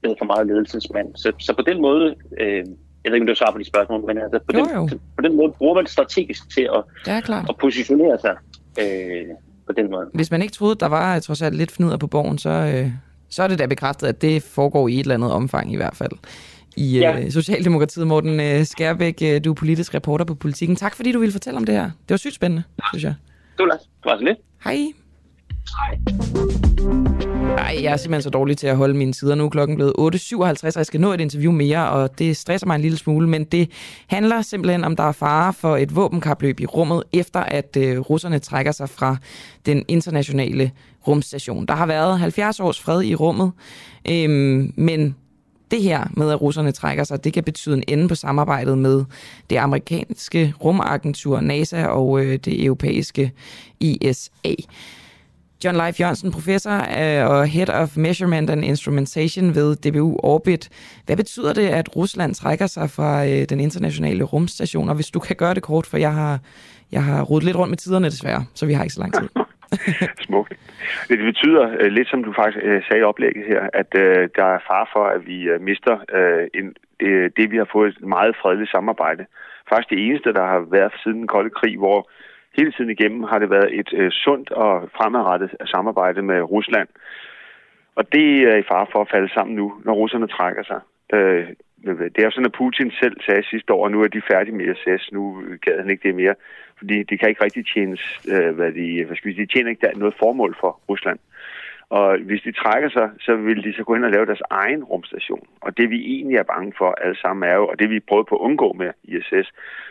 blevet 0.00 0.18
for 0.18 0.24
meget 0.24 0.46
ledelsesmand. 0.46 1.08
Så, 1.16 1.32
så 1.38 1.54
på 1.56 1.62
den 1.62 1.80
måde, 1.82 2.14
øh, 2.40 2.64
jeg 3.04 3.10
ved 3.10 3.14
ikke, 3.14 3.22
om 3.22 3.26
du 3.26 3.34
svarer 3.34 3.52
på 3.52 3.58
de 3.58 3.64
spørgsmål, 3.64 4.06
men 4.06 4.18
altså, 4.18 4.38
på, 4.38 4.58
jo, 4.58 4.64
den, 4.64 4.74
jo. 4.74 4.88
på 5.16 5.22
den 5.22 5.36
måde 5.36 5.52
bruger 5.52 5.74
man 5.74 5.86
strategisk 5.86 6.54
til 6.54 6.68
at, 6.76 6.82
er 7.06 7.20
klart. 7.20 7.46
at 7.48 7.56
positionere 7.56 8.18
sig 8.18 8.36
øh, 8.80 9.26
på 9.66 9.72
den 9.72 9.90
måde. 9.90 10.06
Hvis 10.14 10.30
man 10.30 10.42
ikke 10.42 10.52
troede, 10.52 10.74
der 10.74 10.86
var 10.86 11.18
trods 11.18 11.42
alt 11.42 11.56
lidt 11.56 11.70
fnider 11.70 11.96
på 11.96 12.06
borgen, 12.06 12.38
så, 12.38 12.50
øh, 12.50 12.90
så 13.30 13.42
er 13.42 13.48
det 13.48 13.58
da 13.58 13.66
bekræftet, 13.66 14.06
at 14.06 14.22
det 14.22 14.42
foregår 14.42 14.88
i 14.88 14.94
et 14.94 15.00
eller 15.00 15.14
andet 15.14 15.32
omfang 15.32 15.72
i 15.72 15.76
hvert 15.76 15.96
fald. 15.96 16.12
I 16.76 16.98
Ja. 16.98 17.20
øh, 17.20 17.30
Socialdemokratiet, 17.30 18.06
Morten 18.06 18.40
øh, 18.40 18.64
Skærbæk, 18.64 19.22
øh, 19.22 19.44
du 19.44 19.50
er 19.50 19.54
politisk 19.54 19.94
reporter 19.94 20.24
på 20.24 20.34
Politikken. 20.34 20.76
Tak 20.76 20.94
fordi 20.96 21.12
du 21.12 21.18
ville 21.18 21.32
fortælle 21.32 21.56
om 21.56 21.64
det 21.64 21.74
her. 21.74 21.84
Det 21.84 22.10
var 22.10 22.16
sygt 22.16 22.34
spændende, 22.34 22.62
synes 22.92 23.04
jeg. 23.04 23.14
Det 23.58 23.66
var, 23.66 23.70
det 23.76 24.04
var 24.04 24.18
så 24.18 24.24
lidt. 24.24 24.38
Hej. 24.64 24.76
Ej, 27.44 27.78
jeg 27.82 27.92
er 27.92 27.96
simpelthen 27.96 28.22
så 28.22 28.30
dårlig 28.30 28.56
til 28.56 28.66
at 28.66 28.76
holde 28.76 28.94
mine 28.94 29.12
tider 29.12 29.34
nu. 29.34 29.48
Klokken 29.48 29.76
blevet 29.76 29.92
8.57, 29.98 30.42
og 30.42 30.72
jeg 30.76 30.86
skal 30.86 31.00
nå 31.00 31.12
et 31.12 31.20
interview 31.20 31.52
mere, 31.52 31.90
og 31.90 32.18
det 32.18 32.36
stresser 32.36 32.66
mig 32.66 32.74
en 32.74 32.80
lille 32.80 32.98
smule, 32.98 33.28
men 33.28 33.44
det 33.44 33.70
handler 34.06 34.42
simpelthen 34.42 34.84
om, 34.84 34.96
der 34.96 35.02
er 35.02 35.12
fare 35.12 35.52
for 35.52 35.76
et 35.76 35.96
våbenkapløb 35.96 36.60
i 36.60 36.66
rummet, 36.66 37.02
efter 37.12 37.40
at 37.40 37.76
øh, 37.80 37.98
russerne 37.98 38.38
trækker 38.38 38.72
sig 38.72 38.88
fra 38.88 39.16
den 39.66 39.84
internationale 39.88 40.70
rumstation. 41.06 41.66
Der 41.66 41.74
har 41.74 41.86
været 41.86 42.18
70 42.18 42.60
års 42.60 42.80
fred 42.80 43.02
i 43.02 43.14
rummet, 43.14 43.52
øhm, 44.08 44.72
men 44.76 45.16
det 45.70 45.82
her 45.82 46.04
med, 46.16 46.30
at 46.30 46.42
russerne 46.42 46.72
trækker 46.72 47.04
sig, 47.04 47.24
det 47.24 47.32
kan 47.32 47.44
betyde 47.44 47.76
en 47.76 47.84
ende 47.88 48.08
på 48.08 48.14
samarbejdet 48.14 48.78
med 48.78 49.04
det 49.50 49.56
amerikanske 49.56 50.54
rumagentur 50.64 51.40
NASA 51.40 51.86
og 51.86 52.20
øh, 52.20 52.38
det 52.38 52.64
europæiske 52.64 53.32
ISA. 53.80 54.54
John 55.64 55.76
Leif 55.76 56.00
Jørgensen, 56.00 56.30
professor 56.32 56.76
øh, 57.00 57.30
og 57.30 57.46
Head 57.46 57.70
of 57.82 57.90
Measurement 57.96 58.50
and 58.50 58.64
Instrumentation 58.64 59.46
ved 59.58 59.68
DBU 59.82 60.10
Orbit. 60.22 60.64
Hvad 61.06 61.16
betyder 61.16 61.52
det, 61.52 61.68
at 61.80 61.96
Rusland 61.96 62.34
trækker 62.34 62.66
sig 62.66 62.86
fra 62.96 63.10
øh, 63.24 63.42
den 63.52 63.60
internationale 63.60 64.24
rumstation? 64.24 64.88
Og 64.88 64.94
hvis 64.94 65.10
du 65.10 65.20
kan 65.20 65.36
gøre 65.36 65.54
det 65.54 65.62
kort, 65.62 65.86
for 65.90 65.96
jeg 65.96 66.14
har, 66.20 66.38
jeg 66.92 67.02
har 67.04 67.22
rodet 67.22 67.44
lidt 67.44 67.56
rundt 67.56 67.70
med 67.70 67.78
tiderne 67.78 68.06
desværre, 68.06 68.42
så 68.54 68.66
vi 68.66 68.72
har 68.72 68.82
ikke 68.82 68.94
så 68.94 69.00
lang 69.00 69.14
tid. 69.14 69.28
Smukt. 70.26 70.52
Det 71.08 71.18
betyder 71.18 71.64
øh, 71.80 71.90
lidt, 71.96 72.08
som 72.08 72.24
du 72.24 72.32
faktisk 72.36 72.64
øh, 72.64 72.82
sagde 72.86 73.00
i 73.00 73.08
oplægget 73.10 73.44
her, 73.46 73.62
at 73.80 73.90
øh, 74.04 74.28
der 74.36 74.46
er 74.56 74.60
far 74.70 74.90
for, 74.94 75.04
at 75.14 75.26
vi 75.26 75.38
mister 75.60 75.94
en, 76.58 76.66
det, 77.00 77.36
det, 77.36 77.50
vi 77.50 77.56
har 77.56 77.68
fået 77.72 77.88
et 77.88 78.08
meget 78.16 78.36
fredeligt 78.42 78.70
samarbejde. 78.70 79.26
Faktisk 79.68 79.90
det 79.90 80.00
eneste, 80.06 80.32
der 80.32 80.44
har 80.52 80.60
været 80.76 80.92
siden 81.02 81.18
den 81.18 81.26
kolde 81.26 81.50
krig, 81.50 81.78
hvor 81.78 82.10
hele 82.56 82.72
tiden 82.72 82.90
igennem 82.90 83.22
har 83.22 83.38
det 83.38 83.50
været 83.50 83.78
et 83.80 83.90
øh, 83.92 84.10
sundt 84.10 84.50
og 84.50 84.88
fremadrettet 84.96 85.50
samarbejde 85.64 86.22
med 86.22 86.40
Rusland. 86.42 86.88
Og 87.94 88.12
det 88.12 88.42
er 88.52 88.56
i 88.56 88.68
fare 88.70 88.86
for 88.92 89.00
at 89.00 89.10
falde 89.10 89.32
sammen 89.34 89.56
nu, 89.56 89.74
når 89.84 89.92
russerne 89.92 90.26
trækker 90.26 90.62
sig. 90.62 90.80
Øh, 91.14 91.46
det 91.84 92.18
er 92.18 92.24
jo 92.24 92.30
sådan, 92.30 92.52
at 92.52 92.58
Putin 92.60 92.90
selv 92.90 93.16
sagde 93.26 93.50
sidste 93.50 93.72
år, 93.72 93.86
at 93.86 93.92
nu 93.92 94.02
er 94.02 94.08
de 94.08 94.22
færdige 94.32 94.56
med 94.56 94.74
SS, 94.74 95.12
nu 95.12 95.42
gad 95.62 95.80
han 95.80 95.90
ikke 95.90 96.08
det 96.08 96.14
mere, 96.14 96.34
fordi 96.78 97.02
det 97.02 97.20
kan 97.20 97.28
ikke 97.28 97.44
rigtig 97.44 97.64
tjene, 97.74 97.96
øh, 98.32 98.54
hvad 98.54 98.72
de, 98.72 99.04
hvad 99.04 99.16
skal 99.16 99.28
vi 99.28 99.34
sige, 99.34 99.46
de 99.46 99.52
tjener 99.52 99.70
ikke 99.70 99.98
noget 99.98 100.14
formål 100.18 100.56
for 100.60 100.80
Rusland. 100.88 101.18
Og 101.88 102.18
hvis 102.18 102.42
de 102.42 102.52
trækker 102.52 102.90
sig, 102.90 103.10
så 103.20 103.36
vil 103.36 103.64
de 103.64 103.74
så 103.76 103.82
gå 103.84 103.94
hen 103.94 104.04
og 104.04 104.10
lave 104.10 104.26
deres 104.26 104.42
egen 104.50 104.84
rumstation. 104.84 105.46
Og 105.60 105.76
det 105.78 105.90
vi 105.90 105.98
egentlig 106.14 106.36
er 106.36 106.52
bange 106.54 106.72
for 106.78 106.90
alle 107.04 107.16
sammen 107.16 107.50
er 107.50 107.54
jo, 107.54 107.66
og 107.66 107.78
det 107.78 107.90
vi 107.90 108.00
prøvede 108.08 108.28
på 108.28 108.36
at 108.36 108.44
undgå 108.46 108.72
med 108.72 108.90
ISS, 109.04 109.48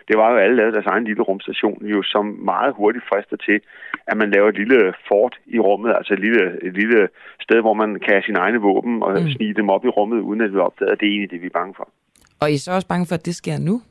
det 0.07 0.15
var 0.17 0.31
jo, 0.31 0.37
at 0.37 0.43
alle 0.43 0.55
lavede 0.55 0.73
deres 0.73 0.85
egen 0.85 1.03
lille 1.03 1.23
rumstation, 1.23 1.85
jo 1.85 2.03
som 2.03 2.25
meget 2.25 2.73
hurtigt 2.77 3.05
frister 3.09 3.37
til, 3.37 3.61
at 4.07 4.17
man 4.17 4.31
laver 4.31 4.49
et 4.49 4.57
lille 4.57 4.93
fort 5.07 5.35
i 5.45 5.59
rummet, 5.59 5.93
altså 5.97 6.13
et 6.13 6.19
lille, 6.19 6.43
et 6.67 6.73
lille 6.73 7.09
sted, 7.41 7.61
hvor 7.61 7.73
man 7.73 7.99
kan 7.99 8.13
have 8.13 8.23
sine 8.23 8.39
egne 8.39 8.59
våben 8.61 9.03
og 9.03 9.11
mm. 9.11 9.29
snige 9.29 9.53
dem 9.53 9.69
op 9.69 9.85
i 9.85 9.87
rummet, 9.87 10.19
uden 10.19 10.41
at 10.41 10.53
vi 10.53 10.57
opdager. 10.57 10.95
Det 10.95 11.05
er 11.05 11.11
egentlig 11.11 11.31
det, 11.31 11.41
vi 11.41 11.45
er 11.45 11.59
bange 11.59 11.73
for. 11.77 11.89
Og 12.41 12.51
I 12.51 12.53
er 12.53 12.57
så 12.57 12.71
også 12.71 12.87
bange 12.87 13.05
for, 13.09 13.15
at 13.15 13.25
det 13.25 13.35
sker 13.35 13.57
nu? 13.69 13.81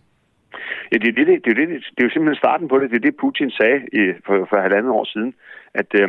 Ja, 0.92 0.96
det, 1.02 1.16
det, 1.16 1.26
det, 1.26 1.44
det, 1.44 1.56
det, 1.56 1.68
det 1.94 2.00
er 2.02 2.08
jo 2.08 2.14
simpelthen 2.14 2.42
starten 2.44 2.68
på 2.68 2.78
det. 2.78 2.90
Det 2.90 2.96
er 2.96 3.06
det, 3.08 3.20
Putin 3.22 3.50
sagde 3.50 3.78
i, 4.00 4.02
for, 4.26 4.46
for 4.50 4.56
halvandet 4.56 4.90
år 4.90 5.04
siden, 5.04 5.34
at 5.74 5.90
øh, 6.00 6.08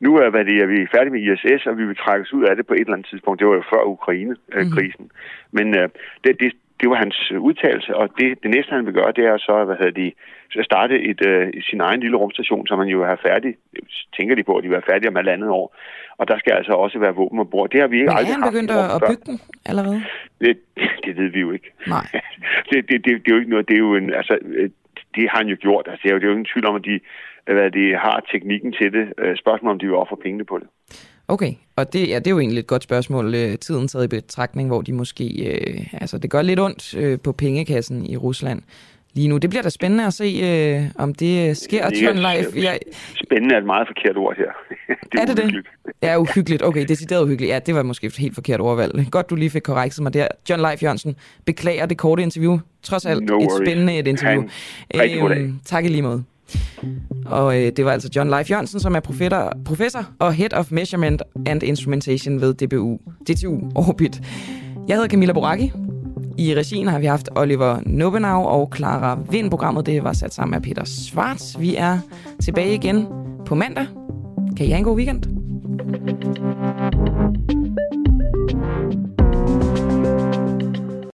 nu 0.00 0.16
er, 0.16 0.30
hvad 0.30 0.44
det, 0.44 0.56
er 0.62 0.66
vi 0.66 0.92
færdige 0.94 1.14
med 1.14 1.22
ISS, 1.22 1.66
og 1.66 1.78
vi 1.78 1.84
vil 1.86 1.96
trække 1.96 2.22
os 2.22 2.32
ud 2.32 2.44
af 2.44 2.56
det 2.56 2.66
på 2.66 2.74
et 2.74 2.80
eller 2.80 2.92
andet 2.92 3.08
tidspunkt. 3.10 3.40
Det 3.40 3.48
var 3.48 3.54
jo 3.54 3.70
før 3.72 3.82
Ukraine-krisen. 3.96 5.04
Mm. 5.04 5.16
Men 5.56 5.66
øh, 5.78 5.88
det, 6.24 6.40
det, 6.40 6.52
det 6.80 6.90
var 6.90 6.96
hans 7.04 7.32
udtalelse, 7.48 7.96
og 7.96 8.08
det, 8.18 8.42
det 8.42 8.50
næste, 8.50 8.70
han 8.74 8.86
vil 8.86 8.94
gøre, 8.94 9.12
det 9.16 9.24
er 9.24 9.38
så, 9.38 9.64
hvad 9.64 9.76
hedder 9.76 10.00
de, 10.02 10.12
så 10.50 10.60
starte 10.62 10.94
et, 11.10 11.26
øh, 11.26 11.52
sin 11.70 11.80
egen 11.80 12.00
lille 12.00 12.16
rumstation, 12.16 12.66
som 12.66 12.78
man 12.78 12.88
jo 12.88 13.04
har 13.04 13.20
færdig, 13.28 13.56
tænker 14.16 14.34
de 14.34 14.42
på, 14.42 14.56
at 14.56 14.64
de 14.64 14.70
være 14.70 14.88
færdige 14.90 15.08
om 15.08 15.16
halvandet 15.16 15.48
år. 15.48 15.76
Og 16.18 16.28
der 16.28 16.38
skal 16.38 16.52
altså 16.52 16.72
også 16.72 16.98
være 16.98 17.14
våben 17.14 17.38
og 17.38 17.50
bord. 17.50 17.70
Det 17.70 17.80
har 17.80 17.88
vi 17.88 17.96
ikke 17.96 18.10
Men 18.10 18.18
aldrig 18.18 18.34
han 18.34 18.50
begyndt 18.50 18.70
at 18.70 19.02
bygge 19.10 19.24
den 19.30 19.40
allerede? 19.66 20.02
Det, 20.40 20.58
det 21.04 21.16
ved 21.16 21.28
vi 21.28 21.40
jo 21.40 21.50
ikke. 21.52 21.70
Nej. 21.86 22.06
det, 22.70 22.88
det, 22.88 23.04
det, 23.04 23.12
det, 23.22 23.28
er 23.30 23.34
jo 23.34 23.40
ikke 23.42 23.50
noget, 23.50 23.68
det 23.68 23.74
er 23.74 23.84
jo 23.88 23.94
en, 23.94 24.14
altså, 24.14 24.38
øh, 24.44 24.70
det 25.14 25.30
har 25.30 25.38
han 25.38 25.48
jo 25.48 25.56
gjort. 25.60 25.84
Altså, 25.90 26.02
det 26.02 26.08
er 26.10 26.14
jo, 26.14 26.18
det 26.18 26.24
er 26.24 26.30
jo 26.32 26.38
ingen 26.38 26.52
tvivl 26.52 26.66
om, 26.66 26.76
at 26.76 26.84
de, 26.84 27.00
hvad 27.52 27.70
de 27.70 27.96
har 28.04 28.24
teknikken 28.32 28.72
til 28.72 28.92
det. 28.92 29.12
Øh, 29.18 29.36
spørgsmålet 29.36 29.72
om 29.72 29.78
de 29.78 29.86
vil 29.86 29.94
ofre 29.94 30.16
pengene 30.16 30.44
på 30.44 30.58
det. 30.58 30.68
Okay, 31.28 31.52
og 31.76 31.92
det, 31.92 32.08
ja, 32.08 32.18
det 32.18 32.26
er 32.26 32.30
jo 32.30 32.38
egentlig 32.38 32.60
et 32.60 32.66
godt 32.66 32.82
spørgsmål, 32.82 33.34
øh, 33.34 33.58
tiden 33.58 33.88
taget 33.88 34.04
i 34.04 34.08
betragtning, 34.08 34.68
hvor 34.68 34.82
de 34.82 34.92
måske, 34.92 35.26
øh, 35.50 35.86
altså 35.92 36.18
det 36.18 36.30
gør 36.30 36.42
lidt 36.42 36.60
ondt 36.60 36.94
øh, 36.98 37.18
på 37.24 37.32
pengekassen 37.32 38.06
i 38.06 38.16
Rusland 38.16 38.62
lige 39.14 39.28
nu. 39.28 39.36
Det 39.36 39.50
bliver 39.50 39.62
da 39.62 39.68
spændende 39.68 40.06
at 40.06 40.12
se, 40.12 40.24
øh, 40.24 40.82
om 40.98 41.14
det 41.14 41.56
sker. 41.56 41.88
Det 41.88 42.02
er, 42.02 42.12
live. 42.12 42.62
Ja. 42.64 42.74
Spændende 43.24 43.54
er 43.54 43.58
et 43.58 43.66
meget 43.66 43.88
forkert 43.88 44.16
ord 44.16 44.36
her. 44.36 44.50
det 45.12 45.18
er, 45.18 45.22
er 45.22 45.26
det 45.26 45.38
uhyggeligt. 45.38 45.68
det? 45.84 45.92
Ja, 46.02 46.18
uhyggeligt. 46.18 46.62
Okay, 46.62 46.84
decideret 46.88 47.22
uhyggeligt. 47.22 47.52
Ja, 47.52 47.58
det 47.58 47.74
var 47.74 47.82
måske 47.82 48.06
et 48.06 48.16
helt 48.16 48.34
forkert 48.34 48.60
ordvalg. 48.60 49.06
Godt, 49.10 49.30
du 49.30 49.34
lige 49.34 49.50
fik 49.50 49.62
korrekset 49.62 50.02
mig 50.02 50.14
der. 50.14 50.26
John 50.50 50.62
Leif 50.62 50.82
Jørgensen, 50.82 51.16
beklager 51.46 51.86
det 51.86 51.98
korte 51.98 52.22
interview. 52.22 52.58
Trods 52.82 53.06
alt 53.06 53.24
no 53.24 53.38
et 53.38 53.50
spændende 53.64 53.98
et 53.98 54.06
interview. 54.06 54.42
øhm, 54.94 55.60
tak 55.64 55.84
i 55.84 55.88
lige 55.88 56.02
måde. 56.02 56.24
Og 57.26 57.60
øh, 57.60 57.72
det 57.76 57.84
var 57.84 57.92
altså 57.92 58.08
John 58.16 58.30
Leif 58.30 58.50
Jørgensen, 58.50 58.80
som 58.80 58.94
er 58.94 59.00
professor, 59.00 59.52
professor 59.64 60.06
og 60.18 60.34
Head 60.34 60.52
of 60.52 60.66
Measurement 60.70 61.22
and 61.46 61.62
Instrumentation 61.62 62.40
ved 62.40 62.54
DBU, 62.54 62.98
DTU 63.28 63.60
Orbit. 63.74 64.22
Jeg 64.88 64.96
hedder 64.96 65.08
Camilla 65.08 65.32
Boracchi. 65.32 65.72
I 66.38 66.54
regien 66.54 66.88
har 66.88 66.98
vi 66.98 67.06
haft 67.06 67.28
Oliver 67.36 67.78
Nobenau 67.86 68.46
og 68.46 68.72
Clara 68.76 69.18
Vind. 69.30 69.50
Programmet 69.50 69.86
det 69.86 70.04
var 70.04 70.12
sat 70.12 70.34
sammen 70.34 70.54
af 70.54 70.62
Peter 70.62 70.84
Schwartz. 70.84 71.58
Vi 71.58 71.76
er 71.76 71.98
tilbage 72.44 72.74
igen 72.74 73.06
på 73.46 73.54
mandag. 73.54 73.86
Kan 74.56 74.66
I 74.66 74.68
have 74.68 74.78
en 74.78 74.84
god 74.84 74.96
weekend? 74.96 75.24